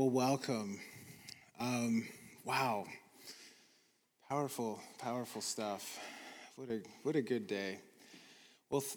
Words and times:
Well, 0.00 0.08
welcome. 0.08 0.80
Um, 1.60 2.06
wow. 2.46 2.86
Powerful, 4.30 4.80
powerful 4.98 5.42
stuff. 5.42 5.98
What 6.56 6.70
a, 6.70 6.80
what 7.02 7.16
a 7.16 7.20
good 7.20 7.46
day. 7.46 7.80
Well, 8.70 8.80
th- 8.80 8.96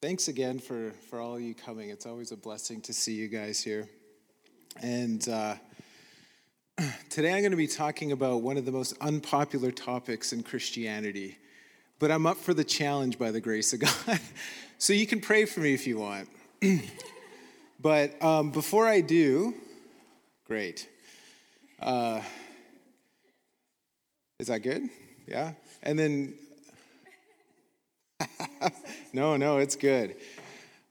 thanks 0.00 0.28
again 0.28 0.60
for, 0.60 0.92
for 1.10 1.18
all 1.18 1.34
of 1.34 1.40
you 1.40 1.56
coming. 1.56 1.90
It's 1.90 2.06
always 2.06 2.30
a 2.30 2.36
blessing 2.36 2.82
to 2.82 2.92
see 2.92 3.14
you 3.14 3.26
guys 3.26 3.64
here. 3.64 3.88
And 4.80 5.28
uh, 5.28 5.56
today 7.10 7.32
I'm 7.32 7.40
going 7.40 7.50
to 7.50 7.56
be 7.56 7.66
talking 7.66 8.12
about 8.12 8.42
one 8.42 8.56
of 8.56 8.66
the 8.66 8.70
most 8.70 8.96
unpopular 9.00 9.72
topics 9.72 10.32
in 10.32 10.44
Christianity. 10.44 11.36
But 11.98 12.12
I'm 12.12 12.26
up 12.26 12.36
for 12.36 12.54
the 12.54 12.62
challenge 12.62 13.18
by 13.18 13.32
the 13.32 13.40
grace 13.40 13.72
of 13.72 13.80
God. 14.06 14.20
so 14.78 14.92
you 14.92 15.08
can 15.08 15.20
pray 15.20 15.46
for 15.46 15.58
me 15.58 15.74
if 15.74 15.84
you 15.84 15.98
want. 15.98 16.28
but 17.80 18.22
um, 18.22 18.52
before 18.52 18.86
I 18.86 19.00
do, 19.00 19.52
great. 20.46 20.88
Uh, 21.80 22.20
is 24.38 24.48
that 24.48 24.60
good? 24.60 24.88
Yeah? 25.26 25.52
And 25.82 25.98
then, 25.98 26.34
no, 29.12 29.36
no, 29.36 29.58
it's 29.58 29.76
good. 29.76 30.16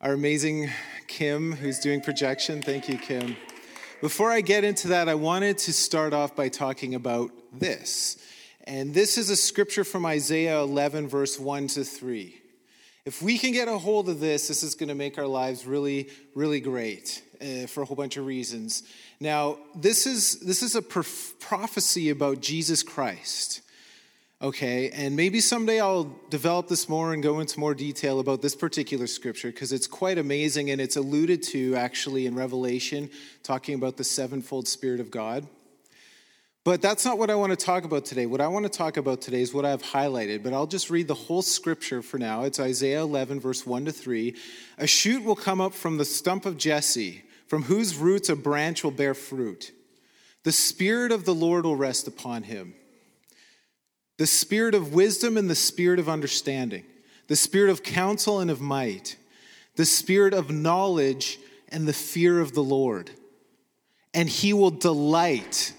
Our 0.01 0.13
amazing 0.13 0.69
Kim, 1.07 1.51
who's 1.53 1.79
doing 1.79 2.01
projection. 2.01 2.61
Thank 2.61 2.89
you, 2.89 2.97
Kim. 2.97 3.35
Before 4.01 4.31
I 4.31 4.41
get 4.41 4.63
into 4.63 4.89
that, 4.89 5.07
I 5.07 5.15
wanted 5.15 5.57
to 5.59 5.73
start 5.73 6.13
off 6.13 6.35
by 6.35 6.49
talking 6.49 6.95
about 6.95 7.31
this. 7.53 8.17
And 8.65 8.93
this 8.93 9.17
is 9.17 9.29
a 9.29 9.35
scripture 9.35 9.83
from 9.83 10.05
Isaiah 10.05 10.61
11, 10.61 11.07
verse 11.07 11.39
1 11.39 11.67
to 11.67 11.83
3. 11.83 12.42
If 13.05 13.21
we 13.21 13.37
can 13.37 13.51
get 13.51 13.67
a 13.67 13.77
hold 13.77 14.07
of 14.07 14.21
this, 14.21 14.47
this 14.47 14.63
is 14.63 14.75
going 14.75 14.87
to 14.87 14.95
make 14.95 15.17
our 15.17 15.27
lives 15.27 15.65
really, 15.65 16.09
really 16.35 16.61
great 16.61 17.21
uh, 17.41 17.67
for 17.67 17.83
a 17.83 17.85
whole 17.85 17.97
bunch 17.97 18.15
of 18.15 18.25
reasons. 18.25 18.83
Now, 19.19 19.57
this 19.75 20.07
is, 20.07 20.39
this 20.39 20.63
is 20.63 20.75
a 20.75 20.81
prof- 20.81 21.33
prophecy 21.41 22.11
about 22.11 22.39
Jesus 22.39 22.81
Christ. 22.81 23.59
Okay, 24.41 24.89
and 24.91 25.17
maybe 25.17 25.41
someday 25.41 25.81
I'll 25.81 26.15
develop 26.29 26.69
this 26.69 26.87
more 26.87 27.13
and 27.13 27.21
go 27.21 27.41
into 27.41 27.59
more 27.59 27.73
detail 27.73 28.21
about 28.21 28.41
this 28.41 28.55
particular 28.55 29.07
scripture 29.07 29.49
because 29.49 29.73
it's 29.73 29.87
quite 29.87 30.17
amazing 30.17 30.69
and 30.69 30.79
it's 30.79 30.95
alluded 30.95 31.43
to 31.43 31.75
actually 31.75 32.25
in 32.25 32.35
Revelation, 32.35 33.09
talking 33.41 33.75
about 33.75 33.97
the 33.97 34.03
sevenfold 34.05 34.65
Spirit 34.65 35.01
of 35.01 35.11
God. 35.11 35.45
But 36.63 36.81
that's 36.81 37.03
not 37.03 37.17
what 37.17 37.29
I 37.29 37.35
want 37.35 37.51
to 37.51 37.57
talk 37.57 37.83
about 37.83 38.05
today. 38.05 38.25
What 38.25 38.39
I 38.39 38.47
want 38.47 38.63
to 38.63 38.69
talk 38.69 38.95
about 38.95 39.19
today 39.19 39.41
is 39.41 39.53
what 39.53 39.65
I've 39.65 39.83
highlighted, 39.83 40.43
but 40.43 40.53
I'll 40.53 40.67
just 40.67 40.89
read 40.89 41.09
the 41.09 41.13
whole 41.13 41.41
scripture 41.41 42.01
for 42.01 42.17
now. 42.17 42.43
It's 42.43 42.59
Isaiah 42.59 43.01
11, 43.01 43.41
verse 43.41 43.65
1 43.65 43.85
to 43.85 43.91
3. 43.91 44.33
A 44.77 44.87
shoot 44.87 45.25
will 45.25 45.35
come 45.35 45.59
up 45.59 45.73
from 45.73 45.97
the 45.97 46.05
stump 46.05 46.45
of 46.45 46.57
Jesse, 46.57 47.23
from 47.47 47.63
whose 47.63 47.97
roots 47.97 48.29
a 48.29 48.35
branch 48.35 48.81
will 48.81 48.91
bear 48.91 49.13
fruit. 49.13 49.73
The 50.43 50.53
Spirit 50.53 51.11
of 51.11 51.25
the 51.25 51.35
Lord 51.35 51.65
will 51.65 51.75
rest 51.75 52.07
upon 52.07 52.43
him 52.43 52.75
the 54.17 54.27
Spirit 54.27 54.75
of 54.75 54.93
wisdom 54.93 55.37
and 55.37 55.49
the 55.49 55.55
Spirit 55.55 55.99
of 55.99 56.07
understanding, 56.07 56.85
the 57.27 57.35
Spirit 57.35 57.71
of 57.71 57.83
counsel 57.83 58.39
and 58.39 58.49
of 58.49 58.61
might, 58.61 59.17
the 59.75 59.85
Spirit 59.85 60.33
of 60.33 60.49
knowledge 60.49 61.39
and 61.69 61.87
the 61.87 61.93
fear 61.93 62.39
of 62.39 62.53
the 62.53 62.63
Lord. 62.63 63.09
And 64.13 64.29
he 64.29 64.53
will 64.53 64.69
delight 64.69 65.73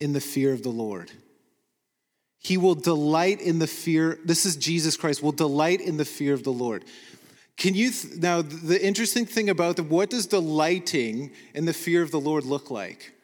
in 0.00 0.12
the 0.12 0.20
fear 0.20 0.52
of 0.52 0.62
the 0.62 0.70
Lord. 0.70 1.10
He 2.38 2.56
will 2.56 2.74
delight 2.74 3.40
in 3.40 3.58
the 3.58 3.66
fear, 3.66 4.18
this 4.24 4.46
is 4.46 4.56
Jesus 4.56 4.96
Christ, 4.96 5.22
will 5.22 5.32
delight 5.32 5.80
in 5.80 5.96
the 5.96 6.04
fear 6.04 6.34
of 6.34 6.44
the 6.44 6.52
Lord. 6.52 6.84
Can 7.56 7.74
you, 7.74 7.90
th- 7.90 8.16
now, 8.18 8.42
the 8.42 8.84
interesting 8.84 9.24
thing 9.24 9.48
about 9.48 9.76
the, 9.76 9.82
what 9.82 10.10
does 10.10 10.26
delighting 10.26 11.32
in 11.54 11.64
the 11.64 11.72
fear 11.72 12.02
of 12.02 12.10
the 12.10 12.20
Lord 12.20 12.44
look 12.44 12.70
like? 12.70 13.14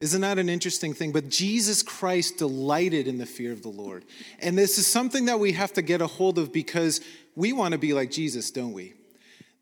Isn't 0.00 0.22
that 0.22 0.38
an 0.38 0.48
interesting 0.48 0.94
thing? 0.94 1.12
But 1.12 1.28
Jesus 1.28 1.82
Christ 1.82 2.38
delighted 2.38 3.06
in 3.06 3.18
the 3.18 3.26
fear 3.26 3.52
of 3.52 3.62
the 3.62 3.68
Lord. 3.68 4.04
And 4.40 4.56
this 4.56 4.78
is 4.78 4.86
something 4.86 5.26
that 5.26 5.40
we 5.40 5.52
have 5.52 5.72
to 5.74 5.82
get 5.82 6.02
a 6.02 6.06
hold 6.06 6.38
of 6.38 6.52
because 6.52 7.00
we 7.34 7.52
want 7.52 7.72
to 7.72 7.78
be 7.78 7.94
like 7.94 8.10
Jesus, 8.10 8.50
don't 8.50 8.72
we? 8.72 8.94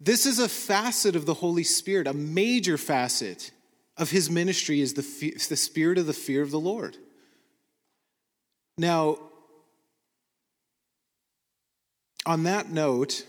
This 0.00 0.26
is 0.26 0.38
a 0.38 0.49
facet 0.49 1.15
of 1.15 1.25
the 1.25 1.34
Holy 1.34 1.62
Spirit, 1.62 2.06
a 2.06 2.12
major 2.12 2.76
facet 2.76 3.53
of 3.97 4.10
his 4.10 4.31
ministry 4.31 4.81
is 4.81 4.94
the, 4.94 5.03
the 5.49 5.56
spirit 5.56 5.99
of 5.99 6.06
the 6.06 6.12
fear 6.12 6.43
of 6.43 6.50
the 6.50 6.60
Lord. 6.60 6.97
Now, 8.77 9.19
on 12.27 12.44
that 12.44 12.71
note, 12.71 13.25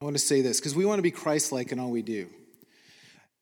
I 0.00 0.04
want 0.04 0.16
to 0.16 0.22
say 0.22 0.42
this 0.42 0.60
because 0.60 0.74
we 0.74 0.84
want 0.84 0.98
to 0.98 1.02
be 1.02 1.10
Christ 1.10 1.50
like 1.50 1.72
in 1.72 1.78
all 1.78 1.90
we 1.90 2.02
do. 2.02 2.28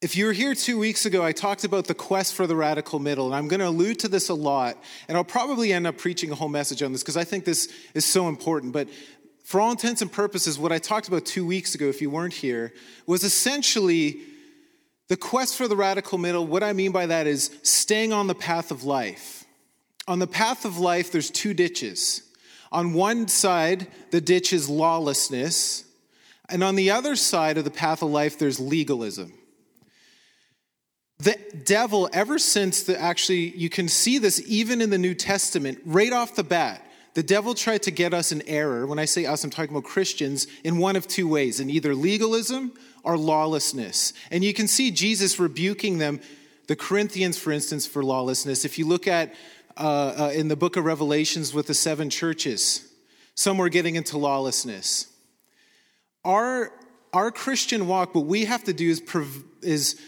If 0.01 0.17
you 0.17 0.27
were 0.27 0.33
here 0.33 0.55
two 0.55 0.79
weeks 0.79 1.07
ago, 1.07 1.25
I 1.25 1.31
talked 1.31 1.65
about 1.65 1.87
the 1.87 1.95
quest 1.95 2.35
for 2.35 2.47
the 2.47 2.57
radical 2.57 2.99
middle, 2.99 3.27
and 3.27 3.35
I'm 3.35 3.47
going 3.47 3.61
to 3.61 3.69
allude 3.69 4.01
to 4.01 4.09
this 4.09 4.29
a 4.29 4.35
lot, 4.35 4.77
and 5.07 5.17
I'll 5.17 5.25
probably 5.25 5.73
end 5.73 5.87
up 5.87 5.97
preaching 5.97 6.31
a 6.33 6.35
whole 6.35 6.49
message 6.49 6.83
on 6.83 6.93
this 6.93 7.03
because 7.03 7.17
I 7.17 7.25
think 7.25 7.45
this 7.45 7.73
is 7.95 8.05
so 8.05 8.29
important. 8.29 8.73
But 8.73 8.89
for 9.45 9.61
all 9.61 9.71
intents 9.71 10.03
and 10.03 10.11
purposes, 10.11 10.59
what 10.59 10.73
I 10.73 10.79
talked 10.79 11.09
about 11.09 11.25
two 11.25 11.47
weeks 11.47 11.75
ago, 11.75 11.87
if 11.87 12.03
you 12.03 12.11
weren't 12.11 12.35
here, 12.35 12.73
was 13.07 13.23
essentially 13.23 14.21
the 15.09 15.17
quest 15.17 15.57
for 15.57 15.69
the 15.69 15.77
radical 15.77 16.19
middle, 16.19 16.47
what 16.47 16.63
I 16.63 16.73
mean 16.73 16.93
by 16.93 17.07
that 17.07 17.27
is 17.27 17.59
staying 17.63 18.13
on 18.13 18.27
the 18.27 18.35
path 18.35 18.71
of 18.71 18.85
life. 18.85 19.45
On 20.09 20.19
the 20.19 20.27
path 20.27 20.65
of 20.65 20.79
life, 20.79 21.13
there's 21.13 21.31
two 21.31 21.55
ditches. 21.55 22.23
On 22.71 22.95
one 22.95 23.29
side, 23.29 23.87
the 24.11 24.21
ditch 24.21 24.53
is 24.53 24.69
lawlessness, 24.69 25.85
and 26.49 26.65
on 26.65 26.75
the 26.75 26.91
other 26.91 27.17
side 27.17 27.59
of 27.59 27.65
the 27.65 27.71
path 27.71 28.03
of 28.03 28.11
life, 28.11 28.39
there's 28.39 28.59
legalism. 28.59 29.33
The 31.19 31.39
devil, 31.65 32.09
ever 32.13 32.39
since 32.39 32.83
the 32.83 33.01
actually, 33.01 33.57
you 33.57 33.69
can 33.69 33.89
see 33.89 34.19
this 34.19 34.43
even 34.47 34.81
in 34.81 34.91
the 34.91 34.99
New 34.99 35.15
Testament, 35.15 35.79
right 35.85 36.13
off 36.13 36.35
the 36.35 36.43
bat. 36.43 36.85
The 37.15 37.23
devil 37.23 37.55
tried 37.55 37.83
to 37.83 37.91
get 37.91 38.15
us 38.15 38.33
in 38.33 38.43
error. 38.49 38.87
When 38.87 38.99
I 38.99 39.05
say 39.05 39.27
us, 39.27 39.45
I'm 39.45 39.51
talking 39.51 39.71
about 39.71 39.85
Christians 39.85 40.47
in 40.65 40.79
one 40.79 40.97
of 40.97 41.07
two 41.07 41.29
ways 41.29 41.61
in 41.61 41.71
either 41.71 41.95
legalism 41.95 42.73
or 43.03 43.19
lawlessness. 43.19 44.13
And 44.31 44.45
you 44.45 44.55
can 44.55 44.69
see 44.69 44.91
Jesus 44.91 45.39
rebuking 45.39 45.99
them, 45.99 46.21
the 46.69 46.77
Corinthians, 46.77 47.39
for 47.39 47.53
instance, 47.53 47.87
for 47.87 48.03
lawlessness. 48.03 48.65
If 48.65 48.79
you 48.79 48.87
look 48.87 49.07
at 49.09 49.35
uh, 49.77 50.15
uh, 50.17 50.33
in 50.35 50.49
the 50.49 50.57
book 50.57 50.77
of 50.77 50.85
Revelations 50.85 51.53
with 51.53 51.67
the 51.67 51.75
seven 51.75 52.11
churches, 52.11 52.89
some 53.35 53.59
were 53.59 53.69
getting 53.69 53.97
into 53.97 54.19
lawlessness. 54.19 55.07
Our, 56.25 56.73
our 57.13 57.31
Christian 57.31 57.87
walk, 57.89 58.15
what 58.15 58.27
we 58.27 58.45
have 58.45 58.65
to 58.65 58.73
do 58.73 58.91
is, 58.91 59.03
is, 59.63 60.01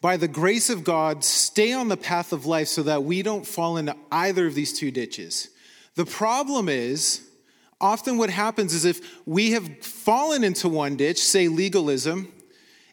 by 0.00 0.16
the 0.16 0.28
grace 0.28 0.70
of 0.70 0.84
God, 0.84 1.24
stay 1.24 1.72
on 1.72 1.88
the 1.88 1.96
path 1.96 2.32
of 2.32 2.46
life 2.46 2.68
so 2.68 2.84
that 2.84 3.02
we 3.02 3.22
don't 3.22 3.46
fall 3.46 3.76
into 3.76 3.96
either 4.10 4.46
of 4.46 4.54
these 4.54 4.72
two 4.72 4.90
ditches. 4.90 5.48
The 5.96 6.06
problem 6.06 6.68
is, 6.68 7.28
often 7.80 8.16
what 8.16 8.30
happens 8.30 8.72
is 8.72 8.84
if 8.84 9.00
we 9.26 9.50
have 9.50 9.82
fallen 9.82 10.44
into 10.44 10.68
one 10.68 10.96
ditch, 10.96 11.18
say 11.18 11.48
legalism, 11.48 12.32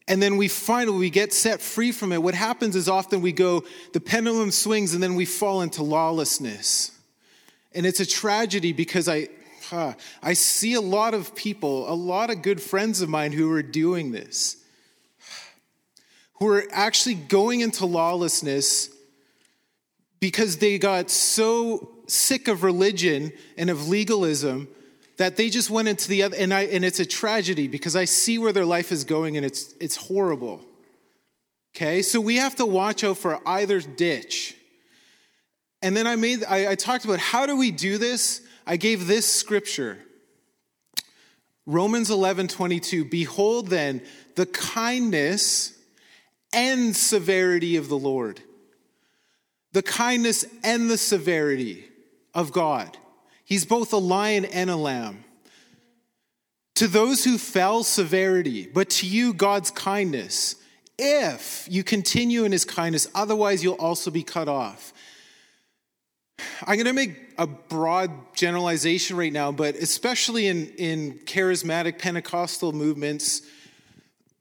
and 0.07 0.21
then 0.21 0.37
we 0.37 0.47
finally 0.47 0.97
we 0.97 1.09
get 1.09 1.33
set 1.33 1.61
free 1.61 1.91
from 1.91 2.11
it, 2.11 2.21
what 2.21 2.35
happens 2.35 2.75
is 2.75 2.87
often 2.87 3.21
we 3.21 3.31
go, 3.31 3.63
the 3.93 3.99
pendulum 3.99 4.51
swings, 4.51 4.93
and 4.93 5.01
then 5.01 5.15
we 5.15 5.25
fall 5.25 5.61
into 5.61 5.83
lawlessness. 5.83 6.91
And 7.73 7.85
it's 7.85 7.99
a 7.99 8.05
tragedy 8.05 8.71
because 8.71 9.09
I, 9.09 9.29
huh, 9.69 9.93
I 10.21 10.33
see 10.33 10.75
a 10.75 10.81
lot 10.81 11.13
of 11.13 11.35
people, 11.35 11.91
a 11.91 11.95
lot 11.95 12.29
of 12.29 12.41
good 12.43 12.61
friends 12.61 13.01
of 13.01 13.09
mine 13.09 13.31
who 13.31 13.51
are 13.51 13.63
doing 13.63 14.11
this, 14.11 14.57
who 16.33 16.47
are 16.49 16.65
actually 16.71 17.15
going 17.15 17.61
into 17.61 17.85
lawlessness 17.85 18.89
because 20.19 20.57
they 20.57 20.77
got 20.77 21.09
so 21.09 21.89
sick 22.07 22.47
of 22.47 22.63
religion 22.63 23.31
and 23.57 23.69
of 23.71 23.89
legalism 23.89 24.67
that 25.17 25.37
they 25.37 25.49
just 25.49 25.69
went 25.69 25.87
into 25.87 26.09
the 26.09 26.23
other 26.23 26.35
and 26.37 26.53
I 26.53 26.63
and 26.63 26.83
it's 26.83 26.99
a 26.99 27.05
tragedy 27.05 27.67
because 27.67 27.95
I 27.95 28.05
see 28.05 28.37
where 28.37 28.51
their 28.51 28.65
life 28.65 28.91
is 28.91 29.03
going 29.03 29.37
and 29.37 29.45
it's 29.45 29.73
it's 29.79 29.95
horrible. 29.95 30.61
Okay, 31.75 32.01
so 32.01 32.21
we 32.21 32.37
have 32.37 32.55
to 32.55 32.65
watch 32.65 33.03
out 33.03 33.17
for 33.17 33.39
either 33.45 33.81
ditch. 33.81 34.55
And 35.81 35.95
then 35.95 36.07
I 36.07 36.15
made 36.15 36.43
I, 36.43 36.71
I 36.71 36.75
talked 36.75 37.05
about 37.05 37.19
how 37.19 37.45
do 37.45 37.55
we 37.55 37.71
do 37.71 37.97
this? 37.97 38.41
I 38.65 38.77
gave 38.77 39.07
this 39.07 39.31
scripture. 39.31 39.99
Romans 41.65 42.11
11, 42.11 42.47
22. 42.47 43.05
Behold 43.05 43.69
then 43.69 44.01
the 44.35 44.45
kindness 44.45 45.73
and 46.53 46.95
severity 46.95 47.75
of 47.77 47.89
the 47.89 47.97
Lord. 47.97 48.41
The 49.71 49.81
kindness 49.81 50.45
and 50.63 50.89
the 50.89 50.97
severity 50.97 51.85
of 52.33 52.51
God. 52.51 52.97
He's 53.45 53.65
both 53.65 53.93
a 53.93 53.97
lion 53.97 54.45
and 54.45 54.69
a 54.69 54.75
lamb. 54.75 55.23
To 56.75 56.87
those 56.87 57.23
who 57.23 57.37
fell, 57.37 57.83
severity, 57.83 58.67
but 58.67 58.89
to 58.91 59.07
you, 59.07 59.33
God's 59.33 59.71
kindness. 59.71 60.55
If 60.97 61.67
you 61.69 61.83
continue 61.83 62.43
in 62.43 62.51
his 62.51 62.65
kindness, 62.65 63.07
otherwise, 63.15 63.63
you'll 63.63 63.75
also 63.75 64.11
be 64.11 64.23
cut 64.23 64.49
off. 64.49 64.91
I'm 66.65 66.75
going 66.75 66.85
to 66.85 66.93
make 66.93 67.33
a 67.37 67.47
broad 67.47 68.11
generalization 68.33 69.15
right 69.15 69.31
now, 69.31 69.51
but 69.51 69.75
especially 69.75 70.47
in, 70.47 70.67
in 70.77 71.19
charismatic 71.25 71.99
Pentecostal 71.99 72.73
movements, 72.73 73.41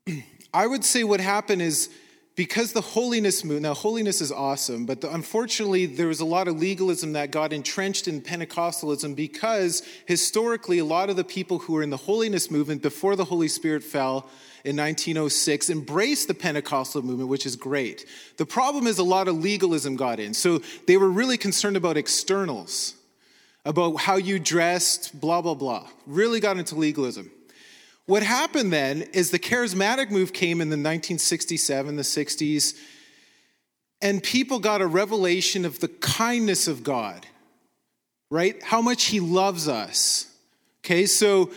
I 0.53 0.67
would 0.67 0.83
say 0.83 1.03
what 1.03 1.19
happened 1.19 1.61
is 1.61 1.89
because 2.35 2.73
the 2.73 2.81
holiness 2.81 3.43
movement, 3.45 3.63
now 3.63 3.73
holiness 3.73 4.19
is 4.19 4.31
awesome, 4.31 4.85
but 4.85 4.99
the, 4.99 5.13
unfortunately 5.13 5.85
there 5.85 6.07
was 6.07 6.19
a 6.19 6.25
lot 6.25 6.49
of 6.49 6.59
legalism 6.59 7.13
that 7.13 7.31
got 7.31 7.53
entrenched 7.53 8.09
in 8.09 8.21
Pentecostalism 8.21 9.15
because 9.15 9.83
historically 10.05 10.79
a 10.79 10.85
lot 10.85 11.09
of 11.09 11.15
the 11.15 11.23
people 11.23 11.59
who 11.59 11.73
were 11.73 11.83
in 11.83 11.89
the 11.89 11.97
holiness 11.97 12.51
movement 12.51 12.81
before 12.81 13.15
the 13.15 13.23
Holy 13.23 13.47
Spirit 13.47 13.83
fell 13.83 14.29
in 14.65 14.75
1906 14.75 15.69
embraced 15.69 16.27
the 16.27 16.33
Pentecostal 16.33 17.01
movement, 17.03 17.29
which 17.29 17.45
is 17.45 17.55
great. 17.55 18.05
The 18.35 18.45
problem 18.45 18.85
is 18.85 18.97
a 18.97 19.03
lot 19.03 19.29
of 19.29 19.37
legalism 19.37 19.95
got 19.95 20.19
in. 20.19 20.33
So 20.33 20.61
they 20.87 20.97
were 20.97 21.09
really 21.09 21.37
concerned 21.37 21.77
about 21.77 21.95
externals, 21.95 22.95
about 23.63 23.95
how 23.97 24.17
you 24.17 24.39
dressed, 24.39 25.17
blah, 25.21 25.41
blah, 25.41 25.53
blah. 25.53 25.87
Really 26.05 26.41
got 26.41 26.57
into 26.57 26.75
legalism. 26.75 27.31
What 28.07 28.21
happened 28.23 28.71
then 28.71 29.01
is 29.13 29.31
the 29.31 29.39
charismatic 29.39 30.11
move 30.11 30.31
came 30.31 30.61
in 30.61 30.69
the 30.69 30.75
1967, 30.75 31.95
the 31.95 32.03
60s, 32.03 32.77
and 34.01 34.21
people 34.21 34.59
got 34.59 34.81
a 34.81 34.87
revelation 34.87 35.65
of 35.65 35.79
the 35.79 35.87
kindness 35.87 36.67
of 36.67 36.83
God, 36.83 37.25
right? 38.29 38.61
How 38.61 38.81
much 38.81 39.05
He 39.05 39.19
loves 39.19 39.67
us. 39.67 40.31
Okay, 40.83 41.07
so 41.07 41.49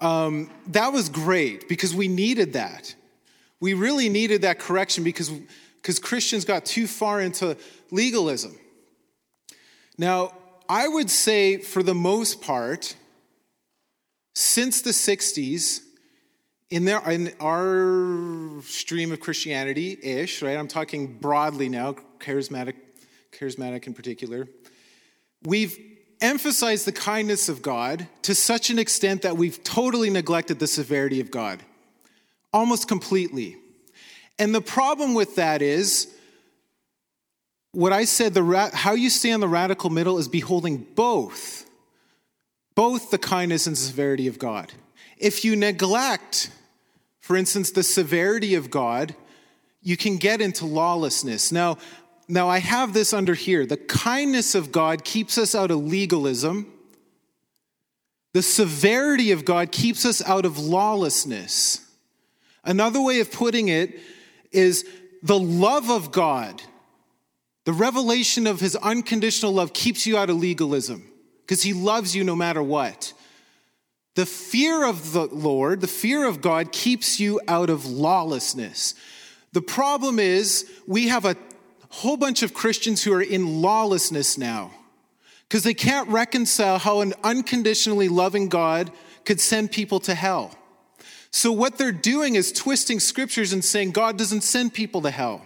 um, 0.00 0.50
that 0.68 0.92
was 0.92 1.08
great 1.08 1.68
because 1.68 1.94
we 1.94 2.06
needed 2.06 2.52
that. 2.52 2.94
We 3.58 3.74
really 3.74 4.08
needed 4.08 4.42
that 4.42 4.58
correction 4.58 5.02
because 5.02 5.30
because 5.80 5.98
Christians 5.98 6.44
got 6.44 6.66
too 6.66 6.86
far 6.86 7.20
into 7.20 7.56
legalism. 7.90 8.58
Now, 9.96 10.34
I 10.68 10.86
would 10.86 11.10
say 11.10 11.56
for 11.56 11.82
the 11.82 11.94
most 11.94 12.42
part, 12.42 12.94
since 14.40 14.80
the 14.80 14.90
60s, 14.90 15.80
in, 16.70 16.84
there, 16.84 17.00
in 17.10 17.32
our 17.40 18.62
stream 18.62 19.12
of 19.12 19.20
Christianity 19.20 19.98
ish, 20.02 20.40
right? 20.40 20.56
I'm 20.56 20.68
talking 20.68 21.18
broadly 21.18 21.68
now, 21.68 21.96
charismatic, 22.18 22.74
charismatic 23.32 23.86
in 23.86 23.94
particular. 23.94 24.48
We've 25.42 25.78
emphasized 26.20 26.86
the 26.86 26.92
kindness 26.92 27.48
of 27.48 27.60
God 27.60 28.06
to 28.22 28.34
such 28.34 28.70
an 28.70 28.78
extent 28.78 29.22
that 29.22 29.36
we've 29.36 29.62
totally 29.62 30.10
neglected 30.10 30.58
the 30.58 30.66
severity 30.66 31.20
of 31.20 31.30
God, 31.30 31.60
almost 32.52 32.88
completely. 32.88 33.56
And 34.38 34.54
the 34.54 34.60
problem 34.62 35.14
with 35.14 35.36
that 35.36 35.60
is 35.60 36.14
what 37.72 37.92
I 37.92 38.04
said, 38.04 38.34
the 38.34 38.70
how 38.72 38.94
you 38.94 39.10
stay 39.10 39.34
the 39.36 39.48
radical 39.48 39.90
middle 39.90 40.18
is 40.18 40.28
beholding 40.28 40.86
both 40.94 41.69
both 42.74 43.10
the 43.10 43.18
kindness 43.18 43.66
and 43.66 43.76
severity 43.76 44.26
of 44.26 44.38
God. 44.38 44.72
If 45.16 45.44
you 45.44 45.56
neglect, 45.56 46.50
for 47.20 47.36
instance, 47.36 47.70
the 47.70 47.82
severity 47.82 48.54
of 48.54 48.70
God, 48.70 49.14
you 49.82 49.96
can 49.96 50.16
get 50.16 50.40
into 50.40 50.66
lawlessness. 50.66 51.52
Now, 51.52 51.78
now 52.28 52.48
I 52.48 52.58
have 52.58 52.92
this 52.92 53.12
under 53.12 53.34
here. 53.34 53.66
The 53.66 53.76
kindness 53.76 54.54
of 54.54 54.72
God 54.72 55.04
keeps 55.04 55.36
us 55.36 55.54
out 55.54 55.70
of 55.70 55.84
legalism. 55.84 56.72
The 58.32 58.42
severity 58.42 59.32
of 59.32 59.44
God 59.44 59.72
keeps 59.72 60.06
us 60.06 60.22
out 60.24 60.46
of 60.46 60.58
lawlessness. 60.58 61.86
Another 62.64 63.02
way 63.02 63.20
of 63.20 63.32
putting 63.32 63.68
it 63.68 63.98
is 64.52 64.86
the 65.22 65.38
love 65.38 65.90
of 65.90 66.12
God, 66.12 66.62
the 67.64 67.72
revelation 67.72 68.46
of 68.46 68.60
his 68.60 68.76
unconditional 68.76 69.52
love 69.52 69.72
keeps 69.72 70.06
you 70.06 70.16
out 70.16 70.30
of 70.30 70.36
legalism 70.36 71.09
because 71.50 71.64
he 71.64 71.72
loves 71.72 72.14
you 72.14 72.22
no 72.22 72.36
matter 72.36 72.62
what. 72.62 73.12
The 74.14 74.24
fear 74.24 74.86
of 74.86 75.12
the 75.12 75.24
Lord, 75.24 75.80
the 75.80 75.88
fear 75.88 76.24
of 76.24 76.40
God, 76.40 76.70
keeps 76.70 77.18
you 77.18 77.40
out 77.48 77.70
of 77.70 77.86
lawlessness. 77.86 78.94
The 79.50 79.60
problem 79.60 80.20
is, 80.20 80.70
we 80.86 81.08
have 81.08 81.24
a 81.24 81.34
whole 81.88 82.16
bunch 82.16 82.44
of 82.44 82.54
Christians 82.54 83.02
who 83.02 83.12
are 83.12 83.20
in 83.20 83.62
lawlessness 83.62 84.38
now 84.38 84.70
because 85.48 85.64
they 85.64 85.74
can't 85.74 86.08
reconcile 86.08 86.78
how 86.78 87.00
an 87.00 87.14
unconditionally 87.24 88.08
loving 88.08 88.48
God 88.48 88.92
could 89.24 89.40
send 89.40 89.72
people 89.72 89.98
to 90.00 90.14
hell. 90.14 90.56
So, 91.32 91.50
what 91.50 91.78
they're 91.78 91.90
doing 91.90 92.36
is 92.36 92.52
twisting 92.52 93.00
scriptures 93.00 93.52
and 93.52 93.64
saying 93.64 93.90
God 93.90 94.16
doesn't 94.16 94.42
send 94.42 94.72
people 94.72 95.02
to 95.02 95.10
hell. 95.10 95.44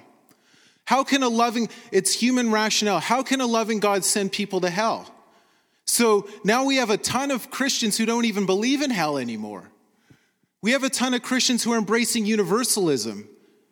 How 0.84 1.02
can 1.02 1.22
a 1.22 1.30
loving, 1.30 1.70
it's 1.92 2.12
human 2.12 2.52
rationale, 2.52 3.00
how 3.00 3.22
can 3.22 3.40
a 3.40 3.46
loving 3.46 3.80
God 3.80 4.04
send 4.04 4.32
people 4.32 4.60
to 4.60 4.68
hell? 4.68 5.10
So 5.86 6.28
now 6.44 6.64
we 6.64 6.76
have 6.76 6.90
a 6.90 6.96
ton 6.96 7.30
of 7.30 7.50
Christians 7.50 7.98
who 7.98 8.06
don't 8.06 8.24
even 8.24 8.46
believe 8.46 8.82
in 8.82 8.90
hell 8.90 9.18
anymore. 9.18 9.70
We 10.62 10.72
have 10.72 10.82
a 10.82 10.90
ton 10.90 11.14
of 11.14 11.22
Christians 11.22 11.62
who 11.62 11.72
are 11.72 11.78
embracing 11.78 12.24
universalism. 12.24 13.28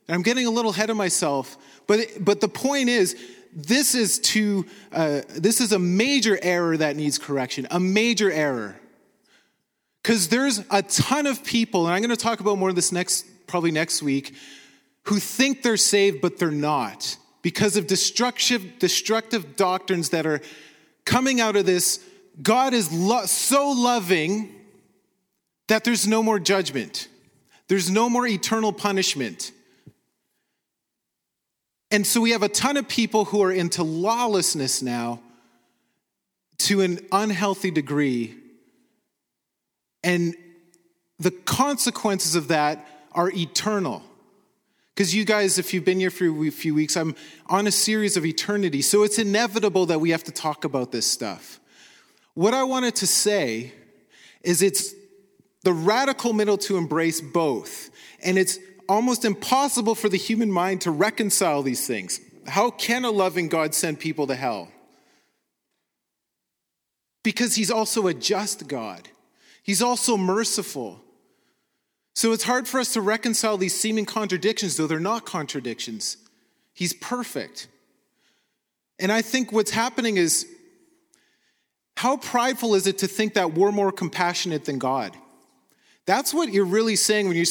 And 0.09 0.15
I'm 0.15 0.23
getting 0.23 0.47
a 0.47 0.51
little 0.51 0.73
ahead 0.73 0.91
of 0.91 0.97
myself, 0.97 1.57
but, 1.87 2.01
but 2.21 2.41
the 2.41 2.49
point 2.49 2.89
is, 2.89 3.17
this 3.55 3.95
is 3.95 4.19
to 4.19 4.67
uh, 4.93 5.21
this 5.29 5.61
is 5.61 5.73
a 5.73 5.79
major 5.79 6.39
error 6.43 6.77
that 6.77 6.97
needs 6.97 7.19
correction, 7.19 7.67
a 7.71 7.79
major 7.79 8.31
error. 8.31 8.77
Because 10.03 10.29
there's 10.29 10.63
a 10.71 10.83
ton 10.83 11.27
of 11.27 11.45
people, 11.45 11.87
and 11.87 11.95
I'm 11.95 12.01
going 12.01 12.11
to 12.11 12.17
talk 12.17 12.41
about 12.41 12.59
more 12.59 12.71
of 12.71 12.75
this 12.75 12.91
next, 12.91 13.27
probably 13.47 13.71
next 13.71 14.03
week, 14.03 14.35
who 15.05 15.19
think 15.19 15.63
they're 15.63 15.77
saved, 15.77 16.21
but 16.21 16.39
they're 16.39 16.51
not 16.51 17.17
because 17.43 17.77
of 17.77 17.87
destructive, 17.87 18.79
destructive 18.79 19.57
doctrines 19.57 20.11
that 20.11 20.27
are 20.27 20.41
coming 21.05 21.41
out 21.41 21.57
of 21.57 21.67
this, 21.67 22.01
God 22.41 22.75
is 22.75 22.93
lo- 22.93 23.27
so 23.27 23.71
loving 23.71 24.55
that 25.69 25.85
there's 25.85 26.07
no 26.07 26.23
more 26.23 26.39
judgment, 26.39 27.09
there's 27.69 27.91
no 27.91 28.09
more 28.09 28.27
eternal 28.27 28.73
punishment. 28.73 29.53
And 31.91 32.07
so 32.07 32.23
we 32.23 32.31
have 32.31 32.43
a 32.43 32.49
ton 32.49 32.79
of 32.79 32.89
people 32.89 33.27
who 33.27 33.43
are 33.43 33.53
into 33.53 33.83
lawlessness 33.83 34.81
now 34.81 35.21
to 36.61 36.81
an 36.81 37.01
unhealthy 37.13 37.71
degree. 37.71 38.35
And 40.03 40.35
the 41.19 41.31
consequences 41.31 42.35
of 42.35 42.49
that 42.49 42.87
are 43.13 43.31
eternal. 43.31 44.03
Because 44.95 45.15
you 45.15 45.25
guys, 45.25 45.59
if 45.59 45.73
you've 45.73 45.85
been 45.85 46.01
here 46.01 46.11
for 46.11 46.27
a 46.27 46.51
few 46.51 46.75
weeks, 46.75 46.97
I'm 46.97 47.15
on 47.47 47.67
a 47.67 47.73
series 47.73 48.17
of 48.17 48.27
eternity. 48.27 48.83
So 48.83 49.05
it's 49.05 49.19
inevitable 49.19 49.87
that 49.87 50.01
we 50.01 50.11
have 50.11 50.25
to 50.25 50.33
talk 50.33 50.65
about 50.65 50.93
this 50.93 51.07
stuff. 51.07 51.61
What 52.35 52.53
I 52.55 52.65
wanted 52.65 52.95
to 52.97 53.07
say 53.07 53.73
is 54.43 54.63
it's 54.63 54.95
the 55.63 55.73
radical 55.73 56.33
middle 56.33 56.59
to 56.59 56.77
embrace 56.77 57.21
both. 57.21 57.91
And 58.23 58.37
it's 58.37 58.59
almost 58.89 59.25
impossible 59.25 59.95
for 59.95 60.09
the 60.09 60.17
human 60.17 60.51
mind 60.51 60.83
to 60.83 60.91
reconcile 60.91 61.63
these 61.63 61.87
things. 61.87 62.21
How 62.47 62.71
can 62.71 63.05
a 63.05 63.11
loving 63.11 63.49
God 63.49 63.75
send 63.75 64.01
people 64.01 64.27
to 64.27 64.35
hell? 64.35 64.69
Because 67.23 67.55
he's 67.55 67.71
also 67.71 68.09
a 68.09 68.15
just 68.15 68.67
God, 68.67 69.09
he's 69.63 69.83
also 69.83 70.17
merciful. 70.17 71.02
So 72.15 72.33
it's 72.33 72.45
hard 72.45 72.69
for 72.69 72.79
us 72.79 72.93
to 72.93 73.01
reconcile 73.01 73.57
these 73.57 73.79
seeming 73.79 74.05
contradictions, 74.05 74.77
though 74.77 74.87
they're 74.87 75.01
not 75.01 75.25
contradictions. 75.25 76.19
He's 76.75 76.93
perfect. 76.93 77.69
And 78.99 79.11
I 79.11 79.23
think 79.23 79.53
what's 79.53 79.71
happening 79.71 80.17
is 80.17 80.47
how 81.97 82.17
prideful 82.17 82.75
is 82.75 82.87
it 82.87 82.99
to 82.99 83.07
think 83.07 83.35
that 83.35 83.55
we're 83.55 83.73
more 83.73 83.93
compassionate 83.93 84.65
than 84.65 84.79
God? 84.79 85.17
That's 86.07 86.35
what 86.35 86.53
you're 86.53 86.65
really 86.65 86.97
saying 86.97 87.29
when 87.29 87.37
you 87.37 87.45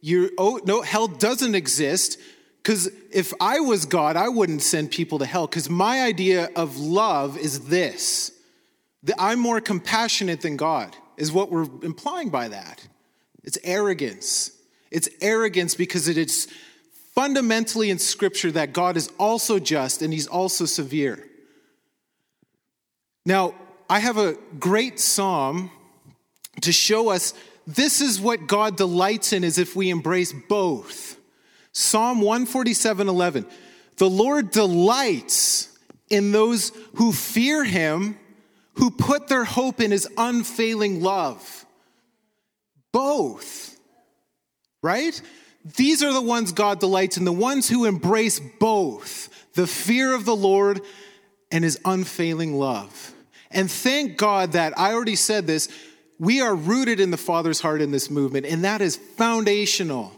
you 0.00 0.30
oh 0.38 0.60
no 0.64 0.82
hell 0.82 1.08
doesn't 1.08 1.54
exist 1.54 2.18
because 2.62 2.90
if 3.12 3.32
I 3.40 3.60
was 3.60 3.86
God, 3.86 4.16
I 4.16 4.28
wouldn't 4.28 4.62
send 4.62 4.90
people 4.90 5.18
to 5.20 5.26
hell 5.26 5.46
because 5.46 5.70
my 5.70 6.02
idea 6.02 6.50
of 6.54 6.76
love 6.76 7.38
is 7.38 7.68
this. 7.68 8.32
That 9.04 9.16
I'm 9.18 9.38
more 9.38 9.60
compassionate 9.60 10.40
than 10.40 10.56
God 10.56 10.94
is 11.16 11.32
what 11.32 11.50
we're 11.50 11.68
implying 11.82 12.30
by 12.30 12.48
that. 12.48 12.86
It's 13.44 13.58
arrogance. 13.64 14.52
It's 14.90 15.08
arrogance 15.20 15.74
because 15.74 16.08
it 16.08 16.16
is 16.16 16.48
fundamentally 17.14 17.90
in 17.90 17.98
Scripture 17.98 18.50
that 18.52 18.72
God 18.72 18.96
is 18.96 19.10
also 19.18 19.58
just 19.58 20.02
and 20.02 20.12
He's 20.12 20.26
also 20.26 20.64
severe. 20.66 21.24
Now, 23.26 23.54
I 23.90 23.98
have 24.00 24.18
a 24.18 24.36
great 24.58 25.00
psalm 25.00 25.70
to 26.62 26.72
show 26.72 27.10
us 27.10 27.34
this 27.66 28.00
is 28.00 28.20
what 28.20 28.46
God 28.46 28.76
delights 28.76 29.32
in 29.32 29.44
is 29.44 29.58
if 29.58 29.76
we 29.76 29.90
embrace 29.90 30.32
both. 30.32 31.18
Psalm 31.72 32.20
147 32.20 33.08
11. 33.08 33.46
The 33.96 34.08
Lord 34.08 34.50
delights 34.50 35.76
in 36.08 36.32
those 36.32 36.72
who 36.94 37.12
fear 37.12 37.64
him, 37.64 38.16
who 38.74 38.90
put 38.90 39.28
their 39.28 39.44
hope 39.44 39.80
in 39.80 39.90
his 39.90 40.08
unfailing 40.16 41.02
love 41.02 41.57
both, 42.92 43.78
right? 44.82 45.20
These 45.76 46.02
are 46.02 46.12
the 46.12 46.22
ones 46.22 46.52
God 46.52 46.80
delights 46.80 47.16
in, 47.16 47.24
the 47.24 47.32
ones 47.32 47.68
who 47.68 47.84
embrace 47.84 48.40
both 48.40 49.28
the 49.54 49.66
fear 49.66 50.14
of 50.14 50.24
the 50.24 50.36
Lord 50.36 50.80
and 51.50 51.64
his 51.64 51.80
unfailing 51.84 52.54
love. 52.54 53.12
And 53.50 53.70
thank 53.70 54.16
God 54.16 54.52
that 54.52 54.78
I 54.78 54.92
already 54.92 55.16
said 55.16 55.46
this, 55.46 55.68
we 56.18 56.40
are 56.40 56.54
rooted 56.54 57.00
in 57.00 57.10
the 57.10 57.16
Father's 57.16 57.60
heart 57.60 57.80
in 57.80 57.90
this 57.90 58.10
movement, 58.10 58.46
and 58.46 58.64
that 58.64 58.80
is 58.80 58.96
foundational. 58.96 60.12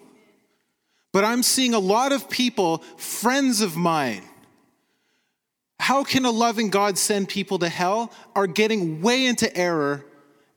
But 1.12 1.24
I'm 1.24 1.42
seeing 1.42 1.74
a 1.74 1.78
lot 1.78 2.12
of 2.12 2.30
people, 2.30 2.78
friends 2.96 3.60
of 3.60 3.76
mine, 3.76 4.22
how 5.78 6.04
can 6.04 6.24
a 6.24 6.30
loving 6.30 6.70
God 6.70 6.98
send 6.98 7.28
people 7.28 7.58
to 7.60 7.68
hell? 7.68 8.12
Are 8.36 8.46
getting 8.46 9.00
way 9.00 9.26
into 9.26 9.54
error, 9.56 10.04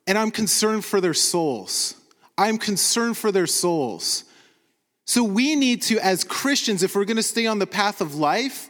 and 0.05 0.17
I'm 0.17 0.31
concerned 0.31 0.83
for 0.83 0.99
their 0.99 1.13
souls. 1.13 1.95
I'm 2.37 2.57
concerned 2.57 3.17
for 3.17 3.31
their 3.31 3.47
souls. 3.47 4.23
So 5.05 5.23
we 5.23 5.55
need 5.55 5.81
to, 5.83 5.99
as 5.99 6.23
Christians, 6.23 6.83
if 6.83 6.95
we're 6.95 7.05
going 7.05 7.17
to 7.17 7.23
stay 7.23 7.45
on 7.45 7.59
the 7.59 7.67
path 7.67 8.01
of 8.01 8.15
life, 8.15 8.69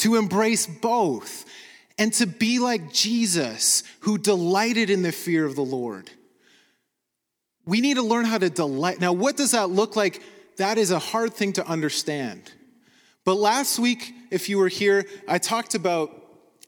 to 0.00 0.16
embrace 0.16 0.66
both 0.66 1.44
and 1.98 2.12
to 2.14 2.26
be 2.26 2.58
like 2.58 2.92
Jesus, 2.92 3.82
who 4.00 4.16
delighted 4.16 4.88
in 4.88 5.02
the 5.02 5.12
fear 5.12 5.44
of 5.44 5.54
the 5.54 5.64
Lord. 5.64 6.10
We 7.66 7.82
need 7.82 7.94
to 7.94 8.02
learn 8.02 8.24
how 8.24 8.38
to 8.38 8.48
delight. 8.48 9.00
Now, 9.00 9.12
what 9.12 9.36
does 9.36 9.50
that 9.50 9.68
look 9.68 9.96
like? 9.96 10.22
That 10.56 10.78
is 10.78 10.90
a 10.90 10.98
hard 10.98 11.34
thing 11.34 11.52
to 11.54 11.66
understand. 11.66 12.50
But 13.24 13.34
last 13.34 13.78
week, 13.78 14.14
if 14.30 14.48
you 14.48 14.58
were 14.58 14.68
here, 14.68 15.04
I 15.28 15.38
talked 15.38 15.74
about 15.74 16.19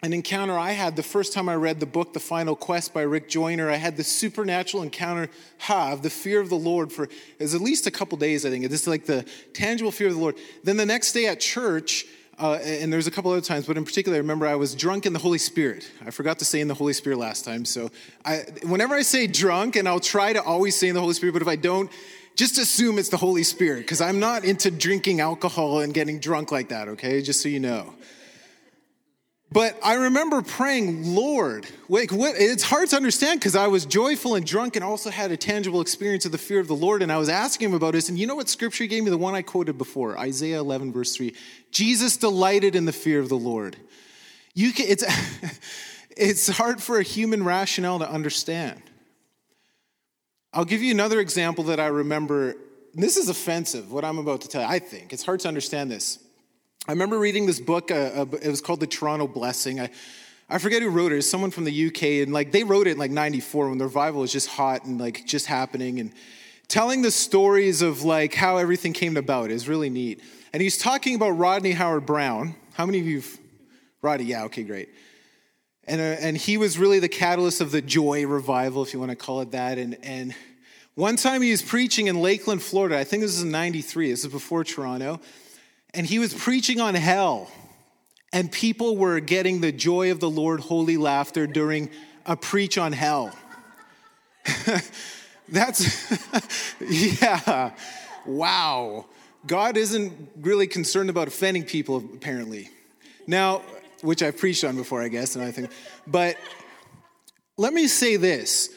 an 0.04 0.12
encounter 0.12 0.58
I 0.58 0.72
had 0.72 0.96
the 0.96 1.02
first 1.04 1.32
time 1.32 1.48
I 1.48 1.54
read 1.54 1.78
the 1.78 1.86
book, 1.86 2.12
The 2.12 2.18
Final 2.18 2.56
Quest 2.56 2.92
by 2.92 3.02
Rick 3.02 3.28
Joyner. 3.28 3.70
I 3.70 3.76
had 3.76 3.96
the 3.96 4.02
supernatural 4.02 4.82
encounter, 4.82 5.30
ha, 5.60 5.92
of 5.92 6.02
the 6.02 6.10
fear 6.10 6.40
of 6.40 6.48
the 6.48 6.56
Lord 6.56 6.90
for 6.92 7.04
it 7.04 7.10
was 7.38 7.54
at 7.54 7.60
least 7.60 7.86
a 7.86 7.90
couple 7.92 8.18
days, 8.18 8.44
I 8.44 8.50
think. 8.50 8.64
It's 8.64 8.88
like 8.88 9.06
the 9.06 9.24
tangible 9.54 9.92
fear 9.92 10.08
of 10.08 10.14
the 10.14 10.20
Lord. 10.20 10.34
Then 10.64 10.76
the 10.76 10.84
next 10.84 11.12
day 11.12 11.28
at 11.28 11.38
church, 11.38 12.04
uh, 12.36 12.54
and 12.64 12.92
there's 12.92 13.06
a 13.06 13.12
couple 13.12 13.30
other 13.30 13.40
times, 13.40 13.68
but 13.68 13.76
in 13.76 13.84
particular, 13.84 14.16
I 14.16 14.18
remember 14.18 14.44
I 14.44 14.56
was 14.56 14.74
drunk 14.74 15.06
in 15.06 15.12
the 15.12 15.20
Holy 15.20 15.38
Spirit. 15.38 15.88
I 16.04 16.10
forgot 16.10 16.40
to 16.40 16.44
say 16.44 16.60
in 16.60 16.66
the 16.66 16.74
Holy 16.74 16.94
Spirit 16.94 17.18
last 17.18 17.44
time. 17.44 17.64
So 17.64 17.88
I, 18.24 18.38
whenever 18.64 18.96
I 18.96 19.02
say 19.02 19.28
drunk, 19.28 19.76
and 19.76 19.86
I'll 19.86 20.00
try 20.00 20.32
to 20.32 20.42
always 20.42 20.74
say 20.74 20.88
in 20.88 20.96
the 20.96 21.00
Holy 21.00 21.14
Spirit, 21.14 21.34
but 21.34 21.42
if 21.42 21.48
I 21.48 21.54
don't, 21.54 21.88
just 22.34 22.58
assume 22.58 22.98
it's 22.98 23.10
the 23.10 23.18
Holy 23.18 23.44
Spirit 23.44 23.82
because 23.82 24.00
I'm 24.00 24.18
not 24.18 24.44
into 24.44 24.68
drinking 24.72 25.20
alcohol 25.20 25.78
and 25.78 25.94
getting 25.94 26.18
drunk 26.18 26.50
like 26.50 26.70
that, 26.70 26.88
okay? 26.88 27.22
Just 27.22 27.40
so 27.40 27.48
you 27.48 27.60
know. 27.60 27.94
But 29.52 29.78
I 29.82 29.94
remember 29.94 30.40
praying, 30.40 31.14
Lord, 31.14 31.66
like 31.90 32.10
what, 32.10 32.36
it's 32.38 32.62
hard 32.62 32.88
to 32.90 32.96
understand 32.96 33.38
because 33.38 33.54
I 33.54 33.66
was 33.66 33.84
joyful 33.84 34.34
and 34.34 34.46
drunk 34.46 34.76
and 34.76 34.84
also 34.84 35.10
had 35.10 35.30
a 35.30 35.36
tangible 35.36 35.82
experience 35.82 36.24
of 36.24 36.32
the 36.32 36.38
fear 36.38 36.58
of 36.58 36.68
the 36.68 36.74
Lord. 36.76 37.02
And 37.02 37.12
I 37.12 37.18
was 37.18 37.28
asking 37.28 37.68
him 37.68 37.74
about 37.74 37.92
this. 37.92 38.08
And 38.08 38.18
you 38.18 38.26
know 38.26 38.34
what 38.34 38.48
scripture 38.48 38.86
gave 38.86 39.04
me? 39.04 39.10
The 39.10 39.18
one 39.18 39.34
I 39.34 39.42
quoted 39.42 39.76
before, 39.76 40.18
Isaiah 40.18 40.60
11, 40.60 40.92
verse 40.92 41.14
3. 41.14 41.34
Jesus 41.70 42.16
delighted 42.16 42.74
in 42.74 42.86
the 42.86 42.92
fear 42.92 43.20
of 43.20 43.28
the 43.28 43.36
Lord. 43.36 43.76
You 44.54 44.72
can, 44.72 44.86
it's, 44.88 45.04
it's 46.16 46.48
hard 46.48 46.82
for 46.82 46.98
a 46.98 47.02
human 47.02 47.44
rationale 47.44 47.98
to 47.98 48.10
understand. 48.10 48.80
I'll 50.54 50.64
give 50.64 50.82
you 50.82 50.92
another 50.92 51.20
example 51.20 51.64
that 51.64 51.78
I 51.78 51.88
remember. 51.88 52.54
This 52.94 53.18
is 53.18 53.28
offensive, 53.28 53.92
what 53.92 54.04
I'm 54.04 54.18
about 54.18 54.42
to 54.42 54.48
tell 54.48 54.62
you. 54.62 54.68
I 54.68 54.78
think 54.78 55.12
it's 55.12 55.24
hard 55.24 55.40
to 55.40 55.48
understand 55.48 55.90
this. 55.90 56.21
I 56.88 56.92
remember 56.92 57.16
reading 57.16 57.46
this 57.46 57.60
book. 57.60 57.92
Uh, 57.92 57.94
uh, 57.94 58.26
it 58.42 58.48
was 58.48 58.60
called 58.60 58.80
The 58.80 58.88
Toronto 58.88 59.28
Blessing. 59.28 59.78
I, 59.78 59.90
I 60.48 60.58
forget 60.58 60.82
who 60.82 60.90
wrote 60.90 61.12
it. 61.12 61.18
It's 61.18 61.30
someone 61.30 61.52
from 61.52 61.62
the 61.62 61.86
UK, 61.86 62.02
and 62.24 62.32
like 62.32 62.50
they 62.50 62.64
wrote 62.64 62.88
it 62.88 62.92
in 62.92 62.98
like 62.98 63.12
'94 63.12 63.68
when 63.68 63.78
the 63.78 63.84
revival 63.84 64.22
was 64.22 64.32
just 64.32 64.48
hot 64.48 64.84
and 64.84 65.00
like 65.00 65.24
just 65.24 65.46
happening, 65.46 66.00
and 66.00 66.12
telling 66.66 67.02
the 67.02 67.12
stories 67.12 67.82
of 67.82 68.02
like 68.02 68.34
how 68.34 68.56
everything 68.56 68.92
came 68.92 69.16
about 69.16 69.52
is 69.52 69.68
really 69.68 69.90
neat. 69.90 70.22
And 70.52 70.60
he's 70.60 70.76
talking 70.76 71.14
about 71.14 71.30
Rodney 71.30 71.70
Howard-Browne. 71.70 72.56
How 72.74 72.84
many 72.84 72.98
of 72.98 73.06
you, 73.06 73.20
have? 73.20 73.38
Rodney? 74.02 74.26
Yeah, 74.26 74.44
okay, 74.44 74.64
great. 74.64 74.88
And, 75.84 76.00
uh, 76.00 76.04
and 76.04 76.36
he 76.36 76.58
was 76.58 76.78
really 76.78 76.98
the 76.98 77.08
catalyst 77.08 77.60
of 77.60 77.70
the 77.70 77.80
joy 77.80 78.26
revival, 78.26 78.82
if 78.82 78.92
you 78.92 78.98
want 78.98 79.10
to 79.10 79.16
call 79.16 79.40
it 79.40 79.52
that. 79.52 79.78
And, 79.78 79.96
and 80.02 80.34
one 80.94 81.16
time 81.16 81.42
he 81.42 81.52
was 81.52 81.62
preaching 81.62 82.08
in 82.08 82.20
Lakeland, 82.20 82.62
Florida. 82.62 82.98
I 82.98 83.04
think 83.04 83.22
this 83.22 83.34
is 83.34 83.42
in 83.42 83.50
93. 83.50 84.10
This 84.10 84.24
is 84.24 84.30
before 84.30 84.62
Toronto. 84.62 85.20
And 85.94 86.06
he 86.06 86.18
was 86.18 86.32
preaching 86.32 86.80
on 86.80 86.94
hell. 86.94 87.50
And 88.32 88.50
people 88.50 88.96
were 88.96 89.20
getting 89.20 89.60
the 89.60 89.72
joy 89.72 90.10
of 90.10 90.20
the 90.20 90.30
Lord, 90.30 90.60
holy 90.60 90.96
laughter 90.96 91.46
during 91.46 91.90
a 92.24 92.36
preach 92.36 92.78
on 92.78 92.92
hell. 92.92 93.36
That's, 95.48 96.10
yeah, 96.80 97.72
wow. 98.24 99.06
God 99.46 99.76
isn't 99.76 100.30
really 100.40 100.66
concerned 100.66 101.10
about 101.10 101.28
offending 101.28 101.64
people, 101.64 101.98
apparently. 101.98 102.70
Now, 103.26 103.62
which 104.00 104.22
I've 104.22 104.38
preached 104.38 104.64
on 104.64 104.76
before, 104.76 105.02
I 105.02 105.08
guess, 105.08 105.36
and 105.36 105.44
I 105.44 105.50
think. 105.50 105.70
But 106.06 106.36
let 107.56 107.74
me 107.74 107.86
say 107.86 108.16
this. 108.16 108.70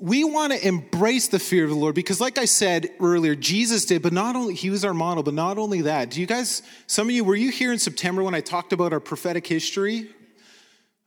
We 0.00 0.24
want 0.24 0.54
to 0.54 0.66
embrace 0.66 1.28
the 1.28 1.38
fear 1.38 1.64
of 1.64 1.70
the 1.70 1.76
Lord 1.76 1.94
because, 1.94 2.20
like 2.20 2.38
I 2.38 2.46
said 2.46 2.88
earlier, 3.00 3.34
Jesus 3.34 3.84
did, 3.84 4.00
but 4.00 4.14
not 4.14 4.34
only, 4.34 4.54
he 4.54 4.70
was 4.70 4.82
our 4.84 4.94
model, 4.94 5.22
but 5.22 5.34
not 5.34 5.58
only 5.58 5.82
that. 5.82 6.10
Do 6.10 6.20
you 6.20 6.26
guys, 6.26 6.62
some 6.86 7.08
of 7.08 7.14
you, 7.14 7.22
were 7.22 7.36
you 7.36 7.50
here 7.50 7.70
in 7.70 7.78
September 7.78 8.22
when 8.22 8.34
I 8.34 8.40
talked 8.40 8.72
about 8.72 8.94
our 8.94 9.00
prophetic 9.00 9.46
history? 9.46 10.08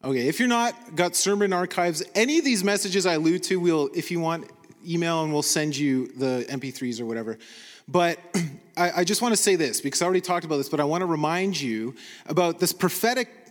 Okay, 0.04 0.28
if 0.28 0.40
you're 0.40 0.48
not, 0.48 0.96
got 0.96 1.16
sermon 1.16 1.54
archives, 1.54 2.04
any 2.14 2.38
of 2.38 2.46
these 2.46 2.64
messages 2.64 3.08
I 3.08 3.14
allude 3.14 3.42
to, 3.44 3.60
we'll, 3.60 3.90
if 3.96 4.12
you 4.12 4.20
want, 4.20 4.50
email 4.88 5.24
and 5.24 5.34
we'll 5.34 5.42
send 5.42 5.76
you 5.76 6.08
the 6.08 6.46
MP3s 6.50 7.02
or 7.02 7.06
whatever. 7.06 7.40
But 7.88 8.20
I, 8.78 8.92
I 8.98 9.04
just 9.04 9.22
want 9.22 9.34
to 9.34 9.42
say 9.42 9.56
this 9.56 9.82
because 9.82 10.02
I 10.02 10.06
already 10.06 10.22
talked 10.22 10.46
about 10.46 10.58
this, 10.58 10.70
but 10.70 10.80
I 10.80 10.84
want 10.84 11.02
to 11.02 11.06
remind 11.06 11.60
you 11.60 11.96
about 12.28 12.60
this 12.60 12.74
prophetic 12.74 13.43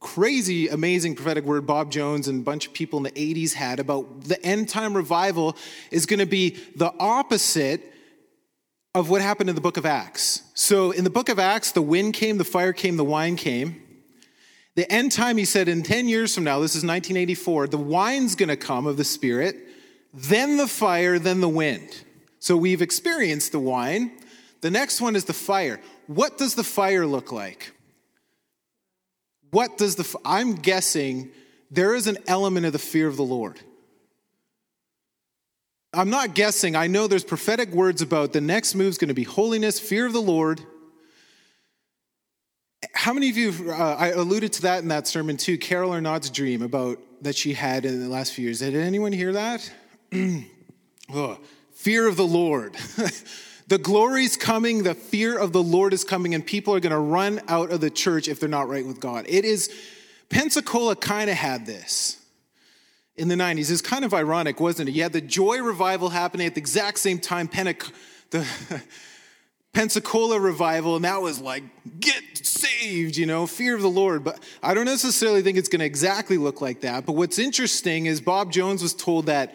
crazy, 0.00 0.68
amazing 0.68 1.14
prophetic 1.14 1.44
word 1.44 1.66
Bob 1.66 1.90
Jones 1.90 2.26
and 2.26 2.40
a 2.40 2.42
bunch 2.42 2.66
of 2.66 2.72
people 2.72 2.98
in 2.98 3.02
the 3.02 3.10
80s 3.10 3.52
had 3.52 3.78
about 3.78 4.22
the 4.24 4.42
end 4.44 4.68
time 4.68 4.96
revival 4.96 5.56
is 5.90 6.06
going 6.06 6.20
to 6.20 6.26
be 6.26 6.58
the 6.74 6.92
opposite 6.98 7.82
of 8.94 9.10
what 9.10 9.20
happened 9.20 9.48
in 9.48 9.54
the 9.54 9.60
book 9.60 9.76
of 9.76 9.86
Acts. 9.86 10.42
So 10.54 10.90
in 10.90 11.04
the 11.04 11.10
book 11.10 11.28
of 11.28 11.38
Acts, 11.38 11.72
the 11.72 11.82
wind 11.82 12.14
came, 12.14 12.38
the 12.38 12.44
fire 12.44 12.72
came, 12.72 12.96
the 12.96 13.04
wine 13.04 13.36
came. 13.36 13.82
The 14.74 14.90
end 14.90 15.12
time, 15.12 15.36
he 15.36 15.44
said, 15.44 15.68
in 15.68 15.82
10 15.82 16.08
years 16.08 16.34
from 16.34 16.44
now, 16.44 16.60
this 16.60 16.74
is 16.74 16.82
1984, 16.82 17.68
the 17.68 17.76
wine's 17.76 18.34
going 18.34 18.48
to 18.48 18.56
come 18.56 18.86
of 18.86 18.96
the 18.96 19.04
Spirit, 19.04 19.56
then 20.14 20.56
the 20.56 20.66
fire, 20.66 21.18
then 21.18 21.40
the 21.40 21.48
wind. 21.48 22.04
So 22.38 22.56
we've 22.56 22.82
experienced 22.82 23.52
the 23.52 23.60
wine. 23.60 24.12
The 24.62 24.70
next 24.70 25.00
one 25.00 25.14
is 25.14 25.26
the 25.26 25.34
fire. 25.34 25.80
What 26.06 26.38
does 26.38 26.54
the 26.54 26.64
fire 26.64 27.06
look 27.06 27.30
like? 27.30 27.72
What 29.50 29.78
does 29.78 29.96
the, 29.96 30.18
I'm 30.24 30.54
guessing 30.54 31.30
there 31.70 31.94
is 31.94 32.06
an 32.06 32.18
element 32.26 32.66
of 32.66 32.72
the 32.72 32.78
fear 32.78 33.08
of 33.08 33.16
the 33.16 33.24
Lord. 33.24 33.60
I'm 35.92 36.10
not 36.10 36.34
guessing. 36.34 36.76
I 36.76 36.86
know 36.86 37.08
there's 37.08 37.24
prophetic 37.24 37.70
words 37.70 38.00
about 38.00 38.32
the 38.32 38.40
next 38.40 38.74
move 38.74 38.88
is 38.88 38.98
going 38.98 39.08
to 39.08 39.14
be 39.14 39.24
holiness, 39.24 39.80
fear 39.80 40.06
of 40.06 40.12
the 40.12 40.22
Lord. 40.22 40.60
How 42.94 43.12
many 43.12 43.28
of 43.28 43.36
you, 43.36 43.72
uh, 43.72 43.96
I 43.98 44.10
alluded 44.10 44.52
to 44.54 44.62
that 44.62 44.82
in 44.82 44.88
that 44.88 45.08
sermon 45.08 45.36
too, 45.36 45.58
Carol 45.58 45.90
Arnott's 45.92 46.30
dream 46.30 46.62
about 46.62 46.98
that 47.22 47.34
she 47.34 47.52
had 47.54 47.84
in 47.84 48.00
the 48.00 48.08
last 48.08 48.32
few 48.32 48.44
years. 48.44 48.60
Did 48.60 48.74
anyone 48.76 49.12
hear 49.12 49.32
that? 49.32 49.70
oh, 51.12 51.38
fear 51.72 52.06
of 52.06 52.16
the 52.16 52.26
Lord. 52.26 52.76
The 53.70 53.78
glory's 53.78 54.36
coming, 54.36 54.82
the 54.82 54.96
fear 54.96 55.38
of 55.38 55.52
the 55.52 55.62
Lord 55.62 55.92
is 55.92 56.02
coming, 56.02 56.34
and 56.34 56.44
people 56.44 56.74
are 56.74 56.80
going 56.80 56.90
to 56.90 56.98
run 56.98 57.40
out 57.46 57.70
of 57.70 57.80
the 57.80 57.88
church 57.88 58.26
if 58.26 58.40
they're 58.40 58.48
not 58.48 58.68
right 58.68 58.84
with 58.84 58.98
God. 58.98 59.26
It 59.28 59.44
is, 59.44 59.70
Pensacola 60.28 60.96
kind 60.96 61.30
of 61.30 61.36
had 61.36 61.66
this 61.66 62.20
in 63.16 63.28
the 63.28 63.36
90s. 63.36 63.70
It's 63.70 63.80
kind 63.80 64.04
of 64.04 64.12
ironic, 64.12 64.58
wasn't 64.58 64.88
it? 64.88 64.92
You 64.96 65.04
had 65.04 65.12
the 65.12 65.20
joy 65.20 65.62
revival 65.62 66.08
happening 66.08 66.48
at 66.48 66.56
the 66.56 66.60
exact 66.60 66.98
same 66.98 67.20
time, 67.20 67.48
the 67.48 68.44
Pensacola 69.72 70.40
revival, 70.40 70.96
and 70.96 71.04
that 71.04 71.22
was 71.22 71.40
like, 71.40 71.62
get 72.00 72.44
saved, 72.44 73.16
you 73.16 73.24
know, 73.26 73.46
fear 73.46 73.76
of 73.76 73.82
the 73.82 73.88
Lord. 73.88 74.24
But 74.24 74.42
I 74.64 74.74
don't 74.74 74.84
necessarily 74.84 75.42
think 75.42 75.56
it's 75.56 75.68
going 75.68 75.78
to 75.78 75.86
exactly 75.86 76.38
look 76.38 76.60
like 76.60 76.80
that. 76.80 77.06
But 77.06 77.12
what's 77.12 77.38
interesting 77.38 78.06
is 78.06 78.20
Bob 78.20 78.50
Jones 78.50 78.82
was 78.82 78.94
told 78.94 79.26
that, 79.26 79.54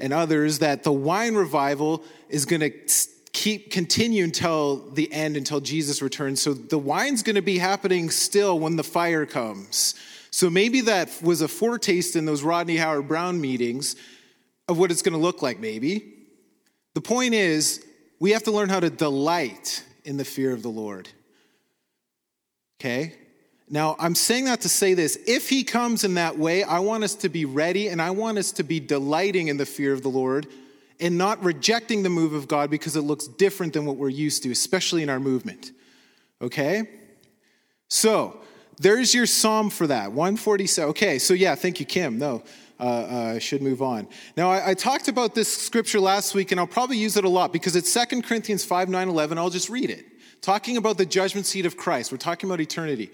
and 0.00 0.12
others, 0.12 0.58
that 0.58 0.82
the 0.82 0.90
wine 0.90 1.36
revival 1.36 2.02
is 2.28 2.44
going 2.44 2.58
to 2.58 2.72
keep 3.32 3.70
continue 3.70 4.24
until 4.24 4.76
the 4.90 5.12
end 5.12 5.36
until 5.36 5.60
Jesus 5.60 6.02
returns. 6.02 6.40
So 6.40 6.52
the 6.52 6.78
wine's 6.78 7.22
going 7.22 7.36
to 7.36 7.42
be 7.42 7.58
happening 7.58 8.10
still 8.10 8.58
when 8.58 8.76
the 8.76 8.84
fire 8.84 9.26
comes. 9.26 9.94
So 10.30 10.50
maybe 10.50 10.82
that 10.82 11.10
was 11.22 11.40
a 11.40 11.48
foretaste 11.48 12.16
in 12.16 12.24
those 12.24 12.42
Rodney 12.42 12.76
Howard-Browne 12.76 13.40
meetings 13.40 13.96
of 14.68 14.78
what 14.78 14.90
it's 14.90 15.02
going 15.02 15.14
to 15.14 15.18
look 15.18 15.42
like 15.42 15.60
maybe. 15.60 16.12
The 16.94 17.00
point 17.00 17.34
is 17.34 17.84
we 18.20 18.32
have 18.32 18.42
to 18.44 18.50
learn 18.50 18.68
how 18.68 18.80
to 18.80 18.90
delight 18.90 19.84
in 20.04 20.16
the 20.16 20.24
fear 20.24 20.52
of 20.52 20.62
the 20.62 20.68
Lord. 20.68 21.08
Okay? 22.80 23.14
Now, 23.68 23.96
I'm 23.98 24.14
saying 24.14 24.46
that 24.46 24.60
to 24.62 24.68
say 24.68 24.92
this. 24.92 25.18
If 25.26 25.48
he 25.48 25.64
comes 25.64 26.04
in 26.04 26.14
that 26.14 26.38
way, 26.38 26.62
I 26.62 26.80
want 26.80 27.04
us 27.04 27.14
to 27.16 27.28
be 27.28 27.44
ready 27.46 27.88
and 27.88 28.02
I 28.02 28.10
want 28.10 28.36
us 28.36 28.52
to 28.52 28.62
be 28.62 28.80
delighting 28.80 29.48
in 29.48 29.56
the 29.56 29.64
fear 29.64 29.92
of 29.92 30.02
the 30.02 30.08
Lord 30.08 30.46
and 31.02 31.18
not 31.18 31.42
rejecting 31.44 32.02
the 32.02 32.08
move 32.08 32.32
of 32.32 32.48
God 32.48 32.70
because 32.70 32.96
it 32.96 33.02
looks 33.02 33.26
different 33.26 33.72
than 33.72 33.84
what 33.84 33.96
we're 33.96 34.08
used 34.08 34.44
to, 34.44 34.50
especially 34.50 35.02
in 35.02 35.10
our 35.10 35.20
movement. 35.20 35.72
Okay? 36.40 36.88
So, 37.88 38.38
there's 38.78 39.14
your 39.14 39.26
psalm 39.26 39.68
for 39.68 39.86
that 39.88 40.12
147. 40.12 40.90
Okay, 40.90 41.18
so 41.18 41.34
yeah, 41.34 41.54
thank 41.54 41.78
you, 41.78 41.86
Kim. 41.86 42.18
No, 42.18 42.42
uh, 42.80 42.82
uh, 42.82 43.32
I 43.34 43.38
should 43.38 43.62
move 43.62 43.82
on. 43.82 44.08
Now, 44.36 44.50
I, 44.50 44.70
I, 44.70 44.74
talked 44.74 45.08
about 45.08 45.34
this 45.34 45.52
scripture 45.52 46.00
last 46.00 46.34
week, 46.34 46.50
and 46.52 46.58
I'll 46.58 46.66
probably 46.66 46.96
use 46.96 47.16
it 47.16 47.24
a 47.24 47.28
lot 47.28 47.52
because 47.52 47.76
it's 47.76 47.92
2 47.92 48.22
Corinthians 48.22 48.64
5 48.64 48.88
9 48.88 49.08
11. 49.08 49.38
I'll 49.38 49.50
just 49.50 49.68
read 49.68 49.90
it. 49.90 50.06
Talking 50.40 50.76
about 50.76 50.98
the 50.98 51.06
judgment 51.06 51.46
seat 51.46 51.66
of 51.66 51.76
Christ, 51.76 52.10
we're 52.10 52.18
talking 52.18 52.48
about 52.48 52.60
eternity. 52.60 53.12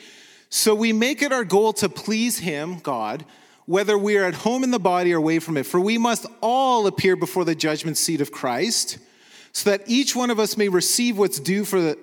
So 0.49 0.75
we 0.75 0.93
make 0.95 1.21
it 1.21 1.33
our 1.33 1.45
goal 1.45 1.75
to 1.75 1.89
please 1.89 2.39
Him, 2.39 2.79
God, 2.79 3.27
whether 3.69 3.99
we 3.99 4.17
are 4.17 4.25
at 4.25 4.33
home 4.33 4.65
in 4.65 4.71
the 4.71 4.79
body 4.79 5.13
or 5.13 5.19
away 5.19 5.39
from 5.39 5.59
it. 5.59 5.67
For 5.67 5.79
we 5.79 5.99
must 5.99 6.25
all 6.41 6.87
appear 6.87 7.17
before 7.17 7.45
the 7.45 7.55
judgment 7.55 7.99
seat 7.99 8.23
of 8.23 8.33
Christ, 8.33 8.97
so 9.53 9.69
that 9.69 9.83
each 9.87 10.17
one 10.17 10.31
of 10.31 10.41
us 10.41 10.57
may 10.57 10.71
receive 10.71 11.19
what's 11.19 11.39
due 11.39 11.67
for 11.67 11.79
the. 11.79 11.99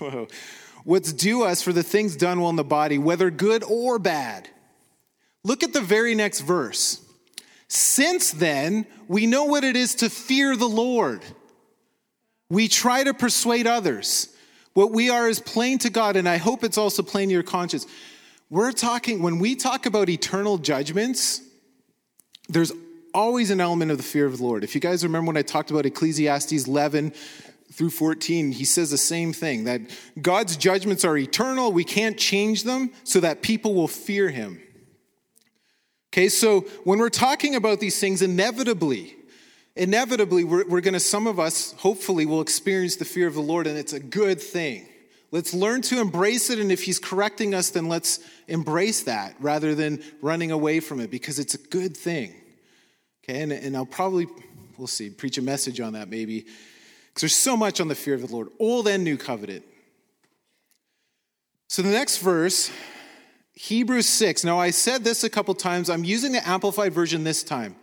what's 0.84 1.12
due 1.12 1.44
us 1.44 1.60
for 1.60 1.74
the 1.74 1.82
things 1.82 2.16
done 2.16 2.40
while 2.40 2.48
in 2.48 2.56
the 2.56 2.64
body, 2.64 2.96
whether 2.96 3.30
good 3.30 3.62
or 3.64 3.98
bad. 3.98 4.48
Look 5.44 5.62
at 5.62 5.74
the 5.74 5.82
very 5.82 6.14
next 6.14 6.40
verse. 6.40 6.98
Since 7.68 8.30
then, 8.30 8.86
we 9.08 9.26
know 9.26 9.44
what 9.44 9.62
it 9.62 9.76
is 9.76 9.96
to 9.96 10.08
fear 10.08 10.56
the 10.56 10.68
Lord. 10.68 11.22
We 12.48 12.66
try 12.66 13.04
to 13.04 13.12
persuade 13.12 13.66
others. 13.66 14.34
What 14.72 14.90
we 14.90 15.10
are 15.10 15.28
is 15.28 15.38
plain 15.38 15.76
to 15.80 15.90
God, 15.90 16.16
and 16.16 16.26
I 16.26 16.38
hope 16.38 16.64
it's 16.64 16.78
also 16.78 17.02
plain 17.02 17.28
to 17.28 17.34
your 17.34 17.42
conscience. 17.42 17.86
We're 18.52 18.72
talking, 18.72 19.22
when 19.22 19.38
we 19.38 19.54
talk 19.54 19.86
about 19.86 20.10
eternal 20.10 20.58
judgments, 20.58 21.40
there's 22.50 22.70
always 23.14 23.50
an 23.50 23.62
element 23.62 23.90
of 23.90 23.96
the 23.96 24.02
fear 24.02 24.26
of 24.26 24.36
the 24.36 24.44
Lord. 24.44 24.62
If 24.62 24.74
you 24.74 24.80
guys 24.82 25.02
remember 25.02 25.28
when 25.28 25.38
I 25.38 25.42
talked 25.42 25.70
about 25.70 25.86
Ecclesiastes 25.86 26.68
11 26.68 27.14
through 27.72 27.88
14, 27.88 28.52
he 28.52 28.66
says 28.66 28.90
the 28.90 28.98
same 28.98 29.32
thing 29.32 29.64
that 29.64 29.80
God's 30.20 30.58
judgments 30.58 31.02
are 31.02 31.16
eternal, 31.16 31.72
we 31.72 31.82
can't 31.82 32.18
change 32.18 32.64
them, 32.64 32.90
so 33.04 33.20
that 33.20 33.40
people 33.40 33.72
will 33.72 33.88
fear 33.88 34.28
him. 34.28 34.60
Okay, 36.12 36.28
so 36.28 36.66
when 36.84 36.98
we're 36.98 37.08
talking 37.08 37.54
about 37.54 37.80
these 37.80 37.98
things, 37.98 38.20
inevitably, 38.20 39.16
inevitably, 39.76 40.44
we're, 40.44 40.68
we're 40.68 40.82
going 40.82 40.92
to, 40.92 41.00
some 41.00 41.26
of 41.26 41.40
us, 41.40 41.72
hopefully, 41.78 42.26
will 42.26 42.42
experience 42.42 42.96
the 42.96 43.06
fear 43.06 43.26
of 43.26 43.32
the 43.32 43.40
Lord, 43.40 43.66
and 43.66 43.78
it's 43.78 43.94
a 43.94 44.00
good 44.00 44.42
thing. 44.42 44.86
Let's 45.32 45.54
learn 45.54 45.82
to 45.82 46.00
embrace 46.00 46.50
it, 46.50 46.58
and 46.60 46.70
if 46.70 46.84
He's 46.84 46.98
correcting 46.98 47.54
us, 47.54 47.70
then 47.70 47.88
let's 47.88 48.20
embrace 48.46 49.02
that 49.04 49.34
rather 49.40 49.74
than 49.74 50.02
running 50.20 50.52
away 50.52 50.78
from 50.78 51.00
it 51.00 51.10
because 51.10 51.38
it's 51.38 51.54
a 51.54 51.58
good 51.58 51.96
thing. 51.96 52.34
Okay, 53.24 53.40
and, 53.40 53.50
and 53.50 53.76
I'll 53.76 53.86
probably, 53.86 54.28
we'll 54.76 54.86
see, 54.86 55.10
preach 55.10 55.38
a 55.38 55.42
message 55.42 55.80
on 55.80 55.94
that 55.94 56.08
maybe 56.08 56.40
because 56.40 57.22
there's 57.22 57.34
so 57.34 57.56
much 57.56 57.80
on 57.80 57.88
the 57.88 57.94
fear 57.94 58.14
of 58.14 58.20
the 58.20 58.32
Lord, 58.32 58.48
old 58.60 58.86
and 58.86 59.02
new 59.02 59.16
covenant. 59.16 59.64
So 61.68 61.82
the 61.82 61.90
next 61.90 62.18
verse 62.18 62.70
Hebrews 63.54 64.08
6. 64.08 64.44
Now, 64.44 64.58
I 64.58 64.70
said 64.70 65.04
this 65.04 65.24
a 65.24 65.30
couple 65.30 65.54
times. 65.54 65.90
I'm 65.90 66.04
using 66.04 66.32
the 66.32 66.46
Amplified 66.48 66.92
Version 66.92 67.22
this 67.24 67.42
time. 67.42 67.76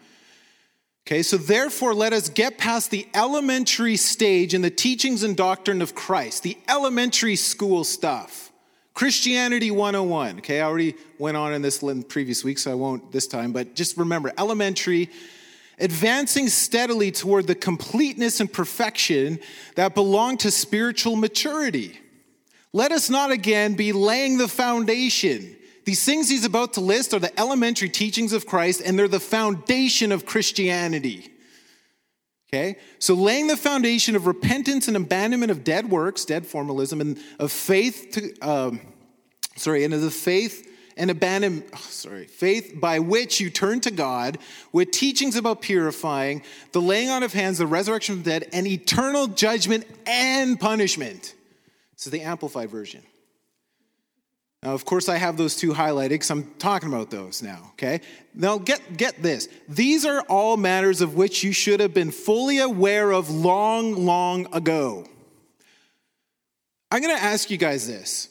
Okay, 1.10 1.24
so 1.24 1.38
therefore, 1.38 1.96
let 1.96 2.14
us 2.14 2.30
get 2.30 2.60
past 2.60 2.92
the 2.92 3.08
elementary 3.16 3.96
stage 3.96 4.54
in 4.54 4.62
the 4.62 4.70
teachings 4.70 5.24
and 5.24 5.36
doctrine 5.36 5.82
of 5.82 5.96
Christ, 5.96 6.44
the 6.44 6.56
elementary 6.68 7.36
school 7.36 7.84
stuff. 7.84 8.52
Christianity 8.94 9.72
101. 9.72 10.38
Okay, 10.38 10.62
I 10.62 10.66
already 10.66 10.94
went 11.18 11.36
on 11.36 11.52
in 11.52 11.64
this 11.64 11.82
in 11.82 12.04
previous 12.04 12.44
week, 12.44 12.60
so 12.60 12.70
I 12.70 12.76
won't 12.76 13.12
this 13.12 13.26
time, 13.26 13.54
but 13.54 13.74
just 13.74 13.98
remember 13.98 14.32
elementary, 14.38 15.10
advancing 15.80 16.48
steadily 16.48 17.10
toward 17.10 17.48
the 17.48 17.56
completeness 17.56 18.40
and 18.40 18.54
perfection 18.54 19.40
that 19.74 19.96
belong 19.96 20.38
to 20.38 20.52
spiritual 20.52 21.16
maturity. 21.16 22.00
Let 22.72 22.92
us 22.92 23.10
not 23.10 23.32
again 23.32 23.74
be 23.74 23.94
laying 23.94 24.38
the 24.38 24.48
foundation 24.48 25.56
these 25.90 26.06
things 26.06 26.30
he's 26.30 26.46
about 26.46 26.74
to 26.74 26.82
list 26.82 27.16
are 27.16 27.20
the 27.20 27.40
elementary 27.40 27.90
teachings 27.90 28.32
of 28.32 28.46
Christ, 28.46 28.80
and 28.86 28.98
they're 28.98 29.08
the 29.08 29.20
foundation 29.20 30.12
of 30.12 30.24
Christianity. 30.24 31.32
Okay? 32.48 32.78
So, 33.00 33.16
laying 33.16 33.48
the 33.48 33.58
foundation 33.58 34.16
of 34.16 34.28
repentance 34.28 34.88
and 34.88 34.96
abandonment 34.96 35.50
of 35.52 35.64
dead 35.64 35.90
works, 35.90 36.26
dead 36.26 36.46
formalism, 36.46 37.02
and 37.02 37.18
of 37.40 37.52
faith 37.52 38.10
to, 38.12 38.40
um, 38.48 38.82
sorry, 39.56 39.84
and 39.84 39.92
of 39.96 40.02
the 40.02 40.12
faith 40.12 40.68
and 40.96 41.10
abandon, 41.10 41.64
oh, 41.74 41.78
sorry, 41.78 42.26
faith 42.26 42.76
by 42.80 43.00
which 43.00 43.40
you 43.40 43.50
turn 43.50 43.80
to 43.80 43.90
God 43.90 44.38
with 44.72 44.92
teachings 44.92 45.36
about 45.36 45.64
purifying, 45.64 46.44
the 46.72 46.82
laying 46.82 47.10
on 47.10 47.24
of 47.24 47.34
hands, 47.34 47.58
the 47.58 47.66
resurrection 47.66 48.14
of 48.14 48.24
the 48.24 48.30
dead, 48.30 48.50
and 48.54 48.68
eternal 48.68 49.26
judgment 49.26 49.88
and 50.06 50.60
punishment. 50.60 51.34
This 51.96 52.06
is 52.06 52.12
the 52.12 52.22
Amplified 52.22 52.70
Version. 52.70 53.02
Now, 54.62 54.74
of 54.74 54.84
course, 54.84 55.08
I 55.08 55.16
have 55.16 55.38
those 55.38 55.56
two 55.56 55.72
highlighted 55.72 56.10
because 56.10 56.32
I'm 56.32 56.54
talking 56.56 56.90
about 56.90 57.10
those 57.10 57.42
now, 57.42 57.70
okay? 57.74 58.02
Now, 58.34 58.58
get, 58.58 58.98
get 58.98 59.22
this. 59.24 59.48
These 59.70 60.06
are 60.06 60.22
all 60.28 60.58
matters 60.58 61.00
of 61.00 61.16
which 61.16 61.44
you 61.44 61.54
should 61.54 61.80
have 61.80 61.94
been 61.94 62.12
fully 62.12 62.60
aware 62.60 63.12
of 63.12 63.30
long, 63.30 63.94
long 64.06 64.54
ago. 64.54 65.06
I'm 66.92 67.02
going 67.02 67.16
to 67.16 67.24
ask 67.24 67.50
you 67.50 67.58
guys 67.58 67.88
this, 67.88 68.28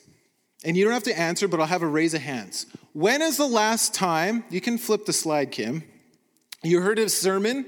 and 0.64 0.76
you 0.76 0.84
don't 0.84 0.92
have 0.92 1.04
to 1.04 1.18
answer, 1.18 1.48
but 1.48 1.60
I'll 1.60 1.66
have 1.66 1.82
a 1.82 1.86
raise 1.86 2.12
of 2.12 2.20
hands. 2.20 2.66
When 2.92 3.22
is 3.22 3.38
the 3.38 3.46
last 3.46 3.94
time, 3.94 4.44
you 4.50 4.60
can 4.60 4.76
flip 4.76 5.06
the 5.06 5.12
slide, 5.14 5.50
Kim, 5.50 5.82
you 6.62 6.82
heard 6.82 6.98
a 6.98 7.08
sermon 7.08 7.64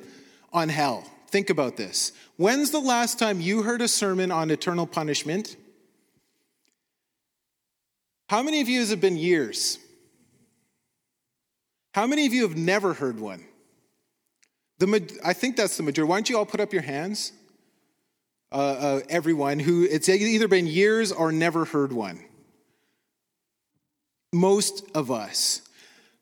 on 0.53 0.69
hell? 0.69 1.09
Think 1.29 1.49
about 1.49 1.77
this. 1.77 2.13
When's 2.37 2.73
the 2.73 2.81
last 2.81 3.19
time 3.19 3.41
you 3.41 3.63
heard 3.63 3.81
a 3.81 3.89
sermon 3.89 4.31
on 4.31 4.51
eternal 4.51 4.87
punishment? 4.87 5.57
How 8.31 8.45
many 8.45 8.61
of 8.61 8.69
you 8.69 8.81
it 8.81 9.01
been 9.01 9.17
years? 9.17 9.77
How 11.93 12.07
many 12.07 12.27
of 12.27 12.33
you 12.33 12.47
have 12.47 12.57
never 12.57 12.95
heard 12.95 13.19
one? 13.19 13.45
The, 14.79 15.19
I 15.25 15.33
think 15.33 15.57
that's 15.57 15.77
the 15.77 15.83
majority. 15.83 16.09
Why 16.09 16.15
don't 16.15 16.31
you 16.31 16.39
all 16.39 16.47
put 16.47 16.61
up 16.61 16.73
your 16.73 16.83
hands? 16.83 17.33
Uh, 18.53 18.55
uh, 18.55 19.01
everyone 19.09 19.59
who 19.59 19.83
it's 19.83 20.09
either 20.09 20.47
been 20.47 20.69
years 20.69 21.11
or 21.11 21.33
never 21.33 21.65
heard 21.65 21.93
one. 21.93 22.21
Most 24.33 24.89
of 24.95 25.11
us. 25.11 25.63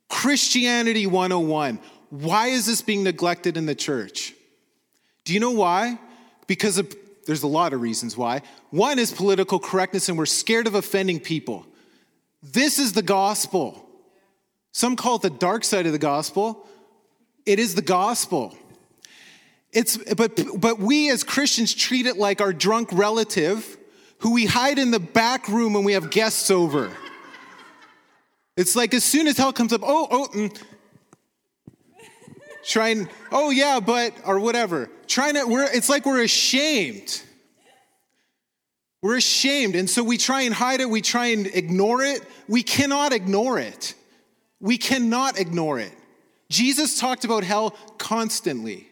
Christianity 0.08 1.06
101. 1.06 1.78
Why 2.08 2.46
is 2.46 2.64
this 2.64 2.80
being 2.80 3.04
neglected 3.04 3.58
in 3.58 3.66
the 3.66 3.74
church? 3.74 4.32
Do 5.24 5.34
you 5.34 5.40
know 5.40 5.50
why? 5.50 5.98
Because 6.46 6.78
of, 6.78 6.90
there's 7.26 7.42
a 7.42 7.46
lot 7.46 7.74
of 7.74 7.82
reasons 7.82 8.16
why. 8.16 8.40
One 8.70 8.98
is 8.98 9.12
political 9.12 9.58
correctness, 9.58 10.08
and 10.08 10.16
we're 10.16 10.24
scared 10.24 10.66
of 10.66 10.74
offending 10.74 11.20
people. 11.20 11.66
This 12.42 12.78
is 12.78 12.92
the 12.92 13.02
gospel. 13.02 13.84
Some 14.72 14.96
call 14.96 15.16
it 15.16 15.22
the 15.22 15.30
dark 15.30 15.64
side 15.64 15.86
of 15.86 15.92
the 15.92 15.98
gospel. 15.98 16.66
It 17.46 17.58
is 17.58 17.74
the 17.74 17.82
gospel. 17.82 18.56
It's, 19.72 19.96
but, 20.14 20.40
but 20.56 20.78
we 20.78 21.10
as 21.10 21.24
Christians 21.24 21.74
treat 21.74 22.06
it 22.06 22.16
like 22.16 22.40
our 22.40 22.52
drunk 22.52 22.90
relative 22.92 23.76
who 24.18 24.32
we 24.32 24.46
hide 24.46 24.78
in 24.78 24.90
the 24.90 25.00
back 25.00 25.48
room 25.48 25.72
when 25.72 25.84
we 25.84 25.92
have 25.92 26.10
guests 26.10 26.50
over. 26.50 26.90
It's 28.56 28.74
like 28.74 28.92
as 28.94 29.04
soon 29.04 29.28
as 29.28 29.36
hell 29.36 29.52
comes 29.52 29.72
up, 29.72 29.82
oh, 29.84 30.08
oh, 30.10 30.28
mm, 30.34 30.62
trying, 32.64 33.08
oh 33.30 33.50
yeah, 33.50 33.78
but, 33.78 34.12
or 34.26 34.40
whatever. 34.40 34.90
Trying 35.06 35.34
to, 35.34 35.44
we're, 35.44 35.70
it's 35.72 35.88
like 35.88 36.04
we're 36.04 36.22
ashamed. 36.22 37.22
We're 39.02 39.16
ashamed. 39.16 39.76
And 39.76 39.88
so 39.88 40.02
we 40.02 40.18
try 40.18 40.42
and 40.42 40.54
hide 40.54 40.80
it, 40.80 40.90
we 40.90 41.00
try 41.00 41.26
and 41.26 41.46
ignore 41.46 42.02
it. 42.02 42.22
We 42.48 42.62
cannot 42.62 43.12
ignore 43.12 43.58
it. 43.58 43.94
We 44.60 44.76
cannot 44.76 45.38
ignore 45.38 45.78
it. 45.78 45.92
Jesus 46.50 46.98
talked 46.98 47.24
about 47.24 47.44
hell 47.44 47.76
constantly. 47.98 48.88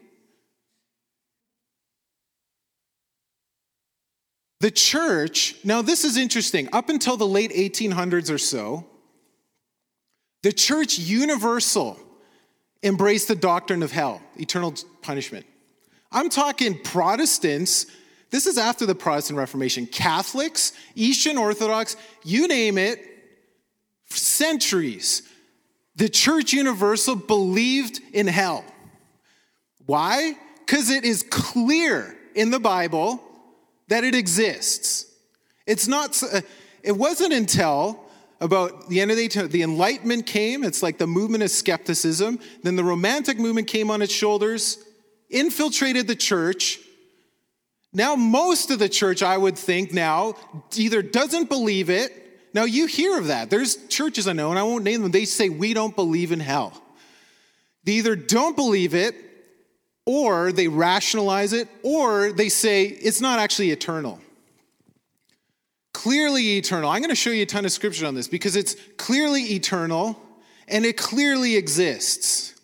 The 4.61 4.71
church, 4.71 5.57
now 5.65 5.83
this 5.83 6.05
is 6.05 6.17
interesting, 6.17 6.69
up 6.73 6.89
until 6.89 7.17
the 7.17 7.27
late 7.27 7.53
1800s 7.53 8.33
or 8.33 8.39
so, 8.39 8.87
the 10.43 10.53
church 10.53 10.99
universal 10.99 11.99
embraced 12.83 13.29
the 13.29 13.35
doctrine 13.35 13.83
of 13.83 13.93
hell, 13.93 14.23
eternal 14.37 14.75
punishment. 15.03 15.45
I'm 16.13 16.31
talking 16.31 16.81
Protestants 16.83 17.87
this 18.31 18.47
is 18.47 18.59
after 18.59 18.87
the 18.87 18.95
Protestant 18.95 19.39
Reformation. 19.39 19.87
Catholics, 19.87 20.73
Eastern 20.95 21.39
Orthodox, 21.39 21.97
you 22.25 22.49
name 22.49 22.79
it, 22.79 23.01
centuries, 24.09 25.23
the 25.95 26.09
Church 26.09 26.53
Universal 26.53 27.17
believed 27.17 28.01
in 28.13 28.27
hell. 28.27 28.65
Why? 29.87 30.37
Because 30.61 30.91
it 30.91 31.05
is 31.05 31.23
clear 31.23 32.17
in 32.35 32.51
the 32.51 32.61
Bible 32.61 33.23
that 33.89 34.05
it 34.05 34.15
exists. 34.15 35.07
It's 35.67 35.89
not, 35.89 36.21
uh, 36.23 36.41
it 36.83 36.93
wasn't 36.93 37.33
until 37.33 38.05
about 38.41 38.89
the 38.89 39.01
end 39.01 39.11
of 39.11 39.17
the 39.17 39.29
the 39.49 39.63
Enlightenment 39.63 40.27
came. 40.27 40.63
It's 40.65 40.83
like 40.83 40.99
the 40.99 41.07
movement 41.07 41.43
of 41.43 41.51
skepticism. 41.51 42.39
Then 42.63 42.77
the 42.77 42.85
Romantic 42.85 43.39
movement 43.39 43.69
came 43.69 43.91
on 43.91 44.03
its 44.03 44.13
shoulders, 44.13 44.79
infiltrated 45.31 46.07
the 46.07 46.17
church, 46.17 46.79
now, 47.97 48.15
most 48.15 48.71
of 48.71 48.79
the 48.79 48.91
church, 48.91 49.23
I 49.23 49.39
would 49.39 49.57
think 49.57 49.91
now, 49.91 50.35
either 50.75 51.01
doesn't 51.01 51.49
believe 51.49 51.89
it. 51.89 52.13
Now, 52.53 52.65
you 52.65 52.85
hear 52.85 53.17
of 53.17 53.29
that. 53.29 53.49
There's 53.49 53.87
churches 53.87 54.29
I 54.29 54.35
know, 54.35 54.51
and 54.51 54.59
I 54.59 54.65
won't 54.65 54.85
name 54.85 55.01
them, 55.01 55.13
they 55.13 55.25
say, 55.25 55.49
We 55.49 55.73
don't 55.73 55.97
believe 55.97 56.31
in 56.31 56.41
hell. 56.41 56.79
They 57.85 57.93
either 57.93 58.15
don't 58.15 58.55
believe 58.55 58.95
it, 58.95 59.15
or 60.05 60.53
they 60.53 60.69
rationalize 60.69 61.55
it, 61.55 61.69
or 61.83 62.33
they 62.33 62.51
say 62.51 62.85
it's 62.85 63.23
not 63.23 63.39
actually 63.39 63.71
eternal. 63.71 64.21
Clearly 65.95 66.59
eternal. 66.59 66.91
I'm 66.91 67.01
going 67.01 67.09
to 67.09 67.17
show 67.17 67.31
you 67.31 67.45
a 67.45 67.47
ton 67.47 67.65
of 67.65 67.73
scripture 67.73 68.05
on 68.05 68.15
this 68.15 68.29
because 68.29 68.57
it's 68.57 68.77
clearly 68.99 69.55
eternal 69.55 70.21
and 70.69 70.85
it 70.85 70.99
clearly 70.99 71.57
exists. 71.57 72.61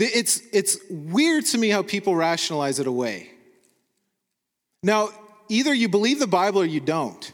It's, 0.00 0.42
it's 0.52 0.78
weird 0.90 1.46
to 1.46 1.58
me 1.58 1.68
how 1.68 1.84
people 1.84 2.16
rationalize 2.16 2.80
it 2.80 2.88
away. 2.88 3.31
Now, 4.82 5.10
either 5.48 5.72
you 5.72 5.88
believe 5.88 6.18
the 6.18 6.26
Bible 6.26 6.62
or 6.62 6.64
you 6.64 6.80
don't. 6.80 7.32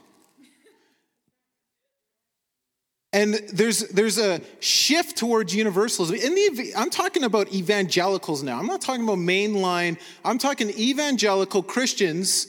And 3.12 3.34
there's, 3.52 3.88
there's 3.88 4.18
a 4.18 4.40
shift 4.60 5.16
towards 5.16 5.54
universalism. 5.54 6.16
In 6.16 6.34
the, 6.34 6.72
I'm 6.76 6.90
talking 6.90 7.24
about 7.24 7.52
evangelicals 7.54 8.42
now. 8.42 8.58
I'm 8.58 8.66
not 8.66 8.82
talking 8.82 9.02
about 9.02 9.16
mainline. 9.16 9.98
I'm 10.24 10.36
talking 10.36 10.68
evangelical 10.70 11.62
Christians, 11.62 12.48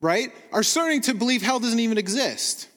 right, 0.00 0.30
are 0.52 0.62
starting 0.62 1.00
to 1.02 1.14
believe 1.14 1.42
hell 1.42 1.58
doesn't 1.58 1.80
even 1.80 1.98
exist. 1.98 2.68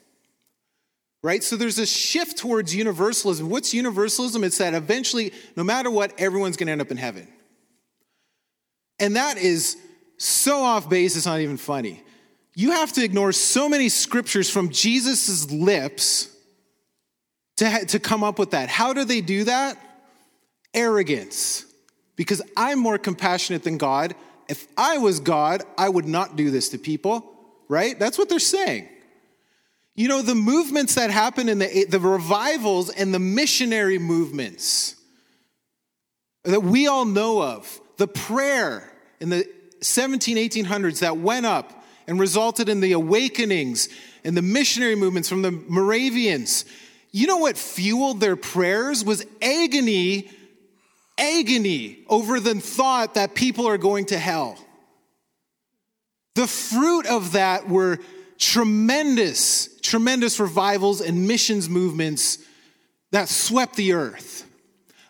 Right? 1.23 1.43
So 1.43 1.55
there's 1.55 1.77
a 1.77 1.85
shift 1.85 2.39
towards 2.39 2.73
universalism. 2.73 3.47
What's 3.47 3.75
universalism? 3.75 4.43
It's 4.43 4.57
that 4.57 4.73
eventually, 4.73 5.33
no 5.55 5.63
matter 5.63 5.91
what, 5.91 6.19
everyone's 6.19 6.57
going 6.57 6.65
to 6.65 6.71
end 6.71 6.81
up 6.81 6.89
in 6.89 6.97
heaven. 6.97 7.27
And 8.97 9.15
that 9.15 9.37
is 9.37 9.77
so 10.21 10.61
off 10.61 10.87
base, 10.87 11.15
it's 11.15 11.25
not 11.25 11.39
even 11.39 11.57
funny. 11.57 12.03
You 12.53 12.73
have 12.73 12.93
to 12.93 13.03
ignore 13.03 13.31
so 13.31 13.67
many 13.67 13.89
scriptures 13.89 14.51
from 14.51 14.69
Jesus' 14.69 15.49
lips 15.49 16.29
to, 17.57 17.85
to 17.87 17.99
come 17.99 18.23
up 18.23 18.37
with 18.37 18.51
that. 18.51 18.69
How 18.69 18.93
do 18.93 19.03
they 19.03 19.21
do 19.21 19.45
that? 19.45 19.79
Arrogance. 20.75 21.65
Because 22.15 22.39
I'm 22.55 22.77
more 22.77 22.99
compassionate 22.99 23.63
than 23.63 23.79
God. 23.79 24.13
If 24.47 24.67
I 24.77 24.99
was 24.99 25.19
God, 25.19 25.63
I 25.75 25.89
would 25.89 26.05
not 26.05 26.35
do 26.35 26.51
this 26.51 26.69
to 26.69 26.77
people, 26.77 27.25
right? 27.67 27.97
That's 27.97 28.19
what 28.19 28.29
they're 28.29 28.37
saying. 28.37 28.89
You 29.95 30.07
know, 30.07 30.21
the 30.21 30.35
movements 30.35 30.93
that 30.95 31.09
happen 31.09 31.49
in 31.49 31.57
the, 31.57 31.77
eh, 31.77 31.85
the 31.89 31.99
revivals 31.99 32.91
and 32.91 33.11
the 33.11 33.17
missionary 33.17 33.97
movements 33.97 34.97
that 36.43 36.61
we 36.61 36.85
all 36.85 37.05
know 37.05 37.41
of, 37.41 37.81
the 37.97 38.07
prayer 38.07 38.87
in 39.19 39.29
the 39.29 39.47
17, 39.81 40.37
1800s 40.37 40.99
that 40.99 41.17
went 41.17 41.45
up 41.45 41.83
and 42.07 42.19
resulted 42.19 42.69
in 42.69 42.79
the 42.79 42.91
awakenings 42.93 43.89
and 44.23 44.35
the 44.35 44.41
missionary 44.41 44.95
movements 44.95 45.29
from 45.29 45.41
the 45.41 45.51
Moravians. 45.51 46.65
You 47.11 47.27
know 47.27 47.37
what 47.37 47.57
fueled 47.57 48.19
their 48.19 48.35
prayers 48.35 49.03
was 49.03 49.25
agony, 49.41 50.29
agony 51.17 51.99
over 52.07 52.39
the 52.39 52.55
thought 52.55 53.15
that 53.15 53.35
people 53.35 53.67
are 53.67 53.77
going 53.77 54.05
to 54.05 54.17
hell. 54.17 54.57
The 56.35 56.47
fruit 56.47 57.05
of 57.07 57.33
that 57.33 57.67
were 57.67 57.99
tremendous, 58.37 59.69
tremendous 59.81 60.39
revivals 60.39 61.01
and 61.01 61.27
missions 61.27 61.69
movements 61.69 62.37
that 63.11 63.27
swept 63.29 63.75
the 63.75 63.93
earth. 63.93 64.47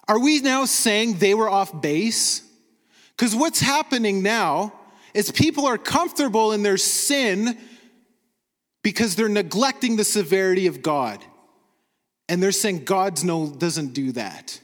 Are 0.07 0.19
we 0.19 0.39
now 0.41 0.65
saying 0.65 1.15
they 1.15 1.33
were 1.33 1.49
off 1.49 1.81
base? 1.81 2.41
Because 3.21 3.35
what's 3.35 3.59
happening 3.59 4.23
now 4.23 4.73
is 5.13 5.29
people 5.29 5.67
are 5.67 5.77
comfortable 5.77 6.53
in 6.53 6.63
their 6.63 6.77
sin 6.77 7.55
because 8.81 9.15
they're 9.15 9.29
neglecting 9.29 9.95
the 9.95 10.03
severity 10.03 10.65
of 10.65 10.81
God. 10.81 11.23
And 12.27 12.41
they're 12.41 12.51
saying 12.51 12.83
God's 12.83 13.23
no 13.23 13.47
doesn't 13.47 13.93
do 13.93 14.11
that. 14.13 14.59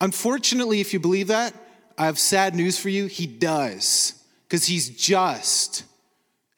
Unfortunately, 0.00 0.80
if 0.80 0.94
you 0.94 0.98
believe 0.98 1.26
that, 1.26 1.52
I 1.98 2.06
have 2.06 2.18
sad 2.18 2.54
news 2.54 2.78
for 2.78 2.88
you. 2.88 3.04
He 3.04 3.26
does, 3.26 4.14
because 4.48 4.64
he's 4.64 4.88
just 4.88 5.84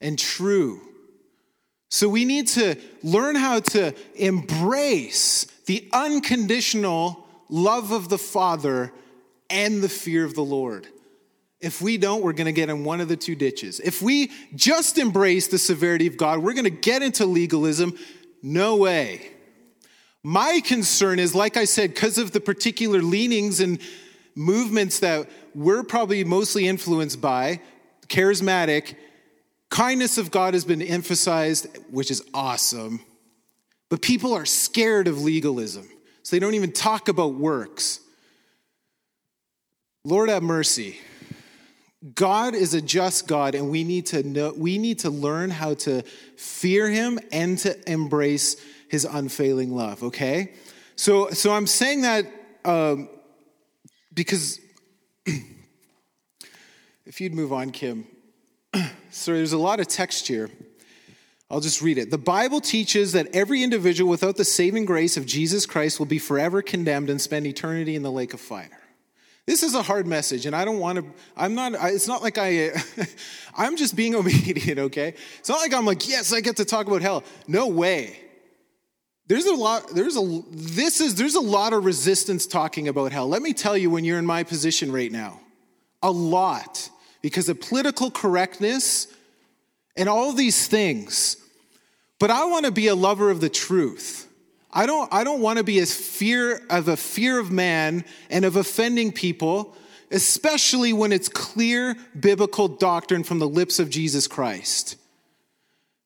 and 0.00 0.16
true. 0.16 0.80
So 1.90 2.08
we 2.08 2.24
need 2.24 2.46
to 2.50 2.76
learn 3.02 3.34
how 3.34 3.58
to 3.58 3.92
embrace 4.14 5.46
the 5.66 5.88
unconditional 5.92 7.26
love 7.48 7.90
of 7.90 8.08
the 8.08 8.18
Father 8.18 8.92
and 9.50 9.82
the 9.82 9.88
fear 9.88 10.24
of 10.24 10.34
the 10.34 10.44
Lord. 10.44 10.86
If 11.60 11.80
we 11.80 11.96
don't, 11.96 12.22
we're 12.22 12.32
going 12.32 12.46
to 12.46 12.52
get 12.52 12.68
in 12.68 12.84
one 12.84 13.00
of 13.00 13.08
the 13.08 13.16
two 13.16 13.34
ditches. 13.34 13.80
If 13.80 14.02
we 14.02 14.30
just 14.54 14.98
embrace 14.98 15.48
the 15.48 15.58
severity 15.58 16.06
of 16.06 16.16
God, 16.16 16.40
we're 16.40 16.52
going 16.52 16.64
to 16.64 16.70
get 16.70 17.02
into 17.02 17.24
legalism. 17.24 17.96
No 18.42 18.76
way. 18.76 19.32
My 20.22 20.60
concern 20.64 21.18
is, 21.18 21.34
like 21.34 21.56
I 21.56 21.64
said, 21.64 21.94
because 21.94 22.18
of 22.18 22.32
the 22.32 22.40
particular 22.40 23.00
leanings 23.00 23.60
and 23.60 23.78
movements 24.34 24.98
that 25.00 25.30
we're 25.54 25.82
probably 25.82 26.22
mostly 26.24 26.68
influenced 26.68 27.20
by, 27.20 27.60
charismatic, 28.08 28.96
kindness 29.70 30.18
of 30.18 30.30
God 30.30 30.54
has 30.54 30.64
been 30.64 30.82
emphasized, 30.82 31.66
which 31.90 32.10
is 32.10 32.22
awesome. 32.34 33.00
But 33.88 34.02
people 34.02 34.34
are 34.34 34.44
scared 34.44 35.08
of 35.08 35.22
legalism, 35.22 35.88
so 36.22 36.36
they 36.36 36.40
don't 36.40 36.54
even 36.54 36.72
talk 36.72 37.08
about 37.08 37.34
works. 37.34 38.00
Lord 40.06 40.28
have 40.28 40.44
mercy. 40.44 41.00
God 42.14 42.54
is 42.54 42.74
a 42.74 42.80
just 42.80 43.26
God, 43.26 43.56
and 43.56 43.70
we 43.70 43.82
need 43.82 44.06
to 44.06 44.22
know, 44.22 44.54
we 44.56 44.78
need 44.78 45.00
to 45.00 45.10
learn 45.10 45.50
how 45.50 45.74
to 45.74 46.02
fear 46.36 46.88
him 46.88 47.18
and 47.32 47.58
to 47.58 47.90
embrace 47.90 48.54
his 48.88 49.04
unfailing 49.04 49.74
love, 49.74 50.04
okay? 50.04 50.52
So, 50.94 51.30
so 51.30 51.52
I'm 51.52 51.66
saying 51.66 52.02
that 52.02 52.24
um, 52.64 53.08
because 54.14 54.60
if 57.04 57.20
you'd 57.20 57.34
move 57.34 57.52
on, 57.52 57.70
Kim. 57.70 58.06
so 59.10 59.32
there's 59.32 59.54
a 59.54 59.58
lot 59.58 59.80
of 59.80 59.88
text 59.88 60.28
here. 60.28 60.50
I'll 61.50 61.58
just 61.58 61.82
read 61.82 61.98
it. 61.98 62.12
The 62.12 62.18
Bible 62.18 62.60
teaches 62.60 63.10
that 63.12 63.26
every 63.34 63.64
individual 63.64 64.08
without 64.08 64.36
the 64.36 64.44
saving 64.44 64.84
grace 64.84 65.16
of 65.16 65.26
Jesus 65.26 65.66
Christ 65.66 65.98
will 65.98 66.06
be 66.06 66.20
forever 66.20 66.62
condemned 66.62 67.10
and 67.10 67.20
spend 67.20 67.44
eternity 67.48 67.96
in 67.96 68.04
the 68.04 68.12
lake 68.12 68.34
of 68.34 68.40
fire. 68.40 68.85
This 69.46 69.62
is 69.62 69.74
a 69.74 69.82
hard 69.82 70.08
message, 70.08 70.44
and 70.44 70.56
I 70.56 70.64
don't 70.64 70.80
want 70.80 70.98
to. 70.98 71.04
I'm 71.36 71.54
not. 71.54 71.72
It's 71.92 72.08
not 72.08 72.20
like 72.20 72.36
I. 72.36 72.72
I'm 73.56 73.76
just 73.76 73.94
being 73.94 74.14
obedient. 74.16 74.78
Okay. 74.78 75.14
It's 75.38 75.48
not 75.48 75.60
like 75.60 75.72
I'm 75.72 75.86
like, 75.86 76.08
yes, 76.08 76.32
I 76.32 76.40
get 76.40 76.56
to 76.56 76.64
talk 76.64 76.88
about 76.88 77.00
hell. 77.00 77.22
No 77.46 77.68
way. 77.68 78.18
There's 79.28 79.46
a 79.46 79.54
lot. 79.54 79.94
There's 79.94 80.16
a. 80.16 80.42
This 80.50 81.00
is. 81.00 81.14
There's 81.14 81.36
a 81.36 81.40
lot 81.40 81.72
of 81.72 81.84
resistance 81.84 82.46
talking 82.46 82.88
about 82.88 83.12
hell. 83.12 83.28
Let 83.28 83.40
me 83.40 83.52
tell 83.52 83.76
you, 83.76 83.88
when 83.88 84.04
you're 84.04 84.18
in 84.18 84.26
my 84.26 84.42
position 84.42 84.90
right 84.90 85.12
now, 85.12 85.40
a 86.02 86.10
lot 86.10 86.90
because 87.22 87.48
of 87.48 87.60
political 87.60 88.10
correctness 88.10 89.06
and 89.96 90.08
all 90.08 90.32
these 90.32 90.66
things. 90.66 91.36
But 92.18 92.30
I 92.30 92.46
want 92.46 92.66
to 92.66 92.72
be 92.72 92.88
a 92.88 92.94
lover 92.94 93.30
of 93.30 93.40
the 93.40 93.48
truth. 93.48 94.25
I 94.76 94.84
don't, 94.84 95.10
I 95.10 95.24
don't 95.24 95.40
want 95.40 95.56
to 95.56 95.64
be 95.64 95.78
as 95.78 95.94
fear 95.94 96.60
of 96.68 96.88
a 96.88 96.98
fear 96.98 97.40
of 97.40 97.50
man 97.50 98.04
and 98.28 98.44
of 98.44 98.56
offending 98.56 99.10
people, 99.10 99.74
especially 100.10 100.92
when 100.92 101.12
it's 101.12 101.30
clear 101.30 101.96
biblical 102.18 102.68
doctrine 102.68 103.24
from 103.24 103.38
the 103.38 103.48
lips 103.48 103.78
of 103.78 103.88
Jesus 103.88 104.28
Christ. 104.28 104.96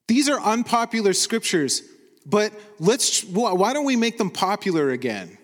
These 0.06 0.28
are 0.28 0.40
unpopular 0.40 1.14
scriptures, 1.14 1.82
but 2.24 2.52
let's 2.78 3.24
why 3.24 3.72
don't 3.72 3.86
we 3.86 3.96
make 3.96 4.18
them 4.18 4.30
popular 4.30 4.90
again? 4.90 5.36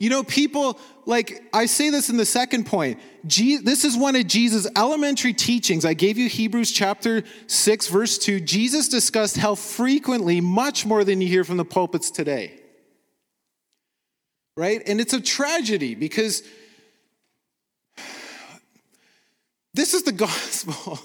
You 0.00 0.10
know, 0.10 0.24
people 0.24 0.80
like 1.06 1.44
I 1.52 1.66
say 1.66 1.90
this 1.90 2.10
in 2.10 2.16
the 2.16 2.26
second 2.26 2.66
point. 2.66 2.98
this 3.22 3.84
is 3.84 3.96
one 3.96 4.16
of 4.16 4.26
Jesus' 4.26 4.66
elementary 4.76 5.32
teachings. 5.32 5.84
I 5.84 5.94
gave 5.94 6.18
you 6.18 6.28
Hebrews 6.28 6.72
chapter 6.72 7.22
6, 7.46 7.88
verse 7.88 8.18
2. 8.18 8.40
Jesus 8.40 8.88
discussed 8.88 9.36
hell 9.36 9.56
frequently, 9.56 10.40
much 10.40 10.84
more 10.84 11.04
than 11.04 11.20
you 11.20 11.28
hear 11.28 11.44
from 11.44 11.56
the 11.56 11.64
pulpits 11.64 12.10
today. 12.10 12.60
Right? 14.56 14.82
And 14.86 15.00
it's 15.00 15.12
a 15.12 15.20
tragedy 15.20 15.94
because 15.94 16.42
this 19.74 19.94
is 19.94 20.02
the 20.02 20.12
gospel, 20.26 20.98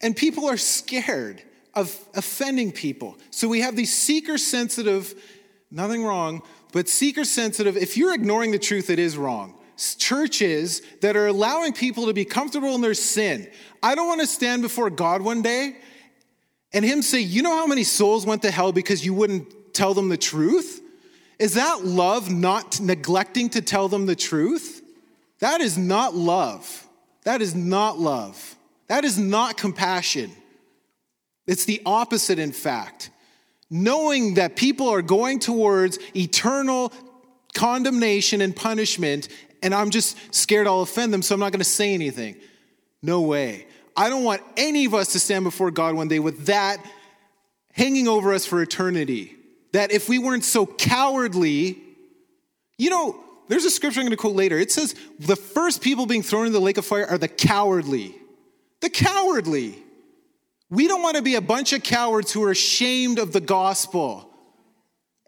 and 0.00 0.16
people 0.16 0.48
are 0.48 0.56
scared 0.56 1.42
of 1.74 1.94
offending 2.14 2.72
people. 2.72 3.18
So 3.30 3.48
we 3.48 3.60
have 3.60 3.76
these 3.76 3.94
seeker 3.94 4.38
sensitive, 4.38 5.14
nothing 5.70 6.02
wrong, 6.04 6.42
but 6.76 6.90
seeker 6.90 7.24
sensitive, 7.24 7.74
if 7.78 7.96
you're 7.96 8.12
ignoring 8.14 8.50
the 8.50 8.58
truth, 8.58 8.90
it 8.90 8.98
is 8.98 9.16
wrong. 9.16 9.54
Churches 9.96 10.82
that 11.00 11.16
are 11.16 11.26
allowing 11.26 11.72
people 11.72 12.04
to 12.04 12.12
be 12.12 12.26
comfortable 12.26 12.74
in 12.74 12.82
their 12.82 12.92
sin. 12.92 13.48
I 13.82 13.94
don't 13.94 14.06
want 14.06 14.20
to 14.20 14.26
stand 14.26 14.60
before 14.60 14.90
God 14.90 15.22
one 15.22 15.40
day 15.40 15.78
and 16.74 16.84
Him 16.84 17.00
say, 17.00 17.20
You 17.20 17.40
know 17.40 17.56
how 17.56 17.66
many 17.66 17.82
souls 17.82 18.26
went 18.26 18.42
to 18.42 18.50
hell 18.50 18.72
because 18.72 19.06
you 19.06 19.14
wouldn't 19.14 19.72
tell 19.72 19.94
them 19.94 20.10
the 20.10 20.18
truth? 20.18 20.82
Is 21.38 21.54
that 21.54 21.86
love 21.86 22.30
not 22.30 22.78
neglecting 22.78 23.48
to 23.50 23.62
tell 23.62 23.88
them 23.88 24.04
the 24.04 24.14
truth? 24.14 24.82
That 25.38 25.62
is 25.62 25.78
not 25.78 26.14
love. 26.14 26.86
That 27.24 27.40
is 27.40 27.54
not 27.54 27.98
love. 27.98 28.54
That 28.88 29.06
is 29.06 29.16
not 29.16 29.56
compassion. 29.56 30.30
It's 31.46 31.64
the 31.64 31.80
opposite, 31.86 32.38
in 32.38 32.52
fact 32.52 33.08
knowing 33.70 34.34
that 34.34 34.56
people 34.56 34.88
are 34.88 35.02
going 35.02 35.38
towards 35.38 35.98
eternal 36.14 36.92
condemnation 37.54 38.40
and 38.40 38.54
punishment, 38.54 39.28
and 39.62 39.74
I'm 39.74 39.90
just 39.90 40.34
scared 40.34 40.66
I'll 40.66 40.82
offend 40.82 41.12
them, 41.12 41.22
so 41.22 41.34
I'm 41.34 41.40
not 41.40 41.52
going 41.52 41.60
to 41.60 41.64
say 41.64 41.94
anything. 41.94 42.36
No 43.02 43.22
way. 43.22 43.66
I 43.96 44.10
don't 44.10 44.24
want 44.24 44.42
any 44.56 44.84
of 44.84 44.94
us 44.94 45.12
to 45.12 45.20
stand 45.20 45.44
before 45.44 45.70
God 45.70 45.94
one 45.94 46.08
day 46.08 46.18
with 46.18 46.46
that 46.46 46.84
hanging 47.72 48.08
over 48.08 48.32
us 48.32 48.46
for 48.46 48.60
eternity. 48.60 49.34
That 49.72 49.90
if 49.90 50.08
we 50.08 50.18
weren't 50.18 50.44
so 50.44 50.66
cowardly, 50.66 51.78
you 52.78 52.90
know, 52.90 53.18
there's 53.48 53.64
a 53.64 53.70
scripture 53.70 54.00
I'm 54.00 54.06
going 54.06 54.10
to 54.10 54.16
quote 54.16 54.34
later. 54.34 54.58
It 54.58 54.72
says 54.72 54.94
the 55.18 55.36
first 55.36 55.82
people 55.82 56.06
being 56.06 56.22
thrown 56.22 56.46
in 56.46 56.52
the 56.52 56.60
lake 56.60 56.78
of 56.78 56.84
fire 56.84 57.06
are 57.06 57.18
the 57.18 57.28
cowardly. 57.28 58.14
The 58.80 58.90
cowardly. 58.90 59.82
We 60.70 60.88
don't 60.88 61.02
want 61.02 61.16
to 61.16 61.22
be 61.22 61.36
a 61.36 61.40
bunch 61.40 61.72
of 61.72 61.82
cowards 61.82 62.32
who 62.32 62.42
are 62.42 62.50
ashamed 62.50 63.18
of 63.18 63.32
the 63.32 63.40
gospel. 63.40 64.30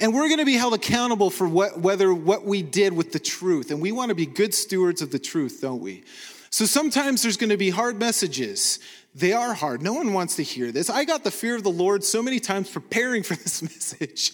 And 0.00 0.14
we're 0.14 0.28
going 0.28 0.38
to 0.38 0.44
be 0.44 0.54
held 0.54 0.74
accountable 0.74 1.30
for 1.30 1.48
what, 1.48 1.80
whether 1.80 2.12
what 2.12 2.44
we 2.44 2.62
did 2.62 2.92
with 2.92 3.12
the 3.12 3.18
truth. 3.18 3.70
And 3.70 3.80
we 3.80 3.92
want 3.92 4.10
to 4.10 4.14
be 4.14 4.26
good 4.26 4.54
stewards 4.54 5.02
of 5.02 5.10
the 5.10 5.18
truth, 5.18 5.58
don't 5.60 5.80
we? 5.80 6.04
So 6.50 6.64
sometimes 6.66 7.22
there's 7.22 7.36
going 7.36 7.50
to 7.50 7.56
be 7.56 7.70
hard 7.70 7.98
messages. 7.98 8.78
They 9.14 9.32
are 9.32 9.54
hard. 9.54 9.82
No 9.82 9.94
one 9.94 10.12
wants 10.12 10.36
to 10.36 10.42
hear 10.42 10.70
this. 10.72 10.88
I 10.88 11.04
got 11.04 11.24
the 11.24 11.30
fear 11.30 11.56
of 11.56 11.62
the 11.62 11.70
Lord 11.70 12.04
so 12.04 12.22
many 12.22 12.40
times 12.40 12.70
preparing 12.70 13.22
for 13.22 13.34
this 13.42 13.62
message, 13.62 14.32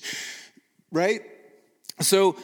right? 0.92 1.22
So 2.00 2.36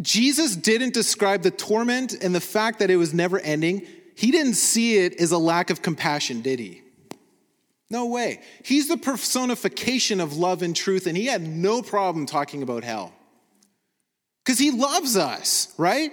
Jesus 0.00 0.56
didn't 0.56 0.94
describe 0.94 1.42
the 1.42 1.50
torment 1.50 2.14
and 2.14 2.34
the 2.34 2.40
fact 2.40 2.78
that 2.78 2.90
it 2.90 2.96
was 2.96 3.14
never 3.14 3.38
ending. 3.38 3.86
He 4.14 4.30
didn't 4.30 4.54
see 4.54 4.98
it 4.98 5.20
as 5.20 5.32
a 5.32 5.38
lack 5.38 5.70
of 5.70 5.82
compassion, 5.82 6.40
did 6.40 6.58
he? 6.58 6.82
No 7.90 8.06
way. 8.06 8.40
He's 8.64 8.88
the 8.88 8.96
personification 8.96 10.20
of 10.20 10.36
love 10.36 10.62
and 10.62 10.74
truth, 10.74 11.06
and 11.06 11.16
he 11.16 11.26
had 11.26 11.42
no 11.42 11.82
problem 11.82 12.26
talking 12.26 12.62
about 12.62 12.84
hell. 12.84 13.12
Because 14.44 14.58
he 14.58 14.70
loves 14.70 15.16
us, 15.16 15.72
right? 15.78 16.12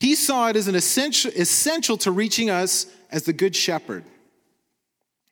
He 0.00 0.14
saw 0.14 0.48
it 0.48 0.56
as 0.56 0.68
an 0.68 0.74
essential, 0.74 1.30
essential 1.34 1.96
to 1.98 2.10
reaching 2.10 2.50
us 2.50 2.86
as 3.10 3.24
the 3.24 3.32
good 3.32 3.56
shepherd. 3.56 4.04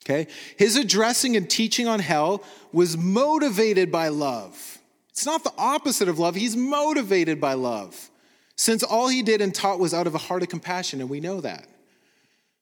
Okay? 0.05 0.27
His 0.57 0.77
addressing 0.77 1.37
and 1.37 1.49
teaching 1.49 1.89
on 1.89 2.01
hell 2.01 2.43
was 2.73 2.97
motivated 2.97 3.91
by 3.91 4.09
love. 4.09 4.79
It's 5.11 5.27
not 5.27 5.45
the 5.45 5.53
opposite 5.57 6.09
of 6.09 6.19
love, 6.19 6.35
he's 6.35 6.57
motivated 6.57 7.41
by 7.41 7.55
love. 7.55 8.11
Since 8.57 8.83
all 8.83 9.09
he 9.09 9.23
did 9.23 9.41
and 9.41 9.55
taught 9.55 9.79
was 9.79 9.93
out 9.93 10.07
of 10.07 10.15
a 10.15 10.19
heart 10.19 10.43
of 10.43 10.49
compassion, 10.49 11.01
and 11.01 11.11
we 11.11 11.21
know 11.21 11.41
that, 11.41 11.67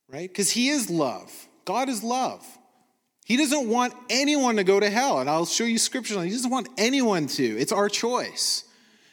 right? 0.09 0.29
Because 0.29 0.51
he 0.51 0.69
is 0.69 0.89
love. 0.89 1.31
God 1.65 1.89
is 1.89 2.03
love. 2.03 2.47
He 3.25 3.37
doesn't 3.37 3.69
want 3.69 3.95
anyone 4.11 4.57
to 4.57 4.65
go 4.65 4.81
to 4.81 4.91
hell, 4.91 5.21
and 5.21 5.31
I'll 5.31 5.47
show 5.47 5.65
you 5.65 5.79
scripture 5.79 6.23
He 6.23 6.31
doesn't 6.31 6.51
want 6.51 6.69
anyone 6.77 7.27
to. 7.29 7.45
It's 7.45 7.73
our 7.73 7.89
choice. 7.89 8.65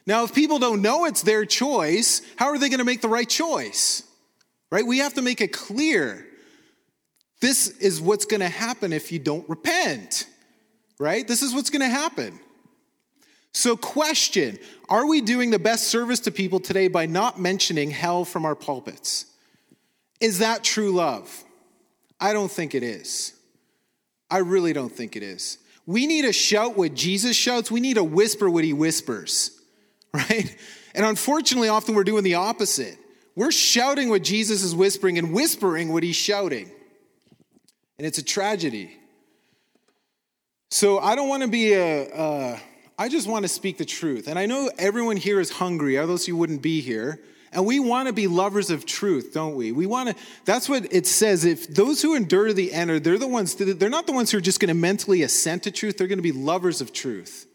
Now, 0.05 0.23
if 0.23 0.33
people 0.33 0.57
don't 0.57 0.81
know 0.81 1.05
it's 1.05 1.21
their 1.21 1.45
choice, 1.45 2.21
how 2.35 2.47
are 2.47 2.57
they 2.57 2.69
going 2.69 2.79
to 2.79 2.85
make 2.85 3.01
the 3.01 3.09
right 3.09 3.29
choice? 3.29 4.03
Right? 4.71 4.85
We 4.85 4.99
have 4.99 5.13
to 5.15 5.21
make 5.21 5.41
it 5.41 5.53
clear. 5.53 6.25
This 7.41 7.67
is 7.67 8.01
what's 8.01 8.25
going 8.25 8.39
to 8.39 8.49
happen 8.49 8.91
if 8.91 9.11
you 9.11 9.19
don't 9.19 9.47
repent. 9.47 10.27
Right? 10.99 11.27
This 11.27 11.43
is 11.43 11.53
what's 11.53 11.69
going 11.69 11.81
to 11.81 11.89
happen. 11.89 12.39
So, 13.53 13.77
question 13.77 14.57
Are 14.89 15.05
we 15.05 15.21
doing 15.21 15.51
the 15.51 15.59
best 15.59 15.87
service 15.87 16.19
to 16.21 16.31
people 16.31 16.59
today 16.59 16.87
by 16.87 17.05
not 17.05 17.39
mentioning 17.39 17.91
hell 17.91 18.25
from 18.25 18.43
our 18.43 18.55
pulpits? 18.55 19.25
Is 20.19 20.39
that 20.39 20.63
true 20.63 20.91
love? 20.91 21.43
I 22.19 22.33
don't 22.33 22.51
think 22.51 22.73
it 22.73 22.81
is. 22.81 23.33
I 24.31 24.39
really 24.39 24.73
don't 24.73 24.91
think 24.91 25.15
it 25.15 25.21
is. 25.21 25.59
We 25.85 26.07
need 26.07 26.23
to 26.23 26.33
shout 26.33 26.75
what 26.75 26.95
Jesus 26.95 27.35
shouts, 27.35 27.69
we 27.69 27.79
need 27.79 27.95
to 27.95 28.03
whisper 28.03 28.49
what 28.49 28.63
he 28.63 28.73
whispers, 28.73 29.51
right? 30.13 30.55
And 30.95 31.05
unfortunately, 31.05 31.69
often 31.69 31.93
we're 31.93 32.03
doing 32.03 32.23
the 32.23 32.35
opposite. 32.35 32.97
We're 33.35 33.51
shouting 33.51 34.09
what 34.09 34.23
Jesus 34.23 34.63
is 34.63 34.75
whispering 34.75 35.17
and 35.19 35.33
whispering 35.33 35.93
what 35.93 36.03
he's 36.03 36.15
shouting. 36.15 36.69
And 37.97 38.07
it's 38.07 38.17
a 38.17 38.23
tragedy. 38.23 38.97
So 40.71 40.99
I 40.99 41.15
don't 41.15 41.29
want 41.29 41.43
to 41.43 41.49
be 41.49 41.73
a, 41.73 42.09
a 42.11 42.61
I 42.99 43.07
just 43.07 43.29
want 43.29 43.43
to 43.43 43.49
speak 43.49 43.77
the 43.77 43.85
truth. 43.85 44.27
And 44.27 44.37
I 44.37 44.45
know 44.45 44.69
everyone 44.77 45.15
here 45.15 45.39
is 45.39 45.49
hungry, 45.49 45.97
else 45.97 46.27
you 46.27 46.35
wouldn't 46.35 46.61
be 46.61 46.81
here. 46.81 47.21
And 47.53 47.65
we 47.65 47.79
want 47.79 48.07
to 48.07 48.13
be 48.13 48.27
lovers 48.27 48.69
of 48.69 48.85
truth, 48.85 49.31
don't 49.33 49.55
we? 49.55 49.71
We 49.71 49.85
want 49.85 50.09
to, 50.09 50.15
that's 50.43 50.67
what 50.67 50.93
it 50.93 51.07
says. 51.07 51.45
If 51.45 51.73
those 51.73 52.01
who 52.01 52.13
endure 52.13 52.47
to 52.47 52.53
the 52.53 52.73
end, 52.73 52.91
are, 52.91 52.99
they're 52.99 53.17
the 53.17 53.25
ones, 53.25 53.55
they're 53.55 53.89
not 53.89 54.05
the 54.05 54.11
ones 54.11 54.31
who 54.31 54.37
are 54.37 54.41
just 54.41 54.59
going 54.59 54.67
to 54.67 54.73
mentally 54.73 55.23
assent 55.23 55.63
to 55.63 55.71
truth, 55.71 55.97
they're 55.97 56.07
going 56.07 56.19
to 56.19 56.23
be 56.23 56.33
lovers 56.33 56.81
of 56.81 56.91
truth. 56.91 57.47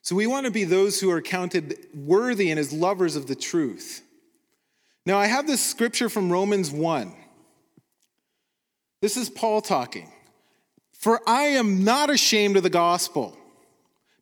So 0.00 0.14
we 0.14 0.28
want 0.28 0.46
to 0.46 0.52
be 0.52 0.62
those 0.62 1.00
who 1.00 1.10
are 1.10 1.20
counted 1.20 1.76
worthy 1.92 2.52
and 2.52 2.60
as 2.60 2.72
lovers 2.72 3.16
of 3.16 3.26
the 3.26 3.34
truth. 3.34 4.00
Now, 5.04 5.18
I 5.18 5.26
have 5.26 5.48
this 5.48 5.60
scripture 5.60 6.08
from 6.08 6.30
Romans 6.30 6.70
1. 6.70 7.12
This 9.02 9.16
is 9.16 9.28
Paul 9.28 9.60
talking. 9.60 10.10
For 10.92 11.20
I 11.26 11.42
am 11.42 11.82
not 11.82 12.10
ashamed 12.10 12.56
of 12.56 12.62
the 12.62 12.70
gospel 12.70 13.36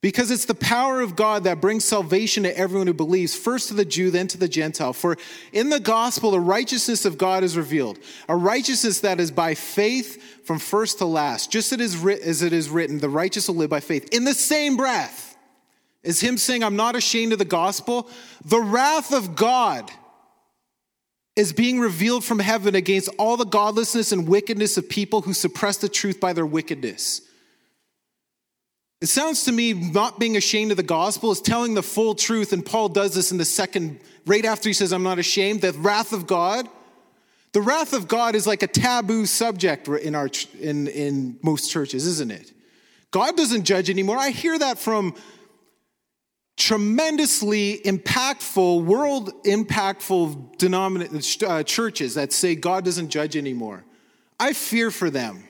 because 0.03 0.33
it's 0.33 0.47
the 0.47 0.55
power 0.55 1.01
of 1.01 1.17
God 1.17 1.45
that 1.45 1.61
brings 1.61 1.85
salvation 1.85 2.43
to 2.43 2.59
everyone 2.59 2.89
who 2.89 2.93
believes, 2.93 3.37
first 3.37 3.69
to 3.69 3.75
the 3.75 3.85
Jew, 3.85 4.11
then 4.11 4.27
to 4.29 4.37
the 4.37 4.49
Gentile. 4.49 4.93
For 4.93 5.17
in 5.53 5.71
the 5.71 5.81
gospel, 5.81 6.33
the 6.33 6.41
righteousness 6.41 7.05
of 7.05 7.17
God 7.17 7.45
is 7.45 7.57
revealed, 7.57 8.01
a 8.29 8.37
righteousness 8.37 9.01
that 9.01 9.21
is 9.21 9.31
by 9.31 9.55
faith 9.55 10.45
from 10.45 10.59
first 10.59 10.99
to 10.99 11.07
last. 11.07 11.53
Just 11.53 11.73
as 11.73 12.43
it 12.43 12.53
is 12.53 12.69
written, 12.69 12.99
the 12.99 13.09
righteous 13.09 13.47
will 13.47 13.55
live 13.55 13.71
by 13.71 13.81
faith. 13.81 14.09
In 14.13 14.25
the 14.25 14.35
same 14.35 14.77
breath 14.77 15.39
is 16.03 16.21
him 16.21 16.37
saying, 16.37 16.65
I'm 16.65 16.77
not 16.77 16.97
ashamed 16.97 17.33
of 17.33 17.39
the 17.39 17.45
gospel, 17.45 18.11
the 18.45 18.61
wrath 18.61 19.13
of 19.15 19.37
God 19.37 19.89
is 21.37 21.53
being 21.53 21.79
revealed 21.79 22.25
from 22.25 22.41
heaven 22.41 22.75
against 22.75 23.09
all 23.19 23.37
the 23.37 23.45
godlessness 23.47 24.11
and 24.11 24.27
wickedness 24.27 24.77
of 24.77 24.89
people 24.89 25.23
who 25.23 25.33
suppress 25.33 25.77
the 25.77 25.89
truth 25.89 26.19
by 26.19 26.33
their 26.33 26.45
wickedness. 26.45 27.23
It 29.03 29.09
sounds 29.09 29.43
to 29.47 29.53
me 29.53 29.73
not 29.73 30.21
being 30.21 30.37
ashamed 30.37 30.71
of 30.71 30.77
the 30.77 30.85
gospel 30.85 31.33
is 31.33 31.41
telling 31.41 31.75
the 31.75 31.83
full 31.83 32.15
truth, 32.15 32.53
and 32.53 32.65
Paul 32.65 32.89
does 32.89 33.17
this 33.17 33.33
in 33.33 33.37
the 33.37 33.45
second, 33.45 33.99
right 34.27 34.45
after 34.45 34.69
he 34.69 34.73
says, 34.73 34.93
I'm 34.93 35.03
not 35.03 35.19
ashamed, 35.19 35.61
the 35.61 35.73
wrath 35.73 36.13
of 36.13 36.29
God. 36.29 36.69
The 37.51 37.61
wrath 37.61 37.95
of 37.95 38.07
God 38.07 38.37
is 38.37 38.47
like 38.47 38.63
a 38.63 38.69
taboo 38.69 39.27
subject 39.27 39.89
in, 39.89 40.15
our, 40.15 40.31
in, 40.61 40.87
in 40.87 41.37
most 41.43 41.69
churches, 41.69 42.07
isn't 42.07 42.31
it? 42.31 42.53
God 43.11 43.37
doesn't 43.37 43.65
judge 43.65 43.91
anymore. 43.91 44.19
I 44.19 44.31
hear 44.31 44.57
that 44.57 44.79
from 44.79 45.17
tremendously 46.57 47.81
impactful, 47.85 48.85
world 48.85 49.33
impactful 49.43 50.59
denomin- 50.59 51.43
uh, 51.51 51.65
churches 51.65 52.15
that 52.15 52.33
say 52.33 52.55
God 52.55 52.85
doesn't 52.85 53.09
judge 53.09 53.37
anymore. 53.37 53.85
I 54.39 54.53
fear 54.53 54.93
for 54.93 55.11
them. 55.11 55.43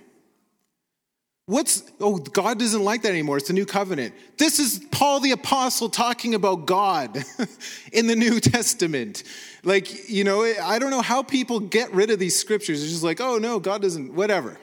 What's, 1.46 1.83
oh, 1.98 2.18
God 2.18 2.61
doesn't 2.61 2.85
like 2.85 3.02
that 3.02 3.09
anymore. 3.09 3.37
It's 3.37 3.48
the 3.48 3.52
new 3.52 3.66
covenant. 3.66 4.14
This 4.38 4.61
is 4.61 4.78
Paul 4.92 5.18
the 5.18 5.33
Apostle 5.33 5.88
talking 5.88 6.35
about 6.35 6.66
God 6.66 7.24
in 7.92 8.07
the 8.07 8.14
New 8.14 8.38
Testament. 8.38 9.24
Like, 9.64 10.09
you 10.09 10.22
know, 10.22 10.44
I 10.44 10.78
don't 10.78 10.90
know 10.90 11.02
how 11.02 11.24
people 11.24 11.59
get 11.59 11.92
rid 11.92 12.11
of 12.11 12.20
these 12.20 12.38
scriptures. 12.38 12.81
It's 12.81 12.92
just 12.92 13.02
like, 13.02 13.20
oh, 13.20 13.38
no, 13.38 13.59
God 13.59 13.83
doesn't, 13.83 14.14
whatever. 14.14 14.57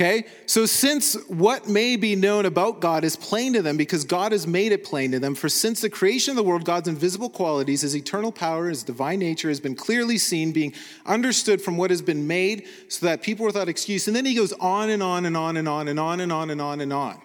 Okay? 0.00 0.24
So, 0.46 0.64
since 0.64 1.12
what 1.28 1.68
may 1.68 1.96
be 1.96 2.16
known 2.16 2.46
about 2.46 2.80
God 2.80 3.04
is 3.04 3.16
plain 3.16 3.52
to 3.52 3.60
them 3.60 3.76
because 3.76 4.02
God 4.02 4.32
has 4.32 4.46
made 4.46 4.72
it 4.72 4.82
plain 4.82 5.10
to 5.12 5.18
them, 5.18 5.34
for 5.34 5.50
since 5.50 5.82
the 5.82 5.90
creation 5.90 6.30
of 6.30 6.36
the 6.36 6.42
world, 6.42 6.64
God's 6.64 6.88
invisible 6.88 7.28
qualities, 7.28 7.82
his 7.82 7.94
eternal 7.94 8.32
power, 8.32 8.70
his 8.70 8.82
divine 8.82 9.18
nature 9.18 9.48
has 9.48 9.60
been 9.60 9.74
clearly 9.74 10.16
seen, 10.16 10.52
being 10.52 10.72
understood 11.04 11.60
from 11.60 11.76
what 11.76 11.90
has 11.90 12.00
been 12.00 12.26
made, 12.26 12.66
so 12.88 13.04
that 13.04 13.20
people 13.20 13.44
without 13.44 13.68
excuse. 13.68 14.06
And 14.06 14.16
then 14.16 14.24
he 14.24 14.34
goes 14.34 14.54
on 14.54 14.88
and 14.88 15.02
on 15.02 15.26
and 15.26 15.36
on 15.36 15.58
and 15.58 15.68
on 15.68 15.86
and 15.86 16.00
on 16.00 16.20
and 16.20 16.32
on 16.32 16.48
and 16.48 16.62
on 16.62 16.80
and 16.80 16.92
on. 16.94 17.20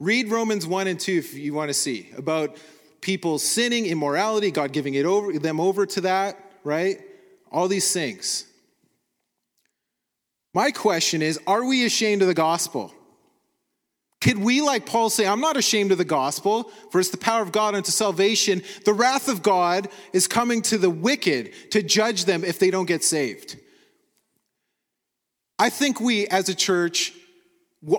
Read 0.00 0.30
Romans 0.30 0.66
1 0.66 0.86
and 0.86 0.98
2 0.98 1.12
if 1.12 1.34
you 1.34 1.52
want 1.52 1.68
to 1.68 1.74
see 1.74 2.08
about 2.16 2.56
people 3.02 3.38
sinning, 3.38 3.84
immorality, 3.84 4.50
God 4.50 4.72
giving 4.72 4.94
it 4.94 5.04
over, 5.04 5.38
them 5.38 5.60
over 5.60 5.84
to 5.84 6.00
that, 6.00 6.40
right? 6.64 6.98
All 7.52 7.68
these 7.68 7.92
things. 7.92 8.46
My 10.56 10.70
question 10.70 11.20
is 11.20 11.38
Are 11.46 11.66
we 11.66 11.84
ashamed 11.84 12.22
of 12.22 12.28
the 12.28 12.34
gospel? 12.34 12.90
Could 14.22 14.38
we, 14.38 14.62
like 14.62 14.86
Paul, 14.86 15.10
say, 15.10 15.26
I'm 15.26 15.42
not 15.42 15.58
ashamed 15.58 15.92
of 15.92 15.98
the 15.98 16.04
gospel, 16.04 16.72
for 16.90 16.98
it's 16.98 17.10
the 17.10 17.18
power 17.18 17.42
of 17.42 17.52
God 17.52 17.74
unto 17.74 17.90
salvation? 17.90 18.62
The 18.86 18.94
wrath 18.94 19.28
of 19.28 19.42
God 19.42 19.88
is 20.14 20.26
coming 20.26 20.62
to 20.62 20.78
the 20.78 20.88
wicked 20.88 21.52
to 21.72 21.82
judge 21.82 22.24
them 22.24 22.42
if 22.42 22.58
they 22.58 22.70
don't 22.70 22.86
get 22.86 23.04
saved. 23.04 23.58
I 25.58 25.68
think 25.68 26.00
we, 26.00 26.26
as 26.28 26.48
a 26.48 26.54
church, 26.54 27.12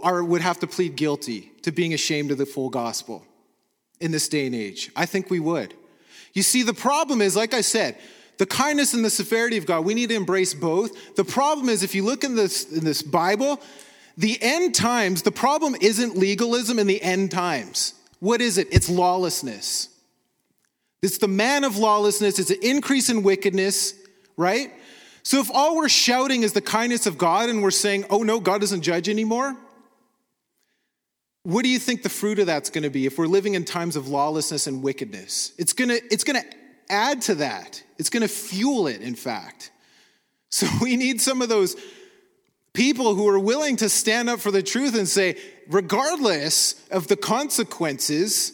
are, 0.02 0.24
would 0.24 0.42
have 0.42 0.60
to 0.62 0.68
plead 0.68 0.96
guilty 0.96 1.52
to 1.62 1.72
being 1.72 1.94
ashamed 1.94 2.32
of 2.32 2.40
the 2.40 2.48
full 2.48 2.72
gospel 2.72 3.24
in 4.00 4.10
this 4.10 4.28
day 4.28 4.48
and 4.48 4.56
age. 4.56 4.90
I 4.96 5.06
think 5.06 5.30
we 5.30 5.40
would. 5.40 5.76
You 6.34 6.42
see, 6.42 6.64
the 6.64 6.74
problem 6.74 7.22
is, 7.22 7.36
like 7.36 7.54
I 7.54 7.62
said, 7.62 7.98
the 8.38 8.46
kindness 8.46 8.94
and 8.94 9.04
the 9.04 9.10
severity 9.10 9.58
of 9.58 9.66
God, 9.66 9.86
we 9.86 9.94
need 9.94 10.10
to 10.10 10.16
embrace 10.16 10.54
both. 10.54 11.16
The 11.16 11.24
problem 11.24 11.70
is, 11.70 11.84
if 11.84 11.96
you 11.96 12.04
look 12.04 12.24
in 12.24 12.36
this, 12.36 12.72
in 12.72 12.84
this 12.84 13.02
Bible, 13.02 13.62
the 14.18 14.38
end 14.42 14.76
times, 14.76 15.22
the 15.22 15.32
problem 15.32 15.76
isn't 15.80 16.18
legalism 16.18 16.80
in 16.80 16.88
the 16.88 17.02
end 17.02 17.32
times. 17.32 17.94
What 18.20 18.42
is 18.42 18.58
it? 18.58 18.68
It's 18.72 18.90
lawlessness. 18.90 19.90
It's 21.02 21.20
the 21.20 21.28
man 21.28 21.64
of 21.64 21.78
lawlessness, 21.78 22.40
it's 22.40 22.50
an 22.50 22.58
increase 22.62 23.10
in 23.10 23.22
wickedness, 23.22 23.94
right? 24.36 24.72
So 25.22 25.40
if 25.40 25.52
all 25.54 25.76
we're 25.76 25.90
shouting 25.90 26.44
is 26.44 26.54
the 26.54 26.62
kindness 26.62 27.06
of 27.06 27.18
God 27.18 27.50
and 27.50 27.62
we're 27.62 27.70
saying, 27.72 28.06
oh 28.10 28.24
no, 28.24 28.40
God 28.40 28.62
doesn't 28.62 28.82
judge 28.82 29.08
anymore, 29.10 29.56
what 31.44 31.64
do 31.64 31.70
you 31.70 31.80
think 31.80 32.04
the 32.04 32.10
fruit 32.10 32.40
of 32.40 32.48
that's 32.48 32.70
going 32.70 32.84
to 32.84 32.90
be 32.90 33.06
if 33.06 33.18
we're 33.18 33.28
living 33.28 33.54
in 33.54 33.64
times 33.64 33.96
of 33.96 34.08
lawlessness 34.08 34.68
and 34.68 34.82
wickedness? 34.82 35.54
It's 35.58 35.74
going 35.74 35.90
to 35.90 36.02
it's 36.12 36.24
going 36.24 36.42
to 36.42 36.48
add 36.90 37.22
to 37.24 37.36
that. 37.36 37.84
It's 37.98 38.10
going 38.10 38.22
to 38.22 38.28
fuel 38.28 38.88
it 38.88 39.02
in 39.02 39.16
fact. 39.16 39.72
So 40.50 40.68
we 40.82 40.96
need 40.96 41.22
some 41.22 41.42
of 41.42 41.50
those 41.50 41.76
people 42.74 43.16
who 43.16 43.28
are 43.28 43.40
willing 43.40 43.76
to 43.78 43.90
stand 43.90 44.30
up 44.30 44.40
for 44.40 44.52
the 44.52 44.62
truth 44.62 44.96
and 44.96 45.08
say 45.08 45.36
regardless 45.68 46.88
of 46.90 47.08
the 47.08 47.16
consequences 47.16 48.54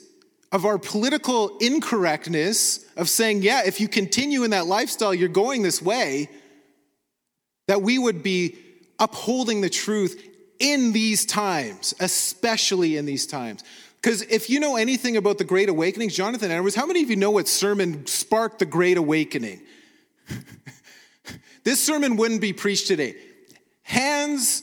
of 0.51 0.65
our 0.65 0.77
political 0.77 1.57
incorrectness 1.57 2.85
of 2.95 3.09
saying, 3.09 3.41
yeah, 3.41 3.63
if 3.65 3.81
you 3.81 3.87
continue 3.87 4.43
in 4.43 4.51
that 4.51 4.67
lifestyle, 4.67 5.13
you're 5.13 5.27
going 5.27 5.63
this 5.63 5.81
way, 5.81 6.29
that 7.67 7.81
we 7.81 7.97
would 7.97 8.21
be 8.21 8.55
upholding 8.99 9.61
the 9.61 9.69
truth 9.69 10.23
in 10.59 10.93
these 10.93 11.25
times, 11.25 11.93
especially 11.99 12.97
in 12.97 13.05
these 13.05 13.25
times. 13.25 13.63
Because 14.03 14.21
if 14.23 14.49
you 14.49 14.59
know 14.59 14.75
anything 14.75 15.15
about 15.15 15.37
the 15.37 15.45
Great 15.45 15.69
Awakening, 15.69 16.09
Jonathan 16.09 16.51
Edwards, 16.51 16.75
how 16.75 16.85
many 16.85 17.03
of 17.03 17.09
you 17.09 17.15
know 17.15 17.31
what 17.31 17.47
sermon 17.47 18.05
sparked 18.05 18.59
the 18.59 18.65
Great 18.65 18.97
Awakening? 18.97 19.61
this 21.63 21.81
sermon 21.81 22.17
wouldn't 22.17 22.41
be 22.41 22.51
preached 22.51 22.87
today. 22.87 23.15
Hands, 23.81 24.61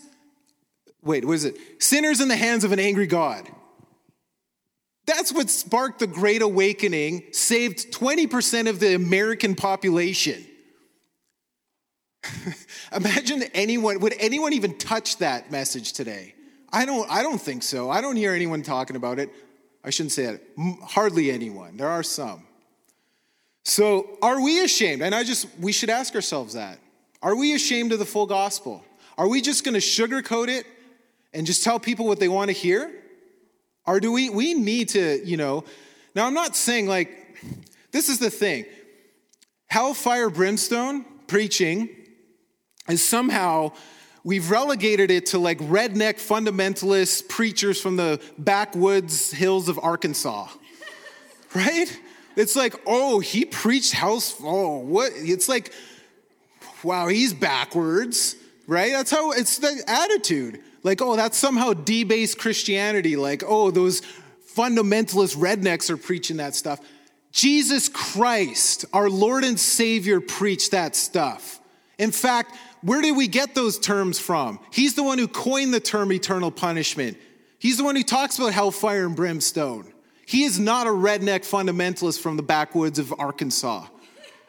wait, 1.01 1.25
what 1.25 1.33
is 1.33 1.47
it? 1.47 1.57
Sinners 1.79 2.21
in 2.21 2.29
the 2.29 2.37
hands 2.37 2.65
of 2.65 2.73
an 2.73 2.79
angry 2.79 3.07
God. 3.07 3.49
That's 5.07 5.33
what 5.33 5.49
sparked 5.49 6.01
the 6.01 6.07
Great 6.07 6.43
Awakening, 6.43 7.33
saved 7.33 7.91
20% 7.93 8.69
of 8.69 8.79
the 8.79 8.95
American 8.95 9.55
population. 9.55 10.45
Imagine 12.95 13.45
anyone, 13.55 14.01
would 14.01 14.15
anyone 14.19 14.53
even 14.53 14.77
touch 14.77 15.17
that 15.17 15.51
message 15.51 15.95
today? 15.95 16.35
I 16.73 16.85
don't, 16.85 17.11
I 17.11 17.23
don't 17.23 17.41
think 17.41 17.63
so. 17.63 17.91
I 17.91 18.01
don't 18.01 18.17
hear 18.17 18.33
anyone 18.33 18.63
talking 18.63 18.97
about 18.97 19.19
it. 19.19 19.31
I 19.85 19.91
shouldn't 19.91 20.13
say 20.13 20.27
that. 20.27 20.41
Hardly 20.85 21.31
anyone. 21.31 21.77
There 21.77 21.89
are 21.89 22.03
some. 22.03 22.45
So, 23.65 24.19
are 24.23 24.41
we 24.41 24.63
ashamed? 24.63 25.03
And 25.03 25.15
I 25.15 25.25
just, 25.25 25.47
we 25.59 25.73
should 25.73 25.91
ask 25.91 26.15
ourselves 26.15 26.55
that. 26.55 26.79
Are 27.23 27.37
we 27.37 27.55
ashamed 27.55 27.93
of 27.93 27.99
the 27.99 28.07
full 28.07 28.27
gospel? 28.27 28.85
Are 29.19 29.29
we 29.29 29.41
just 29.41 29.65
going 29.65 29.75
to 29.75 29.81
sugarcoat 29.81 30.49
it 30.49 30.65
and 31.35 31.47
just 31.47 31.63
tell 31.63 31.79
people 31.79 32.07
what 32.07 32.19
they 32.19 32.29
want 32.29 32.49
to 32.49 32.53
hear? 32.53 32.91
Or 33.87 34.01
do 34.01 34.13
we, 34.13 34.31
we 34.31 34.55
need 34.55 34.91
to, 34.91 35.21
you 35.25 35.37
know, 35.37 35.65
now 36.15 36.27
I'm 36.27 36.35
not 36.35 36.57
saying 36.57 36.87
like, 36.87 37.37
this 37.93 38.09
is 38.09 38.19
the 38.19 38.31
thing. 38.31 38.65
Hellfire 39.67 40.31
brimstone 40.31 41.05
preaching 41.27 41.89
is 42.89 43.07
somehow, 43.07 43.73
we've 44.25 44.51
relegated 44.51 45.11
it 45.11 45.27
to 45.27 45.39
like 45.39 45.59
redneck 45.59 46.15
fundamentalist 46.15 47.29
preachers 47.29 47.81
from 47.81 47.97
the 47.97 48.21
backwoods 48.39 49.33
hills 49.33 49.69
of 49.69 49.79
Arkansas, 49.79 50.49
right? 51.55 52.01
It's 52.37 52.57
like, 52.57 52.75
oh, 52.87 53.19
he 53.21 53.45
preached 53.45 53.93
house, 53.93 54.37
oh, 54.43 54.79
what? 54.79 55.13
It's 55.17 55.49
like, 55.49 55.73
wow, 56.83 57.09
he's 57.09 57.35
backwards, 57.35 58.37
right? 58.67 58.93
That's 58.93 59.11
how 59.11 59.33
it's 59.33 59.59
the 59.59 59.83
attitude. 59.87 60.61
Like, 60.83 61.03
oh, 61.03 61.17
that's 61.17 61.37
somehow 61.37 61.75
debased 61.75 62.39
Christianity. 62.39 63.17
Like, 63.17 63.43
oh, 63.47 63.71
those 63.71 64.03
fundamentalist 64.55 65.37
rednecks 65.37 65.91
are 65.91 65.97
preaching 65.97 66.39
that 66.39 66.55
stuff. 66.55 66.81
Jesus 67.33 67.89
Christ, 67.89 68.85
our 68.93 69.09
Lord 69.09 69.45
and 69.45 69.59
Savior, 69.59 70.21
preached 70.21 70.73
that 70.73 70.97
stuff. 70.97 71.60
In 72.01 72.13
fact, 72.13 72.57
where 72.81 73.03
did 73.03 73.15
we 73.15 73.29
get 73.29 73.55
those 73.55 73.79
terms 73.79 74.19
from? 74.19 74.59
He's 74.73 74.95
the 74.95 75.03
one 75.03 75.19
who 75.19 75.29
coined 75.29 75.75
the 75.75 75.81
term 75.81 76.11
eternal 76.13 76.51
punishment. 76.51 77.19
He's 77.59 77.77
the 77.77 77.85
one 77.85 77.95
who 77.95 78.03
talks 78.03 78.39
about 78.39 78.55
hellfire 78.55 79.05
and 79.05 79.15
brimstone. 79.15 79.93
He 80.25 80.45
is 80.45 80.59
not 80.59 80.87
a 80.87 80.91
redneck 80.91 81.41
fundamentalist 81.41 82.21
from 82.21 82.39
the 82.39 82.43
backwoods 82.43 82.99
of 82.99 83.13
Arkansas. 83.19 83.87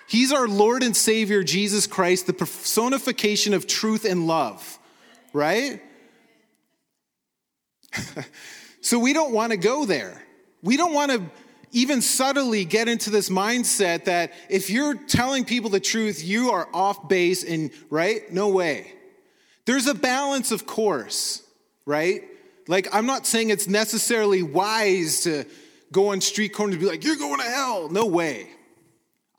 He's 0.08 0.32
our 0.32 0.48
Lord 0.48 0.82
and 0.82 0.96
Savior, 0.96 1.44
Jesus 1.44 1.88
Christ, 1.88 2.26
the 2.26 2.34
personification 2.34 3.54
of 3.54 3.68
truth 3.68 4.06
and 4.06 4.28
love, 4.28 4.80
right? 5.34 5.82
so 8.82 8.98
we 8.98 9.12
don't 9.12 9.34
want 9.34 9.52
to 9.52 9.58
go 9.58 9.84
there. 9.84 10.24
We 10.64 10.78
don't 10.78 10.94
want 10.94 11.12
to 11.12 11.22
even 11.72 12.02
subtly 12.02 12.66
get 12.66 12.88
into 12.88 13.10
this 13.10 13.30
mindset 13.30 14.06
that 14.06 14.34
if 14.50 14.70
you're 14.70 14.96
telling 14.96 15.46
people 15.46 15.70
the 15.70 15.80
truth, 15.80 16.24
you 16.24 16.52
are 16.52 16.68
off 16.74 17.08
base 17.08 17.44
and, 17.44 17.72
right? 17.90 18.32
No 18.32 18.50
way. 18.50 18.94
There's 19.66 19.88
a 19.88 19.94
balance, 19.94 20.52
of 20.52 20.66
course, 20.66 21.44
right? 21.86 22.24
Like, 22.68 22.88
I'm 22.94 23.06
not 23.06 23.26
saying 23.26 23.50
it's 23.50 23.68
necessarily 23.68 24.44
wise 24.44 25.22
to 25.22 25.46
go 25.92 26.10
on 26.10 26.22
street 26.22 26.50
corners 26.50 26.76
and 26.76 26.82
be 26.82 26.88
like, 26.88 27.04
you're 27.04 27.16
going 27.16 27.40
to 27.40 27.46
hell. 27.46 27.90
No 27.90 28.06
way. 28.06 28.50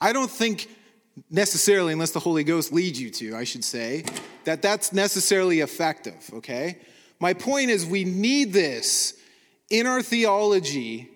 I 0.01 0.13
don't 0.13 0.31
think 0.31 0.69
necessarily, 1.31 1.93
unless 1.93 2.13
the 2.13 2.21
Holy 2.21 2.45
Ghost 2.45 2.73
leads 2.73 3.01
you 3.01 3.11
to, 3.11 3.37
I 3.37 3.45
should 3.45 3.65
say, 3.65 4.05
that 4.45 4.63
that's 4.63 4.93
necessarily 4.93 5.61
effective, 5.61 6.31
okay? 6.35 6.79
My 7.21 7.35
point 7.35 7.71
is, 7.71 7.87
we 7.87 8.05
need 8.05 8.53
this 8.53 9.15
in 9.71 9.87
our 9.87 10.03
theology 10.03 11.12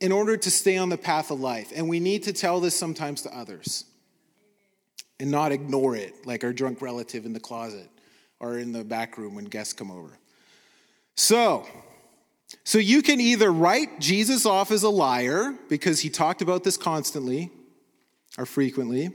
in 0.00 0.12
order 0.12 0.36
to 0.36 0.50
stay 0.50 0.76
on 0.76 0.88
the 0.88 0.98
path 0.98 1.30
of 1.30 1.40
life. 1.40 1.72
And 1.74 1.88
we 1.88 2.00
need 2.00 2.22
to 2.24 2.32
tell 2.32 2.60
this 2.60 2.74
sometimes 2.74 3.22
to 3.22 3.36
others 3.36 3.84
and 5.18 5.30
not 5.30 5.52
ignore 5.52 5.94
it 5.96 6.26
like 6.26 6.42
our 6.42 6.52
drunk 6.52 6.80
relative 6.80 7.26
in 7.26 7.32
the 7.32 7.40
closet 7.40 7.88
or 8.38 8.58
in 8.58 8.72
the 8.72 8.84
back 8.84 9.18
room 9.18 9.34
when 9.34 9.44
guests 9.44 9.72
come 9.72 9.90
over. 9.90 10.18
So, 11.16 11.66
so 12.64 12.78
you 12.78 13.02
can 13.02 13.20
either 13.20 13.52
write 13.52 14.00
Jesus 14.00 14.46
off 14.46 14.70
as 14.70 14.82
a 14.82 14.88
liar 14.88 15.54
because 15.68 16.00
he 16.00 16.08
talked 16.08 16.40
about 16.40 16.64
this 16.64 16.76
constantly 16.76 17.50
or 18.38 18.46
frequently, 18.46 19.10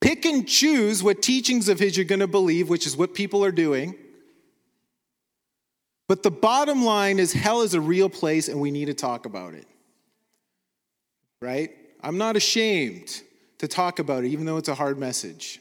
pick 0.00 0.24
and 0.24 0.48
choose 0.48 1.02
what 1.02 1.22
teachings 1.22 1.68
of 1.68 1.78
his 1.78 1.96
you're 1.96 2.04
going 2.04 2.20
to 2.20 2.26
believe, 2.26 2.68
which 2.68 2.86
is 2.86 2.96
what 2.96 3.14
people 3.14 3.44
are 3.44 3.52
doing 3.52 3.94
but 6.08 6.22
the 6.22 6.30
bottom 6.30 6.84
line 6.84 7.18
is 7.18 7.32
hell 7.32 7.62
is 7.62 7.74
a 7.74 7.80
real 7.80 8.08
place 8.08 8.48
and 8.48 8.60
we 8.60 8.70
need 8.70 8.86
to 8.86 8.94
talk 8.94 9.26
about 9.26 9.54
it. 9.54 9.66
Right? 11.40 11.70
I'm 12.00 12.18
not 12.18 12.36
ashamed 12.36 13.22
to 13.58 13.68
talk 13.68 13.98
about 13.98 14.24
it, 14.24 14.28
even 14.28 14.46
though 14.46 14.56
it's 14.56 14.68
a 14.68 14.74
hard 14.74 14.98
message. 14.98 15.60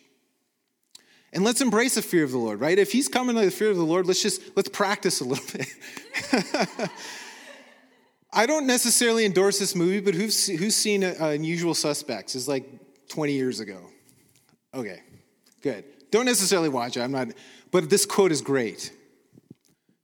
And 1.34 1.44
let's 1.44 1.60
embrace 1.60 1.96
the 1.96 2.02
fear 2.02 2.24
of 2.24 2.32
the 2.32 2.38
Lord, 2.38 2.62
right? 2.62 2.80
If 2.80 2.94
he's 2.94 3.10
coming 3.10 3.36
to 3.36 3.44
the 3.44 3.52
fear 3.52 3.70
of 3.70 3.76
the 3.76 3.84
Lord, 3.84 4.06
let's 4.06 4.22
just 4.22 4.42
let's 4.56 4.70
practice 4.70 5.20
a 5.20 5.26
little 5.26 5.46
bit. 5.54 6.90
I 8.32 8.46
don't 8.46 8.68
necessarily 8.68 9.26
endorse 9.26 9.60
this 9.60 9.76
movie, 9.76 10.00
but 10.00 10.14
who's 10.14 10.48
who's 10.48 10.76
seen 10.76 11.04
Unusual 11.04 11.74
Suspects? 11.74 12.36
It's 12.36 12.48
like 12.48 12.66
20 13.10 13.34
years 13.34 13.60
ago. 13.60 13.80
Okay, 14.74 15.02
good. 15.62 15.84
Don't 16.12 16.26
necessarily 16.26 16.70
watch 16.70 16.98
it. 16.98 17.02
I'm 17.02 17.12
not, 17.12 17.30
but 17.72 17.90
this 17.90 18.06
quote 18.06 18.32
is 18.32 18.42
great. 18.42 18.94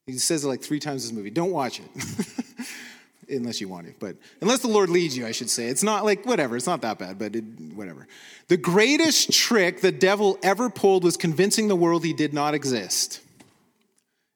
He 0.05 0.17
says 0.17 0.43
it 0.43 0.47
like 0.47 0.61
three 0.61 0.79
times 0.79 1.05
in 1.05 1.09
this 1.09 1.17
movie. 1.17 1.29
Don't 1.29 1.51
watch 1.51 1.79
it. 1.79 1.87
unless 3.37 3.61
you 3.61 3.67
want 3.67 3.87
to, 3.87 3.93
but 3.99 4.15
unless 4.41 4.59
the 4.59 4.67
Lord 4.67 4.89
leads 4.89 5.17
you, 5.17 5.25
I 5.25 5.31
should 5.31 5.49
say. 5.49 5.65
It's 5.65 5.83
not 5.83 6.05
like, 6.05 6.25
whatever, 6.25 6.55
it's 6.55 6.67
not 6.67 6.81
that 6.81 6.99
bad, 6.99 7.17
but 7.17 7.35
it, 7.35 7.43
whatever. 7.73 8.07
The 8.47 8.57
greatest 8.57 9.31
trick 9.31 9.81
the 9.81 9.91
devil 9.91 10.37
ever 10.43 10.69
pulled 10.69 11.03
was 11.03 11.17
convincing 11.17 11.67
the 11.67 11.75
world 11.75 12.03
he 12.03 12.13
did 12.13 12.33
not 12.33 12.53
exist. 12.53 13.21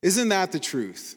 Isn't 0.01 0.29
that 0.29 0.51
the 0.51 0.59
truth? 0.59 1.15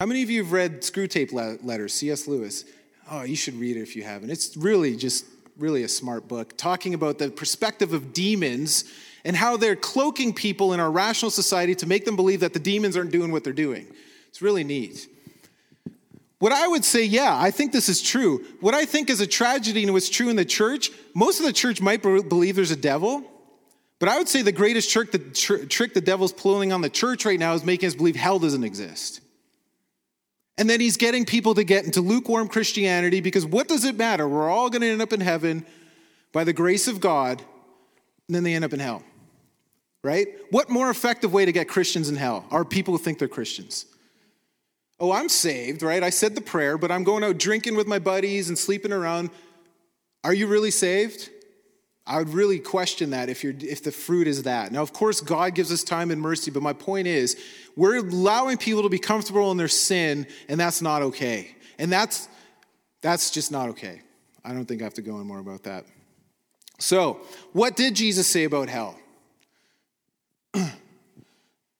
How 0.00 0.06
many 0.06 0.22
of 0.22 0.30
you 0.30 0.42
have 0.42 0.52
read 0.52 0.82
Screwtape 0.82 1.32
Letters, 1.62 1.94
C.S. 1.94 2.26
Lewis? 2.26 2.64
Oh, 3.10 3.22
you 3.22 3.36
should 3.36 3.54
read 3.54 3.76
it 3.76 3.82
if 3.82 3.96
you 3.96 4.02
haven't. 4.02 4.30
It's 4.30 4.56
really 4.56 4.96
just 4.96 5.24
really 5.56 5.84
a 5.84 5.88
smart 5.88 6.26
book 6.26 6.56
talking 6.56 6.94
about 6.94 7.18
the 7.18 7.30
perspective 7.30 7.92
of 7.92 8.12
demons 8.12 8.84
and 9.24 9.36
how 9.36 9.56
they're 9.56 9.76
cloaking 9.76 10.34
people 10.34 10.72
in 10.72 10.80
our 10.80 10.90
rational 10.90 11.30
society 11.30 11.74
to 11.76 11.86
make 11.86 12.04
them 12.04 12.16
believe 12.16 12.40
that 12.40 12.52
the 12.52 12.58
demons 12.58 12.96
aren't 12.96 13.12
doing 13.12 13.30
what 13.30 13.44
they're 13.44 13.52
doing. 13.52 13.86
It's 14.28 14.42
really 14.42 14.64
neat. 14.64 15.08
What 16.38 16.52
I 16.52 16.66
would 16.66 16.84
say, 16.84 17.04
yeah, 17.04 17.36
I 17.38 17.50
think 17.50 17.72
this 17.72 17.88
is 17.88 18.02
true. 18.02 18.44
What 18.60 18.74
I 18.74 18.84
think 18.84 19.08
is 19.08 19.20
a 19.20 19.26
tragedy 19.26 19.82
and 19.84 19.92
what's 19.92 20.08
true 20.08 20.28
in 20.28 20.36
the 20.36 20.44
church, 20.44 20.90
most 21.14 21.40
of 21.40 21.46
the 21.46 21.52
church 21.52 21.80
might 21.80 22.02
believe 22.02 22.56
there's 22.56 22.70
a 22.70 22.76
devil, 22.76 23.24
but 23.98 24.08
I 24.08 24.18
would 24.18 24.28
say 24.28 24.42
the 24.42 24.52
greatest 24.52 24.90
trick 24.90 25.12
the, 25.12 25.18
tr- 25.18 25.64
trick 25.64 25.94
the 25.94 26.00
devil's 26.00 26.32
pulling 26.32 26.72
on 26.72 26.80
the 26.80 26.90
church 26.90 27.24
right 27.24 27.38
now 27.38 27.54
is 27.54 27.64
making 27.64 27.86
us 27.86 27.94
believe 27.94 28.16
hell 28.16 28.38
doesn't 28.38 28.64
exist. 28.64 29.20
And 30.58 30.68
then 30.68 30.80
he's 30.80 30.96
getting 30.96 31.24
people 31.24 31.54
to 31.54 31.64
get 31.64 31.84
into 31.84 32.00
lukewarm 32.00 32.48
Christianity 32.48 33.20
because 33.20 33.46
what 33.46 33.66
does 33.66 33.84
it 33.84 33.96
matter? 33.96 34.28
We're 34.28 34.50
all 34.50 34.70
going 34.70 34.82
to 34.82 34.88
end 34.88 35.02
up 35.02 35.12
in 35.12 35.20
heaven 35.20 35.64
by 36.32 36.44
the 36.44 36.52
grace 36.52 36.88
of 36.88 37.00
God, 37.00 37.40
and 38.28 38.34
then 38.34 38.42
they 38.44 38.54
end 38.54 38.64
up 38.64 38.72
in 38.72 38.80
hell 38.80 39.02
right? 40.04 40.28
What 40.50 40.68
more 40.68 40.90
effective 40.90 41.32
way 41.32 41.46
to 41.46 41.50
get 41.50 41.66
Christians 41.66 42.08
in 42.08 42.14
hell 42.14 42.44
are 42.52 42.64
people 42.64 42.92
who 42.96 43.02
think 43.02 43.18
they're 43.18 43.26
Christians? 43.26 43.86
Oh, 45.04 45.12
I'm 45.12 45.28
saved, 45.28 45.82
right? 45.82 46.02
I 46.02 46.08
said 46.08 46.34
the 46.34 46.40
prayer, 46.40 46.78
but 46.78 46.90
I'm 46.90 47.04
going 47.04 47.22
out 47.22 47.36
drinking 47.36 47.76
with 47.76 47.86
my 47.86 47.98
buddies 47.98 48.48
and 48.48 48.58
sleeping 48.58 48.90
around. 48.90 49.28
Are 50.24 50.32
you 50.32 50.46
really 50.46 50.70
saved? 50.70 51.28
I 52.06 52.16
would 52.18 52.30
really 52.30 52.58
question 52.58 53.10
that 53.10 53.28
if, 53.28 53.44
you're, 53.44 53.52
if 53.60 53.82
the 53.82 53.92
fruit 53.92 54.26
is 54.26 54.44
that. 54.44 54.72
Now, 54.72 54.80
of 54.80 54.94
course, 54.94 55.20
God 55.20 55.54
gives 55.54 55.70
us 55.70 55.84
time 55.84 56.10
and 56.10 56.20
mercy, 56.20 56.50
but 56.50 56.62
my 56.62 56.72
point 56.72 57.06
is, 57.06 57.36
we're 57.76 57.98
allowing 57.98 58.56
people 58.56 58.82
to 58.82 58.88
be 58.88 58.98
comfortable 58.98 59.50
in 59.50 59.58
their 59.58 59.68
sin, 59.68 60.26
and 60.48 60.58
that's 60.58 60.80
not 60.80 61.02
okay. 61.02 61.54
And 61.78 61.92
that's, 61.92 62.26
that's 63.02 63.30
just 63.30 63.52
not 63.52 63.68
okay. 63.70 64.00
I 64.42 64.54
don't 64.54 64.64
think 64.64 64.80
I 64.80 64.84
have 64.84 64.94
to 64.94 65.02
go 65.02 65.16
on 65.16 65.26
more 65.26 65.38
about 65.38 65.64
that. 65.64 65.84
So, 66.78 67.20
what 67.52 67.76
did 67.76 67.94
Jesus 67.94 68.26
say 68.26 68.44
about 68.44 68.70
hell? 68.70 68.98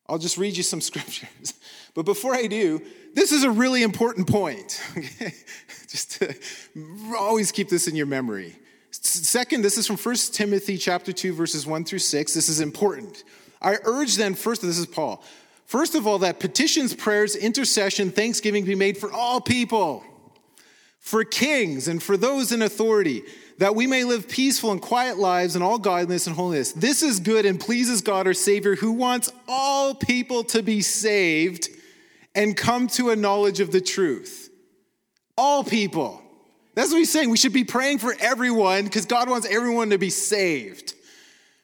I'll 0.07 0.19
just 0.19 0.37
read 0.37 0.55
you 0.55 0.63
some 0.63 0.81
scriptures. 0.91 1.55
But 1.95 2.05
before 2.05 2.35
I 2.35 2.45
do, 2.45 2.81
this 3.15 3.31
is 3.31 3.43
a 3.43 3.49
really 3.49 3.81
important 3.81 4.27
point. 4.27 4.81
Okay? 4.95 5.33
just 5.87 6.19
to 6.19 6.35
always 7.17 7.51
keep 7.51 7.69
this 7.69 7.87
in 7.87 7.95
your 7.95 8.05
memory. 8.05 8.55
Second, 8.91 9.61
this 9.61 9.77
is 9.77 9.87
from 9.87 9.97
1 9.97 10.15
Timothy 10.33 10.77
chapter 10.77 11.13
2 11.13 11.33
verses 11.33 11.65
1 11.65 11.85
through 11.85 11.99
6. 11.99 12.33
This 12.33 12.49
is 12.49 12.59
important. 12.59 13.23
I 13.61 13.77
urge 13.85 14.15
then 14.15 14.35
first 14.35 14.61
this 14.61 14.77
is 14.77 14.85
Paul. 14.85 15.23
First 15.65 15.95
of 15.95 16.05
all 16.05 16.19
that 16.19 16.39
petitions, 16.39 16.93
prayers, 16.93 17.35
intercession, 17.35 18.11
thanksgiving 18.11 18.65
be 18.65 18.75
made 18.75 18.97
for 18.97 19.11
all 19.11 19.39
people, 19.41 20.03
for 20.99 21.23
kings 21.23 21.87
and 21.87 22.03
for 22.03 22.17
those 22.17 22.51
in 22.51 22.61
authority, 22.61 23.23
that 23.57 23.73
we 23.73 23.87
may 23.87 24.03
live 24.03 24.27
peaceful 24.27 24.71
and 24.71 24.81
quiet 24.81 25.17
lives 25.17 25.55
in 25.55 25.61
all 25.61 25.79
godliness 25.79 26.27
and 26.27 26.35
holiness. 26.35 26.73
This 26.73 27.01
is 27.01 27.19
good 27.21 27.45
and 27.45 27.59
pleases 27.59 28.01
God 28.01 28.27
our 28.27 28.33
Savior 28.33 28.75
who 28.75 28.91
wants 28.91 29.31
all 29.47 29.95
people 29.95 30.43
to 30.45 30.61
be 30.61 30.81
saved 30.81 31.69
and 32.35 32.55
come 32.55 32.87
to 32.87 33.09
a 33.09 33.15
knowledge 33.15 33.59
of 33.59 33.71
the 33.71 33.81
truth. 33.81 34.49
All 35.37 35.63
people. 35.63 36.21
That's 36.75 36.91
what 36.91 36.97
he's 36.97 37.11
saying. 37.11 37.29
We 37.29 37.37
should 37.37 37.53
be 37.53 37.63
praying 37.63 37.99
for 37.99 38.13
everyone 38.19 38.83
because 38.83 39.05
God 39.05 39.29
wants 39.29 39.47
everyone 39.49 39.91
to 39.91 39.97
be 39.97 40.09
saved, 40.09 40.93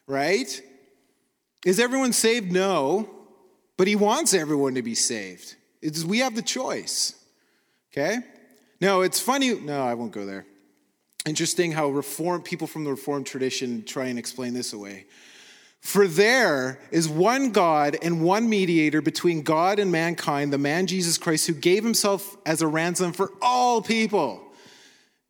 right? 0.06 0.62
Is 1.66 1.78
everyone 1.78 2.12
saved? 2.12 2.50
No, 2.50 3.08
but 3.76 3.86
he 3.86 3.94
wants 3.94 4.34
everyone 4.34 4.74
to 4.74 4.82
be 4.82 4.94
saved. 4.94 5.54
It's, 5.82 6.02
we 6.02 6.20
have 6.20 6.34
the 6.34 6.42
choice, 6.42 7.14
okay? 7.92 8.18
No, 8.80 9.02
it's 9.02 9.20
funny. 9.20 9.54
No, 9.54 9.82
I 9.82 9.94
won't 9.94 10.12
go 10.12 10.24
there. 10.24 10.46
Interesting 11.26 11.70
how 11.70 11.88
reform 11.88 12.42
people 12.42 12.66
from 12.66 12.84
the 12.84 12.90
Reformed 12.90 13.26
tradition 13.26 13.84
try 13.84 14.06
and 14.06 14.18
explain 14.18 14.54
this 14.54 14.72
away. 14.72 15.06
For 15.82 16.06
there 16.06 16.78
is 16.92 17.08
one 17.08 17.50
God 17.50 17.96
and 18.02 18.22
one 18.22 18.48
mediator 18.48 19.02
between 19.02 19.42
God 19.42 19.80
and 19.80 19.90
mankind, 19.90 20.52
the 20.52 20.58
man 20.58 20.86
Jesus 20.86 21.18
Christ, 21.18 21.48
who 21.48 21.54
gave 21.54 21.82
himself 21.82 22.36
as 22.46 22.62
a 22.62 22.68
ransom 22.68 23.12
for 23.12 23.32
all 23.42 23.82
people. 23.82 24.40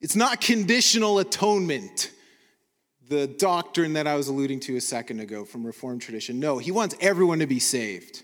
It's 0.03 0.15
not 0.15 0.43
conditional 0.43 1.21
atonement, 1.21 2.11
the 3.09 3.27
doctrine 3.27 3.95
that 3.95 4.07
I 4.07 4.15
was 4.15 4.29
alluding 4.29 4.61
to 4.61 4.77
a 4.77 4.81
second 4.81 5.21
ago 5.21 5.47
from 5.47 5.65
Reformed 5.65 6.03
tradition. 6.03 6.39
No, 6.39 6.59
he 6.59 6.71
wants 6.71 6.97
everyone 7.01 7.39
to 7.39 7.47
be 7.47 7.59
saved. 7.59 8.23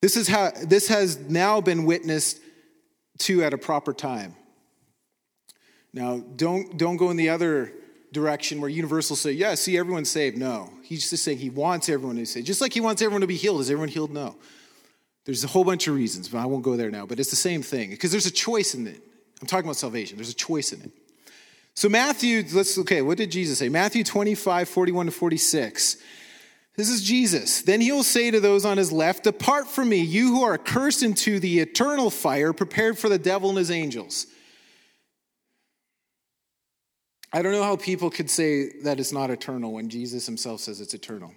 This, 0.00 0.16
is 0.16 0.26
how, 0.26 0.52
this 0.66 0.88
has 0.88 1.18
now 1.18 1.60
been 1.60 1.84
witnessed 1.84 2.40
to 3.18 3.44
at 3.44 3.52
a 3.52 3.58
proper 3.58 3.92
time. 3.92 4.34
Now, 5.92 6.24
don't, 6.34 6.78
don't 6.78 6.96
go 6.96 7.10
in 7.10 7.18
the 7.18 7.28
other 7.28 7.72
direction 8.14 8.60
where 8.60 8.70
Universal 8.70 9.16
say, 9.16 9.32
yeah, 9.32 9.54
see, 9.54 9.76
everyone's 9.76 10.10
saved. 10.10 10.38
No. 10.38 10.70
He's 10.82 11.10
just 11.10 11.22
saying 11.22 11.38
he 11.38 11.50
wants 11.50 11.90
everyone 11.90 12.16
to 12.16 12.22
be 12.22 12.26
saved. 12.26 12.46
Just 12.46 12.62
like 12.62 12.72
he 12.72 12.80
wants 12.80 13.02
everyone 13.02 13.20
to 13.20 13.26
be 13.26 13.36
healed. 13.36 13.60
Is 13.60 13.70
everyone 13.70 13.90
healed? 13.90 14.12
No. 14.12 14.36
There's 15.26 15.44
a 15.44 15.48
whole 15.48 15.64
bunch 15.64 15.86
of 15.88 15.94
reasons, 15.94 16.28
but 16.28 16.38
I 16.38 16.46
won't 16.46 16.62
go 16.62 16.76
there 16.76 16.90
now. 16.90 17.04
But 17.04 17.20
it's 17.20 17.30
the 17.30 17.36
same 17.36 17.62
thing 17.62 17.90
because 17.90 18.10
there's 18.10 18.26
a 18.26 18.30
choice 18.30 18.74
in 18.74 18.86
it. 18.86 19.02
I'm 19.40 19.46
talking 19.46 19.66
about 19.66 19.76
salvation. 19.76 20.16
There's 20.16 20.30
a 20.30 20.34
choice 20.34 20.72
in 20.72 20.80
it. 20.80 20.90
So, 21.74 21.88
Matthew, 21.88 22.44
let's, 22.52 22.78
okay, 22.78 23.02
what 23.02 23.18
did 23.18 23.32
Jesus 23.32 23.58
say? 23.58 23.68
Matthew 23.68 24.04
25, 24.04 24.68
41 24.68 25.06
to 25.06 25.12
46. 25.12 25.96
This 26.76 26.88
is 26.88 27.02
Jesus. 27.02 27.62
Then 27.62 27.80
he 27.80 27.90
will 27.90 28.04
say 28.04 28.30
to 28.30 28.40
those 28.40 28.64
on 28.64 28.78
his 28.78 28.92
left, 28.92 29.24
Depart 29.24 29.66
from 29.66 29.88
me, 29.88 29.98
you 29.98 30.28
who 30.28 30.44
are 30.44 30.58
cursed 30.58 31.02
into 31.02 31.40
the 31.40 31.58
eternal 31.60 32.10
fire 32.10 32.52
prepared 32.52 32.96
for 32.96 33.08
the 33.08 33.18
devil 33.18 33.48
and 33.48 33.58
his 33.58 33.70
angels. 33.70 34.26
I 37.34 37.42
don't 37.42 37.50
know 37.50 37.64
how 37.64 37.74
people 37.74 38.10
could 38.10 38.30
say 38.30 38.68
that 38.84 39.00
it's 39.00 39.10
not 39.10 39.28
eternal 39.28 39.72
when 39.72 39.88
Jesus 39.88 40.24
himself 40.24 40.60
says 40.60 40.80
it's 40.80 40.94
eternal. 40.94 41.34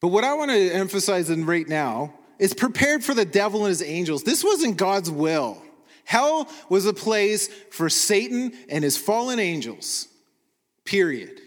But 0.00 0.08
what 0.08 0.24
I 0.24 0.32
want 0.32 0.50
to 0.50 0.70
emphasize 0.70 1.28
in 1.28 1.44
right 1.44 1.68
now 1.68 2.14
is 2.38 2.54
prepared 2.54 3.04
for 3.04 3.12
the 3.12 3.26
devil 3.26 3.60
and 3.60 3.68
his 3.68 3.82
angels. 3.82 4.22
This 4.22 4.42
wasn't 4.42 4.78
God's 4.78 5.10
will. 5.10 5.62
Hell 6.06 6.48
was 6.70 6.86
a 6.86 6.94
place 6.94 7.48
for 7.70 7.90
Satan 7.90 8.54
and 8.70 8.82
his 8.82 8.96
fallen 8.96 9.38
angels. 9.38 10.08
Period. 10.86 11.38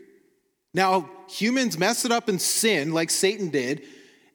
Now, 0.76 1.10
humans 1.28 1.80
mess 1.80 2.06
it 2.06 2.12
up 2.12 2.30
and 2.30 2.40
sin 2.40 2.94
like 2.94 3.10
Satan 3.10 3.50
did, 3.50 3.82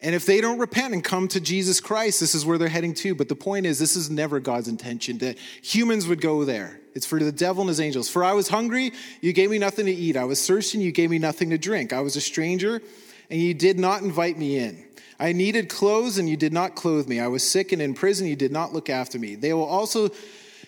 and 0.02 0.16
if 0.16 0.26
they 0.26 0.40
don't 0.40 0.58
repent 0.58 0.92
and 0.94 1.02
come 1.02 1.28
to 1.28 1.40
Jesus 1.40 1.80
Christ, 1.80 2.18
this 2.18 2.34
is 2.34 2.44
where 2.44 2.58
they're 2.58 2.68
heading 2.68 2.92
to. 2.94 3.14
But 3.14 3.28
the 3.28 3.36
point 3.36 3.66
is, 3.66 3.78
this 3.78 3.94
is 3.94 4.10
never 4.10 4.40
God's 4.40 4.66
intention 4.66 5.18
that 5.18 5.38
humans 5.38 6.08
would 6.08 6.20
go 6.20 6.44
there. 6.44 6.80
It's 6.94 7.06
for 7.06 7.20
the 7.20 7.30
devil 7.30 7.62
and 7.62 7.68
his 7.68 7.80
angels. 7.80 8.08
For 8.08 8.24
I 8.24 8.32
was 8.32 8.48
hungry, 8.48 8.92
you 9.20 9.32
gave 9.32 9.48
me 9.48 9.58
nothing 9.58 9.86
to 9.86 9.92
eat. 9.92 10.16
I 10.16 10.24
was 10.24 10.44
thirsty, 10.44 10.78
and 10.78 10.84
you 10.84 10.90
gave 10.90 11.08
me 11.08 11.18
nothing 11.18 11.50
to 11.50 11.58
drink. 11.58 11.92
I 11.92 12.00
was 12.00 12.16
a 12.16 12.20
stranger, 12.20 12.82
and 13.30 13.40
you 13.40 13.54
did 13.54 13.78
not 13.78 14.02
invite 14.02 14.36
me 14.36 14.58
in. 14.58 14.84
I 15.20 15.32
needed 15.32 15.68
clothes, 15.68 16.18
and 16.18 16.28
you 16.28 16.36
did 16.36 16.52
not 16.52 16.74
clothe 16.74 17.06
me. 17.06 17.20
I 17.20 17.28
was 17.28 17.48
sick 17.48 17.70
and 17.70 17.80
in 17.80 17.94
prison, 17.94 18.26
you 18.26 18.36
did 18.36 18.50
not 18.50 18.72
look 18.72 18.90
after 18.90 19.20
me. 19.20 19.36
They 19.36 19.52
will 19.52 19.64
also 19.64 20.10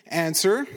answer, 0.06 0.68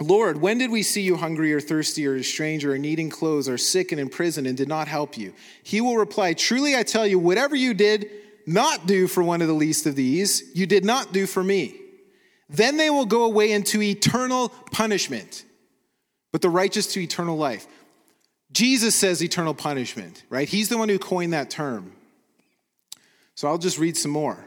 Lord, 0.00 0.40
when 0.40 0.58
did 0.58 0.70
we 0.70 0.82
see 0.82 1.02
you 1.02 1.16
hungry 1.16 1.52
or 1.52 1.60
thirsty 1.60 2.06
or 2.06 2.16
a 2.16 2.24
stranger 2.24 2.72
or 2.72 2.78
needing 2.78 3.10
clothes 3.10 3.48
or 3.48 3.56
sick 3.56 3.92
and 3.92 4.00
in 4.00 4.08
prison 4.08 4.44
and 4.44 4.56
did 4.56 4.68
not 4.68 4.88
help 4.88 5.16
you? 5.16 5.32
He 5.62 5.80
will 5.80 5.96
reply, 5.96 6.32
Truly 6.32 6.76
I 6.76 6.82
tell 6.82 7.06
you, 7.06 7.18
whatever 7.18 7.54
you 7.54 7.74
did 7.74 8.10
not 8.46 8.86
do 8.86 9.06
for 9.06 9.22
one 9.22 9.40
of 9.40 9.48
the 9.48 9.54
least 9.54 9.86
of 9.86 9.94
these, 9.94 10.50
you 10.54 10.66
did 10.66 10.84
not 10.84 11.12
do 11.12 11.26
for 11.26 11.42
me. 11.42 11.76
Then 12.48 12.76
they 12.76 12.90
will 12.90 13.06
go 13.06 13.24
away 13.24 13.52
into 13.52 13.80
eternal 13.80 14.48
punishment, 14.70 15.44
but 16.32 16.42
the 16.42 16.50
righteous 16.50 16.88
to 16.94 17.00
eternal 17.00 17.36
life. 17.36 17.66
Jesus 18.52 18.94
says 18.94 19.22
eternal 19.22 19.54
punishment, 19.54 20.24
right? 20.28 20.48
He's 20.48 20.68
the 20.68 20.78
one 20.78 20.88
who 20.88 20.98
coined 20.98 21.32
that 21.32 21.50
term. 21.50 21.92
So 23.34 23.48
I'll 23.48 23.58
just 23.58 23.78
read 23.78 23.96
some 23.96 24.12
more. 24.12 24.38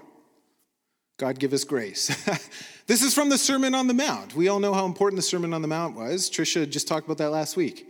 God 1.18 1.40
give 1.40 1.54
us 1.54 1.64
grace. 1.64 2.16
this 2.88 3.04
is 3.04 3.14
from 3.14 3.30
the 3.30 3.38
Sermon 3.38 3.76
on 3.76 3.88
the 3.88 3.94
Mount. 3.94 4.36
We 4.36 4.48
all 4.48 4.60
know 4.60 4.74
how 4.74 4.86
important 4.86 5.18
the 5.18 5.24
Sermon 5.24 5.54
on 5.54 5.62
the 5.62 5.68
Mount 5.68 5.96
was. 5.96 6.30
Trisha 6.30 6.70
just 6.70 6.88
talked 6.88 7.06
about 7.06 7.18
that 7.20 7.32
last 7.32 7.56
week. 7.56 7.88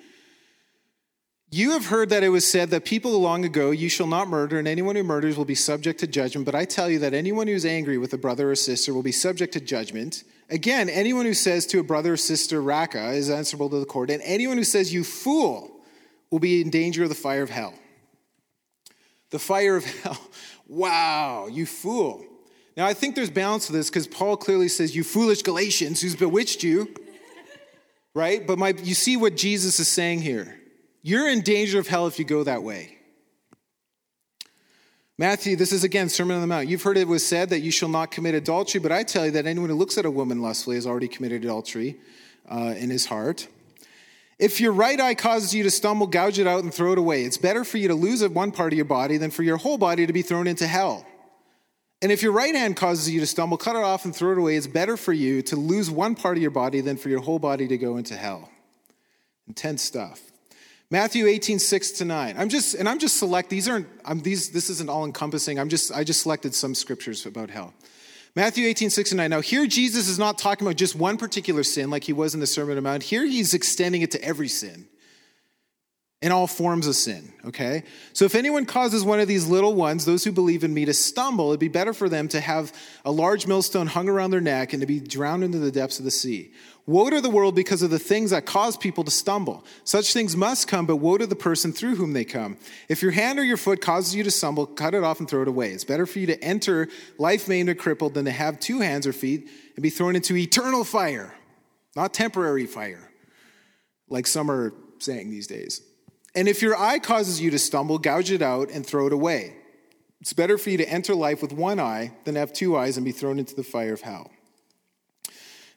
You 1.50 1.72
have 1.72 1.86
heard 1.86 2.10
that 2.10 2.24
it 2.24 2.30
was 2.30 2.46
said 2.46 2.72
that 2.72 2.84
people 2.84 3.18
long 3.22 3.46
ago, 3.46 3.72
you 3.72 3.88
shall 3.88 4.08
not 4.08 4.28
murder, 4.28 4.60
and 4.60 4.68
anyone 4.68 4.98
who 4.98 5.04
murders 5.04 5.38
will 5.38 5.46
be 5.46 5.56
subject 5.56 6.02
to 6.02 6.08
judgment. 6.08 6.46
But 6.46 6.56
I 6.56 6.66
tell 6.66 6.90
you 6.90 7.00
that 7.00 7.14
anyone 7.14 7.48
who 7.48 7.54
is 7.54 7.66
angry 7.66 7.98
with 7.98 8.12
a 8.12 8.18
brother 8.18 8.52
or 8.52 8.56
sister 8.56 8.94
will 8.94 9.04
be 9.04 9.14
subject 9.14 9.54
to 9.54 9.62
judgment. 9.62 10.26
Again, 10.50 10.90
anyone 10.90 11.26
who 11.26 11.34
says 11.34 11.66
to 11.68 11.80
a 11.80 11.84
brother 11.84 12.14
or 12.14 12.18
sister, 12.18 12.62
Raca, 12.62 13.12
is 13.12 13.30
answerable 13.30 13.70
to 13.70 13.80
the 13.80 13.86
court. 13.86 14.10
And 14.10 14.22
anyone 14.24 14.58
who 14.58 14.66
says, 14.66 14.94
You 14.94 15.06
fool, 15.06 15.72
will 16.32 16.40
be 16.40 16.62
in 16.62 16.70
danger 16.70 17.04
of 17.04 17.10
the 17.10 17.16
fire 17.16 17.44
of 17.44 17.50
hell. 17.50 17.74
The 19.30 19.40
fire 19.40 19.78
of 19.78 19.86
hell. 20.02 20.20
Wow, 20.68 21.48
you 21.48 21.66
fool. 21.66 22.26
Now, 22.78 22.86
I 22.86 22.94
think 22.94 23.16
there's 23.16 23.32
balance 23.32 23.66
to 23.66 23.74
this 23.74 23.90
because 23.90 24.06
Paul 24.06 24.38
clearly 24.38 24.68
says, 24.68 24.96
You 24.96 25.04
foolish 25.04 25.42
Galatians, 25.42 26.00
who's 26.00 26.16
bewitched 26.16 26.62
you? 26.62 26.94
right? 28.14 28.46
But 28.46 28.60
my, 28.60 28.70
you 28.70 28.94
see 28.94 29.18
what 29.18 29.36
Jesus 29.36 29.80
is 29.80 29.88
saying 29.88 30.22
here. 30.22 30.60
You're 31.02 31.28
in 31.28 31.42
danger 31.42 31.80
of 31.80 31.88
hell 31.88 32.06
if 32.06 32.20
you 32.20 32.26
go 32.26 32.44
that 32.44 32.62
way. 32.62 32.98
Matthew, 35.18 35.56
this 35.56 35.72
is 35.72 35.84
again 35.84 36.10
Sermon 36.10 36.36
on 36.36 36.42
the 36.42 36.48
Mount. 36.48 36.68
You've 36.68 36.84
heard 36.84 36.98
it 36.98 37.08
was 37.08 37.26
said 37.26 37.50
that 37.50 37.62
you 37.62 37.72
shall 37.72 37.90
not 37.90 38.12
commit 38.12 38.36
adultery, 38.36 38.80
but 38.80 38.92
I 38.92 39.02
tell 39.02 39.26
you 39.26 39.32
that 39.32 39.48
anyone 39.48 39.70
who 39.70 39.76
looks 39.76 39.98
at 39.98 40.06
a 40.06 40.12
woman 40.12 40.44
lustfully 40.44 40.76
has 40.76 40.86
already 40.86 41.08
committed 41.08 41.44
adultery 41.44 41.98
uh, 42.48 42.76
in 42.78 42.92
his 42.92 43.08
heart. 43.08 43.48
If 44.38 44.62
your 44.62 44.72
right 44.72 45.00
eye 45.02 45.16
causes 45.16 45.56
you 45.56 45.64
to 45.64 45.72
stumble, 45.72 46.06
gouge 46.06 46.38
it 46.38 46.46
out 46.46 46.64
and 46.64 46.72
throw 46.72 46.92
it 46.92 47.00
away. 47.00 47.24
It's 47.24 47.38
better 47.38 47.64
for 47.64 47.80
you 47.80 47.88
to 47.88 47.96
lose 47.96 48.28
one 48.28 48.52
part 48.52 48.72
of 48.72 48.78
your 48.78 48.86
body 48.86 49.18
than 49.18 49.32
for 49.32 49.42
your 49.42 49.58
whole 49.58 49.80
body 49.80 50.06
to 50.06 50.14
be 50.14 50.22
thrown 50.22 50.46
into 50.46 50.68
hell. 50.68 51.08
And 52.02 52.12
if 52.12 52.22
your 52.22 52.32
right 52.32 52.54
hand 52.54 52.76
causes 52.76 53.10
you 53.10 53.20
to 53.22 53.26
stumble, 53.26 53.58
cut 53.58 53.76
it 53.76 53.84
off 53.84 54.06
and 54.06 54.16
throw 54.16 54.32
it 54.32 54.38
away. 54.38 54.56
It's 54.56 54.68
better 54.68 54.98
for 54.98 55.14
you 55.14 55.42
to 55.44 55.56
lose 55.56 55.90
one 55.90 56.14
part 56.14 56.38
of 56.38 56.42
your 56.42 56.52
body 56.52 56.82
than 56.82 56.98
for 56.98 57.10
your 57.10 57.22
whole 57.22 57.40
body 57.40 57.68
to 57.68 57.78
go 57.78 57.98
into 57.98 58.16
hell. 58.16 58.50
Intense 59.48 59.82
stuff. 59.82 60.22
Matthew 60.90 61.26
18, 61.26 61.60
6 61.60 61.92
to 61.94 62.06
9. 62.06 62.36
I'm 62.38 62.50
just, 62.50 62.76
and 62.76 62.88
I'm 62.88 63.00
just 63.00 63.18
select, 63.18 63.50
these 63.50 63.68
aren't, 63.68 63.88
I'm 64.06 64.22
these, 64.22 64.52
this 64.52 64.70
isn't 64.70 64.90
all 64.90 65.06
encompassing. 65.06 65.60
I'm 65.60 65.70
just, 65.70 65.92
I 65.92 66.04
just 66.04 66.22
selected 66.22 66.54
some 66.54 66.76
scriptures 66.76 67.26
about 67.26 67.50
hell. 67.50 67.74
Matthew 68.36 68.68
18, 68.68 68.92
6 68.92 69.12
and 69.12 69.18
9. 69.18 69.30
Now, 69.32 69.42
here 69.42 69.66
Jesus 69.66 70.08
is 70.08 70.20
not 70.20 70.38
talking 70.38 70.68
about 70.68 70.78
just 70.78 70.96
one 70.96 71.18
particular 71.18 71.64
sin 71.64 71.90
like 71.90 72.04
he 72.04 72.14
was 72.14 72.36
in 72.36 72.40
the 72.40 72.48
Sermon 72.48 72.72
on 72.72 72.76
the 72.76 72.82
Mount. 72.84 73.04
Here 73.04 73.26
he's 73.26 73.54
extending 73.54 74.04
it 74.04 74.12
to 74.12 74.24
every 74.24 74.48
sin. 74.48 74.88
In 76.22 76.32
all 76.32 76.48
forms 76.48 76.88
of 76.88 76.96
sin, 76.96 77.32
okay? 77.46 77.84
So 78.14 78.26
if 78.26 78.34
anyone 78.34 78.66
causes 78.66 79.06
one 79.06 79.20
of 79.20 79.28
these 79.28 79.48
little 79.48 79.76
ones, 79.76 80.04
those 80.04 80.24
who 80.24 80.32
believe 80.32 80.64
in 80.64 80.74
me, 80.74 80.84
to 80.86 80.94
stumble, 80.94 81.50
it'd 81.50 81.60
be 81.60 81.68
better 81.68 81.94
for 81.94 82.10
them 82.10 82.28
to 82.30 82.40
have 82.40 82.74
a 83.06 83.12
large 83.12 83.46
millstone 83.46 83.86
hung 83.86 84.10
around 84.10 84.32
their 84.32 84.42
neck 84.42 84.74
and 84.74 84.82
to 84.82 84.88
be 84.88 85.00
drowned 85.00 85.44
into 85.44 85.60
the 85.60 85.72
depths 85.72 86.00
of 86.00 86.06
the 86.06 86.12
sea. 86.12 86.52
Woe 86.88 87.10
to 87.12 87.22
the 87.22 87.30
world 87.30 87.54
because 87.54 87.84
of 87.84 87.92
the 87.92 88.00
things 88.00 88.32
that 88.32 88.48
cause 88.48 88.78
people 88.78 89.04
to 89.04 89.12
stumble. 89.12 89.64
Such 89.84 90.12
things 90.12 90.36
must 90.36 90.68
come, 90.68 90.88
but 90.88 90.96
woe 90.96 91.18
to 91.20 91.28
the 91.28 91.36
person 91.36 91.72
through 91.72 91.98
whom 91.98 92.14
they 92.14 92.26
come. 92.26 92.58
If 92.90 93.04
your 93.04 93.12
hand 93.12 93.38
or 93.38 93.44
your 93.44 93.58
foot 93.58 93.82
causes 93.82 94.16
you 94.16 94.24
to 94.24 94.32
stumble, 94.32 94.66
cut 94.66 94.96
it 94.96 95.04
off 95.04 95.20
and 95.20 95.30
throw 95.30 95.44
it 95.44 95.48
away. 95.48 95.72
It's 95.72 95.84
better 95.84 96.08
for 96.08 96.18
you 96.18 96.28
to 96.28 96.44
enter 96.44 96.88
life 97.20 97.48
maimed 97.48 97.70
or 97.70 97.76
crippled 97.76 98.16
than 98.16 98.26
to 98.26 98.32
have 98.32 98.60
two 98.60 98.80
hands 98.80 99.06
or 99.06 99.14
feet 99.14 99.50
and 99.76 99.84
be 99.84 99.92
thrown 99.92 100.16
into 100.16 100.36
eternal 100.36 100.84
fire, 100.84 101.36
not 101.96 102.14
temporary 102.14 102.66
fire, 102.66 103.12
like 104.10 104.26
some 104.26 104.50
are 104.50 104.74
saying 105.00 105.30
these 105.30 105.46
days. 105.46 105.82
And 106.38 106.48
if 106.48 106.62
your 106.62 106.78
eye 106.78 107.00
causes 107.00 107.42
you 107.42 107.50
to 107.50 107.58
stumble, 107.58 107.98
gouge 107.98 108.30
it 108.30 108.44
out 108.44 108.70
and 108.70 108.86
throw 108.86 109.08
it 109.08 109.12
away. 109.12 109.56
It's 110.22 110.34
better 110.34 110.60
for 110.60 110.70
you 110.70 110.78
to 110.78 110.88
enter 110.88 111.16
life 111.16 111.42
with 111.42 111.52
one 111.52 111.80
eye 111.80 112.12
than 112.26 112.36
have 112.36 112.54
two 112.54 112.78
eyes 112.78 112.96
and 112.96 113.04
be 113.04 113.12
thrown 113.12 113.40
into 113.40 113.56
the 113.56 113.64
fire 113.64 113.92
of 113.92 114.02
hell. 114.02 114.30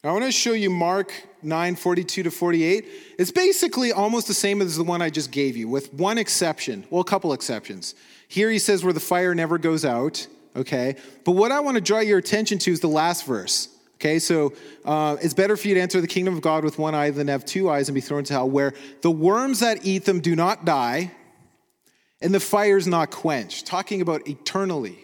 Now, 0.04 0.10
I 0.10 0.12
want 0.12 0.26
to 0.26 0.32
show 0.32 0.52
you 0.52 0.68
Mark 0.68 1.14
9 1.42 1.76
42 1.76 2.24
to 2.24 2.30
48. 2.30 2.84
It's 3.18 3.30
basically 3.30 3.90
almost 3.90 4.26
the 4.26 4.34
same 4.34 4.60
as 4.60 4.76
the 4.76 4.84
one 4.84 5.00
I 5.00 5.08
just 5.08 5.30
gave 5.30 5.56
you, 5.56 5.66
with 5.66 5.94
one 5.94 6.18
exception. 6.18 6.84
Well, 6.90 7.00
a 7.00 7.04
couple 7.04 7.32
exceptions. 7.32 7.94
Here 8.28 8.50
he 8.50 8.58
says 8.58 8.84
where 8.84 8.92
the 8.92 9.00
fire 9.00 9.34
never 9.34 9.56
goes 9.56 9.86
out, 9.86 10.26
okay? 10.54 10.96
But 11.24 11.32
what 11.32 11.52
I 11.52 11.60
want 11.60 11.76
to 11.76 11.80
draw 11.80 12.00
your 12.00 12.18
attention 12.18 12.58
to 12.58 12.70
is 12.70 12.80
the 12.80 12.86
last 12.86 13.24
verse. 13.24 13.68
Okay, 14.00 14.18
so 14.18 14.54
uh, 14.86 15.18
it's 15.20 15.34
better 15.34 15.58
for 15.58 15.68
you 15.68 15.74
to 15.74 15.80
enter 15.80 16.00
the 16.00 16.06
kingdom 16.06 16.32
of 16.32 16.40
God 16.40 16.64
with 16.64 16.78
one 16.78 16.94
eye 16.94 17.10
than 17.10 17.28
have 17.28 17.44
two 17.44 17.68
eyes 17.68 17.86
and 17.88 17.94
be 17.94 18.00
thrown 18.00 18.24
to 18.24 18.32
hell, 18.32 18.48
where 18.48 18.72
the 19.02 19.10
worms 19.10 19.60
that 19.60 19.84
eat 19.84 20.06
them 20.06 20.20
do 20.20 20.34
not 20.34 20.64
die 20.64 21.10
and 22.22 22.34
the 22.34 22.40
fire 22.40 22.78
is 22.78 22.86
not 22.86 23.10
quenched. 23.10 23.66
Talking 23.66 24.00
about 24.00 24.26
eternally. 24.26 24.98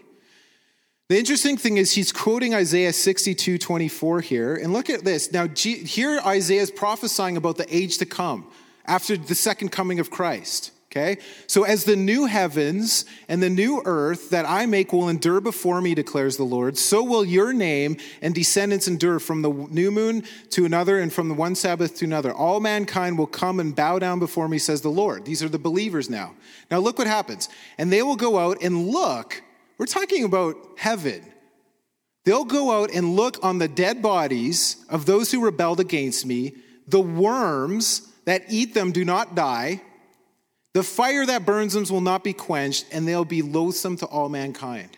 The 1.09 1.19
interesting 1.19 1.59
thing 1.59 1.77
is 1.77 1.93
he's 1.93 2.11
quoting 2.11 2.55
Isaiah 2.55 2.93
62 2.93 3.59
24 3.59 4.21
here. 4.23 4.57
And 4.57 4.73
look 4.73 4.89
at 4.89 5.05
this. 5.05 5.31
Now, 5.31 5.47
here 5.47 6.19
Isaiah 6.25 6.63
is 6.63 6.71
prophesying 6.71 7.37
about 7.37 7.59
the 7.59 7.75
age 7.75 7.99
to 7.99 8.07
come 8.07 8.51
after 8.87 9.17
the 9.17 9.35
second 9.35 9.73
coming 9.73 10.01
of 10.01 10.11
Christ. 10.11 10.73
Okay? 10.97 11.19
So, 11.47 11.65
as 11.65 11.85
the 11.85 11.95
new 11.95 12.25
heavens 12.25 13.05
and 13.29 13.43
the 13.43 13.51
new 13.51 13.83
earth 13.85 14.31
that 14.31 14.49
I 14.49 14.65
make 14.65 14.95
will 14.95 15.11
endure 15.11 15.43
before 15.43 15.83
me, 15.83 15.95
declares 15.95 16.39
the 16.39 16.45
Lord, 16.45 16.79
so 16.79 17.03
will 17.03 17.25
your 17.25 17.53
name 17.53 17.99
and 18.23 18.35
descendants 18.35 18.89
endure 18.89 19.19
from 19.19 19.43
the 19.43 19.51
new 19.51 19.91
moon 19.91 20.25
to 20.51 20.65
another 20.65 20.99
and 20.99 21.13
from 21.13 21.29
the 21.29 21.35
one 21.35 21.55
Sabbath 21.55 21.97
to 21.97 22.07
another. 22.07 22.33
All 22.33 22.61
mankind 22.61 23.19
will 23.19 23.27
come 23.27 23.61
and 23.61 23.77
bow 23.77 23.99
down 23.99 24.19
before 24.19 24.49
me, 24.49 24.57
says 24.57 24.81
the 24.81 24.89
Lord. 24.89 25.27
These 25.27 25.43
are 25.43 25.51
the 25.51 25.59
believers 25.59 26.09
now. 26.09 26.35
Now, 26.71 26.79
look 26.79 26.99
what 26.99 27.07
happens. 27.07 27.51
And 27.77 27.93
they 27.93 28.03
will 28.03 28.17
go 28.17 28.39
out 28.39 28.63
and 28.63 28.89
look. 28.89 29.43
We're 29.77 29.87
talking 29.87 30.25
about 30.25 30.57
heaven. 30.79 31.23
They'll 32.25 32.47
go 32.47 32.83
out 32.83 32.91
and 32.91 33.15
look 33.15 33.45
on 33.45 33.59
the 33.59 33.69
dead 33.69 34.01
bodies 34.01 34.85
of 34.89 35.05
those 35.05 35.31
who 35.31 35.45
rebelled 35.45 35.79
against 35.79 36.25
me. 36.25 36.55
The 36.89 37.01
worms 37.01 38.11
that 38.25 38.45
eat 38.49 38.73
them 38.73 38.93
do 38.93 39.05
not 39.05 39.35
die 39.35 39.83
the 40.77 40.83
fire 40.83 41.25
that 41.25 41.47
burns 41.47 41.73
them 41.73 41.85
will 41.89 42.03
not 42.03 42.23
be 42.23 42.35
quenched, 42.35 42.85
and 42.93 43.09
they'll 43.09 43.25
be 43.25 43.41
loathsome 43.41 43.97
to 43.97 44.05
all 44.05 44.29
mankind. 44.29 44.91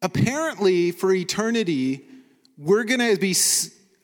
Apparently, 0.00 0.90
for 0.90 1.12
eternity, 1.12 2.00
we're 2.56 2.84
going 2.84 3.00
to 3.00 3.20
be, 3.20 3.36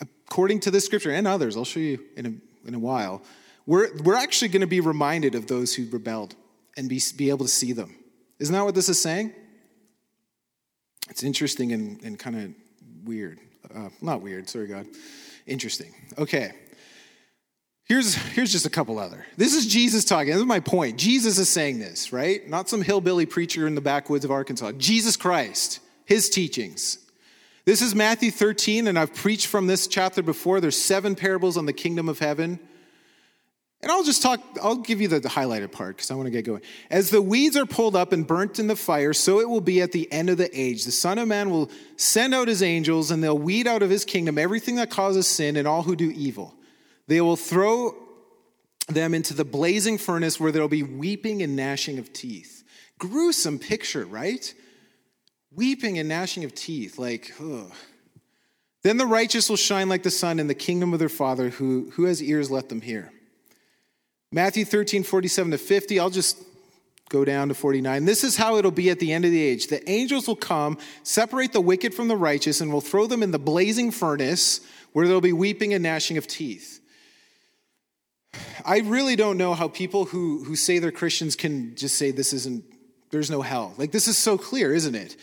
according 0.03 0.61
to 0.61 0.71
this 0.71 0.85
scripture 0.85 1.13
and 1.13 1.27
others, 1.27 1.57
I'll 1.57 1.65
show 1.65 1.81
you 1.81 2.05
in 2.15 2.27
a, 2.27 2.69
in 2.69 2.75
a 2.75 2.79
while, 2.79 3.23
we're, 3.65 3.89
we're 4.03 4.17
actually 4.17 4.49
going 4.49 4.61
to 4.61 4.67
be 4.67 4.81
reminded 4.81 5.35
of 5.35 5.47
those 5.47 5.75
who 5.75 5.89
rebelled 5.89 6.35
and 6.77 6.91
be, 6.91 7.01
be 7.17 7.31
able 7.31 7.47
to 7.47 7.51
see 7.51 7.73
them. 7.73 7.97
Isn't 8.39 8.53
that 8.53 8.63
what 8.63 8.75
this 8.75 8.91
is 8.91 9.01
saying? 9.01 9.33
It's 11.09 11.23
interesting 11.23 11.73
and, 11.73 12.03
and 12.03 12.19
kind 12.19 12.37
of 12.37 13.09
weird. 13.09 13.39
Uh, 13.75 13.89
not 14.03 14.21
weird, 14.21 14.51
sorry, 14.51 14.67
God. 14.67 14.87
Interesting. 15.47 15.95
Okay. 16.19 16.53
Here's, 17.91 18.14
here's 18.14 18.53
just 18.53 18.66
a 18.66 18.70
couple 18.70 19.01
other. 19.01 19.26
This 19.36 19.53
is 19.53 19.66
Jesus 19.66 20.05
talking. 20.05 20.28
This 20.28 20.38
is 20.38 20.47
my 20.47 20.61
point. 20.61 20.97
Jesus 20.97 21.38
is 21.38 21.49
saying 21.49 21.80
this, 21.80 22.12
right? 22.12 22.49
Not 22.49 22.68
some 22.68 22.82
hillbilly 22.82 23.26
preacher 23.26 23.66
in 23.66 23.74
the 23.74 23.80
backwoods 23.80 24.24
of 24.24 24.30
Arkansas. 24.30 24.70
Jesus 24.78 25.16
Christ, 25.16 25.80
his 26.05 26.30
teachings. 26.30 26.99
This 27.64 27.82
is 27.82 27.93
Matthew 27.93 28.30
13, 28.30 28.86
and 28.86 28.97
I've 28.97 29.12
preached 29.12 29.49
from 29.49 29.66
this 29.66 29.88
chapter 29.88 30.22
before. 30.22 30.61
There's 30.61 30.80
seven 30.80 31.16
parables 31.16 31.57
on 31.57 31.66
the 31.66 31.72
kingdom 31.72 32.09
of 32.09 32.20
heaven. 32.20 32.61
And 33.82 33.91
I'll 33.91 34.05
just 34.05 34.22
talk, 34.22 34.41
I'll 34.62 34.76
give 34.76 35.01
you 35.01 35.09
the, 35.09 35.18
the 35.18 35.28
highlighted 35.28 35.72
part 35.72 35.97
because 35.97 36.12
I 36.12 36.14
want 36.14 36.26
to 36.26 36.30
get 36.30 36.45
going. 36.45 36.62
As 36.93 37.11
the 37.11 37.20
weeds 37.20 37.57
are 37.57 37.66
pulled 37.66 37.97
up 37.97 38.12
and 38.12 38.24
burnt 38.24 38.61
in 38.61 38.68
the 38.68 38.76
fire, 38.76 39.12
so 39.12 39.41
it 39.41 39.49
will 39.49 39.61
be 39.61 39.82
at 39.82 39.91
the 39.91 40.07
end 40.12 40.30
of 40.30 40.36
the 40.36 40.49
age. 40.57 40.84
The 40.84 40.93
Son 40.93 41.18
of 41.18 41.26
Man 41.26 41.51
will 41.51 41.68
send 41.97 42.36
out 42.36 42.47
his 42.47 42.62
angels, 42.62 43.11
and 43.11 43.20
they'll 43.20 43.36
weed 43.36 43.66
out 43.66 43.82
of 43.82 43.91
his 43.91 44.05
kingdom 44.05 44.38
everything 44.38 44.76
that 44.76 44.91
causes 44.91 45.26
sin 45.26 45.57
and 45.57 45.66
all 45.66 45.82
who 45.82 45.97
do 45.97 46.12
evil. 46.12 46.55
They 47.11 47.21
will 47.21 47.35
throw 47.35 47.97
them 48.87 49.15
into 49.15 49.35
the 49.35 49.45
blazing 49.45 49.99
furnace 49.99 50.39
where 50.39 50.53
there'll 50.53 50.69
be 50.69 50.85
weeping 50.85 51.43
and 51.43 51.57
gnashing 51.57 51.99
of 51.99 52.13
teeth. 52.13 52.63
Gruesome 53.01 53.59
picture, 53.59 54.05
right? 54.05 54.55
Weeping 55.53 55.99
and 55.99 56.09
gnashing 56.09 56.45
of 56.45 56.55
teeth. 56.55 57.01
Like, 57.01 57.33
ugh. 57.41 57.73
Then 58.85 58.97
the 58.97 59.07
righteous 59.07 59.51
will 59.51 59.57
shine 59.57 59.89
like 59.89 60.05
the 60.05 60.11
sun 60.13 60.39
in 60.39 60.47
the 60.47 60.55
kingdom 60.55 60.93
of 60.93 61.01
their 61.01 61.09
Father, 61.09 61.49
who, 61.49 61.91
who 61.95 62.05
has 62.05 62.23
ears, 62.23 62.49
let 62.49 62.69
them 62.69 62.81
hear. 62.81 63.13
Matthew 64.31 64.65
13, 64.65 65.03
47 65.03 65.51
to 65.51 65.59
50. 65.59 65.99
I'll 65.99 66.11
just 66.11 66.39
go 67.09 67.25
down 67.25 67.49
to 67.49 67.55
49. 67.55 68.05
This 68.05 68.23
is 68.23 68.37
how 68.37 68.55
it'll 68.57 68.71
be 68.71 68.89
at 68.89 69.01
the 69.01 69.13
end 69.13 69.25
of 69.25 69.33
the 69.33 69.43
age. 69.43 69.67
The 69.67 69.91
angels 69.91 70.29
will 70.29 70.37
come, 70.37 70.79
separate 71.03 71.53
the 71.55 71.61
wicked 71.61 71.93
from 71.93 72.07
the 72.07 72.17
righteous, 72.17 72.61
and 72.61 72.73
will 72.73 72.81
throw 72.81 73.09
them 73.09 73.25
in 73.25 73.33
the 73.33 73.39
blazing 73.41 73.91
furnace 73.91 74.61
where 74.93 75.09
there'll 75.09 75.21
be 75.21 75.33
weeping 75.33 75.75
and 75.75 75.83
gnashing 75.83 76.17
of 76.17 76.29
teeth. 76.29 76.80
I 78.64 78.78
really 78.81 79.16
don't 79.16 79.39
know 79.39 79.55
how 79.55 79.68
people 79.68 80.05
who, 80.05 80.45
who 80.45 80.57
say 80.57 80.78
they're 80.78 80.93
Christians 80.93 81.37
can 81.37 81.74
just 81.74 81.97
say 81.97 82.11
this 82.11 82.33
isn't, 82.33 82.64
there's 83.11 83.31
no 83.31 83.43
hell. 83.43 83.74
Like, 83.76 83.93
this 83.93 84.09
is 84.09 84.16
so 84.16 84.39
clear, 84.39 84.72
isn't 84.72 84.95
it? 84.95 85.16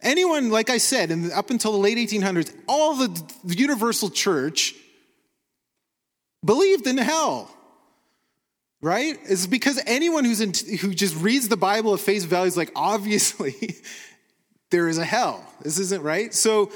Anyone, 0.00 0.50
like 0.50 0.70
I 0.70 0.78
said, 0.78 1.10
and 1.10 1.30
up 1.32 1.50
until 1.50 1.72
the 1.72 1.78
late 1.78 1.96
1800s, 1.96 2.54
all 2.68 2.94
the, 2.94 3.08
the 3.44 3.54
universal 3.54 4.10
church 4.10 4.74
believed 6.44 6.86
in 6.86 6.98
hell. 6.98 7.50
Right? 8.80 9.16
It's 9.24 9.46
because 9.46 9.80
anyone 9.86 10.24
who's 10.24 10.40
in, 10.40 10.52
who 10.78 10.92
just 10.92 11.16
reads 11.16 11.48
the 11.48 11.56
Bible 11.56 11.94
at 11.94 12.00
face 12.00 12.24
value 12.24 12.48
is 12.48 12.56
like, 12.56 12.72
obviously, 12.74 13.54
there 14.70 14.88
is 14.88 14.98
a 14.98 15.04
hell. 15.04 15.44
This 15.62 15.78
isn't 15.78 16.02
right. 16.02 16.34
So, 16.34 16.72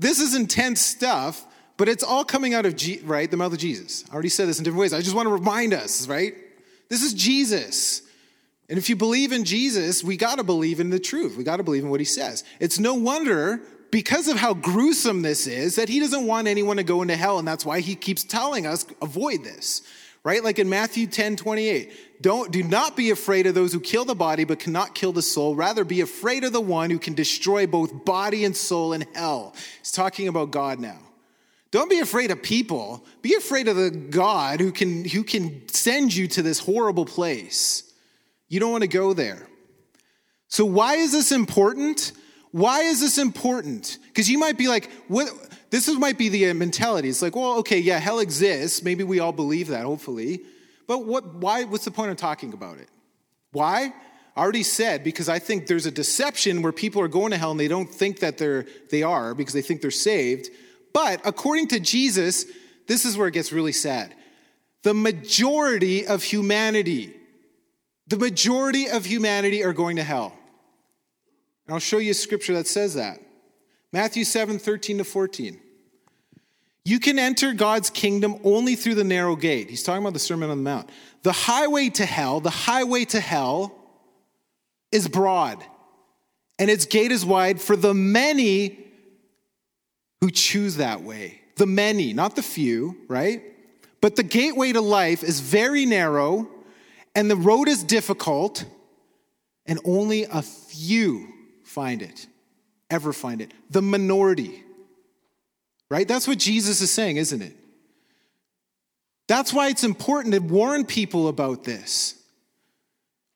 this 0.00 0.18
is 0.18 0.34
intense 0.34 0.80
stuff. 0.80 1.44
But 1.76 1.88
it's 1.88 2.04
all 2.04 2.24
coming 2.24 2.54
out 2.54 2.66
of, 2.66 2.76
G- 2.76 3.00
right, 3.04 3.30
the 3.30 3.36
mouth 3.36 3.52
of 3.52 3.58
Jesus. 3.58 4.04
I 4.10 4.14
already 4.14 4.28
said 4.28 4.48
this 4.48 4.58
in 4.58 4.64
different 4.64 4.80
ways. 4.80 4.92
I 4.92 5.00
just 5.00 5.14
want 5.14 5.26
to 5.26 5.32
remind 5.32 5.74
us, 5.74 6.06
right? 6.06 6.34
This 6.88 7.02
is 7.02 7.14
Jesus. 7.14 8.02
And 8.68 8.78
if 8.78 8.88
you 8.88 8.96
believe 8.96 9.32
in 9.32 9.44
Jesus, 9.44 10.04
we 10.04 10.16
got 10.16 10.38
to 10.38 10.44
believe 10.44 10.80
in 10.80 10.90
the 10.90 11.00
truth. 11.00 11.36
We 11.36 11.44
got 11.44 11.56
to 11.56 11.62
believe 11.62 11.82
in 11.82 11.90
what 11.90 12.00
he 12.00 12.06
says. 12.06 12.44
It's 12.60 12.78
no 12.78 12.94
wonder, 12.94 13.60
because 13.90 14.28
of 14.28 14.36
how 14.36 14.54
gruesome 14.54 15.22
this 15.22 15.46
is, 15.46 15.76
that 15.76 15.88
he 15.88 16.00
doesn't 16.00 16.26
want 16.26 16.48
anyone 16.48 16.76
to 16.76 16.84
go 16.84 17.02
into 17.02 17.16
hell. 17.16 17.38
And 17.38 17.46
that's 17.46 17.64
why 17.64 17.80
he 17.80 17.94
keeps 17.94 18.24
telling 18.24 18.66
us, 18.66 18.86
avoid 19.02 19.42
this, 19.42 19.82
right? 20.22 20.42
Like 20.42 20.58
in 20.58 20.68
Matthew 20.68 21.06
10 21.06 21.36
28. 21.36 22.22
Don't, 22.22 22.50
do 22.50 22.62
not 22.62 22.96
be 22.96 23.10
afraid 23.10 23.46
of 23.46 23.54
those 23.54 23.72
who 23.74 23.80
kill 23.80 24.06
the 24.06 24.14
body 24.14 24.44
but 24.44 24.58
cannot 24.58 24.94
kill 24.94 25.12
the 25.12 25.20
soul. 25.20 25.54
Rather, 25.54 25.84
be 25.84 26.00
afraid 26.00 26.42
of 26.42 26.52
the 26.52 26.60
one 26.60 26.88
who 26.88 26.98
can 26.98 27.12
destroy 27.12 27.66
both 27.66 28.04
body 28.04 28.44
and 28.44 28.56
soul 28.56 28.94
in 28.94 29.04
hell. 29.14 29.54
He's 29.80 29.92
talking 29.92 30.28
about 30.28 30.50
God 30.50 30.78
now. 30.78 30.98
Don't 31.74 31.90
be 31.90 31.98
afraid 31.98 32.30
of 32.30 32.40
people. 32.40 33.04
Be 33.20 33.34
afraid 33.34 33.66
of 33.66 33.74
the 33.74 33.90
God 33.90 34.60
who 34.60 34.70
can, 34.70 35.04
who 35.04 35.24
can 35.24 35.66
send 35.66 36.14
you 36.14 36.28
to 36.28 36.40
this 36.40 36.60
horrible 36.60 37.04
place. 37.04 37.92
You 38.48 38.60
don't 38.60 38.70
want 38.70 38.82
to 38.82 38.88
go 38.88 39.12
there. 39.12 39.48
So, 40.46 40.64
why 40.64 40.94
is 40.94 41.10
this 41.10 41.32
important? 41.32 42.12
Why 42.52 42.82
is 42.82 43.00
this 43.00 43.18
important? 43.18 43.98
Because 44.06 44.30
you 44.30 44.38
might 44.38 44.56
be 44.56 44.68
like, 44.68 44.88
what? 45.08 45.28
This 45.70 45.88
might 45.88 46.16
be 46.16 46.28
the 46.28 46.48
uh, 46.48 46.54
mentality. 46.54 47.08
It's 47.08 47.22
like, 47.22 47.34
well, 47.34 47.58
okay, 47.58 47.80
yeah, 47.80 47.98
hell 47.98 48.20
exists. 48.20 48.84
Maybe 48.84 49.02
we 49.02 49.18
all 49.18 49.32
believe 49.32 49.66
that, 49.66 49.82
hopefully. 49.82 50.42
But 50.86 51.06
what, 51.06 51.34
why, 51.34 51.64
what's 51.64 51.86
the 51.86 51.90
point 51.90 52.12
of 52.12 52.16
talking 52.16 52.52
about 52.52 52.78
it? 52.78 52.88
Why? 53.50 53.92
I 54.36 54.40
already 54.40 54.62
said 54.62 55.02
because 55.02 55.28
I 55.28 55.40
think 55.40 55.66
there's 55.66 55.86
a 55.86 55.90
deception 55.90 56.62
where 56.62 56.70
people 56.70 57.02
are 57.02 57.08
going 57.08 57.32
to 57.32 57.36
hell 57.36 57.50
and 57.50 57.58
they 57.58 57.66
don't 57.66 57.92
think 57.92 58.20
that 58.20 58.38
they're 58.38 58.64
they 58.90 59.02
are 59.02 59.34
because 59.34 59.54
they 59.54 59.62
think 59.62 59.80
they're 59.80 59.90
saved. 59.90 60.50
But 60.94 61.20
according 61.26 61.68
to 61.68 61.80
Jesus, 61.80 62.46
this 62.86 63.04
is 63.04 63.18
where 63.18 63.28
it 63.28 63.34
gets 63.34 63.52
really 63.52 63.72
sad. 63.72 64.14
The 64.82 64.94
majority 64.94 66.06
of 66.06 66.22
humanity, 66.22 67.14
the 68.06 68.16
majority 68.16 68.88
of 68.88 69.04
humanity 69.04 69.62
are 69.62 69.74
going 69.74 69.96
to 69.96 70.02
hell. 70.02 70.34
And 71.66 71.74
I'll 71.74 71.80
show 71.80 71.98
you 71.98 72.12
a 72.12 72.14
scripture 72.14 72.54
that 72.54 72.66
says 72.66 72.94
that. 72.94 73.20
Matthew 73.92 74.24
7 74.24 74.58
13 74.58 74.98
to 74.98 75.04
14. 75.04 75.60
You 76.86 77.00
can 77.00 77.18
enter 77.18 77.54
God's 77.54 77.90
kingdom 77.90 78.38
only 78.44 78.74
through 78.74 78.96
the 78.96 79.04
narrow 79.04 79.36
gate. 79.36 79.70
He's 79.70 79.82
talking 79.82 80.02
about 80.02 80.12
the 80.12 80.18
Sermon 80.18 80.50
on 80.50 80.58
the 80.58 80.62
Mount. 80.62 80.90
the 81.22 81.32
highway 81.32 81.88
to 81.90 82.04
hell, 82.04 82.40
the 82.40 82.50
highway 82.50 83.04
to 83.06 83.20
hell 83.20 83.74
is 84.92 85.08
broad 85.08 85.64
and 86.58 86.70
its 86.70 86.86
gate 86.86 87.10
is 87.10 87.24
wide 87.24 87.60
for 87.60 87.76
the 87.76 87.94
many 87.94 88.83
who 90.20 90.30
choose 90.30 90.76
that 90.76 91.02
way. 91.02 91.40
The 91.56 91.66
many, 91.66 92.12
not 92.12 92.36
the 92.36 92.42
few, 92.42 92.96
right? 93.08 93.42
But 94.00 94.16
the 94.16 94.22
gateway 94.22 94.72
to 94.72 94.80
life 94.80 95.22
is 95.22 95.40
very 95.40 95.86
narrow 95.86 96.48
and 97.14 97.30
the 97.30 97.36
road 97.36 97.68
is 97.68 97.84
difficult, 97.84 98.64
and 99.66 99.78
only 99.84 100.24
a 100.24 100.42
few 100.42 101.28
find 101.62 102.02
it, 102.02 102.26
ever 102.90 103.12
find 103.12 103.40
it. 103.40 103.52
The 103.70 103.82
minority, 103.82 104.64
right? 105.88 106.08
That's 106.08 106.26
what 106.26 106.38
Jesus 106.38 106.80
is 106.80 106.90
saying, 106.90 107.18
isn't 107.18 107.40
it? 107.40 107.56
That's 109.28 109.52
why 109.52 109.68
it's 109.68 109.84
important 109.84 110.34
to 110.34 110.40
warn 110.40 110.84
people 110.84 111.28
about 111.28 111.64
this. 111.64 112.20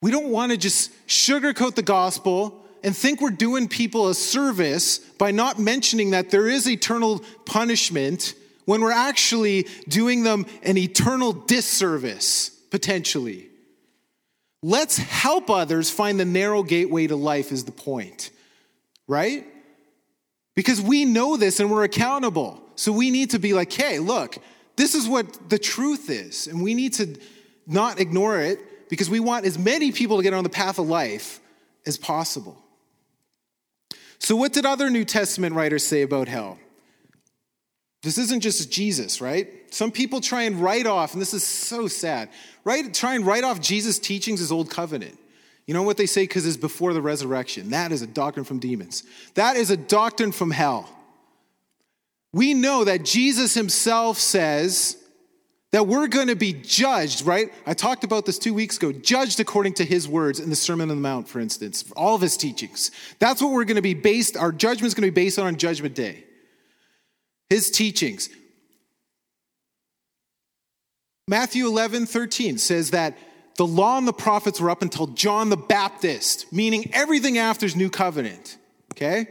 We 0.01 0.11
don't 0.11 0.29
want 0.29 0.51
to 0.51 0.57
just 0.57 0.91
sugarcoat 1.07 1.75
the 1.75 1.81
gospel 1.81 2.58
and 2.83 2.95
think 2.95 3.21
we're 3.21 3.29
doing 3.29 3.67
people 3.67 4.07
a 4.09 4.15
service 4.15 4.99
by 4.99 5.31
not 5.31 5.59
mentioning 5.59 6.11
that 6.11 6.31
there 6.31 6.47
is 6.47 6.69
eternal 6.69 7.21
punishment 7.45 8.33
when 8.65 8.81
we're 8.81 8.91
actually 8.91 9.67
doing 9.87 10.23
them 10.23 10.45
an 10.63 10.77
eternal 10.77 11.33
disservice, 11.33 12.49
potentially. 12.69 13.49
Let's 14.61 14.97
help 14.97 15.49
others 15.49 15.89
find 15.89 16.19
the 16.19 16.25
narrow 16.25 16.63
gateway 16.63 17.07
to 17.07 17.15
life, 17.15 17.51
is 17.51 17.63
the 17.63 17.71
point, 17.71 18.29
right? 19.07 19.45
Because 20.55 20.81
we 20.81 21.05
know 21.05 21.37
this 21.37 21.59
and 21.59 21.71
we're 21.71 21.83
accountable. 21.83 22.61
So 22.75 22.91
we 22.91 23.11
need 23.11 23.31
to 23.31 23.39
be 23.39 23.53
like, 23.53 23.71
hey, 23.71 23.99
look, 23.99 24.37
this 24.75 24.95
is 24.95 25.07
what 25.07 25.49
the 25.49 25.57
truth 25.57 26.09
is. 26.09 26.47
And 26.47 26.61
we 26.61 26.73
need 26.73 26.93
to 26.93 27.17
not 27.65 27.99
ignore 27.99 28.39
it 28.39 28.89
because 28.89 29.09
we 29.09 29.19
want 29.19 29.45
as 29.45 29.57
many 29.57 29.91
people 29.91 30.17
to 30.17 30.23
get 30.23 30.33
on 30.33 30.43
the 30.43 30.49
path 30.49 30.79
of 30.79 30.87
life 30.87 31.39
as 31.85 31.97
possible. 31.97 32.61
So, 34.19 34.35
what 34.35 34.53
did 34.53 34.65
other 34.65 34.89
New 34.89 35.05
Testament 35.05 35.55
writers 35.55 35.85
say 35.85 36.01
about 36.01 36.27
hell? 36.27 36.59
This 38.01 38.17
isn't 38.17 38.41
just 38.41 38.71
Jesus, 38.71 39.19
right? 39.19 39.49
Some 39.73 39.91
people 39.91 40.21
try 40.21 40.43
and 40.43 40.57
write 40.57 40.85
off, 40.85 41.13
and 41.13 41.21
this 41.21 41.33
is 41.33 41.43
so 41.43 41.87
sad, 41.87 42.29
right? 42.63 42.93
Try 42.93 43.15
and 43.15 43.25
write 43.25 43.43
off 43.43 43.59
Jesus' 43.59 43.99
teachings 43.99 44.41
as 44.41 44.51
old 44.51 44.69
covenant. 44.69 45.17
You 45.67 45.73
know 45.73 45.83
what 45.83 45.97
they 45.97 46.05
say? 46.05 46.23
Because 46.23 46.47
it's 46.47 46.57
before 46.57 46.93
the 46.93 47.01
resurrection. 47.01 47.69
That 47.71 47.91
is 47.91 48.01
a 48.01 48.07
doctrine 48.07 48.45
from 48.45 48.59
demons. 48.59 49.03
That 49.35 49.55
is 49.55 49.69
a 49.69 49.77
doctrine 49.77 50.31
from 50.31 50.51
hell. 50.51 50.89
We 52.33 52.53
know 52.53 52.85
that 52.85 53.03
Jesus 53.03 53.53
himself 53.53 54.17
says 54.17 54.97
that 55.71 55.85
we're 55.85 56.07
going 56.07 56.27
to 56.27 56.35
be 56.35 56.53
judged, 56.53 57.25
right? 57.25 57.53
I 57.65 57.73
talked 57.73 58.03
about 58.03 58.25
this 58.25 58.39
two 58.39 58.53
weeks 58.53 58.77
ago, 58.77 58.91
judged 58.91 59.39
according 59.39 59.73
to 59.75 59.85
his 59.85 60.07
words 60.07 60.39
in 60.39 60.49
the 60.49 60.55
Sermon 60.55 60.89
on 60.89 60.97
the 60.97 61.01
Mount, 61.01 61.27
for 61.27 61.39
instance, 61.39 61.85
all 61.95 62.15
of 62.15 62.21
his 62.21 62.37
teachings. 62.37 62.89
That's 63.19 63.41
what 63.41 63.51
we're 63.51 63.65
going 63.65 63.75
to 63.75 63.81
be 63.81 63.93
based, 63.93 64.35
our 64.35 64.51
judgment 64.51 64.87
is 64.87 64.93
going 64.95 65.07
to 65.07 65.11
be 65.11 65.23
based 65.23 65.37
on 65.37 65.45
on 65.45 65.57
Judgment 65.57 65.95
Day. 65.95 66.23
His 67.49 67.69
teachings. 67.69 68.29
Matthew 71.27 71.67
11, 71.67 72.07
13 72.07 72.57
says 72.57 72.91
that 72.91 73.15
the 73.57 73.67
law 73.67 73.97
and 73.97 74.07
the 74.07 74.13
prophets 74.13 74.59
were 74.59 74.71
up 74.71 74.81
until 74.81 75.05
John 75.07 75.49
the 75.49 75.57
Baptist, 75.57 76.51
meaning 76.51 76.89
everything 76.93 77.37
after 77.37 77.65
is 77.65 77.75
new 77.75 77.89
covenant. 77.89 78.57
Okay? 78.93 79.27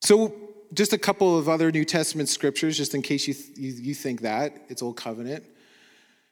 So 0.00 0.47
just 0.72 0.92
a 0.92 0.98
couple 0.98 1.38
of 1.38 1.48
other 1.48 1.70
New 1.70 1.84
Testament 1.84 2.28
scriptures, 2.28 2.76
just 2.76 2.94
in 2.94 3.02
case 3.02 3.26
you, 3.26 3.34
you, 3.56 3.72
you 3.72 3.94
think 3.94 4.22
that 4.22 4.54
it's 4.68 4.82
Old 4.82 4.96
Covenant. 4.96 5.44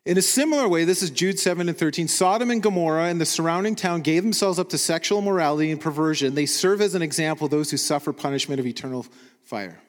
In 0.04 0.16
a 0.18 0.22
similar 0.22 0.68
way, 0.68 0.84
this 0.84 1.02
is 1.02 1.10
Jude 1.10 1.38
7 1.38 1.68
and 1.68 1.76
13. 1.76 2.06
Sodom 2.06 2.50
and 2.50 2.62
Gomorrah 2.62 3.06
and 3.06 3.20
the 3.20 3.26
surrounding 3.26 3.74
town 3.74 4.02
gave 4.02 4.22
themselves 4.22 4.58
up 4.60 4.68
to 4.68 4.78
sexual 4.78 5.18
immorality 5.18 5.72
and 5.72 5.80
perversion. 5.80 6.36
They 6.36 6.46
serve 6.46 6.80
as 6.80 6.94
an 6.94 7.02
example 7.02 7.48
those 7.48 7.72
who 7.72 7.76
suffer 7.76 8.12
punishment 8.12 8.60
of 8.60 8.66
eternal 8.66 9.04
fire. 9.42 9.82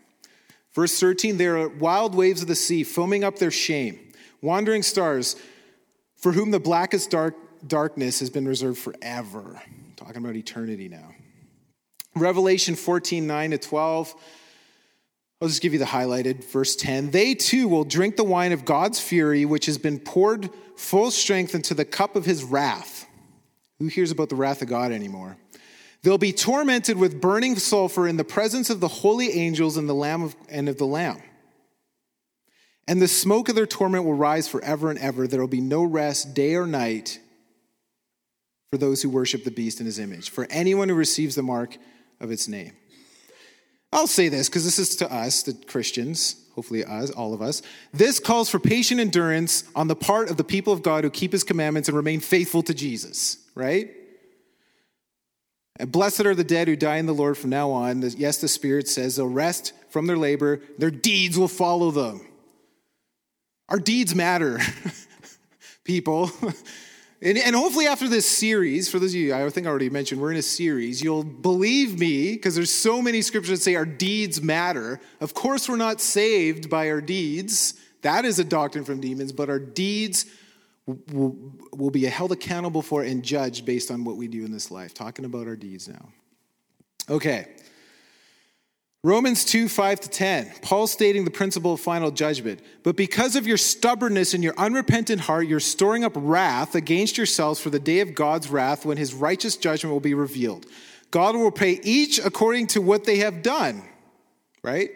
Verse 0.74 1.00
13, 1.00 1.38
There 1.38 1.58
are 1.58 1.68
wild 1.68 2.16
waves 2.16 2.42
of 2.42 2.48
the 2.48 2.56
sea, 2.56 2.84
foaming 2.84 3.24
up 3.24 3.38
their 3.38 3.52
shame, 3.52 4.00
wandering 4.42 4.82
stars, 4.82 5.36
for 6.16 6.32
whom 6.32 6.50
the 6.50 6.60
blackest 6.60 7.12
dark, 7.12 7.36
darkness 7.68 8.20
has 8.20 8.32
been 8.32 8.48
reserved 8.48 8.80
forever. 8.80 9.62
Talking 9.98 10.18
about 10.18 10.36
eternity 10.36 10.90
now. 10.90 11.14
Revelation 12.20 12.76
14, 12.76 13.26
9 13.26 13.52
to 13.52 13.58
12. 13.58 14.16
I'll 15.42 15.48
just 15.48 15.62
give 15.62 15.74
you 15.74 15.80
the 15.80 15.86
highlighted 15.86 16.44
verse 16.46 16.76
10. 16.76 17.12
They 17.12 17.36
too 17.36 17.68
will 17.68 17.84
drink 17.84 18.16
the 18.16 18.24
wine 18.24 18.52
of 18.52 18.66
God's 18.66 19.00
fury, 19.00 19.46
which 19.46 19.68
has 19.68 19.78
been 19.78 20.00
poured 20.00 20.50
full 20.76 21.12
strength 21.12 21.54
into 21.54 21.74
the 21.74 21.86
cup 21.86 22.16
of 22.16 22.26
his 22.26 22.44
wrath. 22.44 23.06
Who 23.80 23.88
hears 23.88 24.10
about 24.10 24.30
the 24.30 24.36
wrath 24.36 24.62
of 24.64 24.68
God 24.68 24.92
anymore? 24.92 25.38
They'll 26.02 26.18
be 26.18 26.34
tormented 26.34 26.98
with 26.98 27.22
burning 27.22 27.58
sulfur 27.58 28.08
in 28.08 28.18
the 28.18 28.24
presence 28.24 28.70
of 28.70 28.80
the 28.80 28.88
holy 28.88 29.32
angels 29.34 29.78
and 29.78 29.88
the 29.88 29.94
Lamb 29.94 30.24
of, 30.24 30.36
and 30.50 30.70
of 30.70 30.78
the 30.78 30.86
Lamb. 30.86 31.22
And 32.88 33.02
the 33.02 33.08
smoke 33.08 33.50
of 33.50 33.56
their 33.56 33.66
torment 33.66 34.06
will 34.06 34.14
rise 34.14 34.48
forever 34.48 34.90
and 34.90 34.98
ever. 35.00 35.28
There 35.28 35.42
will 35.42 35.48
be 35.48 35.62
no 35.62 35.84
rest 35.84 36.34
day 36.34 36.56
or 36.56 36.66
night 36.66 37.20
for 38.72 38.78
those 38.78 39.02
who 39.02 39.10
worship 39.10 39.44
the 39.44 39.52
beast 39.52 39.80
in 39.80 39.86
his 39.86 40.00
image, 40.00 40.30
for 40.30 40.48
anyone 40.50 40.90
who 40.90 40.96
receives 40.96 41.36
the 41.36 41.44
mark 41.44 41.78
of 42.20 42.32
its 42.32 42.48
name. 42.48 42.74
I'll 43.92 44.08
say 44.08 44.30
this 44.30 44.50
because 44.50 44.66
this 44.66 44.80
is 44.80 44.96
to 44.98 45.12
us, 45.12 45.44
the 45.44 45.54
Christians, 45.54 46.36
hopefully 46.54 46.84
us, 46.84 47.10
all 47.10 47.34
of 47.34 47.42
us. 47.42 47.62
This 47.94 48.20
calls 48.20 48.50
for 48.50 48.60
patient 48.60 49.00
endurance 49.00 49.64
on 49.76 49.88
the 49.88 49.96
part 49.96 50.30
of 50.30 50.38
the 50.38 50.44
people 50.44 50.74
of 50.74 50.84
God 50.84 51.04
who 51.04 51.10
keep 51.10 51.32
his 51.32 51.44
commandments 51.44 51.88
and 51.88 51.96
remain 51.96 52.20
faithful 52.20 52.62
to 52.64 52.74
Jesus, 52.74 53.38
right? 53.56 53.90
And 55.80 55.92
blessed 55.92 56.26
are 56.26 56.36
the 56.36 56.44
dead 56.44 56.68
who 56.68 56.76
die 56.76 56.98
in 56.98 57.06
the 57.06 57.14
Lord 57.14 57.38
from 57.38 57.52
now 57.52 57.72
on. 57.72 58.02
Yes, 58.18 58.40
the 58.40 58.48
Spirit 58.48 58.88
says 58.88 59.16
they'll 59.16 59.28
rest 59.28 59.74
from 59.90 60.08
their 60.08 60.18
labor, 60.18 60.62
their 60.78 60.92
deeds 60.92 61.38
will 61.38 61.48
follow 61.48 61.92
them. 61.92 62.22
Our 63.70 63.80
deeds 63.80 64.16
matter, 64.16 64.60
people. 65.84 66.32
And, 67.20 67.38
and, 67.38 67.56
hopefully, 67.56 67.88
after 67.88 68.08
this 68.08 68.30
series, 68.30 68.90
for 68.90 69.00
those 69.00 69.12
of 69.12 69.20
you 69.20 69.34
I 69.34 69.50
think 69.50 69.66
I 69.66 69.70
already 69.72 69.90
mentioned, 69.90 70.22
we're 70.22 70.32
in 70.32 70.38
a 70.38 70.44
series, 70.44 71.02
you'll 71.02 71.24
believe 71.24 72.00
me 72.00 72.34
because 72.34 72.56
there's 72.56 72.74
so 72.74 73.02
many 73.02 73.24
scriptures 73.24 73.60
that 73.60 73.64
say 73.64 73.76
our 73.76 73.86
deeds 73.86 74.40
matter. 74.42 75.00
Of 75.20 75.34
course, 75.34 75.68
we're 75.68 75.78
not 75.78 76.00
saved 76.00 76.70
by 76.70 76.92
our 76.92 77.02
deeds. 77.02 77.74
That 78.04 78.24
is 78.24 78.38
a 78.38 78.44
doctrine 78.44 78.86
from 78.86 79.02
demons, 79.02 79.32
but 79.32 79.50
our 79.50 79.58
deeds 79.58 80.28
will, 80.86 81.36
will 81.74 81.90
be 81.90 82.06
held 82.06 82.32
accountable 82.32 82.84
for 82.84 83.02
and 83.02 83.24
judged 83.24 83.66
based 83.66 83.90
on 83.90 84.04
what 84.04 84.16
we 84.16 84.28
do 84.28 84.46
in 84.46 84.52
this 84.52 84.70
life. 84.70 84.94
Talking 84.94 85.26
about 85.26 85.48
our 85.48 85.56
deeds 85.56 85.88
now. 85.88 86.10
Okay. 87.10 87.48
Romans 89.08 89.46
2, 89.46 89.70
5 89.70 90.02
to 90.02 90.10
10, 90.10 90.52
Paul 90.62 90.86
stating 90.86 91.24
the 91.24 91.32
principle 91.32 91.72
of 91.72 91.80
final 91.80 92.12
judgment. 92.12 92.60
But 92.84 92.98
because 92.98 93.38
of 93.38 93.48
your 93.48 93.56
stubbornness 93.56 94.34
and 94.34 94.44
your 94.44 94.54
unrepentant 94.58 95.22
heart, 95.22 95.48
you're 95.48 95.62
storing 95.62 96.04
up 96.04 96.12
wrath 96.14 96.76
against 96.76 97.16
yourselves 97.16 97.58
for 97.62 97.70
the 97.70 97.80
day 97.80 98.02
of 98.02 98.14
God's 98.14 98.50
wrath 98.50 98.86
when 98.86 98.98
his 98.98 99.14
righteous 99.14 99.56
judgment 99.56 99.94
will 99.94 100.02
be 100.02 100.14
revealed. 100.14 100.66
God 101.10 101.38
will 101.38 101.52
pay 101.52 101.80
each 101.84 102.20
according 102.20 102.68
to 102.68 102.82
what 102.82 103.06
they 103.06 103.20
have 103.20 103.42
done, 103.42 103.82
right? 104.62 104.90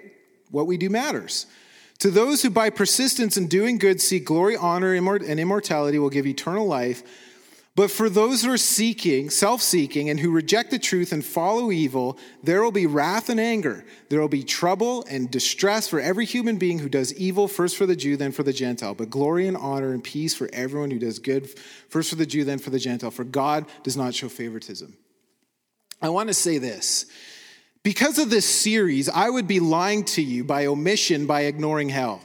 What 0.49 0.67
we 0.67 0.75
do 0.75 0.89
matters. 0.89 1.45
To 1.99 2.11
those 2.11 2.41
who 2.41 2.49
by 2.49 2.69
persistence 2.69 3.37
in 3.37 3.47
doing 3.47 3.77
good 3.77 4.01
seek 4.01 4.25
glory, 4.25 4.57
honor, 4.57 4.93
and 4.93 5.39
immortality 5.39 5.99
will 5.99 6.09
give 6.09 6.27
eternal 6.27 6.67
life. 6.67 7.01
But 7.73 7.89
for 7.89 8.09
those 8.09 8.43
who 8.43 8.51
are 8.51 8.57
seeking, 8.57 9.29
self 9.29 9.61
seeking, 9.61 10.09
and 10.09 10.19
who 10.19 10.29
reject 10.29 10.71
the 10.71 10.79
truth 10.79 11.13
and 11.13 11.23
follow 11.23 11.71
evil, 11.71 12.17
there 12.43 12.61
will 12.61 12.71
be 12.71 12.85
wrath 12.85 13.29
and 13.29 13.39
anger. 13.39 13.85
There 14.09 14.19
will 14.19 14.27
be 14.27 14.43
trouble 14.43 15.05
and 15.09 15.31
distress 15.31 15.87
for 15.87 16.01
every 16.01 16.25
human 16.25 16.57
being 16.57 16.79
who 16.79 16.89
does 16.89 17.13
evil, 17.13 17.47
first 17.47 17.77
for 17.77 17.85
the 17.85 17.95
Jew, 17.95 18.17
then 18.17 18.33
for 18.33 18.43
the 18.43 18.51
Gentile. 18.51 18.93
But 18.93 19.09
glory 19.09 19.47
and 19.47 19.55
honor 19.55 19.93
and 19.93 20.03
peace 20.03 20.35
for 20.35 20.49
everyone 20.51 20.91
who 20.91 20.99
does 20.99 21.19
good, 21.19 21.49
first 21.87 22.09
for 22.09 22.17
the 22.17 22.25
Jew, 22.25 22.43
then 22.43 22.59
for 22.59 22.71
the 22.71 22.79
Gentile. 22.79 23.11
For 23.11 23.23
God 23.23 23.65
does 23.83 23.95
not 23.95 24.13
show 24.13 24.27
favoritism. 24.27 24.97
I 26.01 26.09
want 26.09 26.27
to 26.27 26.33
say 26.33 26.57
this. 26.57 27.05
Because 27.83 28.19
of 28.19 28.29
this 28.29 28.45
series, 28.45 29.07
I 29.07 29.29
would 29.29 29.47
be 29.47 29.61
lying 29.61 30.03
to 30.05 30.21
you 30.21 30.43
by 30.43 30.65
omission 30.65 31.25
by 31.25 31.43
ignoring 31.43 31.87
hell. 31.87 32.21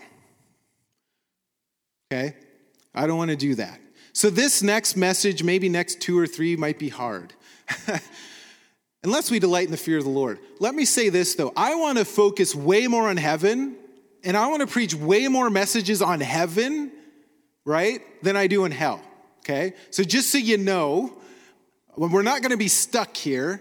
Okay? 2.12 2.34
I 2.94 3.06
don't 3.06 3.16
want 3.16 3.30
to 3.30 3.36
do 3.36 3.54
that. 3.54 3.80
So, 4.16 4.30
this 4.30 4.62
next 4.62 4.96
message, 4.96 5.42
maybe 5.42 5.68
next 5.68 6.00
two 6.00 6.18
or 6.18 6.26
three, 6.26 6.56
might 6.56 6.78
be 6.78 6.88
hard. 6.88 7.34
Unless 9.04 9.30
we 9.30 9.38
delight 9.38 9.66
in 9.66 9.72
the 9.72 9.76
fear 9.76 9.98
of 9.98 10.04
the 10.04 10.10
Lord. 10.10 10.38
Let 10.58 10.74
me 10.74 10.86
say 10.86 11.10
this 11.10 11.34
though 11.34 11.52
I 11.54 11.74
want 11.74 11.98
to 11.98 12.06
focus 12.06 12.54
way 12.54 12.86
more 12.86 13.10
on 13.10 13.18
heaven, 13.18 13.76
and 14.24 14.34
I 14.34 14.46
want 14.46 14.62
to 14.62 14.66
preach 14.66 14.94
way 14.94 15.28
more 15.28 15.50
messages 15.50 16.00
on 16.00 16.20
heaven, 16.20 16.92
right, 17.66 18.00
than 18.22 18.36
I 18.36 18.46
do 18.46 18.64
in 18.64 18.72
hell. 18.72 19.02
Okay? 19.40 19.74
So, 19.90 20.02
just 20.02 20.30
so 20.30 20.38
you 20.38 20.56
know, 20.56 21.12
we're 21.94 22.22
not 22.22 22.40
going 22.40 22.52
to 22.52 22.56
be 22.56 22.68
stuck 22.68 23.14
here. 23.14 23.60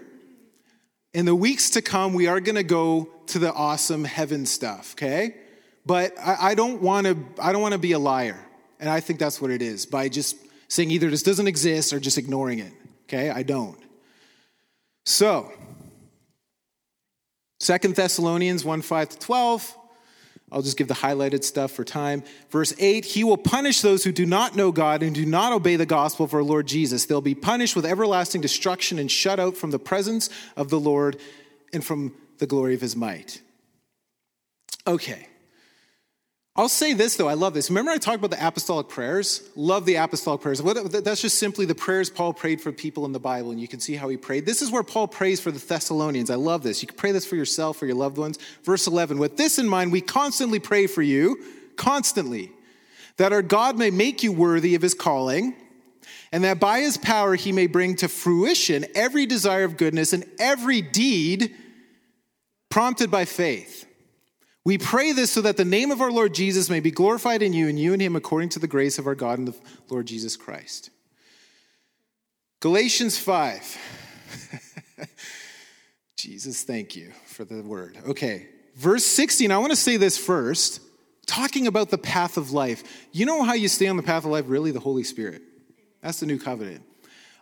In 1.12 1.26
the 1.26 1.34
weeks 1.34 1.68
to 1.70 1.82
come, 1.82 2.14
we 2.14 2.28
are 2.28 2.40
going 2.40 2.56
to 2.56 2.62
go 2.62 3.10
to 3.26 3.38
the 3.38 3.52
awesome 3.52 4.04
heaven 4.04 4.46
stuff, 4.46 4.94
okay? 4.94 5.36
But 5.84 6.18
I, 6.18 6.36
I 6.40 6.54
don't 6.54 6.80
want 6.80 7.06
to. 7.06 7.18
I 7.42 7.52
don't 7.52 7.60
want 7.60 7.72
to 7.72 7.78
be 7.78 7.92
a 7.92 7.98
liar. 7.98 8.38
And 8.78 8.90
I 8.90 9.00
think 9.00 9.18
that's 9.18 9.40
what 9.40 9.50
it 9.50 9.62
is 9.62 9.86
by 9.86 10.08
just 10.08 10.36
saying 10.68 10.90
either 10.90 11.10
this 11.10 11.22
doesn't 11.22 11.46
exist 11.46 11.92
or 11.92 12.00
just 12.00 12.18
ignoring 12.18 12.58
it. 12.58 12.72
Okay? 13.04 13.30
I 13.30 13.42
don't. 13.42 13.78
So, 15.04 15.52
Second 17.60 17.94
Thessalonians 17.94 18.64
1 18.64 18.82
5 18.82 19.08
to 19.10 19.18
12. 19.18 19.76
I'll 20.52 20.62
just 20.62 20.76
give 20.76 20.86
the 20.86 20.94
highlighted 20.94 21.42
stuff 21.42 21.72
for 21.72 21.82
time. 21.84 22.22
Verse 22.50 22.72
8 22.78 23.04
He 23.04 23.24
will 23.24 23.36
punish 23.36 23.80
those 23.80 24.04
who 24.04 24.12
do 24.12 24.26
not 24.26 24.54
know 24.54 24.72
God 24.72 25.02
and 25.02 25.14
do 25.14 25.26
not 25.26 25.52
obey 25.52 25.76
the 25.76 25.86
gospel 25.86 26.24
of 26.24 26.34
our 26.34 26.42
Lord 26.42 26.66
Jesus. 26.66 27.06
They'll 27.06 27.20
be 27.20 27.34
punished 27.34 27.74
with 27.74 27.86
everlasting 27.86 28.40
destruction 28.40 28.98
and 28.98 29.10
shut 29.10 29.40
out 29.40 29.56
from 29.56 29.70
the 29.70 29.78
presence 29.78 30.30
of 30.56 30.70
the 30.70 30.80
Lord 30.80 31.18
and 31.72 31.84
from 31.84 32.14
the 32.38 32.46
glory 32.46 32.74
of 32.74 32.80
his 32.80 32.94
might. 32.94 33.40
Okay. 34.86 35.26
I'll 36.58 36.70
say 36.70 36.94
this 36.94 37.16
though, 37.16 37.28
I 37.28 37.34
love 37.34 37.52
this. 37.52 37.68
Remember, 37.68 37.90
I 37.90 37.98
talked 37.98 38.16
about 38.16 38.30
the 38.30 38.46
apostolic 38.46 38.88
prayers? 38.88 39.46
Love 39.56 39.84
the 39.84 39.96
apostolic 39.96 40.40
prayers. 40.40 40.60
That's 40.62 41.20
just 41.20 41.38
simply 41.38 41.66
the 41.66 41.74
prayers 41.74 42.08
Paul 42.08 42.32
prayed 42.32 42.62
for 42.62 42.72
people 42.72 43.04
in 43.04 43.12
the 43.12 43.20
Bible, 43.20 43.50
and 43.50 43.60
you 43.60 43.68
can 43.68 43.78
see 43.78 43.94
how 43.94 44.08
he 44.08 44.16
prayed. 44.16 44.46
This 44.46 44.62
is 44.62 44.70
where 44.70 44.82
Paul 44.82 45.06
prays 45.06 45.38
for 45.38 45.50
the 45.50 45.58
Thessalonians. 45.58 46.30
I 46.30 46.36
love 46.36 46.62
this. 46.62 46.80
You 46.80 46.88
can 46.88 46.96
pray 46.96 47.12
this 47.12 47.26
for 47.26 47.36
yourself, 47.36 47.76
for 47.76 47.84
your 47.84 47.94
loved 47.94 48.16
ones. 48.16 48.38
Verse 48.62 48.86
11 48.86 49.18
With 49.18 49.36
this 49.36 49.58
in 49.58 49.68
mind, 49.68 49.92
we 49.92 50.00
constantly 50.00 50.58
pray 50.58 50.86
for 50.86 51.02
you, 51.02 51.42
constantly, 51.76 52.52
that 53.18 53.32
our 53.32 53.42
God 53.42 53.78
may 53.78 53.90
make 53.90 54.22
you 54.22 54.32
worthy 54.32 54.74
of 54.74 54.80
his 54.80 54.94
calling, 54.94 55.54
and 56.32 56.42
that 56.44 56.58
by 56.58 56.80
his 56.80 56.96
power 56.96 57.34
he 57.34 57.52
may 57.52 57.66
bring 57.66 57.96
to 57.96 58.08
fruition 58.08 58.86
every 58.94 59.26
desire 59.26 59.64
of 59.64 59.76
goodness 59.76 60.14
and 60.14 60.24
every 60.38 60.80
deed 60.80 61.54
prompted 62.70 63.10
by 63.10 63.26
faith. 63.26 63.85
We 64.66 64.78
pray 64.78 65.12
this 65.12 65.30
so 65.30 65.42
that 65.42 65.56
the 65.56 65.64
name 65.64 65.92
of 65.92 66.00
our 66.00 66.10
Lord 66.10 66.34
Jesus 66.34 66.68
may 66.68 66.80
be 66.80 66.90
glorified 66.90 67.40
in 67.40 67.52
you 67.52 67.68
and 67.68 67.78
you 67.78 67.94
in 67.94 68.00
him 68.00 68.16
according 68.16 68.48
to 68.48 68.58
the 68.58 68.66
grace 68.66 68.98
of 68.98 69.06
our 69.06 69.14
God 69.14 69.38
and 69.38 69.46
the 69.46 69.54
Lord 69.88 70.06
Jesus 70.06 70.36
Christ. 70.36 70.90
Galatians 72.58 73.16
5. 73.16 73.78
Jesus, 76.16 76.64
thank 76.64 76.96
you 76.96 77.12
for 77.26 77.44
the 77.44 77.62
word. 77.62 77.96
Okay, 78.08 78.48
verse 78.74 79.06
16. 79.06 79.52
I 79.52 79.58
want 79.58 79.70
to 79.70 79.76
say 79.76 79.98
this 79.98 80.18
first, 80.18 80.80
talking 81.28 81.68
about 81.68 81.90
the 81.90 81.98
path 81.98 82.36
of 82.36 82.50
life. 82.50 83.06
You 83.12 83.24
know 83.24 83.44
how 83.44 83.54
you 83.54 83.68
stay 83.68 83.86
on 83.86 83.96
the 83.96 84.02
path 84.02 84.24
of 84.24 84.32
life? 84.32 84.46
Really, 84.48 84.72
the 84.72 84.80
Holy 84.80 85.04
Spirit. 85.04 85.42
That's 86.02 86.18
the 86.18 86.26
new 86.26 86.40
covenant. 86.40 86.82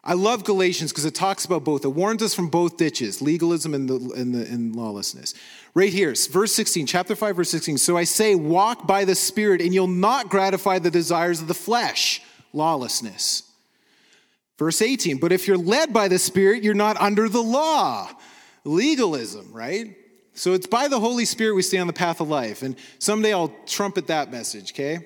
I 0.06 0.12
love 0.12 0.44
Galatians 0.44 0.92
because 0.92 1.06
it 1.06 1.14
talks 1.14 1.46
about 1.46 1.64
both. 1.64 1.86
It 1.86 1.88
warns 1.88 2.22
us 2.22 2.34
from 2.34 2.48
both 2.48 2.76
ditches, 2.76 3.22
legalism 3.22 3.72
and, 3.72 3.88
the, 3.88 3.94
and, 4.14 4.34
the, 4.34 4.42
and 4.42 4.76
lawlessness. 4.76 5.32
Right 5.72 5.92
here, 5.92 6.14
verse 6.30 6.54
16, 6.54 6.86
chapter 6.86 7.16
5, 7.16 7.36
verse 7.36 7.50
16. 7.50 7.78
So 7.78 7.96
I 7.96 8.04
say, 8.04 8.34
walk 8.34 8.86
by 8.86 9.06
the 9.06 9.14
Spirit, 9.14 9.62
and 9.62 9.72
you'll 9.72 9.86
not 9.86 10.28
gratify 10.28 10.78
the 10.78 10.90
desires 10.90 11.40
of 11.40 11.48
the 11.48 11.54
flesh, 11.54 12.20
lawlessness. 12.52 13.50
Verse 14.58 14.82
18, 14.82 15.16
but 15.16 15.32
if 15.32 15.48
you're 15.48 15.56
led 15.56 15.94
by 15.94 16.08
the 16.08 16.18
Spirit, 16.18 16.62
you're 16.62 16.74
not 16.74 17.00
under 17.00 17.26
the 17.28 17.42
law, 17.42 18.10
legalism, 18.64 19.50
right? 19.52 19.96
So 20.34 20.52
it's 20.52 20.66
by 20.66 20.88
the 20.88 21.00
Holy 21.00 21.24
Spirit 21.24 21.54
we 21.54 21.62
stay 21.62 21.78
on 21.78 21.86
the 21.86 21.94
path 21.94 22.20
of 22.20 22.28
life. 22.28 22.62
And 22.62 22.76
someday 22.98 23.32
I'll 23.32 23.54
trumpet 23.66 24.08
that 24.08 24.30
message, 24.30 24.72
okay? 24.72 24.98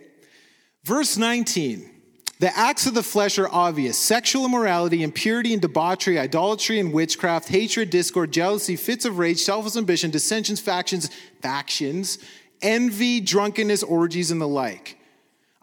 Verse 0.83 1.17
19. 1.17 1.98
The 2.41 2.57
acts 2.57 2.87
of 2.87 2.95
the 2.95 3.03
flesh 3.03 3.37
are 3.39 3.49
obvious 3.51 3.99
sexual 3.99 4.45
immorality, 4.45 5.03
impurity 5.03 5.53
and 5.53 5.61
debauchery, 5.61 6.19
idolatry 6.19 6.79
and 6.79 6.93
witchcraft, 6.93 7.49
hatred, 7.49 7.91
discord, 7.91 8.33
jealousy, 8.33 8.77
fits 8.77 9.05
of 9.05 9.19
rage, 9.19 9.39
selfish 9.39 9.77
ambition, 9.77 10.11
dissensions, 10.11 10.61
factions, 10.61 11.11
factions, 11.43 12.19
envy, 12.63 13.21
drunkenness, 13.21 13.83
orgies, 13.83 14.31
and 14.31 14.41
the 14.41 14.47
like. 14.47 14.99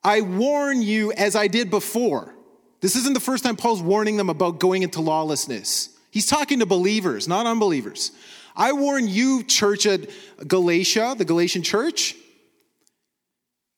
I 0.03 0.21
warn 0.21 0.81
you 0.81 1.13
as 1.13 1.35
I 1.35 1.47
did 1.47 1.69
before. 1.69 2.35
This 2.81 2.97
isn't 2.97 3.13
the 3.13 3.21
first 3.21 3.45
time 3.45 3.55
Paul's 3.55 3.81
warning 3.81 4.17
them 4.17 4.29
about 4.29 4.59
going 4.59 4.83
into 4.83 5.01
lawlessness. 5.01 5.89
He's 6.11 6.27
talking 6.27 6.59
to 6.59 6.65
believers, 6.65 7.27
not 7.27 7.45
unbelievers. 7.45 8.11
I 8.55 8.73
warn 8.73 9.07
you, 9.07 9.43
church 9.43 9.85
at 9.85 10.09
Galatia, 10.45 11.15
the 11.17 11.25
Galatian 11.25 11.63
church, 11.63 12.15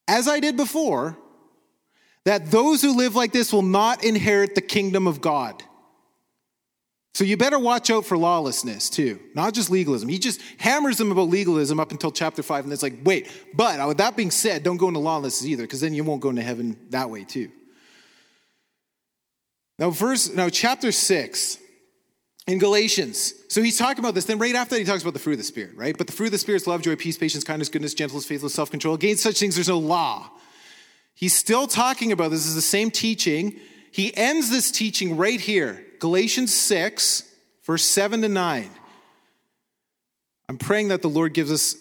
as 0.08 0.28
I 0.28 0.40
did 0.40 0.58
before, 0.58 1.18
that 2.28 2.52
those 2.52 2.82
who 2.82 2.98
live 2.98 3.16
like 3.16 3.32
this 3.32 3.54
will 3.54 3.62
not 3.62 4.04
inherit 4.04 4.54
the 4.54 4.62
kingdom 4.62 5.08
of 5.08 5.22
God. 5.22 5.64
So 7.14 7.24
you 7.24 7.38
better 7.38 7.58
watch 7.58 7.90
out 7.90 8.06
for 8.06 8.18
lawlessness 8.18 8.90
too, 8.90 9.18
not 9.34 9.54
just 9.54 9.72
legalism. 9.72 10.10
He 10.10 10.20
just 10.20 10.42
hammers 10.58 10.98
them 10.98 11.12
about 11.12 11.30
legalism 11.30 11.80
up 11.80 11.92
until 11.92 12.12
chapter 12.12 12.44
five, 12.44 12.66
and 12.66 12.74
it's 12.74 12.84
like, 12.84 13.00
wait, 13.06 13.32
but 13.54 13.88
with 13.88 13.98
that 14.00 14.18
being 14.18 14.30
said, 14.30 14.62
don't 14.62 14.76
go 14.76 14.90
into 14.90 15.00
lawlessness 15.00 15.50
either, 15.50 15.64
because 15.64 15.80
then 15.80 15.94
you 15.94 16.04
won't 16.04 16.22
go 16.22 16.30
into 16.30 16.42
heaven 16.42 16.78
that 16.90 17.10
way 17.10 17.24
too. 17.24 17.50
Now, 19.80 19.90
verse 19.90 20.30
now 20.30 20.50
chapter 20.50 20.92
six 20.92 21.58
in 22.46 22.60
Galatians. 22.60 23.34
So 23.48 23.62
he's 23.62 23.78
talking 23.78 24.04
about 24.04 24.16
this. 24.16 24.26
Then 24.26 24.38
right 24.38 24.54
after 24.54 24.76
that, 24.76 24.80
he 24.80 24.86
talks 24.86 25.02
about 25.02 25.14
the 25.14 25.20
fruit 25.20 25.34
of 25.34 25.40
the 25.40 25.46
Spirit, 25.46 25.76
right? 25.76 25.98
But 25.98 26.08
the 26.08 26.14
fruit 26.14 26.28
of 26.28 26.32
the 26.34 26.40
Spirit 26.40 26.62
is 26.62 26.68
love, 26.68 26.82
joy, 26.82 26.98
peace, 26.98 27.18
patience, 27.18 27.44
kindness, 27.46 27.70
goodness, 27.70 27.94
gentleness, 27.94 28.26
faithfulness, 28.26 28.54
self-control. 28.54 28.96
Against 28.96 29.24
such 29.24 29.40
things, 29.40 29.56
there's 29.56 29.70
no 29.70 29.80
law. 29.80 30.30
He's 31.18 31.34
still 31.34 31.66
talking 31.66 32.12
about 32.12 32.30
this, 32.30 32.46
is 32.46 32.54
the 32.54 32.62
same 32.62 32.92
teaching. 32.92 33.60
He 33.90 34.16
ends 34.16 34.52
this 34.52 34.70
teaching 34.70 35.18
right 35.18 35.40
here, 35.40 35.84
Galatians 35.98 36.54
6, 36.54 37.24
verse 37.64 37.84
7 37.84 38.22
to 38.22 38.30
9. 38.30 38.70
I'm 40.48 40.58
praying 40.60 40.90
that 40.90 41.02
the 41.02 41.10
Lord 41.10 41.34
gives 41.34 41.52
us, 41.52 41.76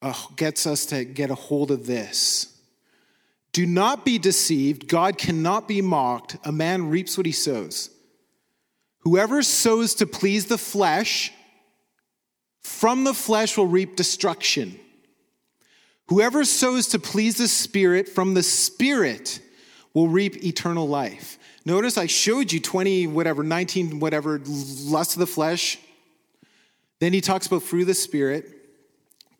uh, 0.00 0.14
gets 0.36 0.66
us 0.66 0.86
to 0.86 1.04
get 1.04 1.30
a 1.30 1.34
hold 1.34 1.70
of 1.70 1.84
this. 1.84 2.58
Do 3.52 3.66
not 3.66 4.06
be 4.06 4.18
deceived. 4.18 4.88
God 4.88 5.18
cannot 5.18 5.68
be 5.68 5.82
mocked. 5.82 6.38
A 6.44 6.52
man 6.52 6.88
reaps 6.88 7.18
what 7.18 7.26
he 7.26 7.32
sows. 7.32 7.90
Whoever 9.00 9.42
sows 9.42 9.96
to 9.96 10.06
please 10.06 10.46
the 10.46 10.56
flesh, 10.56 11.30
from 12.62 13.04
the 13.04 13.12
flesh 13.12 13.58
will 13.58 13.66
reap 13.66 13.96
destruction. 13.96 14.80
Whoever 16.10 16.44
sows 16.44 16.88
to 16.88 16.98
please 16.98 17.36
the 17.36 17.46
Spirit 17.46 18.08
from 18.08 18.34
the 18.34 18.42
Spirit 18.42 19.38
will 19.94 20.08
reap 20.08 20.44
eternal 20.44 20.88
life. 20.88 21.38
Notice 21.64 21.96
I 21.96 22.06
showed 22.06 22.52
you 22.52 22.58
20, 22.58 23.06
whatever, 23.06 23.44
19, 23.44 24.00
whatever, 24.00 24.40
lust 24.44 25.14
of 25.14 25.20
the 25.20 25.26
flesh. 25.28 25.78
Then 26.98 27.12
he 27.12 27.20
talks 27.20 27.46
about 27.46 27.62
fruit 27.62 27.82
of 27.82 27.86
the 27.86 27.94
Spirit. 27.94 28.44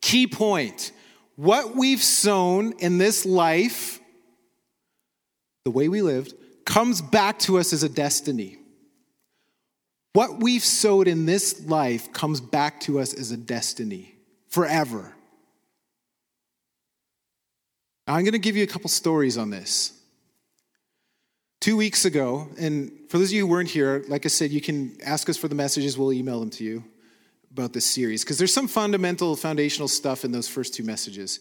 Key 0.01 0.29
point 0.29 0.93
what 1.35 1.75
we've 1.75 2.03
sown 2.03 2.75
in 2.79 2.99
this 2.99 3.27
life, 3.27 3.99
the 5.65 5.73
way 5.73 5.89
we 5.89 6.03
lived, 6.03 6.35
comes 6.65 7.03
back 7.03 7.41
to 7.41 7.59
us 7.59 7.73
as 7.73 7.83
a 7.83 7.89
destiny. 7.89 8.59
What 10.13 10.39
we've 10.41 10.65
sowed 10.65 11.09
in 11.09 11.27
this 11.27 11.67
life 11.67 12.13
comes 12.13 12.41
back 12.41 12.79
to 12.83 13.01
us 13.01 13.13
as 13.13 13.33
a 13.33 13.37
destiny 13.37 14.15
forever. 14.49 15.17
I'm 18.15 18.25
going 18.25 18.33
to 18.33 18.39
give 18.39 18.57
you 18.57 18.65
a 18.65 18.67
couple 18.67 18.89
stories 18.89 19.39
on 19.39 19.51
this. 19.51 19.93
Two 21.61 21.77
weeks 21.77 22.05
ago, 22.05 22.49
and 22.59 22.91
for 23.09 23.19
those 23.19 23.29
of 23.29 23.35
you 23.35 23.47
who 23.47 23.53
weren't 23.53 23.69
here, 23.69 24.03
like 24.09 24.25
I 24.25 24.29
said, 24.29 24.51
you 24.51 24.61
can 24.61 24.97
ask 25.05 25.29
us 25.29 25.37
for 25.37 25.47
the 25.47 25.55
messages, 25.55 25.97
we'll 25.99 26.13
email 26.13 26.41
them 26.41 26.51
to 26.51 26.65
you 26.65 26.83
about 27.53 27.73
this 27.73 27.85
series, 27.85 28.25
because 28.25 28.39
there's 28.39 28.53
some 28.53 28.67
fundamental, 28.67 29.37
foundational 29.37 29.89
stuff 29.89 30.25
in 30.25 30.33
those 30.33 30.49
first 30.49 30.75
two 30.75 30.83
messages. 30.83 31.41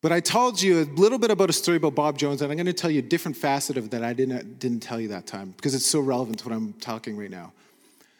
But 0.00 0.12
I 0.12 0.20
told 0.20 0.62
you 0.62 0.82
a 0.82 0.84
little 0.84 1.18
bit 1.18 1.30
about 1.30 1.50
a 1.50 1.52
story 1.52 1.78
about 1.78 1.94
Bob 1.94 2.18
Jones, 2.18 2.40
and 2.40 2.50
I'm 2.50 2.56
going 2.56 2.66
to 2.66 2.72
tell 2.72 2.90
you 2.90 3.00
a 3.00 3.02
different 3.02 3.36
facet 3.36 3.76
of 3.76 3.90
that 3.90 4.04
I 4.04 4.12
didn't, 4.12 4.58
didn't 4.58 4.80
tell 4.80 5.00
you 5.00 5.08
that 5.08 5.26
time, 5.26 5.54
because 5.56 5.74
it's 5.74 5.86
so 5.86 6.00
relevant 6.00 6.38
to 6.38 6.48
what 6.48 6.54
I'm 6.54 6.72
talking 6.74 7.16
right 7.16 7.30
now. 7.30 7.52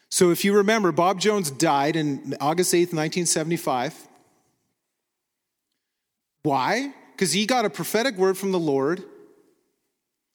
So 0.09 0.31
if 0.31 0.43
you 0.43 0.53
remember, 0.53 0.91
Bob 0.91 1.19
Jones 1.19 1.49
died 1.49 1.95
in 1.95 2.35
August 2.41 2.73
8th, 2.73 2.93
1975. 2.93 3.95
Why? 6.43 6.93
Because 7.17 7.33
he 7.33 7.47
got 7.47 7.65
a 7.65 7.69
prophetic 7.69 8.15
word 8.15 8.37
from 8.37 8.51
the 8.51 8.59
Lord 8.59 9.03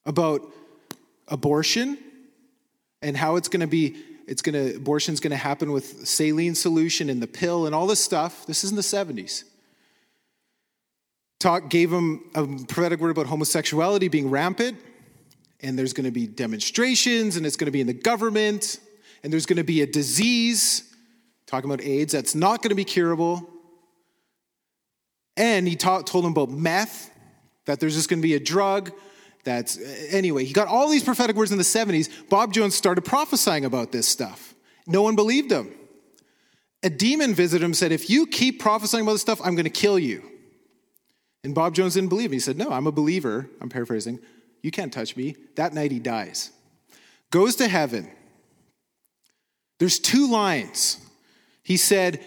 about 0.04 0.42
abortion 1.28 1.96
and 3.00 3.16
how 3.16 3.36
it's 3.36 3.46
going 3.46 3.60
to 3.60 3.68
be 3.68 3.96
it's 4.26 4.42
going 4.42 4.54
to 4.54 4.76
abortion's 4.76 5.20
going 5.20 5.30
to 5.30 5.36
happen 5.36 5.70
with 5.70 6.06
saline 6.06 6.56
solution 6.56 7.08
and 7.08 7.22
the 7.22 7.26
pill 7.26 7.66
and 7.66 7.74
all 7.74 7.86
this 7.86 8.02
stuff. 8.02 8.46
This 8.46 8.64
is 8.64 8.70
in 8.70 8.76
the 8.76 8.82
70s 8.82 9.44
talk 11.38 11.68
gave 11.68 11.92
him 11.92 12.22
a 12.34 12.46
prophetic 12.68 13.00
word 13.00 13.10
about 13.10 13.26
homosexuality 13.26 14.08
being 14.08 14.30
rampant 14.30 14.78
and 15.60 15.76
there's 15.78 15.92
going 15.92 16.04
to 16.04 16.12
be 16.12 16.26
demonstrations 16.26 17.36
and 17.36 17.46
it's 17.46 17.56
going 17.56 17.66
to 17.66 17.72
be 17.72 17.80
in 17.80 17.86
the 17.86 17.92
government 17.92 18.80
and 19.22 19.32
there's 19.32 19.46
going 19.46 19.56
to 19.56 19.64
be 19.64 19.82
a 19.82 19.86
disease. 19.86 20.88
Talking 21.46 21.70
about 21.70 21.84
aids 21.84 22.12
that's 22.12 22.34
not 22.34 22.62
going 22.62 22.70
to 22.70 22.74
be 22.74 22.84
curable 22.84 23.51
and 25.36 25.66
he 25.66 25.76
taught, 25.76 26.06
told 26.06 26.24
him 26.24 26.32
about 26.32 26.50
meth, 26.50 27.10
that 27.64 27.80
there's 27.80 27.94
just 27.94 28.08
going 28.08 28.20
to 28.20 28.26
be 28.26 28.34
a 28.34 28.40
drug. 28.40 28.92
That's 29.44 29.78
anyway, 30.12 30.44
he 30.44 30.52
got 30.52 30.68
all 30.68 30.88
these 30.88 31.04
prophetic 31.04 31.36
words 31.36 31.52
in 31.52 31.58
the 31.58 31.64
70s. 31.64 32.28
Bob 32.28 32.52
Jones 32.52 32.74
started 32.74 33.02
prophesying 33.02 33.64
about 33.64 33.92
this 33.92 34.06
stuff. 34.06 34.54
No 34.86 35.02
one 35.02 35.16
believed 35.16 35.50
him. 35.50 35.72
A 36.82 36.90
demon 36.90 37.34
visited 37.34 37.64
him 37.64 37.70
and 37.70 37.76
said, 37.76 37.92
If 37.92 38.10
you 38.10 38.26
keep 38.26 38.60
prophesying 38.60 39.02
about 39.02 39.12
this 39.12 39.20
stuff, 39.20 39.40
I'm 39.44 39.54
going 39.54 39.64
to 39.64 39.70
kill 39.70 39.98
you. 39.98 40.22
And 41.44 41.54
Bob 41.54 41.74
Jones 41.74 41.94
didn't 41.94 42.08
believe 42.08 42.26
him. 42.26 42.34
He 42.34 42.40
said, 42.40 42.56
No, 42.56 42.70
I'm 42.70 42.86
a 42.86 42.92
believer. 42.92 43.48
I'm 43.60 43.68
paraphrasing. 43.68 44.18
You 44.62 44.70
can't 44.70 44.92
touch 44.92 45.16
me. 45.16 45.36
That 45.56 45.72
night 45.74 45.90
he 45.90 45.98
dies. 45.98 46.50
Goes 47.30 47.56
to 47.56 47.68
heaven. 47.68 48.10
There's 49.78 49.98
two 49.98 50.30
lines. 50.30 51.04
He 51.64 51.76
said, 51.76 52.24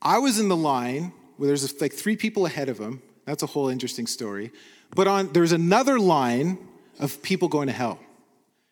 I 0.00 0.18
was 0.18 0.38
in 0.38 0.48
the 0.48 0.56
line 0.56 1.12
where 1.36 1.46
there's 1.46 1.80
like 1.80 1.92
three 1.92 2.16
people 2.16 2.46
ahead 2.46 2.68
of 2.68 2.78
him. 2.78 3.02
That's 3.24 3.42
a 3.42 3.46
whole 3.46 3.68
interesting 3.68 4.06
story. 4.06 4.52
But 4.94 5.08
on 5.08 5.32
there's 5.32 5.52
another 5.52 5.98
line 5.98 6.58
of 6.98 7.22
people 7.22 7.48
going 7.48 7.66
to 7.66 7.72
hell. 7.72 7.98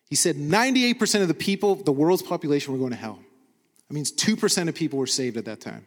He 0.08 0.16
said 0.16 0.36
98% 0.36 1.22
of 1.22 1.28
the 1.28 1.34
people, 1.34 1.74
the 1.74 1.92
world's 1.92 2.22
population, 2.22 2.72
were 2.72 2.78
going 2.78 2.92
to 2.92 2.96
hell. 2.96 3.18
That 3.88 3.94
means 3.94 4.12
2% 4.12 4.68
of 4.68 4.74
people 4.74 4.98
were 4.98 5.06
saved 5.06 5.36
at 5.36 5.46
that 5.46 5.60
time. 5.60 5.86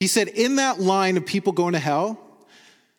He 0.00 0.06
said, 0.06 0.28
in 0.28 0.56
that 0.56 0.80
line 0.80 1.16
of 1.16 1.24
people 1.24 1.52
going 1.52 1.72
to 1.72 1.78
hell, 1.78 2.20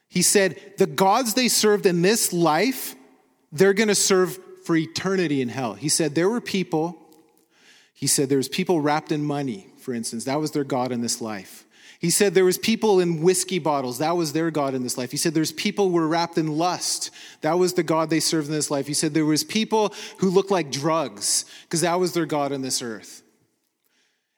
he 0.10 0.22
said, 0.22 0.60
the 0.78 0.88
gods 0.88 1.34
they 1.34 1.48
served 1.48 1.86
in 1.86 2.02
this 2.02 2.34
life, 2.34 2.96
they're 3.52 3.74
going 3.74 3.90
to 3.90 3.96
serve 3.96 4.40
for 4.64 4.76
eternity 4.76 5.42
in 5.42 5.50
hell. 5.50 5.74
He 5.74 5.90
said, 5.90 6.16
there 6.16 6.30
were 6.30 6.42
people, 6.42 6.98
he 7.94 8.08
said, 8.08 8.30
there 8.30 8.38
was 8.38 8.50
people 8.50 8.82
wrapped 8.82 9.12
in 9.12 9.24
money, 9.24 9.67
for 9.88 9.94
instance. 9.94 10.26
That 10.26 10.42
was 10.42 10.52
their 10.52 10.66
God 10.66 10.92
in 10.92 11.00
this 11.00 11.22
life. 11.22 11.64
He 12.00 12.10
said 12.10 12.34
there 12.34 12.44
was 12.44 12.58
people 12.58 13.00
in 13.00 13.22
whiskey 13.22 13.58
bottles. 13.58 14.00
That 14.00 14.18
was 14.18 14.34
their 14.34 14.52
God 14.52 14.74
in 14.74 14.84
this 14.84 14.98
life. 14.98 15.12
He 15.12 15.18
said 15.18 15.34
there's 15.34 15.54
people 15.54 15.92
were 15.92 16.06
wrapped 16.06 16.38
in 16.38 16.58
lust. 16.58 17.10
That 17.40 17.58
was 17.58 17.72
the 17.72 17.84
God 17.84 18.10
they 18.10 18.20
served 18.20 18.48
in 18.48 18.54
this 18.54 18.70
life. 18.70 18.86
He 18.86 18.94
said 18.94 19.14
there 19.14 19.24
was 19.24 19.46
people 19.46 19.94
who 20.18 20.30
looked 20.30 20.52
like 20.52 20.72
drugs 20.74 21.46
because 21.62 21.80
that 21.82 22.02
was 22.02 22.12
their 22.12 22.26
God 22.26 22.52
in 22.52 22.62
this 22.62 22.82
earth. 22.82 23.24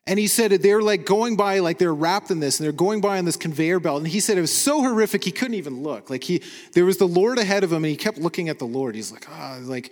And 0.05 0.19
he 0.19 0.27
said 0.27 0.51
they're 0.51 0.83
like 0.83 1.03
going 1.03 1.35
by, 1.35 1.57
like 1.57 1.79
they're 1.79 1.95
wrapped 1.95 2.29
in 2.29 2.39
this, 2.39 2.59
and 2.59 2.65
they're 2.65 2.71
going 2.71 3.01
by 3.01 3.17
on 3.17 3.25
this 3.25 3.35
conveyor 3.35 3.79
belt. 3.79 3.97
And 3.97 4.07
he 4.07 4.19
said 4.19 4.37
it 4.37 4.41
was 4.41 4.55
so 4.55 4.83
horrific 4.83 5.23
he 5.23 5.31
couldn't 5.31 5.55
even 5.55 5.81
look. 5.81 6.11
Like 6.11 6.23
he, 6.23 6.43
there 6.73 6.85
was 6.85 6.97
the 6.97 7.07
Lord 7.07 7.39
ahead 7.39 7.63
of 7.63 7.73
him, 7.73 7.83
and 7.83 7.89
he 7.89 7.97
kept 7.97 8.19
looking 8.19 8.49
at 8.49 8.59
the 8.59 8.65
Lord. 8.65 8.93
He's 8.93 9.11
like, 9.11 9.25
ah, 9.27 9.57
oh, 9.57 9.63
like. 9.63 9.91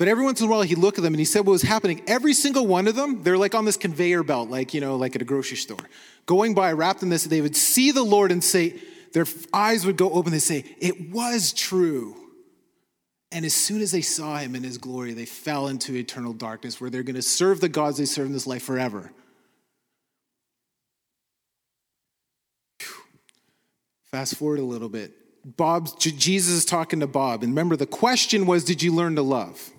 But 0.00 0.08
every 0.08 0.24
once 0.24 0.40
in 0.40 0.46
a 0.46 0.50
while 0.50 0.62
he'd 0.62 0.78
look 0.78 0.96
at 0.96 1.04
them, 1.04 1.12
and 1.12 1.18
he 1.18 1.26
said 1.26 1.40
what 1.40 1.52
was 1.52 1.60
happening. 1.60 2.00
Every 2.06 2.32
single 2.32 2.66
one 2.66 2.88
of 2.88 2.96
them, 2.96 3.22
they're 3.22 3.36
like 3.36 3.54
on 3.54 3.66
this 3.66 3.76
conveyor 3.76 4.22
belt, 4.22 4.48
like 4.48 4.72
you 4.72 4.80
know, 4.80 4.96
like 4.96 5.14
at 5.14 5.20
a 5.20 5.26
grocery 5.26 5.58
store, 5.58 5.76
going 6.24 6.54
by 6.54 6.72
wrapped 6.72 7.02
in 7.02 7.10
this. 7.10 7.24
They 7.24 7.42
would 7.42 7.54
see 7.54 7.90
the 7.90 8.02
Lord 8.02 8.32
and 8.32 8.42
say, 8.42 8.80
their 9.12 9.26
eyes 9.52 9.84
would 9.84 9.98
go 9.98 10.10
open. 10.10 10.32
They 10.32 10.38
say, 10.38 10.64
it 10.78 11.10
was 11.10 11.52
true. 11.52 12.16
And 13.30 13.44
as 13.44 13.52
soon 13.52 13.82
as 13.82 13.90
they 13.90 14.00
saw 14.00 14.38
him 14.38 14.54
in 14.54 14.62
his 14.62 14.78
glory, 14.78 15.12
they 15.12 15.26
fell 15.26 15.68
into 15.68 15.94
eternal 15.94 16.32
darkness 16.32 16.80
where 16.80 16.88
they're 16.88 17.02
going 17.02 17.16
to 17.16 17.20
serve 17.20 17.60
the 17.60 17.68
gods 17.68 17.98
they 17.98 18.06
serve 18.06 18.28
in 18.28 18.32
this 18.32 18.46
life 18.46 18.62
forever. 18.62 19.12
Fast 24.04 24.36
forward 24.36 24.60
a 24.60 24.64
little 24.64 24.88
bit. 24.88 25.12
Bob, 25.58 25.90
Jesus 25.98 26.54
is 26.54 26.64
talking 26.64 27.00
to 27.00 27.06
Bob. 27.06 27.42
And 27.42 27.52
remember, 27.52 27.76
the 27.76 27.84
question 27.84 28.46
was, 28.46 28.64
Did 28.64 28.82
you 28.82 28.94
learn 28.94 29.14
to 29.16 29.22
love? 29.22 29.70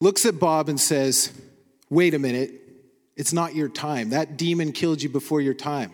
Looks 0.00 0.24
at 0.26 0.38
Bob 0.38 0.68
and 0.68 0.80
says, 0.80 1.32
Wait 1.90 2.14
a 2.14 2.18
minute. 2.18 2.52
It's 3.16 3.32
not 3.32 3.54
your 3.54 3.68
time. 3.68 4.10
That 4.10 4.36
demon 4.36 4.72
killed 4.72 5.02
you 5.02 5.08
before 5.08 5.40
your 5.40 5.54
time. 5.54 5.92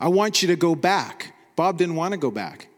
I 0.00 0.08
want 0.08 0.42
you 0.42 0.48
to 0.48 0.56
go 0.56 0.74
back. 0.74 1.34
Bob 1.54 1.78
didn't 1.78 1.94
want 1.94 2.12
to 2.12 2.18
go 2.18 2.30
back. 2.30 2.68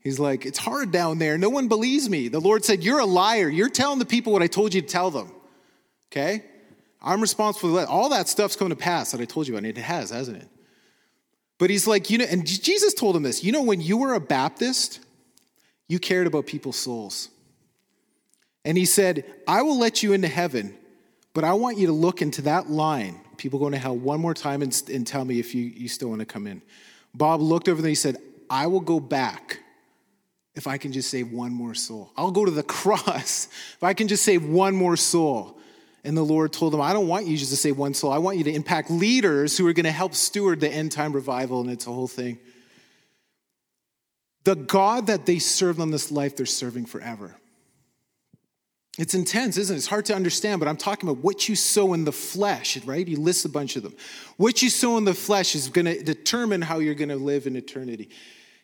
He's 0.00 0.18
like, 0.18 0.46
It's 0.46 0.58
hard 0.58 0.90
down 0.90 1.18
there. 1.18 1.36
No 1.36 1.50
one 1.50 1.68
believes 1.68 2.08
me. 2.08 2.28
The 2.28 2.40
Lord 2.40 2.64
said, 2.64 2.82
You're 2.82 3.00
a 3.00 3.06
liar. 3.06 3.48
You're 3.48 3.68
telling 3.68 3.98
the 3.98 4.06
people 4.06 4.32
what 4.32 4.42
I 4.42 4.46
told 4.46 4.74
you 4.74 4.80
to 4.80 4.86
tell 4.86 5.10
them. 5.10 5.32
Okay? 6.10 6.44
I'm 7.02 7.20
responsible 7.20 7.70
for 7.70 7.76
that. 7.80 7.88
All 7.88 8.08
that 8.08 8.28
stuff's 8.28 8.56
coming 8.56 8.70
to 8.70 8.82
pass 8.82 9.12
that 9.12 9.20
I 9.20 9.24
told 9.24 9.46
you 9.46 9.54
about. 9.54 9.66
And 9.66 9.78
it 9.78 9.80
has, 9.80 10.10
hasn't 10.10 10.38
it? 10.38 10.48
But 11.58 11.70
he's 11.70 11.86
like, 11.86 12.08
you 12.08 12.18
know, 12.18 12.24
and 12.24 12.46
Jesus 12.46 12.94
told 12.94 13.16
him 13.16 13.22
this 13.22 13.44
you 13.44 13.52
know, 13.52 13.62
when 13.62 13.80
you 13.80 13.96
were 13.98 14.14
a 14.14 14.20
Baptist, 14.20 15.00
you 15.88 15.98
cared 15.98 16.26
about 16.26 16.46
people's 16.46 16.76
souls. 16.76 17.28
And 18.68 18.76
he 18.76 18.84
said, 18.84 19.24
I 19.46 19.62
will 19.62 19.78
let 19.78 20.02
you 20.02 20.12
into 20.12 20.28
heaven, 20.28 20.76
but 21.32 21.42
I 21.42 21.54
want 21.54 21.78
you 21.78 21.86
to 21.86 21.92
look 21.94 22.20
into 22.20 22.42
that 22.42 22.68
line, 22.68 23.18
people 23.38 23.58
going 23.58 23.72
to 23.72 23.78
hell, 23.78 23.96
one 23.96 24.20
more 24.20 24.34
time 24.34 24.60
and, 24.60 24.82
and 24.92 25.06
tell 25.06 25.24
me 25.24 25.38
if 25.38 25.54
you, 25.54 25.64
you 25.64 25.88
still 25.88 26.10
want 26.10 26.18
to 26.18 26.26
come 26.26 26.46
in. 26.46 26.60
Bob 27.14 27.40
looked 27.40 27.70
over 27.70 27.80
there, 27.80 27.88
he 27.88 27.94
said, 27.94 28.18
I 28.50 28.66
will 28.66 28.80
go 28.80 29.00
back 29.00 29.60
if 30.54 30.66
I 30.66 30.76
can 30.76 30.92
just 30.92 31.08
save 31.08 31.32
one 31.32 31.50
more 31.50 31.72
soul. 31.72 32.12
I'll 32.14 32.30
go 32.30 32.44
to 32.44 32.50
the 32.50 32.62
cross 32.82 33.46
if 33.46 33.82
I 33.82 33.94
can 33.94 34.06
just 34.06 34.22
save 34.22 34.44
one 34.44 34.76
more 34.76 34.98
soul. 34.98 35.58
And 36.04 36.14
the 36.14 36.22
Lord 36.22 36.52
told 36.52 36.74
him, 36.74 36.82
I 36.82 36.92
don't 36.92 37.08
want 37.08 37.24
you 37.24 37.38
just 37.38 37.50
to 37.52 37.56
save 37.56 37.78
one 37.78 37.94
soul. 37.94 38.12
I 38.12 38.18
want 38.18 38.36
you 38.36 38.44
to 38.44 38.52
impact 38.52 38.90
leaders 38.90 39.56
who 39.56 39.66
are 39.66 39.72
going 39.72 39.84
to 39.84 39.92
help 39.92 40.14
steward 40.14 40.60
the 40.60 40.68
end 40.68 40.92
time 40.92 41.14
revival. 41.14 41.62
And 41.62 41.70
it's 41.70 41.86
a 41.86 41.92
whole 41.92 42.06
thing. 42.06 42.38
The 44.44 44.56
God 44.56 45.06
that 45.06 45.24
they 45.24 45.38
serve 45.38 45.80
on 45.80 45.90
this 45.90 46.12
life, 46.12 46.36
they're 46.36 46.44
serving 46.44 46.84
forever. 46.84 47.34
It's 48.98 49.14
intense, 49.14 49.56
isn't 49.56 49.74
it? 49.74 49.78
It's 49.78 49.86
hard 49.86 50.04
to 50.06 50.14
understand, 50.14 50.58
but 50.58 50.68
I'm 50.68 50.76
talking 50.76 51.08
about 51.08 51.22
what 51.22 51.48
you 51.48 51.54
sow 51.54 51.92
in 51.92 52.04
the 52.04 52.12
flesh, 52.12 52.76
right? 52.84 53.06
He 53.06 53.14
lists 53.14 53.44
a 53.44 53.48
bunch 53.48 53.76
of 53.76 53.84
them. 53.84 53.94
What 54.36 54.60
you 54.60 54.68
sow 54.68 54.96
in 54.96 55.04
the 55.04 55.14
flesh 55.14 55.54
is 55.54 55.68
going 55.68 55.84
to 55.84 56.02
determine 56.02 56.62
how 56.62 56.80
you're 56.80 56.96
going 56.96 57.08
to 57.08 57.16
live 57.16 57.46
in 57.46 57.54
eternity, 57.54 58.10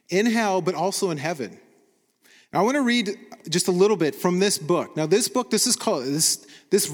in 0.08 0.26
hell, 0.26 0.60
but 0.60 0.74
also 0.74 1.10
in 1.10 1.18
heaven. 1.18 1.56
Now, 2.52 2.60
I 2.60 2.62
want 2.64 2.74
to 2.74 2.82
read 2.82 3.16
just 3.48 3.68
a 3.68 3.72
little 3.72 3.96
bit 3.96 4.16
from 4.16 4.40
this 4.40 4.58
book. 4.58 4.96
Now, 4.96 5.06
this 5.06 5.28
book, 5.28 5.50
this 5.50 5.68
is 5.68 5.76
called 5.76 6.04
this 6.04 6.44
this 6.68 6.92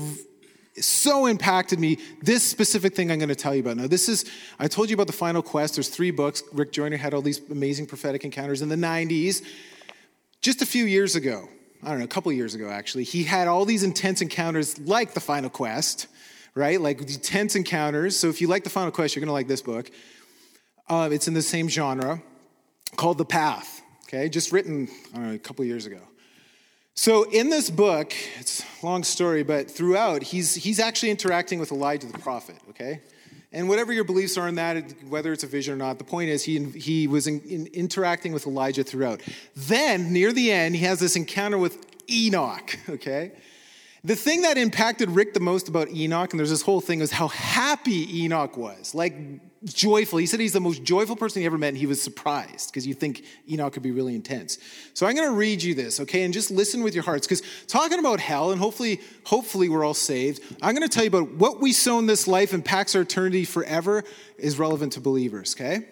so 0.76 1.26
impacted 1.26 1.80
me. 1.80 1.98
This 2.22 2.42
specific 2.42 2.94
thing 2.94 3.10
I'm 3.10 3.18
going 3.18 3.28
to 3.30 3.34
tell 3.34 3.54
you 3.54 3.60
about. 3.60 3.76
Now, 3.76 3.86
this 3.86 4.08
is, 4.08 4.30
I 4.58 4.68
told 4.68 4.88
you 4.88 4.94
about 4.94 5.06
the 5.06 5.12
final 5.12 5.42
quest. 5.42 5.74
There's 5.74 5.88
three 5.88 6.10
books. 6.10 6.42
Rick 6.52 6.72
Joyner 6.72 6.96
had 6.96 7.12
all 7.12 7.22
these 7.22 7.40
amazing 7.50 7.86
prophetic 7.86 8.24
encounters 8.24 8.62
in 8.62 8.68
the 8.68 8.76
90s. 8.76 9.42
Just 10.40 10.62
a 10.62 10.66
few 10.66 10.84
years 10.84 11.16
ago, 11.16 11.48
I 11.82 11.90
don't 11.90 11.98
know, 11.98 12.04
a 12.04 12.08
couple 12.08 12.30
years 12.32 12.54
ago 12.54 12.68
actually, 12.68 13.04
he 13.04 13.24
had 13.24 13.48
all 13.48 13.64
these 13.64 13.82
intense 13.82 14.20
encounters 14.20 14.78
like 14.78 15.14
the 15.14 15.20
final 15.20 15.50
quest, 15.50 16.06
right? 16.54 16.80
Like 16.80 17.00
intense 17.00 17.56
encounters. 17.56 18.18
So 18.18 18.28
if 18.28 18.40
you 18.40 18.48
like 18.48 18.64
the 18.64 18.70
final 18.70 18.90
quest, 18.90 19.14
you're 19.14 19.20
going 19.20 19.28
to 19.28 19.32
like 19.32 19.48
this 19.48 19.62
book. 19.62 19.90
Uh, 20.88 21.08
it's 21.12 21.28
in 21.28 21.34
the 21.34 21.42
same 21.42 21.68
genre 21.68 22.20
called 22.96 23.18
The 23.18 23.24
Path, 23.24 23.82
okay? 24.04 24.28
Just 24.28 24.52
written, 24.52 24.88
I 25.12 25.16
don't 25.16 25.28
know, 25.28 25.34
a 25.34 25.38
couple 25.38 25.64
years 25.64 25.86
ago. 25.86 26.00
So 26.94 27.22
in 27.30 27.48
this 27.48 27.70
book, 27.70 28.12
it's 28.38 28.62
a 28.82 28.86
long 28.86 29.04
story, 29.04 29.42
but 29.42 29.70
throughout, 29.70 30.22
he's, 30.22 30.54
he's 30.54 30.80
actually 30.80 31.10
interacting 31.10 31.58
with 31.58 31.72
Elijah 31.72 32.06
the 32.08 32.18
prophet, 32.18 32.56
okay? 32.70 33.00
And 33.52 33.68
whatever 33.68 33.92
your 33.92 34.04
beliefs 34.04 34.38
are 34.38 34.46
in 34.46 34.54
that, 34.56 34.92
whether 35.08 35.32
it's 35.32 35.42
a 35.42 35.48
vision 35.48 35.74
or 35.74 35.76
not, 35.76 35.98
the 35.98 36.04
point 36.04 36.30
is 36.30 36.44
he, 36.44 36.64
he 36.70 37.08
was 37.08 37.26
in, 37.26 37.40
in 37.40 37.66
interacting 37.68 38.32
with 38.32 38.46
Elijah 38.46 38.84
throughout. 38.84 39.20
Then, 39.56 40.12
near 40.12 40.32
the 40.32 40.52
end, 40.52 40.76
he 40.76 40.84
has 40.84 41.00
this 41.00 41.16
encounter 41.16 41.58
with 41.58 41.84
Enoch, 42.08 42.78
okay? 42.88 43.32
The 44.04 44.14
thing 44.14 44.42
that 44.42 44.56
impacted 44.56 45.10
Rick 45.10 45.34
the 45.34 45.40
most 45.40 45.68
about 45.68 45.88
Enoch, 45.90 46.32
and 46.32 46.38
there's 46.38 46.50
this 46.50 46.62
whole 46.62 46.80
thing, 46.80 47.00
is 47.00 47.10
how 47.10 47.28
happy 47.28 48.22
Enoch 48.22 48.56
was. 48.56 48.94
Like, 48.94 49.14
joyful. 49.64 50.18
He 50.18 50.26
said 50.26 50.40
he's 50.40 50.52
the 50.52 50.60
most 50.60 50.82
joyful 50.84 51.16
person 51.16 51.40
he 51.40 51.46
ever 51.46 51.58
met, 51.58 51.68
and 51.68 51.78
he 51.78 51.86
was 51.86 52.00
surprised 52.00 52.70
because 52.70 52.86
you 52.86 52.94
think 52.94 53.24
Enoch 53.48 53.72
could 53.72 53.82
be 53.82 53.90
really 53.90 54.14
intense. 54.14 54.58
So 54.94 55.06
I'm 55.06 55.14
going 55.14 55.28
to 55.28 55.34
read 55.34 55.62
you 55.62 55.74
this, 55.74 56.00
okay, 56.00 56.22
and 56.22 56.32
just 56.32 56.50
listen 56.50 56.82
with 56.82 56.94
your 56.94 57.04
hearts 57.04 57.26
because 57.26 57.42
talking 57.66 57.98
about 57.98 58.20
hell, 58.20 58.52
and 58.52 58.60
hopefully, 58.60 59.00
hopefully 59.24 59.68
we're 59.68 59.84
all 59.84 59.94
saved. 59.94 60.42
I'm 60.62 60.74
going 60.74 60.88
to 60.88 60.92
tell 60.92 61.04
you 61.04 61.08
about 61.08 61.32
what 61.32 61.60
we 61.60 61.72
sow 61.72 61.98
in 61.98 62.06
this 62.06 62.26
life 62.26 62.54
impacts 62.54 62.94
our 62.94 63.02
eternity 63.02 63.44
forever 63.44 64.04
is 64.38 64.58
relevant 64.58 64.94
to 64.94 65.00
believers, 65.00 65.54
okay? 65.54 65.86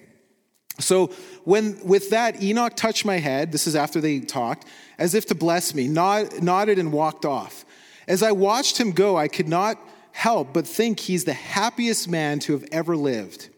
So 0.81 1.09
when 1.45 1.85
with 1.85 2.11
that, 2.11 2.43
Enoch 2.43 2.75
touched 2.75 3.05
my 3.05 3.19
head. 3.19 3.53
This 3.53 3.67
is 3.67 3.77
after 3.77 4.01
they 4.01 4.21
talked, 4.21 4.67
as 4.97 5.15
if 5.15 5.27
to 5.27 5.35
bless 5.35 5.75
me, 5.75 5.89
nod, 5.89 6.43
nodded 6.43 6.79
and 6.79 6.93
walked 6.93 7.25
off. 7.25 7.65
As 8.07 8.23
I 8.23 8.33
watched 8.33 8.79
him 8.79 8.93
go, 8.93 9.17
I 9.17 9.29
could 9.29 9.49
not 9.49 9.79
help 10.13 10.53
but 10.53 10.67
think 10.67 10.99
he's 10.99 11.25
the 11.25 11.33
happiest 11.33 12.09
man 12.09 12.39
to 12.41 12.53
have 12.53 12.65
ever 12.73 12.97
lived. 12.97 13.51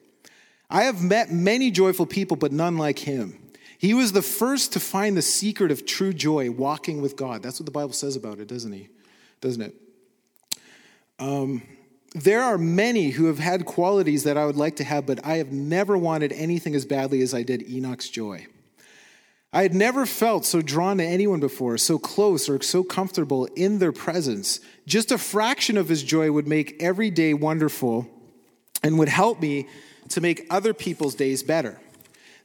I 0.70 0.84
have 0.84 1.02
met 1.02 1.32
many 1.32 1.70
joyful 1.70 2.06
people, 2.06 2.36
but 2.36 2.52
none 2.52 2.78
like 2.78 3.00
him. 3.00 3.36
He 3.76 3.94
was 3.94 4.12
the 4.12 4.22
first 4.22 4.74
to 4.74 4.80
find 4.80 5.16
the 5.16 5.22
secret 5.22 5.70
of 5.70 5.84
true 5.84 6.12
joy, 6.12 6.50
walking 6.50 7.02
with 7.02 7.16
God. 7.16 7.42
That's 7.42 7.58
what 7.58 7.66
the 7.66 7.72
Bible 7.72 7.92
says 7.92 8.14
about 8.14 8.38
it, 8.38 8.46
doesn't 8.46 8.72
he? 8.72 8.88
Doesn't 9.40 9.62
it? 9.62 9.74
Um, 11.18 11.62
there 12.14 12.42
are 12.42 12.58
many 12.58 13.10
who 13.10 13.26
have 13.26 13.38
had 13.38 13.64
qualities 13.64 14.24
that 14.24 14.36
I 14.36 14.44
would 14.44 14.56
like 14.56 14.76
to 14.76 14.84
have, 14.84 15.06
but 15.06 15.24
I 15.24 15.36
have 15.36 15.50
never 15.50 15.96
wanted 15.96 16.32
anything 16.32 16.74
as 16.74 16.84
badly 16.84 17.22
as 17.22 17.34
I 17.34 17.42
did 17.42 17.68
Enoch's 17.68 18.08
joy. 18.08 18.46
I 19.52 19.62
had 19.62 19.74
never 19.74 20.06
felt 20.06 20.44
so 20.44 20.62
drawn 20.62 20.98
to 20.98 21.04
anyone 21.04 21.40
before, 21.40 21.76
so 21.78 21.98
close 21.98 22.48
or 22.48 22.60
so 22.62 22.84
comfortable 22.84 23.46
in 23.56 23.78
their 23.78 23.92
presence. 23.92 24.60
Just 24.86 25.10
a 25.10 25.18
fraction 25.18 25.76
of 25.76 25.88
his 25.88 26.02
joy 26.02 26.30
would 26.30 26.46
make 26.46 26.80
every 26.80 27.10
day 27.10 27.34
wonderful 27.34 28.08
and 28.82 28.98
would 28.98 29.08
help 29.08 29.40
me 29.40 29.66
to 30.10 30.20
make 30.20 30.46
other 30.50 30.74
people's 30.74 31.14
days 31.14 31.42
better. 31.42 31.80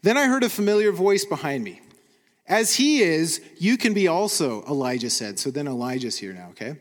Then 0.01 0.17
I 0.17 0.27
heard 0.27 0.43
a 0.43 0.49
familiar 0.49 0.91
voice 0.91 1.25
behind 1.25 1.63
me. 1.63 1.81
As 2.47 2.75
he 2.75 3.01
is, 3.01 3.41
you 3.57 3.77
can 3.77 3.93
be 3.93 4.07
also, 4.07 4.63
Elijah 4.65 5.09
said. 5.09 5.39
So 5.39 5.49
then 5.49 5.67
Elijah's 5.67 6.17
here 6.17 6.33
now, 6.33 6.49
okay? 6.49 6.75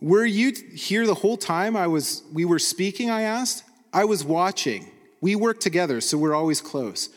Were 0.00 0.24
you 0.24 0.52
here 0.74 1.06
the 1.06 1.14
whole 1.14 1.36
time 1.36 1.76
I 1.76 1.86
was 1.86 2.22
we 2.32 2.44
were 2.44 2.58
speaking, 2.58 3.10
I 3.10 3.22
asked? 3.22 3.64
I 3.92 4.04
was 4.04 4.24
watching. 4.24 4.90
We 5.20 5.36
work 5.36 5.60
together, 5.60 6.00
so 6.00 6.18
we're 6.18 6.34
always 6.34 6.60
close. 6.60 7.08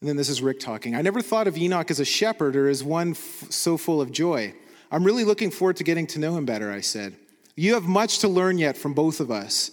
And 0.00 0.08
then 0.08 0.16
this 0.16 0.28
is 0.28 0.42
Rick 0.42 0.60
talking. 0.60 0.94
I 0.94 1.02
never 1.02 1.22
thought 1.22 1.48
of 1.48 1.56
Enoch 1.56 1.90
as 1.90 2.00
a 2.00 2.04
shepherd 2.04 2.54
or 2.54 2.68
as 2.68 2.84
one 2.84 3.12
f- 3.12 3.50
so 3.50 3.76
full 3.76 4.00
of 4.00 4.12
joy. 4.12 4.54
I'm 4.90 5.04
really 5.04 5.24
looking 5.24 5.50
forward 5.50 5.76
to 5.76 5.84
getting 5.84 6.06
to 6.08 6.18
know 6.18 6.36
him 6.36 6.44
better, 6.44 6.70
I 6.70 6.80
said. 6.80 7.16
You 7.56 7.74
have 7.74 7.84
much 7.84 8.18
to 8.18 8.28
learn 8.28 8.58
yet 8.58 8.76
from 8.76 8.92
both 8.92 9.20
of 9.20 9.30
us. 9.30 9.70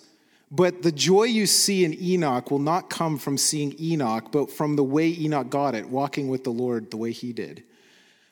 But 0.55 0.83
the 0.83 0.91
joy 0.91 1.23
you 1.23 1.47
see 1.47 1.83
in 1.83 1.99
Enoch 1.99 2.51
will 2.51 2.59
not 2.59 2.87
come 2.87 3.17
from 3.17 3.39
seeing 3.39 3.75
Enoch, 3.81 4.31
but 4.31 4.51
from 4.51 4.75
the 4.75 4.83
way 4.83 5.07
Enoch 5.07 5.49
got 5.49 5.73
it, 5.73 5.89
walking 5.89 6.27
with 6.27 6.43
the 6.43 6.51
Lord 6.51 6.91
the 6.91 6.97
way 6.97 7.11
he 7.11 7.33
did. 7.33 7.63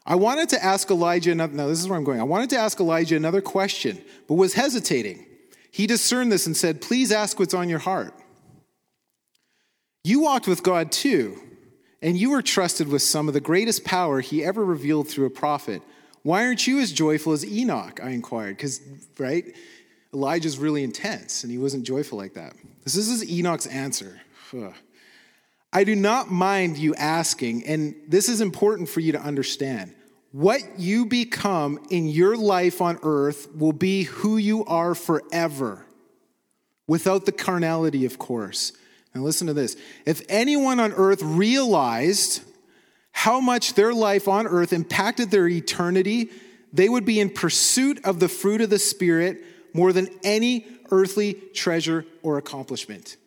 I 0.05 0.13
wanted 0.13 0.47
to 0.49 0.63
ask 0.63 0.91
Elijah 0.91 1.31
another, 1.31 1.53
no, 1.53 1.67
this 1.67 1.79
is 1.79 1.87
where 1.87 1.97
I'm 1.97 2.03
going. 2.03 2.19
I 2.19 2.25
wanted 2.25 2.51
to 2.51 2.59
ask 2.59 2.79
Elijah 2.79 3.15
another 3.15 3.41
question, 3.41 3.99
but 4.27 4.35
was 4.35 4.53
hesitating. 4.53 5.25
He 5.71 5.87
discerned 5.87 6.31
this 6.31 6.45
and 6.45 6.55
said, 6.55 6.79
Please 6.79 7.11
ask 7.11 7.39
what's 7.39 7.55
on 7.55 7.69
your 7.69 7.79
heart. 7.79 8.13
You 10.03 10.19
walked 10.19 10.47
with 10.47 10.61
God 10.61 10.91
too, 10.91 11.41
and 12.03 12.15
you 12.15 12.29
were 12.29 12.43
trusted 12.43 12.87
with 12.87 13.01
some 13.01 13.29
of 13.29 13.33
the 13.33 13.41
greatest 13.41 13.83
power 13.83 14.19
he 14.21 14.43
ever 14.43 14.63
revealed 14.63 15.07
through 15.07 15.25
a 15.25 15.31
prophet. 15.31 15.81
Why 16.21 16.45
aren't 16.45 16.67
you 16.67 16.79
as 16.81 16.91
joyful 16.91 17.33
as 17.33 17.43
Enoch? 17.43 17.99
I 18.03 18.11
inquired, 18.11 18.57
because, 18.57 18.79
right? 19.17 19.55
Elijah's 20.13 20.57
really 20.57 20.83
intense, 20.83 21.43
and 21.43 21.51
he 21.51 21.57
wasn't 21.57 21.85
joyful 21.85 22.17
like 22.17 22.33
that. 22.33 22.53
This 22.83 22.95
is 22.95 23.29
Enoch's 23.29 23.67
answer. 23.67 24.21
Ugh. 24.53 24.73
I 25.73 25.85
do 25.85 25.95
not 25.95 26.29
mind 26.29 26.77
you 26.77 26.93
asking, 26.95 27.65
and 27.65 27.95
this 28.07 28.27
is 28.27 28.41
important 28.41 28.89
for 28.89 28.99
you 28.99 29.13
to 29.13 29.21
understand. 29.21 29.93
What 30.33 30.61
you 30.77 31.05
become 31.05 31.79
in 31.89 32.07
your 32.07 32.35
life 32.35 32.81
on 32.81 32.99
earth 33.03 33.53
will 33.55 33.71
be 33.71 34.03
who 34.03 34.37
you 34.37 34.65
are 34.65 34.95
forever, 34.95 35.85
without 36.87 37.25
the 37.25 37.31
carnality, 37.31 38.05
of 38.05 38.17
course. 38.17 38.73
Now, 39.15 39.21
listen 39.21 39.47
to 39.47 39.53
this. 39.53 39.77
If 40.05 40.21
anyone 40.27 40.79
on 40.79 40.91
earth 40.93 41.21
realized 41.21 42.43
how 43.11 43.39
much 43.39 43.73
their 43.73 43.93
life 43.93 44.27
on 44.27 44.47
earth 44.47 44.73
impacted 44.73 45.31
their 45.31 45.47
eternity, 45.47 46.29
they 46.73 46.89
would 46.89 47.05
be 47.05 47.19
in 47.19 47.29
pursuit 47.29 48.03
of 48.05 48.19
the 48.19 48.29
fruit 48.29 48.61
of 48.61 48.69
the 48.69 48.79
Spirit 48.79 49.43
more 49.73 49.93
than 49.93 50.09
any 50.23 50.65
earthly 50.91 51.33
treasure 51.33 52.05
or 52.21 52.37
accomplishment. 52.37 53.17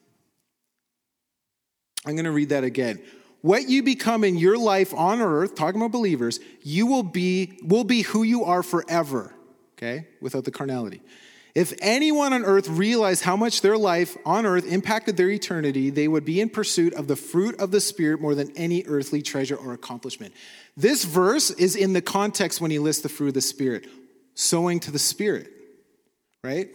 I'm 2.06 2.14
going 2.14 2.24
to 2.26 2.32
read 2.32 2.50
that 2.50 2.64
again. 2.64 3.00
What 3.40 3.68
you 3.68 3.82
become 3.82 4.24
in 4.24 4.36
your 4.36 4.56
life 4.56 4.94
on 4.94 5.20
earth, 5.20 5.54
talking 5.54 5.80
about 5.80 5.92
believers, 5.92 6.40
you 6.62 6.86
will 6.86 7.02
be 7.02 7.58
will 7.62 7.84
be 7.84 8.02
who 8.02 8.22
you 8.22 8.44
are 8.44 8.62
forever, 8.62 9.34
okay? 9.76 10.06
Without 10.20 10.44
the 10.44 10.50
carnality. 10.50 11.02
If 11.54 11.72
anyone 11.80 12.32
on 12.32 12.44
earth 12.44 12.68
realized 12.68 13.22
how 13.22 13.36
much 13.36 13.60
their 13.60 13.78
life 13.78 14.16
on 14.26 14.44
earth 14.44 14.66
impacted 14.66 15.16
their 15.16 15.30
eternity, 15.30 15.90
they 15.90 16.08
would 16.08 16.24
be 16.24 16.40
in 16.40 16.48
pursuit 16.48 16.94
of 16.94 17.06
the 17.06 17.14
fruit 17.14 17.60
of 17.60 17.70
the 17.70 17.80
Spirit 17.80 18.20
more 18.20 18.34
than 18.34 18.50
any 18.56 18.82
earthly 18.86 19.22
treasure 19.22 19.54
or 19.54 19.72
accomplishment. 19.72 20.34
This 20.76 21.04
verse 21.04 21.50
is 21.52 21.76
in 21.76 21.92
the 21.92 22.02
context 22.02 22.60
when 22.60 22.72
he 22.72 22.80
lists 22.80 23.02
the 23.02 23.08
fruit 23.08 23.28
of 23.28 23.34
the 23.34 23.40
Spirit, 23.40 23.86
sowing 24.34 24.80
to 24.80 24.90
the 24.90 24.98
Spirit, 24.98 25.48
right? 26.44 26.68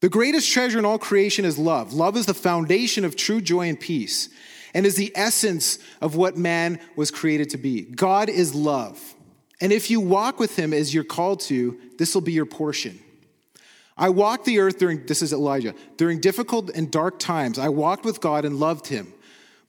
The 0.00 0.10
greatest 0.10 0.52
treasure 0.52 0.78
in 0.78 0.84
all 0.84 0.98
creation 0.98 1.44
is 1.44 1.58
love. 1.58 1.94
Love 1.94 2.16
is 2.16 2.26
the 2.26 2.34
foundation 2.34 3.04
of 3.04 3.16
true 3.16 3.40
joy 3.40 3.68
and 3.68 3.80
peace 3.80 4.28
and 4.74 4.84
is 4.84 4.94
the 4.94 5.10
essence 5.14 5.78
of 6.02 6.14
what 6.14 6.36
man 6.36 6.78
was 6.94 7.10
created 7.10 7.50
to 7.50 7.56
be. 7.56 7.82
God 7.82 8.28
is 8.28 8.54
love. 8.54 9.14
And 9.60 9.72
if 9.72 9.90
you 9.90 10.00
walk 10.00 10.38
with 10.38 10.56
him 10.56 10.72
as 10.72 10.92
you're 10.94 11.02
called 11.02 11.40
to, 11.40 11.80
this 11.96 12.14
will 12.14 12.22
be 12.22 12.32
your 12.32 12.46
portion. 12.46 13.00
I 13.96 14.10
walked 14.10 14.44
the 14.44 14.60
earth 14.60 14.78
during, 14.78 15.06
this 15.06 15.22
is 15.22 15.32
Elijah, 15.32 15.74
during 15.96 16.20
difficult 16.20 16.70
and 16.70 16.90
dark 16.90 17.18
times. 17.18 17.58
I 17.58 17.70
walked 17.70 18.04
with 18.04 18.20
God 18.20 18.44
and 18.44 18.60
loved 18.60 18.86
him. 18.86 19.12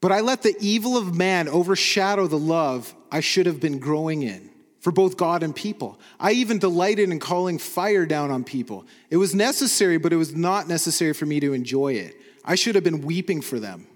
But 0.01 0.11
I 0.11 0.19
let 0.19 0.43
the 0.43 0.55
evil 0.59 0.97
of 0.97 1.15
man 1.15 1.47
overshadow 1.47 2.27
the 2.27 2.37
love 2.37 2.93
I 3.11 3.21
should 3.21 3.47
have 3.47 3.59
been 3.59 3.79
growing 3.79 4.21
in 4.23 4.51
for 4.79 4.91
both 4.91 5.17
God 5.17 5.43
and 5.43 5.55
people. 5.55 5.99
I 6.19 6.31
even 6.31 6.59
delighted 6.59 7.09
in 7.09 7.19
calling 7.19 7.57
fire 7.57 8.05
down 8.05 8.31
on 8.31 8.43
people. 8.43 8.85
It 9.09 9.17
was 9.17 9.35
necessary, 9.35 9.97
but 9.97 10.13
it 10.13 10.17
was 10.17 10.35
not 10.35 10.67
necessary 10.67 11.13
for 11.13 11.25
me 11.25 11.39
to 11.39 11.53
enjoy 11.53 11.93
it. 11.93 12.15
I 12.45 12.55
should 12.55 12.75
have 12.75 12.83
been 12.83 13.01
weeping 13.01 13.41
for 13.41 13.59
them. 13.59 13.87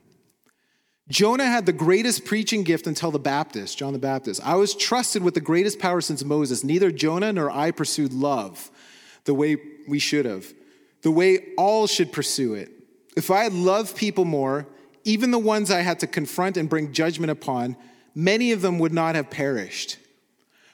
Jonah 1.10 1.46
had 1.46 1.66
the 1.66 1.74
greatest 1.74 2.26
preaching 2.26 2.64
gift 2.64 2.88
until 2.88 3.12
the 3.12 3.20
Baptist, 3.20 3.78
John 3.78 3.94
the 3.94 4.00
Baptist. 4.00 4.42
I 4.46 4.56
was 4.56 4.74
trusted 4.74 5.22
with 5.22 5.34
the 5.34 5.42
greatest 5.42 5.80
power 5.80 6.02
since 6.02 6.24
Moses. 6.24 6.64
Neither 6.64 6.92
Jonah 6.92 7.34
nor 7.34 7.52
I 7.52 7.72
pursued 7.72 8.14
love 8.14 8.72
the 9.26 9.34
way 9.34 9.58
we 9.88 10.00
should 10.00 10.26
have, 10.26 10.46
the 11.02 11.12
way 11.12 11.54
all 11.58 11.88
should 11.88 12.12
pursue 12.12 12.54
it. 12.54 12.72
If 13.16 13.32
I 13.32 13.44
had 13.44 13.54
loved 13.54 13.96
people 13.96 14.26
more, 14.26 14.68
even 15.04 15.32
the 15.32 15.40
ones 15.40 15.70
I 15.72 15.82
had 15.82 16.00
to 16.00 16.08
confront 16.08 16.58
and 16.58 16.70
bring 16.70 16.94
judgment 16.94 17.32
upon, 17.32 17.76
many 18.16 18.52
of 18.52 18.62
them 18.62 18.80
would 18.80 18.94
not 18.94 19.16
have 19.16 19.30
perished, 19.30 19.98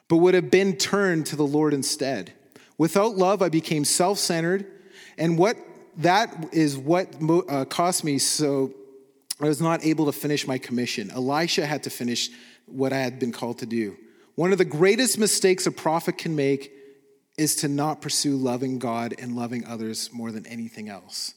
but 0.10 0.18
would 0.18 0.34
have 0.34 0.52
been 0.52 0.76
turned 0.76 1.26
to 1.28 1.38
the 1.38 1.48
Lord 1.48 1.74
instead. 1.74 2.34
Without 2.78 3.16
love, 3.16 3.42
I 3.42 3.48
became 3.50 3.86
self 3.86 4.20
centered, 4.20 4.66
and 5.18 5.38
what 5.38 5.56
that 5.98 6.50
is 6.52 6.78
what 6.78 7.16
uh, 7.48 7.66
cost 7.66 8.04
me 8.04 8.18
so 8.18 8.74
I 9.42 9.46
was 9.46 9.62
not 9.62 9.86
able 9.86 10.06
to 10.08 10.12
finish 10.12 10.46
my 10.46 10.58
commission. 10.58 11.12
Elisha 11.12 11.66
had 11.66 11.84
to 11.84 11.90
finish 11.90 12.30
what 12.66 12.92
I 12.92 13.00
had 13.00 13.20
been 13.20 13.32
called 13.32 13.60
to 13.60 13.66
do. 13.66 13.98
One 14.36 14.52
of 14.52 14.58
the 14.58 14.66
greatest 14.66 15.18
mistakes 15.18 15.66
a 15.66 15.72
prophet 15.72 16.18
can 16.18 16.36
make 16.36 16.72
is 17.38 17.56
to 17.58 17.68
not 17.68 18.02
pursue 18.02 18.36
loving 18.36 18.80
God 18.80 19.14
and 19.18 19.36
loving 19.36 19.66
others 19.66 20.12
more 20.12 20.32
than 20.32 20.46
anything 20.46 20.90
else. 20.90 21.34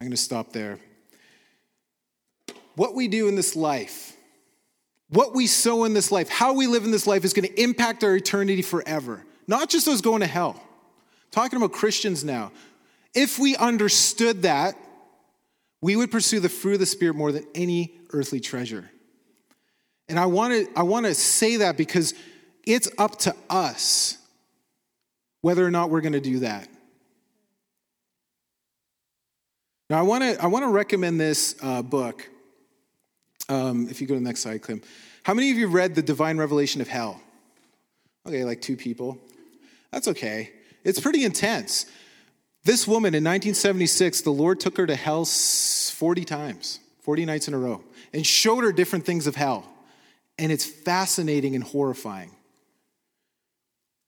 I'm 0.00 0.06
going 0.06 0.10
to 0.12 0.16
stop 0.16 0.52
there. 0.52 0.78
What 2.74 2.94
we 2.94 3.08
do 3.08 3.28
in 3.28 3.34
this 3.34 3.56
life, 3.56 4.16
what 5.10 5.34
we 5.34 5.46
sow 5.46 5.84
in 5.84 5.94
this 5.94 6.12
life, 6.12 6.28
how 6.28 6.52
we 6.52 6.66
live 6.66 6.84
in 6.84 6.90
this 6.90 7.06
life 7.06 7.24
is 7.24 7.32
going 7.32 7.48
to 7.48 7.62
impact 7.62 8.04
our 8.04 8.14
eternity 8.14 8.62
forever. 8.62 9.24
Not 9.46 9.70
just 9.70 9.86
those 9.86 10.00
going 10.00 10.20
to 10.20 10.26
hell. 10.26 10.54
I'm 10.58 11.30
talking 11.30 11.56
about 11.56 11.72
Christians 11.72 12.24
now. 12.24 12.52
If 13.14 13.38
we 13.38 13.56
understood 13.56 14.42
that, 14.42 14.76
we 15.80 15.96
would 15.96 16.10
pursue 16.10 16.40
the 16.40 16.48
fruit 16.48 16.74
of 16.74 16.80
the 16.80 16.86
Spirit 16.86 17.14
more 17.14 17.32
than 17.32 17.46
any 17.54 17.94
earthly 18.10 18.40
treasure. 18.40 18.90
And 20.08 20.18
I 20.18 20.26
want 20.26 20.52
to 20.54 20.78
I 20.78 20.82
want 20.82 21.06
to 21.06 21.14
say 21.14 21.56
that 21.56 21.76
because 21.76 22.14
it's 22.64 22.90
up 22.98 23.18
to 23.20 23.34
us 23.48 24.18
whether 25.40 25.64
or 25.64 25.70
not 25.70 25.90
we're 25.90 26.00
going 26.00 26.14
to 26.14 26.20
do 26.20 26.40
that. 26.40 26.68
Now, 29.90 29.98
I 29.98 30.02
want 30.02 30.22
to 30.22 30.42
I 30.42 30.46
want 30.48 30.64
to 30.64 30.68
recommend 30.68 31.20
this 31.20 31.54
uh, 31.62 31.82
book. 31.82 32.28
Um, 33.48 33.88
if 33.88 34.00
you 34.00 34.06
go 34.06 34.14
to 34.14 34.20
the 34.20 34.24
next 34.24 34.40
slide, 34.40 34.62
Clem. 34.62 34.82
How 35.22 35.34
many 35.34 35.50
of 35.50 35.58
you 35.58 35.68
read 35.68 35.94
The 35.94 36.02
Divine 36.02 36.38
Revelation 36.38 36.80
of 36.80 36.88
Hell? 36.88 37.20
Okay, 38.26 38.44
like 38.44 38.60
two 38.60 38.76
people. 38.76 39.18
That's 39.90 40.08
okay. 40.08 40.52
It's 40.84 41.00
pretty 41.00 41.24
intense. 41.24 41.86
This 42.64 42.86
woman 42.86 43.14
in 43.14 43.24
1976, 43.24 44.22
the 44.22 44.30
Lord 44.30 44.60
took 44.60 44.76
her 44.76 44.86
to 44.86 44.94
hell 44.94 45.24
40 45.24 46.24
times, 46.24 46.80
40 47.00 47.24
nights 47.24 47.48
in 47.48 47.54
a 47.54 47.58
row, 47.58 47.82
and 48.12 48.26
showed 48.26 48.64
her 48.64 48.72
different 48.72 49.06
things 49.06 49.26
of 49.26 49.36
hell. 49.36 49.64
And 50.38 50.52
it's 50.52 50.66
fascinating 50.66 51.54
and 51.54 51.64
horrifying. 51.64 52.30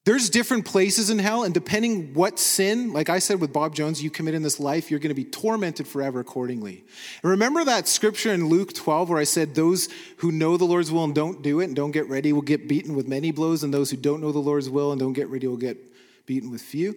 There's 0.06 0.30
different 0.30 0.64
places 0.64 1.10
in 1.10 1.18
hell, 1.18 1.44
and 1.44 1.52
depending 1.52 2.14
what 2.14 2.38
sin, 2.38 2.92
like 2.92 3.10
I 3.10 3.18
said 3.18 3.38
with 3.38 3.52
Bob 3.52 3.74
Jones, 3.74 4.02
you 4.02 4.08
commit 4.08 4.32
in 4.32 4.42
this 4.42 4.58
life, 4.58 4.90
you're 4.90 4.98
going 4.98 5.10
to 5.10 5.14
be 5.14 5.26
tormented 5.26 5.86
forever 5.86 6.20
accordingly. 6.20 6.84
And 7.22 7.30
remember 7.30 7.64
that 7.64 7.86
scripture 7.86 8.32
in 8.32 8.48
Luke 8.48 8.72
12 8.72 9.10
where 9.10 9.18
I 9.18 9.24
said, 9.24 9.54
Those 9.54 9.90
who 10.18 10.32
know 10.32 10.56
the 10.56 10.64
Lord's 10.64 10.90
will 10.90 11.04
and 11.04 11.14
don't 11.14 11.42
do 11.42 11.60
it 11.60 11.66
and 11.66 11.76
don't 11.76 11.90
get 11.90 12.08
ready 12.08 12.32
will 12.32 12.40
get 12.40 12.66
beaten 12.66 12.96
with 12.96 13.08
many 13.08 13.30
blows, 13.30 13.62
and 13.62 13.74
those 13.74 13.90
who 13.90 13.98
don't 13.98 14.22
know 14.22 14.32
the 14.32 14.38
Lord's 14.38 14.70
will 14.70 14.90
and 14.90 14.98
don't 14.98 15.12
get 15.12 15.28
ready 15.28 15.46
will 15.46 15.58
get 15.58 15.76
beaten 16.24 16.50
with 16.50 16.62
few? 16.62 16.96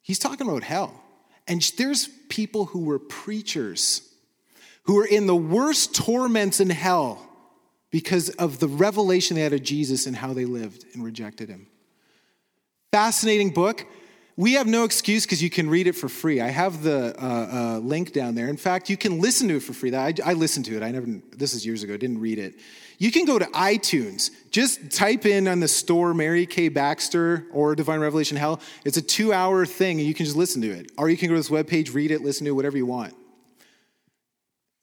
He's 0.00 0.18
talking 0.18 0.48
about 0.48 0.62
hell. 0.62 1.02
And 1.46 1.60
there's 1.76 2.08
people 2.28 2.66
who 2.66 2.84
were 2.84 2.98
preachers 2.98 4.08
who 4.84 4.94
were 4.94 5.06
in 5.06 5.26
the 5.26 5.36
worst 5.36 5.94
torments 5.94 6.60
in 6.60 6.70
hell 6.70 7.28
because 7.90 8.30
of 8.30 8.58
the 8.58 8.68
revelation 8.68 9.36
they 9.36 9.42
had 9.42 9.52
of 9.52 9.62
Jesus 9.62 10.06
and 10.06 10.16
how 10.16 10.32
they 10.32 10.44
lived 10.44 10.84
and 10.94 11.04
rejected 11.04 11.48
him. 11.48 11.66
Fascinating 12.92 13.50
book. 13.50 13.86
We 14.36 14.52
have 14.54 14.66
no 14.66 14.84
excuse 14.84 15.24
because 15.24 15.42
you 15.42 15.48
can 15.48 15.68
read 15.68 15.86
it 15.86 15.94
for 15.94 16.10
free. 16.10 16.40
I 16.42 16.48
have 16.48 16.82
the 16.82 17.14
uh, 17.18 17.26
uh, 17.26 17.78
link 17.78 18.12
down 18.12 18.34
there. 18.34 18.48
In 18.48 18.58
fact, 18.58 18.90
you 18.90 18.98
can 18.98 19.18
listen 19.18 19.48
to 19.48 19.56
it 19.56 19.62
for 19.62 19.72
free. 19.72 19.94
I, 19.94 20.12
I 20.24 20.34
listened 20.34 20.66
to 20.66 20.76
it. 20.76 20.82
I 20.82 20.90
never. 20.90 21.06
This 21.34 21.54
is 21.54 21.64
years 21.64 21.82
ago. 21.82 21.94
I 21.94 21.96
didn't 21.96 22.20
read 22.20 22.38
it. 22.38 22.54
You 22.98 23.10
can 23.10 23.24
go 23.24 23.38
to 23.38 23.46
iTunes. 23.46 24.30
Just 24.50 24.90
type 24.90 25.24
in 25.24 25.48
on 25.48 25.60
the 25.60 25.68
store 25.68 26.12
Mary 26.12 26.44
K. 26.44 26.68
Baxter 26.68 27.46
or 27.50 27.74
Divine 27.74 28.00
Revelation 28.00 28.36
Hell. 28.36 28.60
It's 28.84 28.98
a 28.98 29.02
two-hour 29.02 29.64
thing, 29.64 29.98
and 29.98 30.06
you 30.06 30.12
can 30.14 30.26
just 30.26 30.36
listen 30.36 30.60
to 30.60 30.70
it. 30.70 30.92
Or 30.98 31.08
you 31.08 31.16
can 31.16 31.28
go 31.28 31.34
to 31.34 31.40
this 31.40 31.48
webpage, 31.48 31.94
read 31.94 32.10
it, 32.10 32.22
listen 32.22 32.44
to 32.44 32.50
it, 32.50 32.54
whatever 32.54 32.76
you 32.76 32.86
want. 32.86 33.14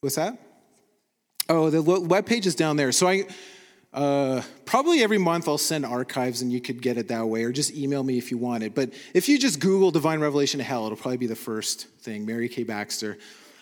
What's 0.00 0.16
that? 0.16 0.36
Oh, 1.48 1.70
the 1.70 1.82
webpage 1.82 2.46
is 2.46 2.54
down 2.54 2.76
there. 2.76 2.92
So 2.92 3.08
I 3.08 3.26
Uh, 3.92 4.40
probably 4.64 5.02
every 5.02 5.18
month 5.18 5.48
I'll 5.48 5.58
send 5.58 5.84
archives 5.84 6.42
and 6.42 6.52
you 6.52 6.60
could 6.60 6.80
get 6.80 6.96
it 6.96 7.08
that 7.08 7.26
way, 7.26 7.42
or 7.44 7.52
just 7.52 7.74
email 7.74 8.02
me 8.02 8.18
if 8.18 8.30
you 8.30 8.38
want 8.38 8.62
it. 8.62 8.74
But 8.74 8.92
if 9.14 9.28
you 9.28 9.38
just 9.38 9.58
Google 9.58 9.90
Divine 9.90 10.20
Revelation 10.20 10.58
to 10.58 10.64
Hell, 10.64 10.86
it'll 10.86 10.96
probably 10.96 11.16
be 11.16 11.26
the 11.26 11.36
first 11.36 11.88
thing, 12.00 12.24
Mary 12.24 12.48
K. 12.48 12.62
Baxter. 12.62 13.18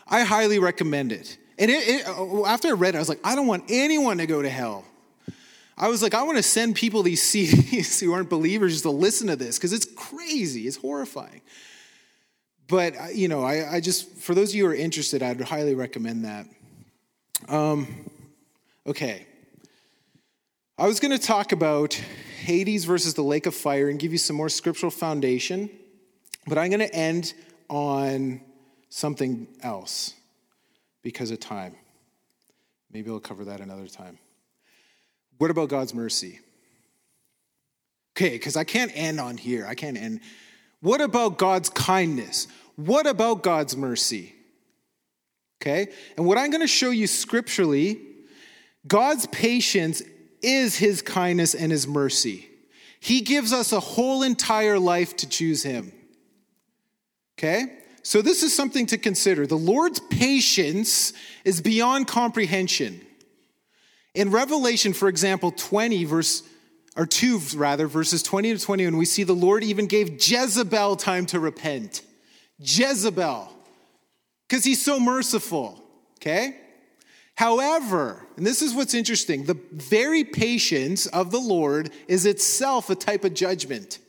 I 0.07 0.25
highly 0.25 0.59
recommend 0.59 1.13
it. 1.13 1.39
And 1.59 1.71
it, 1.71 1.89
it, 1.89 2.09
uh, 2.09 2.45
after 2.45 2.69
I 2.69 2.73
read 2.73 2.95
it, 2.95 2.99
I 2.99 3.01
was 3.01 3.09
like, 3.09 3.21
I 3.25 3.35
don't 3.35 3.47
want 3.47 3.65
anyone 3.69 4.19
to 4.19 4.27
go 4.27 4.43
to 4.43 4.49
hell. 4.49 4.85
I 5.77 5.89
was 5.89 6.03
like, 6.03 6.15
I 6.15 6.23
want 6.23 6.37
to 6.37 6.43
send 6.43 6.75
people 6.75 7.03
these 7.03 7.23
CDs 7.23 8.01
who 8.05 8.13
aren't 8.13 8.29
believers 8.29 8.73
just 8.73 8.85
to 8.85 8.91
listen 8.91 9.29
to 9.29 9.37
this 9.37 9.57
because 9.57 9.73
it's 9.73 9.87
crazy, 9.97 10.67
it's 10.67 10.77
horrifying. 10.77 11.41
But, 12.67 12.97
uh, 12.97 13.07
you 13.15 13.29
know, 13.29 13.43
I, 13.43 13.77
I, 13.77 13.81
just, 13.81 14.19
for 14.19 14.35
those 14.35 14.51
of 14.51 14.57
you 14.57 14.65
who 14.65 14.71
are 14.71 14.75
interested, 14.75 15.23
I'd 15.23 15.41
highly 15.41 15.75
recommend 15.75 16.25
that. 16.27 16.47
Um, 17.49 18.11
okay. 18.87 19.28
I 20.81 20.87
was 20.87 21.01
going 21.01 21.11
to 21.11 21.19
talk 21.19 21.51
about 21.51 21.95
Hades 21.95 22.85
versus 22.85 23.15
the 23.15 23.23
lake 23.23 23.47
of 23.47 23.55
fire 23.57 23.89
and 23.89 23.99
give 23.99 24.13
you 24.13 24.19
some 24.19 24.37
more 24.37 24.49
scriptural 24.49 24.93
foundation, 24.93 25.71
but 26.47 26.57
I'm 26.57 26.71
going 26.71 26.79
to 26.89 26.95
end 26.95 27.35
on 27.69 28.41
something 28.89 29.49
else 29.61 30.15
because 31.03 31.33
of 31.33 31.41
time. 31.41 31.75
Maybe 32.93 33.11
I'll 33.11 33.19
cover 33.19 33.47
that 33.47 33.61
another 33.61 33.89
time. 33.89 34.19
What 35.39 35.51
about 35.51 35.69
God's 35.69 35.95
mercy? 35.95 36.39
Okay, 38.17 38.31
because 38.31 38.57
I 38.57 38.63
can't 38.63 38.93
end 38.95 39.19
on 39.19 39.37
here. 39.37 39.67
I 39.67 39.75
can't 39.75 39.97
end. 39.97 40.21
What 40.81 41.01
about 41.01 41.39
God's 41.39 41.71
kindness? 41.71 42.47
What 42.77 43.09
about 43.09 43.43
God's 43.43 43.77
mercy? 43.77 44.33
Okay, 45.61 45.89
and 46.17 46.25
what 46.25 46.39
I'm 46.39 46.51
going 46.53 46.61
to 46.61 46.69
show 46.69 46.91
you 46.91 47.09
scripturally, 47.09 48.01
God's 48.87 49.27
patience 49.27 50.03
is 50.43 50.77
his 50.77 51.03
kindness 51.03 51.55
and 51.55 51.73
his 51.73 51.87
mercy. 51.87 52.49
He 53.01 53.21
gives 53.21 53.53
us 53.53 53.73
a 53.73 53.81
whole 53.81 54.23
entire 54.23 54.79
life 54.79 55.17
to 55.19 55.29
choose 55.29 55.63
him. 55.63 55.93
Okay? 57.39 57.79
So, 58.03 58.23
this 58.23 58.43
is 58.43 58.55
something 58.55 58.87
to 58.87 58.99
consider. 58.99 59.47
The 59.47 59.57
Lord's 59.57 60.01
patience 60.01 61.13
is 61.45 61.61
beyond 61.61 62.09
comprehension. 62.09 63.01
In 64.15 64.31
Revelation, 64.31 64.93
for 64.93 65.09
example, 65.09 65.53
20, 65.53 66.05
verse, 66.05 66.43
or 66.97 67.07
2 67.07 67.41
rather, 67.55 67.87
verses 67.87 68.23
20 68.23 68.57
to 68.57 68.65
21, 68.65 68.97
we 68.97 69.05
see 69.05 69.23
the 69.23 69.35
Lord 69.35 69.63
even 69.63 69.87
gave 69.87 70.27
Jezebel 70.27 70.97
time 70.97 71.27
to 71.27 71.39
repent. 71.39 72.03
Jezebel, 72.59 73.53
because 74.49 74.65
he's 74.65 74.85
so 74.85 74.99
merciful. 74.99 75.85
Okay? 76.17 76.57
However, 77.39 78.27
and 78.37 78.45
this 78.45 78.63
is 78.63 78.75
what's 78.75 78.95
interesting, 78.95 79.45
the 79.45 79.57
very 79.71 80.25
patience 80.25 81.07
of 81.07 81.31
the 81.31 81.39
Lord 81.39 81.91
is 82.09 82.27
itself 82.27 82.91
a 82.91 82.97
type 82.97 83.23
of 83.23 83.33
judgment. 83.33 84.01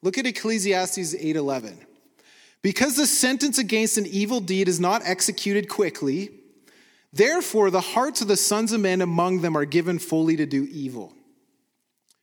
Look 0.00 0.16
at 0.16 0.24
Ecclesiastes 0.24 1.14
8:11. 1.14 1.76
Because 2.62 2.96
the 2.96 3.06
sentence 3.06 3.58
against 3.58 3.98
an 3.98 4.06
evil 4.06 4.40
deed 4.40 4.66
is 4.66 4.80
not 4.80 5.02
executed 5.04 5.68
quickly, 5.68 6.30
therefore 7.12 7.70
the 7.70 7.82
hearts 7.82 8.22
of 8.22 8.28
the 8.28 8.36
sons 8.38 8.72
of 8.72 8.80
men 8.80 9.02
among 9.02 9.42
them 9.42 9.58
are 9.58 9.66
given 9.66 9.98
fully 9.98 10.36
to 10.36 10.46
do 10.46 10.66
evil. 10.72 11.12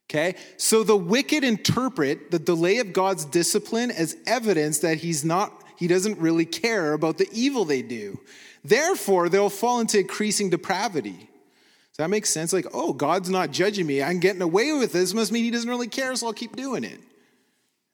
Okay? 0.10 0.34
So 0.58 0.84
the 0.84 0.98
wicked 0.98 1.44
interpret 1.44 2.32
the 2.32 2.40
delay 2.40 2.80
of 2.80 2.94
God's 2.94 3.26
discipline 3.26 3.92
as 3.92 4.18
evidence 4.26 4.80
that 4.80 4.98
he's 4.98 5.24
not 5.24 5.67
he 5.78 5.88
doesn't 5.88 6.20
really 6.20 6.46
care 6.46 6.94
about 6.94 7.18
the 7.18 7.30
evil 7.32 7.66
they 7.66 7.82
do. 7.82 8.20
Therefore, 8.64 9.30
they'll 9.30 9.50
fall 9.50 9.80
into 9.80 10.00
increasing 10.00 10.50
depravity. 10.50 11.18
Does 11.18 11.98
that 11.98 12.10
make 12.10 12.26
sense? 12.26 12.52
Like, 12.52 12.68
oh, 12.74 12.94
God's 12.94 13.30
not 13.30 13.52
judging 13.52 13.88
me. 13.88 14.04
I'm 14.04 14.20
getting 14.20 14.42
away 14.42 14.74
with 14.74 14.92
this. 14.92 15.14
Must 15.14 15.32
mean 15.32 15.44
he 15.44 15.52
doesn't 15.52 15.70
really 15.70 15.88
care, 15.88 16.16
so 16.16 16.28
I'll 16.28 16.34
keep 16.34 16.56
doing 16.56 16.84
it. 16.84 17.00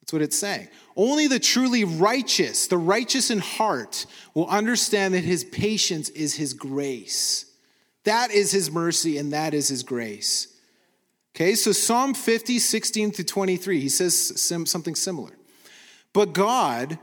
That's 0.00 0.12
what 0.12 0.22
it's 0.22 0.36
saying. 0.36 0.68
Only 0.96 1.28
the 1.28 1.38
truly 1.38 1.84
righteous, 1.84 2.66
the 2.66 2.76
righteous 2.76 3.30
in 3.30 3.38
heart, 3.38 4.04
will 4.34 4.46
understand 4.48 5.14
that 5.14 5.24
his 5.24 5.44
patience 5.44 6.10
is 6.10 6.34
his 6.34 6.52
grace. 6.52 7.46
That 8.04 8.30
is 8.30 8.50
his 8.50 8.70
mercy 8.70 9.16
and 9.16 9.32
that 9.32 9.54
is 9.54 9.68
his 9.68 9.82
grace. 9.82 10.48
Okay, 11.34 11.54
so 11.54 11.72
Psalm 11.72 12.14
50, 12.14 12.58
16 12.58 13.12
to 13.12 13.24
23, 13.24 13.80
he 13.80 13.88
says 13.88 14.38
something 14.40 14.94
similar. 14.94 15.32
But 16.12 16.32
God, 16.32 16.98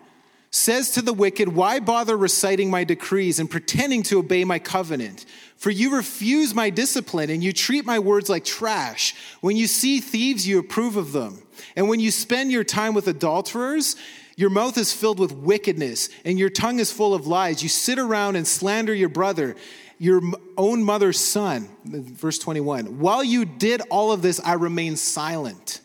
says 0.51 0.91
to 0.91 1.01
the 1.01 1.13
wicked, 1.13 1.49
Why 1.49 1.79
bother 1.79 2.17
reciting 2.17 2.69
my 2.69 2.83
decrees 2.83 3.39
and 3.39 3.49
pretending 3.49 4.03
to 4.03 4.19
obey 4.19 4.43
my 4.43 4.59
covenant? 4.59 5.25
For 5.55 5.69
you 5.69 5.95
refuse 5.95 6.53
my 6.53 6.69
discipline 6.69 7.29
and 7.29 7.43
you 7.43 7.53
treat 7.53 7.85
my 7.85 7.99
words 7.99 8.29
like 8.29 8.43
trash. 8.43 9.15
When 9.41 9.55
you 9.55 9.67
see 9.67 9.99
thieves, 9.99 10.47
you 10.47 10.59
approve 10.59 10.97
of 10.97 11.13
them. 11.13 11.43
And 11.75 11.87
when 11.87 11.99
you 11.99 12.11
spend 12.11 12.51
your 12.51 12.63
time 12.63 12.93
with 12.93 13.07
adulterers, 13.07 13.95
your 14.35 14.49
mouth 14.49 14.77
is 14.77 14.91
filled 14.91 15.19
with 15.19 15.31
wickedness 15.31 16.09
and 16.25 16.39
your 16.39 16.49
tongue 16.49 16.79
is 16.79 16.91
full 16.91 17.13
of 17.13 17.27
lies. 17.27 17.63
You 17.63 17.69
sit 17.69 17.99
around 17.99 18.35
and 18.35 18.47
slander 18.47 18.93
your 18.93 19.09
brother, 19.09 19.55
your 19.99 20.21
own 20.57 20.83
mother's 20.83 21.19
son. 21.19 21.69
Verse 21.85 22.39
21. 22.39 22.99
While 22.99 23.23
you 23.23 23.45
did 23.45 23.81
all 23.89 24.11
of 24.11 24.21
this, 24.21 24.39
I 24.43 24.53
remained 24.53 24.99
silent. 24.99 25.79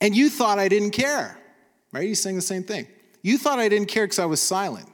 And 0.00 0.16
you 0.16 0.30
thought 0.30 0.58
I 0.58 0.68
didn't 0.68 0.92
care. 0.92 1.36
Right? 1.90 2.04
He's 2.04 2.22
saying 2.22 2.36
the 2.36 2.42
same 2.42 2.62
thing. 2.62 2.86
You 3.22 3.38
thought 3.38 3.58
I 3.58 3.68
didn't 3.68 3.88
care 3.88 4.04
because 4.04 4.18
I 4.18 4.26
was 4.26 4.40
silent. 4.40 4.88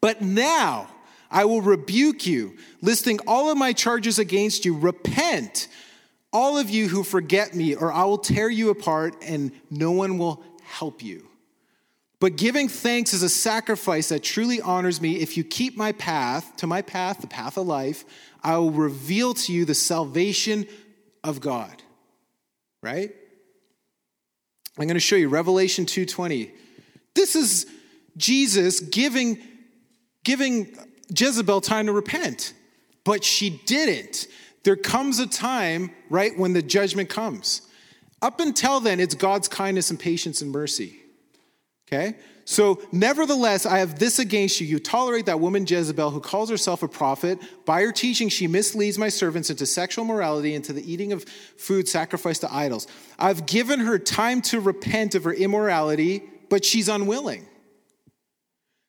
But 0.00 0.22
now 0.22 0.88
I 1.30 1.44
will 1.44 1.62
rebuke 1.62 2.26
you, 2.26 2.56
listing 2.82 3.18
all 3.26 3.50
of 3.50 3.58
my 3.58 3.72
charges 3.72 4.18
against 4.18 4.64
you. 4.64 4.76
Repent, 4.76 5.68
all 6.32 6.58
of 6.58 6.68
you 6.68 6.88
who 6.88 7.02
forget 7.02 7.54
me, 7.54 7.74
or 7.74 7.92
I 7.92 8.04
will 8.04 8.18
tear 8.18 8.50
you 8.50 8.70
apart 8.70 9.16
and 9.22 9.52
no 9.70 9.92
one 9.92 10.18
will 10.18 10.42
help 10.64 11.02
you. 11.02 11.28
But 12.18 12.36
giving 12.36 12.68
thanks 12.68 13.12
is 13.12 13.22
a 13.22 13.28
sacrifice 13.28 14.08
that 14.08 14.22
truly 14.22 14.60
honors 14.60 15.00
me. 15.00 15.16
If 15.16 15.36
you 15.36 15.44
keep 15.44 15.76
my 15.76 15.92
path, 15.92 16.56
to 16.56 16.66
my 16.66 16.82
path, 16.82 17.20
the 17.20 17.26
path 17.26 17.58
of 17.58 17.66
life, 17.66 18.04
I 18.42 18.56
will 18.56 18.70
reveal 18.70 19.34
to 19.34 19.52
you 19.52 19.64
the 19.64 19.74
salvation 19.74 20.66
of 21.22 21.40
God. 21.40 21.82
Right? 22.82 23.14
I'm 24.78 24.86
going 24.86 24.94
to 24.94 25.00
show 25.00 25.16
you 25.16 25.28
Revelation 25.28 25.84
2:20. 25.84 26.52
This 27.16 27.34
is 27.34 27.66
Jesus 28.16 28.80
giving, 28.80 29.38
giving 30.22 30.76
Jezebel 31.08 31.62
time 31.62 31.86
to 31.86 31.92
repent, 31.92 32.52
but 33.04 33.24
she 33.24 33.50
didn't. 33.66 34.28
There 34.62 34.76
comes 34.76 35.18
a 35.18 35.26
time, 35.26 35.90
right, 36.10 36.36
when 36.38 36.52
the 36.52 36.62
judgment 36.62 37.08
comes. 37.08 37.62
Up 38.20 38.40
until 38.40 38.80
then, 38.80 39.00
it's 39.00 39.14
God's 39.14 39.48
kindness 39.48 39.90
and 39.90 39.98
patience 39.98 40.42
and 40.42 40.50
mercy. 40.50 40.96
Okay? 41.88 42.16
So, 42.44 42.80
nevertheless, 42.92 43.66
I 43.66 43.78
have 43.78 43.98
this 43.98 44.18
against 44.18 44.60
you. 44.60 44.66
You 44.66 44.78
tolerate 44.78 45.26
that 45.26 45.40
woman 45.40 45.66
Jezebel 45.66 46.10
who 46.10 46.20
calls 46.20 46.48
herself 46.48 46.82
a 46.82 46.88
prophet. 46.88 47.38
By 47.64 47.82
her 47.82 47.92
teaching, 47.92 48.28
she 48.28 48.46
misleads 48.46 48.98
my 48.98 49.08
servants 49.08 49.50
into 49.50 49.66
sexual 49.66 50.04
morality, 50.04 50.54
into 50.54 50.72
the 50.72 50.92
eating 50.92 51.12
of 51.12 51.24
food 51.24 51.88
sacrificed 51.88 52.42
to 52.42 52.52
idols. 52.52 52.86
I've 53.18 53.46
given 53.46 53.80
her 53.80 53.98
time 53.98 54.42
to 54.42 54.60
repent 54.60 55.14
of 55.14 55.24
her 55.24 55.32
immorality 55.32 56.22
but 56.48 56.64
she's 56.64 56.88
unwilling. 56.88 57.46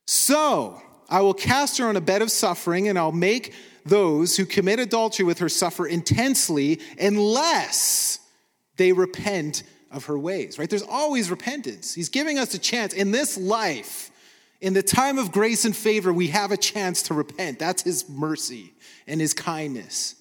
So 0.06 0.82
I 1.10 1.22
will 1.22 1.34
cast 1.34 1.78
her 1.78 1.88
on 1.88 1.96
a 1.96 2.02
bed 2.02 2.22
of 2.22 2.32
suffering, 2.32 2.88
and 2.88 2.98
I'll 2.98 3.12
make 3.12 3.54
those 3.86 4.36
who 4.38 4.46
commit 4.46 4.80
adultery 4.80 5.26
with 5.26 5.40
her 5.40 5.50
suffer 5.50 5.88
intensely 5.88 6.80
unless 7.00 8.20
they 8.76 8.92
repent 8.92 9.64
of 9.92 10.06
her 10.06 10.20
ways, 10.20 10.60
right? 10.60 10.70
There's 10.70 10.84
always 10.84 11.32
repentance. 11.32 11.94
He's 11.94 12.10
giving 12.10 12.38
us 12.38 12.54
a 12.54 12.60
chance 12.60 12.94
in 12.94 13.12
this 13.12 13.38
life. 13.38 14.12
In 14.60 14.74
the 14.74 14.84
time 14.84 15.18
of 15.18 15.32
grace 15.32 15.66
and 15.66 15.76
favor, 15.76 16.12
we 16.12 16.28
have 16.28 16.52
a 16.52 16.58
chance 16.58 17.04
to 17.04 17.14
repent. 17.14 17.60
That's 17.60 17.84
his 17.84 18.10
mercy 18.10 18.74
and 19.06 19.22
his 19.22 19.34
kindness. 19.34 20.16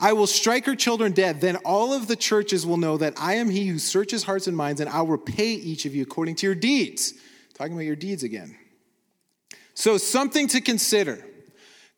I 0.00 0.14
will 0.14 0.26
strike 0.26 0.64
her 0.64 0.74
children 0.74 1.12
dead. 1.12 1.42
Then 1.42 1.56
all 1.56 1.92
of 1.92 2.06
the 2.06 2.16
churches 2.16 2.66
will 2.66 2.78
know 2.78 2.96
that 2.96 3.14
I 3.18 3.34
am 3.34 3.50
he 3.50 3.66
who 3.66 3.78
searches 3.78 4.22
hearts 4.22 4.46
and 4.46 4.56
minds, 4.56 4.80
and 4.80 4.88
I 4.88 5.02
will 5.02 5.08
repay 5.08 5.52
each 5.52 5.84
of 5.84 5.94
you 5.94 6.02
according 6.02 6.36
to 6.36 6.46
your 6.46 6.54
deeds. 6.54 7.12
Talking 7.54 7.74
about 7.74 7.84
your 7.84 7.96
deeds 7.96 8.22
again. 8.22 8.56
So, 9.74 9.98
something 9.98 10.48
to 10.48 10.62
consider. 10.62 11.24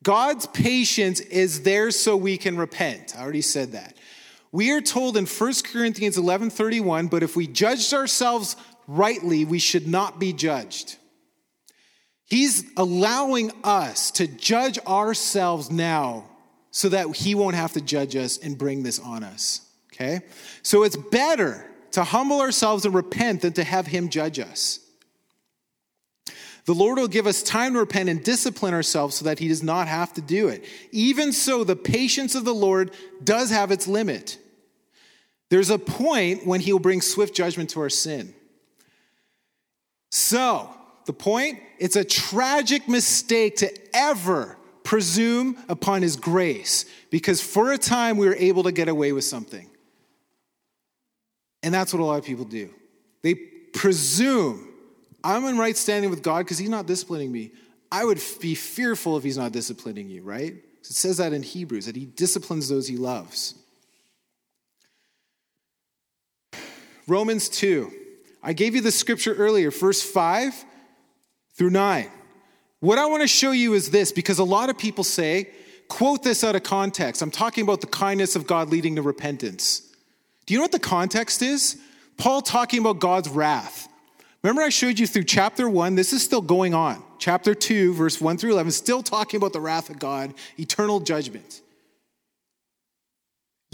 God's 0.02 0.46
patience 0.46 1.20
is 1.20 1.62
there 1.62 1.92
so 1.92 2.16
we 2.16 2.36
can 2.36 2.56
repent. 2.56 3.14
I 3.16 3.22
already 3.22 3.40
said 3.40 3.72
that. 3.72 3.96
We 4.50 4.72
are 4.72 4.80
told 4.80 5.16
in 5.16 5.26
1 5.26 5.64
Corinthians 5.64 6.18
11:31, 6.18 7.08
but 7.08 7.22
if 7.22 7.36
we 7.36 7.46
judged 7.46 7.94
ourselves 7.94 8.56
rightly, 8.88 9.44
we 9.44 9.60
should 9.60 9.86
not 9.86 10.18
be 10.18 10.32
judged. 10.32 10.96
He's 12.24 12.64
allowing 12.76 13.52
us 13.62 14.10
to 14.12 14.26
judge 14.26 14.78
ourselves 14.80 15.70
now 15.70 16.31
so 16.72 16.88
that 16.88 17.14
he 17.14 17.36
won't 17.36 17.54
have 17.54 17.74
to 17.74 17.80
judge 17.80 18.16
us 18.16 18.38
and 18.38 18.58
bring 18.58 18.82
this 18.82 18.98
on 18.98 19.22
us. 19.22 19.60
Okay? 19.92 20.22
So 20.62 20.82
it's 20.82 20.96
better 20.96 21.70
to 21.92 22.02
humble 22.02 22.40
ourselves 22.40 22.84
and 22.84 22.94
repent 22.94 23.42
than 23.42 23.52
to 23.52 23.62
have 23.62 23.86
him 23.86 24.08
judge 24.08 24.40
us. 24.40 24.80
The 26.64 26.74
Lord 26.74 26.98
will 26.98 27.08
give 27.08 27.26
us 27.26 27.42
time 27.42 27.74
to 27.74 27.80
repent 27.80 28.08
and 28.08 28.24
discipline 28.24 28.72
ourselves 28.72 29.16
so 29.16 29.24
that 29.24 29.40
He 29.40 29.48
does 29.48 29.64
not 29.64 29.88
have 29.88 30.14
to 30.14 30.20
do 30.20 30.46
it. 30.46 30.64
Even 30.92 31.32
so, 31.32 31.64
the 31.64 31.74
patience 31.74 32.36
of 32.36 32.44
the 32.44 32.54
Lord 32.54 32.92
does 33.22 33.50
have 33.50 33.72
its 33.72 33.88
limit. 33.88 34.38
There's 35.50 35.70
a 35.70 35.78
point 35.78 36.46
when 36.46 36.60
He 36.60 36.72
will 36.72 36.78
bring 36.78 37.00
swift 37.00 37.34
judgment 37.34 37.70
to 37.70 37.80
our 37.80 37.90
sin. 37.90 38.32
So, 40.12 40.70
the 41.04 41.12
point? 41.12 41.58
It's 41.80 41.96
a 41.96 42.04
tragic 42.04 42.88
mistake 42.88 43.56
to 43.56 43.72
ever 43.92 44.56
presume 44.84 45.56
upon 45.68 46.02
His 46.02 46.16
grace 46.16 46.84
because 47.10 47.40
for 47.40 47.72
a 47.72 47.78
time 47.78 48.16
we 48.16 48.26
were 48.26 48.36
able 48.36 48.64
to 48.64 48.72
get 48.72 48.88
away 48.88 49.12
with 49.12 49.24
something. 49.24 49.68
And 51.62 51.72
that's 51.72 51.92
what 51.92 52.00
a 52.00 52.04
lot 52.04 52.18
of 52.18 52.24
people 52.24 52.44
do. 52.44 52.70
They 53.22 53.34
presume 53.34 54.68
I'm 55.24 55.44
in 55.44 55.56
right 55.56 55.76
standing 55.76 56.10
with 56.10 56.22
God 56.22 56.38
because 56.38 56.58
He's 56.58 56.68
not 56.68 56.86
disciplining 56.86 57.30
me. 57.30 57.52
I 57.90 58.04
would 58.04 58.20
be 58.40 58.54
fearful 58.54 59.16
if 59.16 59.24
He's 59.24 59.38
not 59.38 59.52
disciplining 59.52 60.08
you, 60.08 60.22
right? 60.22 60.54
It 60.54 60.86
says 60.86 61.18
that 61.18 61.32
in 61.32 61.42
Hebrews, 61.42 61.86
that 61.86 61.96
He 61.96 62.06
disciplines 62.06 62.68
those 62.68 62.88
He 62.88 62.96
loves. 62.96 63.54
Romans 67.06 67.48
2. 67.48 67.92
I 68.42 68.52
gave 68.52 68.74
you 68.74 68.80
the 68.80 68.90
scripture 68.90 69.34
earlier, 69.34 69.70
verse 69.70 70.02
5 70.02 70.64
through 71.54 71.70
9. 71.70 72.10
What 72.82 72.98
I 72.98 73.06
want 73.06 73.22
to 73.22 73.28
show 73.28 73.52
you 73.52 73.74
is 73.74 73.90
this 73.90 74.10
because 74.10 74.40
a 74.40 74.44
lot 74.44 74.68
of 74.68 74.76
people 74.76 75.04
say, 75.04 75.50
quote 75.86 76.24
this 76.24 76.42
out 76.42 76.56
of 76.56 76.64
context. 76.64 77.22
I'm 77.22 77.30
talking 77.30 77.62
about 77.62 77.80
the 77.80 77.86
kindness 77.86 78.34
of 78.34 78.44
God 78.44 78.70
leading 78.70 78.96
to 78.96 79.02
repentance. 79.02 79.88
Do 80.46 80.52
you 80.52 80.58
know 80.58 80.64
what 80.64 80.72
the 80.72 80.80
context 80.80 81.42
is? 81.42 81.78
Paul 82.16 82.42
talking 82.42 82.80
about 82.80 82.98
God's 82.98 83.28
wrath. 83.28 83.86
Remember, 84.42 84.62
I 84.62 84.70
showed 84.70 84.98
you 84.98 85.06
through 85.06 85.22
chapter 85.22 85.68
1, 85.68 85.94
this 85.94 86.12
is 86.12 86.24
still 86.24 86.40
going 86.40 86.74
on. 86.74 87.00
Chapter 87.20 87.54
2, 87.54 87.94
verse 87.94 88.20
1 88.20 88.36
through 88.36 88.50
11, 88.50 88.72
still 88.72 89.00
talking 89.00 89.38
about 89.38 89.52
the 89.52 89.60
wrath 89.60 89.88
of 89.88 90.00
God, 90.00 90.34
eternal 90.58 90.98
judgment. 90.98 91.60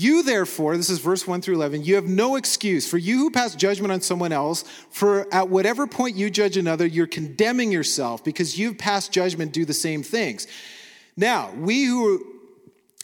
You, 0.00 0.22
therefore, 0.22 0.76
this 0.76 0.90
is 0.90 1.00
verse 1.00 1.26
1 1.26 1.42
through 1.42 1.56
11, 1.56 1.82
you 1.82 1.96
have 1.96 2.06
no 2.06 2.36
excuse. 2.36 2.88
For 2.88 2.98
you 2.98 3.18
who 3.18 3.30
pass 3.32 3.56
judgment 3.56 3.92
on 3.92 4.00
someone 4.00 4.30
else, 4.30 4.62
for 4.90 5.26
at 5.34 5.48
whatever 5.48 5.88
point 5.88 6.14
you 6.14 6.30
judge 6.30 6.56
another, 6.56 6.86
you're 6.86 7.08
condemning 7.08 7.72
yourself 7.72 8.22
because 8.22 8.56
you've 8.56 8.78
passed 8.78 9.10
judgment, 9.10 9.52
do 9.52 9.64
the 9.64 9.74
same 9.74 10.04
things. 10.04 10.46
Now, 11.16 11.50
we 11.50 11.84
who 11.84 12.24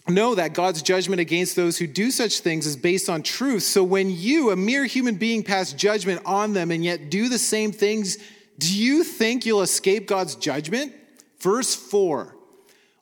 know 0.09 0.37
that 0.37 0.55
God's 0.55 0.83
judgment 0.83 1.21
against 1.21 1.57
those 1.57 1.79
who 1.79 1.89
do 1.89 2.13
such 2.13 2.41
things 2.41 2.65
is 2.65 2.77
based 2.77 3.11
on 3.11 3.25
truth. 3.25 3.65
So 3.65 3.83
when 3.83 4.09
you, 4.09 4.53
a 4.53 4.57
mere 4.57 4.85
human 4.85 5.17
being, 5.17 5.43
pass 5.43 5.73
judgment 5.73 6.23
on 6.25 6.53
them 6.53 6.71
and 6.71 6.85
yet 6.85 7.11
do 7.11 7.29
the 7.29 7.41
same 7.41 7.73
things, 7.73 8.19
do 8.59 8.73
you 8.73 9.03
think 9.03 9.45
you'll 9.45 9.63
escape 9.63 10.07
God's 10.07 10.37
judgment? 10.37 10.93
Verse 11.41 11.75
4 11.75 12.37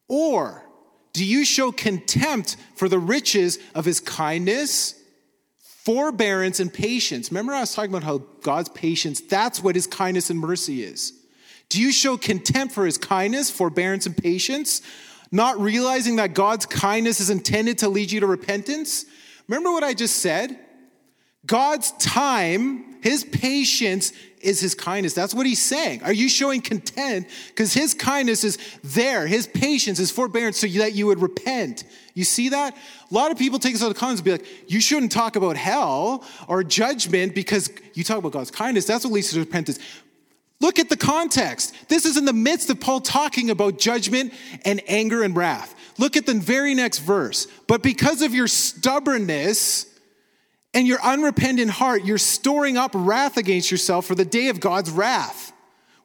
Or 0.08 0.64
do 1.12 1.24
you 1.24 1.44
show 1.44 1.72
contempt 1.72 2.56
for 2.74 2.88
the 2.88 2.98
riches 2.98 3.58
of 3.74 3.84
his 3.84 4.00
kindness? 4.00 4.94
Forbearance 5.58 6.60
and 6.60 6.72
patience. 6.72 7.30
Remember, 7.30 7.52
I 7.52 7.60
was 7.60 7.74
talking 7.74 7.90
about 7.90 8.04
how 8.04 8.18
God's 8.42 8.68
patience, 8.68 9.20
that's 9.20 9.62
what 9.62 9.74
his 9.74 9.86
kindness 9.86 10.30
and 10.30 10.38
mercy 10.38 10.82
is. 10.82 11.12
Do 11.68 11.80
you 11.80 11.90
show 11.90 12.16
contempt 12.16 12.74
for 12.74 12.86
his 12.86 12.98
kindness, 12.98 13.50
forbearance, 13.50 14.06
and 14.06 14.16
patience? 14.16 14.82
not 15.32 15.58
realizing 15.58 16.16
that 16.16 16.34
God's 16.34 16.66
kindness 16.66 17.18
is 17.18 17.30
intended 17.30 17.78
to 17.78 17.88
lead 17.88 18.12
you 18.12 18.20
to 18.20 18.26
repentance? 18.26 19.06
Remember 19.48 19.72
what 19.72 19.82
I 19.82 19.94
just 19.94 20.16
said? 20.16 20.58
God's 21.46 21.92
time, 21.92 23.00
his 23.02 23.24
patience 23.24 24.12
is 24.40 24.60
his 24.60 24.74
kindness. 24.74 25.14
That's 25.14 25.34
what 25.34 25.46
he's 25.46 25.62
saying. 25.62 26.02
Are 26.02 26.12
you 26.12 26.28
showing 26.28 26.60
content? 26.60 27.28
Because 27.48 27.72
his 27.72 27.94
kindness 27.94 28.44
is 28.44 28.58
there, 28.82 29.26
his 29.26 29.46
patience, 29.46 29.98
his 29.98 30.10
forbearance, 30.10 30.58
so 30.58 30.66
that 30.66 30.94
you 30.94 31.06
would 31.06 31.20
repent. 31.20 31.84
You 32.14 32.24
see 32.24 32.50
that? 32.50 32.76
A 32.76 33.14
lot 33.14 33.30
of 33.30 33.38
people 33.38 33.58
take 33.58 33.72
this 33.72 33.82
out 33.82 33.90
of 33.90 33.96
context 33.96 34.20
and 34.20 34.24
be 34.24 34.32
like, 34.32 34.70
you 34.70 34.80
shouldn't 34.80 35.12
talk 35.12 35.36
about 35.36 35.56
hell 35.56 36.24
or 36.48 36.62
judgment 36.62 37.34
because 37.34 37.70
you 37.94 38.04
talk 38.04 38.18
about 38.18 38.32
God's 38.32 38.50
kindness. 38.50 38.84
That's 38.84 39.04
what 39.04 39.12
leads 39.12 39.32
to 39.32 39.40
repentance. 39.40 39.78
Look 40.60 40.78
at 40.78 40.88
the 40.88 40.96
context. 40.96 41.74
This 41.88 42.04
is 42.04 42.16
in 42.16 42.24
the 42.24 42.32
midst 42.32 42.70
of 42.70 42.78
Paul 42.78 43.00
talking 43.00 43.50
about 43.50 43.78
judgment 43.78 44.32
and 44.64 44.80
anger 44.86 45.24
and 45.24 45.34
wrath. 45.34 45.74
Look 45.98 46.16
at 46.16 46.24
the 46.24 46.34
very 46.34 46.74
next 46.74 47.00
verse. 47.00 47.48
But 47.66 47.82
because 47.82 48.22
of 48.22 48.32
your 48.32 48.46
stubbornness 48.46 49.91
and 50.74 50.86
your 50.86 51.00
unrepentant 51.02 51.70
heart, 51.70 52.04
you're 52.04 52.18
storing 52.18 52.76
up 52.76 52.92
wrath 52.94 53.36
against 53.36 53.70
yourself 53.70 54.06
for 54.06 54.14
the 54.14 54.24
day 54.24 54.48
of 54.48 54.60
God's 54.60 54.90
wrath. 54.90 55.52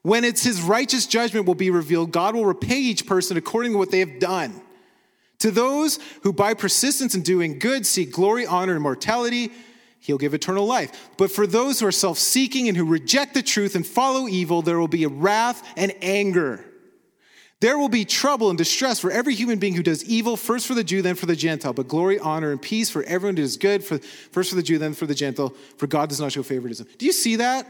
When 0.01 0.23
it's 0.23 0.43
his 0.43 0.61
righteous 0.61 1.05
judgment 1.05 1.45
will 1.45 1.55
be 1.55 1.69
revealed, 1.69 2.11
God 2.11 2.35
will 2.35 2.45
repay 2.45 2.79
each 2.79 3.05
person 3.05 3.37
according 3.37 3.73
to 3.73 3.77
what 3.77 3.91
they 3.91 3.99
have 3.99 4.19
done. 4.19 4.61
To 5.39 5.51
those 5.51 5.99
who 6.23 6.33
by 6.33 6.53
persistence 6.53 7.13
in 7.13 7.21
doing 7.21 7.59
good 7.59 7.85
seek 7.85 8.11
glory, 8.11 8.45
honor, 8.45 8.73
and 8.73 8.79
immortality, 8.79 9.51
He'll 9.99 10.17
give 10.17 10.33
eternal 10.33 10.65
life. 10.65 11.09
But 11.17 11.31
for 11.31 11.45
those 11.45 11.79
who 11.79 11.87
are 11.87 11.91
self 11.91 12.17
seeking 12.17 12.67
and 12.67 12.77
who 12.77 12.85
reject 12.85 13.33
the 13.33 13.43
truth 13.43 13.75
and 13.75 13.85
follow 13.85 14.27
evil, 14.27 14.61
there 14.61 14.79
will 14.79 14.87
be 14.87 15.03
a 15.03 15.09
wrath 15.09 15.67
and 15.75 15.93
anger. 16.01 16.63
There 17.59 17.77
will 17.77 17.89
be 17.89 18.05
trouble 18.05 18.49
and 18.49 18.57
distress 18.57 18.99
for 18.99 19.09
every 19.09 19.33
human 19.33 19.57
being 19.57 19.73
who 19.73 19.81
does 19.81 20.05
evil, 20.05 20.37
first 20.37 20.67
for 20.67 20.75
the 20.75 20.83
Jew, 20.83 21.01
then 21.01 21.15
for 21.15 21.25
the 21.25 21.35
Gentile. 21.35 21.73
But 21.73 21.87
glory, 21.87 22.19
honor, 22.19 22.51
and 22.51 22.61
peace 22.61 22.89
for 22.89 23.01
everyone 23.03 23.35
who 23.35 23.41
does 23.41 23.57
good, 23.57 23.83
for, 23.83 23.97
first 23.97 24.51
for 24.51 24.55
the 24.55 24.63
Jew, 24.63 24.77
then 24.77 24.93
for 24.93 25.07
the 25.07 25.15
Gentile, 25.15 25.53
for 25.77 25.87
God 25.87 26.09
does 26.09 26.19
not 26.19 26.31
show 26.31 26.43
favoritism. 26.43 26.87
Do 26.99 27.07
you 27.07 27.11
see 27.11 27.37
that? 27.37 27.65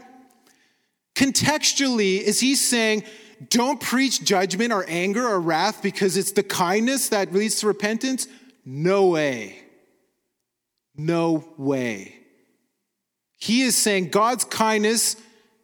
Contextually, 1.14 2.20
is 2.20 2.38
he 2.38 2.54
saying, 2.54 3.02
don't 3.48 3.80
preach 3.80 4.22
judgment 4.22 4.72
or 4.72 4.84
anger 4.88 5.26
or 5.26 5.40
wrath 5.40 5.82
because 5.82 6.16
it's 6.16 6.32
the 6.32 6.42
kindness 6.42 7.08
that 7.08 7.32
leads 7.32 7.60
to 7.60 7.66
repentance? 7.66 8.28
No 8.66 9.06
way. 9.06 9.62
No 10.96 11.44
way. 11.56 12.14
He 13.38 13.62
is 13.62 13.76
saying 13.76 14.10
God's 14.10 14.44
kindness 14.44 15.16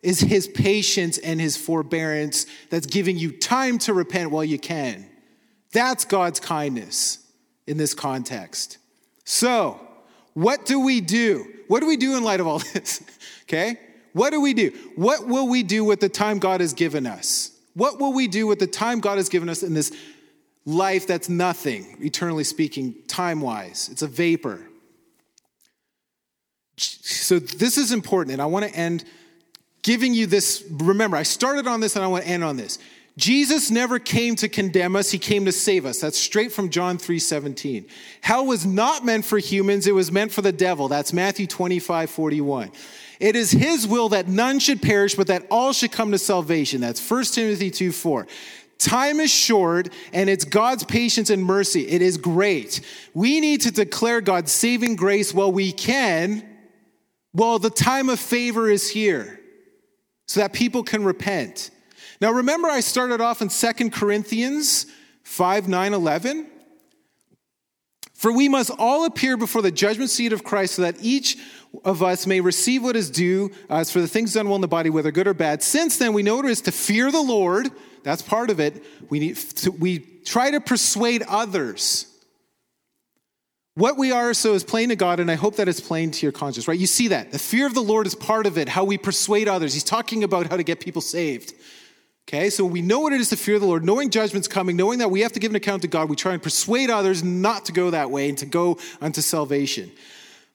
is 0.04 0.20
his 0.20 0.46
patience 0.46 1.16
and 1.18 1.40
his 1.40 1.56
forbearance 1.56 2.46
that's 2.68 2.86
giving 2.86 3.16
you 3.16 3.32
time 3.32 3.78
to 3.78 3.94
repent 3.94 4.30
while 4.30 4.44
you 4.44 4.58
can. 4.58 5.06
That's 5.72 6.04
God's 6.04 6.38
kindness 6.38 7.18
in 7.66 7.78
this 7.78 7.94
context. 7.94 8.78
So, 9.24 9.80
what 10.34 10.66
do 10.66 10.80
we 10.80 11.00
do? 11.00 11.46
What 11.68 11.80
do 11.80 11.86
we 11.86 11.96
do 11.96 12.16
in 12.16 12.22
light 12.22 12.40
of 12.40 12.46
all 12.46 12.58
this? 12.74 13.02
okay? 13.44 13.78
What 14.12 14.30
do 14.30 14.40
we 14.40 14.52
do? 14.52 14.72
What 14.94 15.26
will 15.26 15.48
we 15.48 15.62
do 15.62 15.84
with 15.84 16.00
the 16.00 16.08
time 16.08 16.38
God 16.38 16.60
has 16.60 16.74
given 16.74 17.06
us? 17.06 17.50
What 17.72 17.98
will 17.98 18.12
we 18.12 18.28
do 18.28 18.46
with 18.46 18.58
the 18.58 18.66
time 18.66 19.00
God 19.00 19.16
has 19.16 19.28
given 19.28 19.48
us 19.48 19.62
in 19.62 19.74
this 19.74 19.90
life 20.66 21.06
that's 21.06 21.28
nothing, 21.28 21.96
eternally 22.00 22.44
speaking, 22.44 22.94
time 23.08 23.40
wise? 23.40 23.88
It's 23.90 24.02
a 24.02 24.06
vapor. 24.06 24.60
So, 26.76 27.38
this 27.38 27.78
is 27.78 27.90
important, 27.90 28.34
and 28.34 28.42
I 28.42 28.46
want 28.46 28.66
to 28.66 28.74
end 28.74 29.04
giving 29.84 30.14
you 30.14 30.26
this. 30.26 30.64
Remember, 30.68 31.16
I 31.16 31.22
started 31.22 31.68
on 31.68 31.78
this 31.78 31.94
and 31.94 32.04
I 32.04 32.08
want 32.08 32.24
to 32.24 32.30
end 32.30 32.42
on 32.42 32.56
this. 32.56 32.80
Jesus 33.16 33.70
never 33.70 34.00
came 34.00 34.34
to 34.36 34.48
condemn 34.48 34.96
us, 34.96 35.12
he 35.12 35.20
came 35.20 35.44
to 35.44 35.52
save 35.52 35.86
us. 35.86 36.00
That's 36.00 36.18
straight 36.18 36.50
from 36.50 36.68
John 36.68 36.98
3 36.98 37.20
17. 37.20 37.86
Hell 38.22 38.44
was 38.44 38.66
not 38.66 39.04
meant 39.04 39.24
for 39.24 39.38
humans, 39.38 39.86
it 39.86 39.94
was 39.94 40.10
meant 40.10 40.32
for 40.32 40.42
the 40.42 40.50
devil. 40.50 40.88
That's 40.88 41.12
Matthew 41.12 41.46
25 41.46 42.10
41. 42.10 42.72
It 43.20 43.36
is 43.36 43.52
his 43.52 43.86
will 43.86 44.08
that 44.08 44.26
none 44.26 44.58
should 44.58 44.82
perish, 44.82 45.14
but 45.14 45.28
that 45.28 45.46
all 45.48 45.72
should 45.72 45.92
come 45.92 46.10
to 46.10 46.18
salvation. 46.18 46.80
That's 46.80 47.08
1 47.08 47.24
Timothy 47.26 47.70
2 47.70 47.92
4. 47.92 48.26
Time 48.78 49.20
is 49.20 49.30
short 49.30 49.90
and 50.12 50.28
it's 50.28 50.44
God's 50.44 50.82
patience 50.82 51.30
and 51.30 51.44
mercy. 51.44 51.86
It 51.86 52.02
is 52.02 52.16
great. 52.16 52.80
We 53.14 53.38
need 53.38 53.60
to 53.60 53.70
declare 53.70 54.20
God's 54.20 54.50
saving 54.50 54.96
grace 54.96 55.32
while 55.32 55.52
we 55.52 55.70
can 55.70 56.44
while 57.30 57.60
the 57.60 57.70
time 57.70 58.08
of 58.08 58.18
favor 58.18 58.68
is 58.68 58.90
here 58.90 59.40
so 60.26 60.40
that 60.40 60.52
people 60.52 60.82
can 60.82 61.04
repent. 61.04 61.70
Now, 62.20 62.32
remember, 62.32 62.68
I 62.68 62.80
started 62.80 63.20
off 63.20 63.42
in 63.42 63.50
Second 63.50 63.92
Corinthians 63.92 64.86
5 65.22 65.68
9 65.68 65.94
11. 65.94 66.50
For 68.14 68.32
we 68.32 68.48
must 68.48 68.70
all 68.78 69.04
appear 69.04 69.36
before 69.36 69.60
the 69.60 69.70
judgment 69.70 70.08
seat 70.08 70.32
of 70.32 70.44
Christ 70.44 70.76
so 70.76 70.82
that 70.82 70.96
each 71.02 71.36
of 71.84 72.02
us 72.02 72.26
may 72.26 72.40
receive 72.40 72.82
what 72.82 72.96
is 72.96 73.10
due 73.10 73.50
as 73.68 73.90
for 73.90 74.00
the 74.00 74.08
things 74.08 74.32
done 74.32 74.46
well 74.46 74.54
in 74.54 74.60
the 74.60 74.68
body, 74.68 74.88
whether 74.88 75.10
good 75.10 75.26
or 75.26 75.34
bad. 75.34 75.62
Since 75.62 75.98
then, 75.98 76.12
we 76.12 76.22
know 76.22 76.38
it 76.38 76.46
is 76.46 76.62
to 76.62 76.72
fear 76.72 77.10
the 77.10 77.20
Lord. 77.20 77.70
That's 78.02 78.22
part 78.22 78.50
of 78.50 78.60
it. 78.60 78.82
We, 79.10 79.18
need 79.18 79.36
to, 79.36 79.72
we 79.72 79.98
try 79.98 80.52
to 80.52 80.60
persuade 80.60 81.22
others. 81.28 82.06
What 83.76 83.96
we 83.96 84.12
are 84.12 84.32
so 84.34 84.54
is 84.54 84.62
plain 84.62 84.90
to 84.90 84.96
God, 84.96 85.18
and 85.18 85.28
I 85.28 85.34
hope 85.34 85.56
that 85.56 85.68
it's 85.68 85.80
plain 85.80 86.12
to 86.12 86.24
your 86.24 86.32
conscience, 86.32 86.68
right? 86.68 86.78
You 86.78 86.86
see 86.86 87.08
that. 87.08 87.32
The 87.32 87.40
fear 87.40 87.66
of 87.66 87.74
the 87.74 87.82
Lord 87.82 88.06
is 88.06 88.14
part 88.14 88.46
of 88.46 88.56
it, 88.56 88.68
how 88.68 88.84
we 88.84 88.98
persuade 88.98 89.48
others. 89.48 89.74
He's 89.74 89.82
talking 89.82 90.22
about 90.22 90.46
how 90.46 90.56
to 90.56 90.62
get 90.62 90.78
people 90.78 91.02
saved. 91.02 91.54
Okay, 92.28 92.50
so 92.50 92.64
we 92.64 92.82
know 92.82 93.00
what 93.00 93.12
it 93.12 93.20
is 93.20 93.30
to 93.30 93.36
fear 93.36 93.58
the 93.58 93.66
Lord, 93.66 93.84
knowing 93.84 94.10
judgment's 94.10 94.48
coming, 94.48 94.76
knowing 94.76 95.00
that 95.00 95.10
we 95.10 95.20
have 95.20 95.32
to 95.32 95.40
give 95.40 95.50
an 95.50 95.56
account 95.56 95.82
to 95.82 95.88
God. 95.88 96.08
We 96.08 96.16
try 96.16 96.32
and 96.32 96.42
persuade 96.42 96.88
others 96.88 97.22
not 97.22 97.66
to 97.66 97.72
go 97.72 97.90
that 97.90 98.10
way 98.10 98.28
and 98.28 98.38
to 98.38 98.46
go 98.46 98.78
unto 99.00 99.20
salvation. 99.20 99.90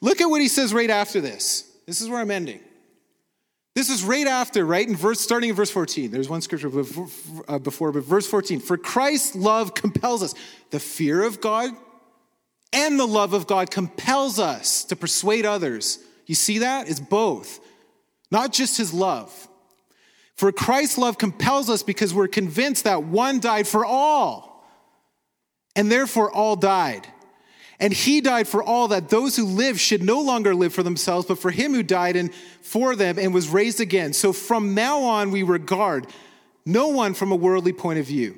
Look 0.02 0.22
at 0.22 0.26
what 0.26 0.42
he 0.42 0.48
says 0.48 0.74
right 0.74 0.90
after 0.90 1.20
this. 1.20 1.70
This 1.86 2.02
is 2.02 2.10
where 2.10 2.22
I'm 2.22 2.32
ending. 2.32 2.62
This 3.76 3.90
is 3.90 4.04
right 4.04 4.28
after, 4.28 4.66
right? 4.66 4.88
In 4.88 4.96
verse, 4.96 5.20
starting 5.20 5.50
in 5.50 5.56
verse 5.56 5.70
14. 5.70 6.10
There's 6.10 6.30
one 6.30 6.42
scripture 6.42 6.70
before, 6.70 7.08
uh, 7.48 7.60
before, 7.60 7.92
but 7.92 8.04
verse 8.04 8.26
14. 8.26 8.62
For 8.62 8.78
Christ's 8.78 9.36
love 9.36 9.74
compels 9.76 10.24
us. 10.24 10.34
The 10.72 10.80
fear 10.80 11.24
of 11.24 11.42
God 11.42 11.72
and 12.72 13.00
the 13.00 13.08
love 13.08 13.34
of 13.34 13.48
God 13.48 13.72
compels 13.72 14.40
us 14.40 14.84
to 14.86 14.96
persuade 14.96 15.46
others. 15.46 16.00
You 16.26 16.36
see 16.36 16.60
that? 16.60 16.90
It's 16.90 17.00
both, 17.00 17.60
not 18.32 18.54
just 18.54 18.78
his 18.78 18.94
love. 18.94 19.48
For 20.36 20.52
Christ's 20.52 20.98
love 20.98 21.18
compels 21.18 21.70
us 21.70 21.84
because 21.84 22.14
we're 22.14 22.28
convinced 22.28 22.86
that 22.86 23.04
one 23.04 23.40
died 23.40 23.68
for 23.68 23.86
all, 23.86 24.66
and 25.76 25.92
therefore 25.92 26.32
all 26.32 26.56
died. 26.56 27.08
And 27.80 27.94
he 27.94 28.20
died 28.20 28.48
for 28.48 28.62
all 28.62 28.90
that 28.90 29.10
those 29.10 29.36
who 29.36 29.46
live 29.46 29.80
should 29.80 30.04
no 30.04 30.22
longer 30.22 30.54
live 30.54 30.74
for 30.74 30.84
themselves, 30.84 31.26
but 31.26 31.40
for 31.40 31.50
him 31.50 31.74
who 31.74 31.84
died 31.84 32.16
and 32.16 32.34
for 32.62 32.96
them 32.96 33.18
and 33.18 33.34
was 33.34 33.48
raised 33.48 33.80
again. 33.80 34.14
So 34.14 34.34
from 34.34 34.74
now 34.74 35.02
on, 35.02 35.32
we 35.32 35.44
regard 35.44 36.08
no 36.66 36.90
one 36.90 37.14
from 37.14 37.32
a 37.32 37.38
worldly 37.38 37.74
point 37.74 38.00
of 38.00 38.06
view. 38.06 38.38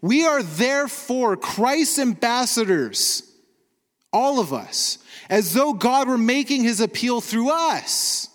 We 0.00 0.26
are 0.26 0.42
therefore 0.42 1.36
Christ's 1.36 1.98
ambassadors, 1.98 3.22
all 4.12 4.40
of 4.40 4.52
us, 4.52 4.98
as 5.28 5.52
though 5.54 5.72
God 5.72 6.08
were 6.08 6.18
making 6.18 6.62
his 6.62 6.80
appeal 6.80 7.20
through 7.20 7.50
us. 7.50 8.28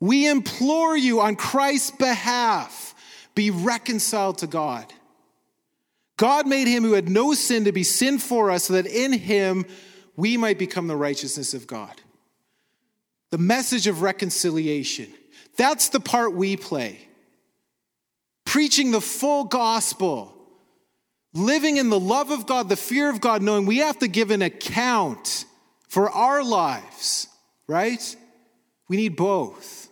We 0.00 0.28
implore 0.28 0.96
you 0.96 1.20
on 1.20 1.36
Christ's 1.36 1.92
behalf, 1.92 2.94
be 3.34 3.50
reconciled 3.50 4.38
to 4.38 4.46
God. 4.46 4.92
God 6.16 6.46
made 6.46 6.66
him 6.66 6.82
who 6.82 6.94
had 6.94 7.08
no 7.08 7.34
sin 7.34 7.64
to 7.64 7.72
be 7.72 7.82
sin 7.82 8.18
for 8.18 8.50
us 8.50 8.64
so 8.64 8.74
that 8.74 8.86
in 8.86 9.12
him 9.12 9.66
we 10.16 10.36
might 10.36 10.58
become 10.58 10.86
the 10.86 10.96
righteousness 10.96 11.54
of 11.54 11.66
God. 11.66 12.00
The 13.30 13.38
message 13.38 13.86
of 13.86 14.02
reconciliation. 14.02 15.12
That's 15.56 15.88
the 15.90 16.00
part 16.00 16.32
we 16.34 16.56
play. 16.56 17.00
Preaching 18.44 18.92
the 18.92 19.00
full 19.00 19.44
gospel, 19.44 20.35
living 21.36 21.76
in 21.76 21.90
the 21.90 22.00
love 22.00 22.30
of 22.30 22.46
God, 22.46 22.68
the 22.68 22.76
fear 22.76 23.10
of 23.10 23.20
God, 23.20 23.42
knowing 23.42 23.66
we 23.66 23.78
have 23.78 23.98
to 24.00 24.08
give 24.08 24.30
an 24.30 24.42
account 24.42 25.44
for 25.88 26.10
our 26.10 26.42
lives, 26.42 27.28
right? 27.66 28.16
We 28.88 28.96
need 28.96 29.16
both. 29.16 29.88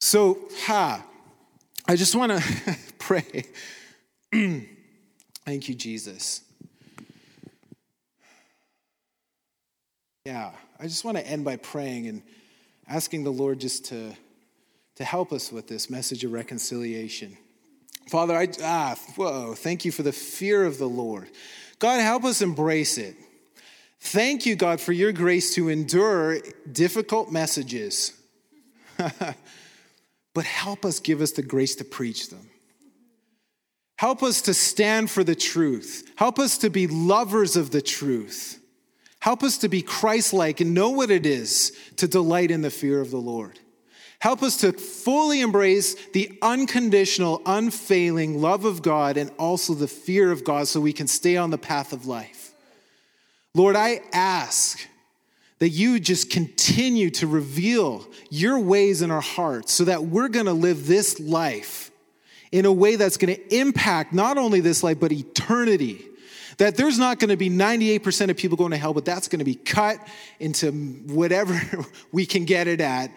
So, 0.00 0.38
ha, 0.64 1.04
I 1.86 1.96
just 1.96 2.14
want 2.14 2.32
to 2.32 2.76
pray. 2.98 3.44
Thank 4.32 5.68
you, 5.68 5.74
Jesus. 5.74 6.42
Yeah, 10.24 10.50
I 10.78 10.82
just 10.82 11.04
want 11.04 11.16
to 11.16 11.26
end 11.26 11.44
by 11.44 11.56
praying 11.56 12.06
and 12.06 12.22
asking 12.86 13.24
the 13.24 13.32
Lord 13.32 13.60
just 13.60 13.86
to, 13.86 14.14
to 14.96 15.04
help 15.04 15.32
us 15.32 15.50
with 15.50 15.68
this 15.68 15.88
message 15.88 16.22
of 16.24 16.32
reconciliation. 16.32 17.36
Father, 18.08 18.36
I, 18.36 18.48
ah, 18.62 18.96
whoa, 19.16 19.54
thank 19.54 19.84
you 19.84 19.92
for 19.92 20.02
the 20.02 20.12
fear 20.12 20.64
of 20.64 20.78
the 20.78 20.88
Lord. 20.88 21.28
God, 21.78 22.00
help 22.00 22.24
us 22.24 22.40
embrace 22.40 22.98
it. 22.98 23.16
Thank 24.00 24.46
you, 24.46 24.56
God, 24.56 24.80
for 24.80 24.92
your 24.92 25.12
grace 25.12 25.54
to 25.54 25.68
endure 25.68 26.38
difficult 26.70 27.30
messages. 27.30 28.12
but 30.34 30.44
help 30.44 30.84
us 30.84 31.00
give 31.00 31.20
us 31.20 31.32
the 31.32 31.42
grace 31.42 31.74
to 31.76 31.84
preach 31.84 32.30
them. 32.30 32.48
Help 33.98 34.22
us 34.22 34.42
to 34.42 34.54
stand 34.54 35.10
for 35.10 35.24
the 35.24 35.34
truth. 35.34 36.10
Help 36.16 36.38
us 36.38 36.58
to 36.58 36.70
be 36.70 36.86
lovers 36.86 37.56
of 37.56 37.72
the 37.72 37.82
truth. 37.82 38.60
Help 39.20 39.42
us 39.42 39.58
to 39.58 39.68
be 39.68 39.82
Christ 39.82 40.32
like 40.32 40.60
and 40.60 40.72
know 40.72 40.90
what 40.90 41.10
it 41.10 41.26
is 41.26 41.76
to 41.96 42.06
delight 42.06 42.50
in 42.50 42.62
the 42.62 42.70
fear 42.70 43.00
of 43.00 43.10
the 43.10 43.18
Lord. 43.18 43.58
Help 44.20 44.42
us 44.42 44.56
to 44.58 44.72
fully 44.72 45.40
embrace 45.40 45.94
the 46.12 46.36
unconditional, 46.42 47.40
unfailing 47.46 48.40
love 48.40 48.64
of 48.64 48.82
God 48.82 49.16
and 49.16 49.30
also 49.38 49.74
the 49.74 49.86
fear 49.86 50.32
of 50.32 50.44
God 50.44 50.66
so 50.66 50.80
we 50.80 50.92
can 50.92 51.06
stay 51.06 51.36
on 51.36 51.50
the 51.50 51.58
path 51.58 51.92
of 51.92 52.06
life. 52.06 52.52
Lord, 53.54 53.76
I 53.76 54.00
ask 54.12 54.80
that 55.60 55.70
you 55.70 56.00
just 56.00 56.30
continue 56.30 57.10
to 57.10 57.26
reveal 57.26 58.06
your 58.30 58.58
ways 58.58 59.02
in 59.02 59.10
our 59.10 59.20
hearts 59.20 59.72
so 59.72 59.84
that 59.84 60.04
we're 60.04 60.28
going 60.28 60.46
to 60.46 60.52
live 60.52 60.86
this 60.86 61.18
life 61.20 61.90
in 62.50 62.64
a 62.64 62.72
way 62.72 62.96
that's 62.96 63.16
going 63.16 63.34
to 63.34 63.56
impact 63.56 64.12
not 64.12 64.38
only 64.38 64.60
this 64.60 64.82
life, 64.82 64.98
but 64.98 65.12
eternity. 65.12 66.04
That 66.58 66.76
there's 66.76 66.98
not 66.98 67.20
going 67.20 67.28
to 67.30 67.36
be 67.36 67.50
98% 67.50 68.30
of 68.30 68.36
people 68.36 68.56
going 68.56 68.72
to 68.72 68.76
hell, 68.76 68.94
but 68.94 69.04
that's 69.04 69.28
going 69.28 69.38
to 69.38 69.44
be 69.44 69.54
cut 69.54 69.98
into 70.40 70.72
whatever 70.72 71.60
we 72.12 72.26
can 72.26 72.44
get 72.44 72.66
it 72.66 72.80
at. 72.80 73.10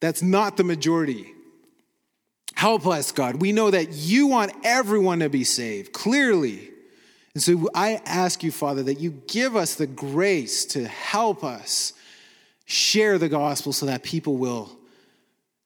That's 0.00 0.22
not 0.22 0.56
the 0.56 0.64
majority. 0.64 1.32
Help 2.54 2.86
us, 2.86 3.12
God. 3.12 3.40
We 3.40 3.52
know 3.52 3.70
that 3.70 3.92
you 3.92 4.26
want 4.26 4.52
everyone 4.64 5.20
to 5.20 5.28
be 5.28 5.44
saved, 5.44 5.92
clearly. 5.92 6.70
And 7.34 7.42
so 7.42 7.68
I 7.74 8.00
ask 8.04 8.42
you, 8.42 8.50
Father, 8.50 8.82
that 8.84 9.00
you 9.00 9.22
give 9.28 9.54
us 9.54 9.76
the 9.76 9.86
grace 9.86 10.64
to 10.66 10.88
help 10.88 11.44
us 11.44 11.92
share 12.64 13.16
the 13.16 13.28
gospel 13.28 13.72
so 13.72 13.86
that 13.86 14.02
people 14.02 14.36
will 14.36 14.76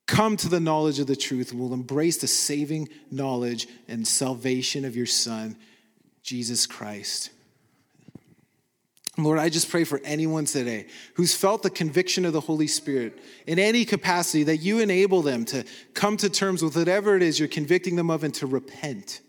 come 0.07 0.37
to 0.37 0.49
the 0.49 0.61
knowledge 0.61 0.99
of 0.99 1.07
the 1.07 1.17
truth 1.17 1.51
and 1.51 1.61
will 1.61 1.73
embrace 1.73 2.19
the 2.19 2.27
saving 2.27 2.89
knowledge 3.11 3.67
and 3.89 4.07
salvation 4.07 4.85
of 4.85 4.95
your 4.95 5.07
Son, 5.07 5.57
Jesus 6.23 6.67
Christ. 6.67 7.31
Lord, 9.19 9.39
I 9.39 9.51
just 9.51 9.69
pray 9.69 9.85
for 9.85 10.01
anyone 10.05 10.47
today 10.47 10.87
who's 11.15 11.35
felt 11.35 11.63
the 11.63 11.71
conviction 11.71 12.25
of 12.25 12.33
the 12.33 12.41
Holy 12.41 12.67
Spirit 12.67 13.19
in 13.47 13.59
any 13.59 13.85
capacity 13.85 14.43
that 14.45 14.59
you 14.59 14.81
enable 14.81 15.21
them 15.21 15.45
to 15.47 15.65
come 15.93 16.17
to 16.17 16.31
terms 16.31 16.63
with 16.63 16.77
whatever 16.77 17.15
it 17.15 17.23
is 17.23 17.39
you're 17.39 17.49
convicting 17.49 17.97
them 17.97 18.11
of 18.11 18.25
and 18.25 18.33
to 18.35 18.47
repent. 18.47 19.21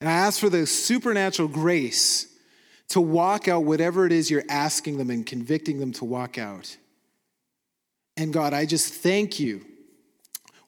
And 0.00 0.08
I 0.08 0.12
ask 0.12 0.38
for 0.38 0.50
the 0.50 0.66
supernatural 0.66 1.48
grace 1.48 2.26
to 2.90 3.00
walk 3.00 3.48
out 3.48 3.64
whatever 3.64 4.04
it 4.06 4.12
is 4.12 4.30
you're 4.30 4.44
asking 4.48 4.98
them 4.98 5.10
and 5.10 5.24
convicting 5.24 5.78
them 5.80 5.92
to 5.92 6.04
walk 6.04 6.36
out. 6.36 6.76
And 8.18 8.32
God, 8.32 8.52
I 8.52 8.66
just 8.66 8.92
thank 8.92 9.40
you. 9.40 9.64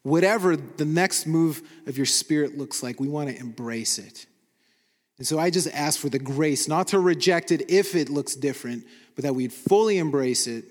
Whatever 0.03 0.57
the 0.57 0.85
next 0.87 1.27
move 1.27 1.63
of 1.87 1.99
your 1.99 2.07
spirit 2.07 2.57
looks 2.57 2.83
like, 2.83 2.99
we 2.99 3.09
want 3.09 3.29
to 3.29 3.37
embrace 3.39 3.99
it. 3.99 4.27
And 5.21 5.27
so 5.27 5.39
I 5.39 5.51
just 5.51 5.69
ask 5.75 6.01
for 6.01 6.09
the 6.09 6.19
grace 6.19 6.67
not 6.67 6.89
to 6.89 6.99
reject 6.99 7.53
it 7.53 7.71
if 7.71 7.95
it 7.95 8.09
looks 8.09 8.35
different, 8.35 8.87
but 9.15 9.25
that 9.25 9.35
we'd 9.35 9.53
fully 9.53 9.99
embrace 9.99 10.47
it 10.47 10.65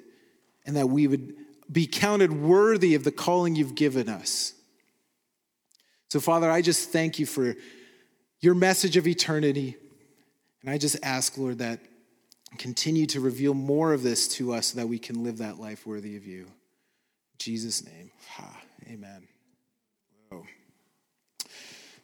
and 0.65 0.75
that 0.75 0.89
we 0.89 1.05
would 1.05 1.35
be 1.71 1.85
counted 1.85 2.33
worthy 2.33 2.95
of 2.95 3.03
the 3.03 3.11
calling 3.11 3.55
you've 3.55 3.75
given 3.75 4.09
us. 4.09 4.53
So, 6.09 6.19
Father, 6.19 6.49
I 6.49 6.63
just 6.63 6.89
thank 6.89 7.19
you 7.19 7.27
for 7.27 7.53
your 8.39 8.55
message 8.55 8.97
of 8.97 9.05
eternity. 9.05 9.75
And 10.63 10.71
I 10.71 10.79
just 10.79 10.97
ask, 11.03 11.37
Lord, 11.37 11.59
that 11.59 11.79
continue 12.57 13.05
to 13.05 13.19
reveal 13.19 13.53
more 13.53 13.93
of 13.93 14.01
this 14.01 14.27
to 14.29 14.53
us 14.53 14.69
so 14.69 14.79
that 14.79 14.87
we 14.87 14.97
can 14.97 15.23
live 15.23 15.37
that 15.37 15.59
life 15.59 15.85
worthy 15.85 16.17
of 16.17 16.25
you. 16.25 16.45
In 16.45 17.37
Jesus' 17.37 17.85
name. 17.85 18.09
Ha, 18.29 18.61
amen. 18.87 19.27
Whoa. 20.29 20.43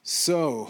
So, 0.04 0.70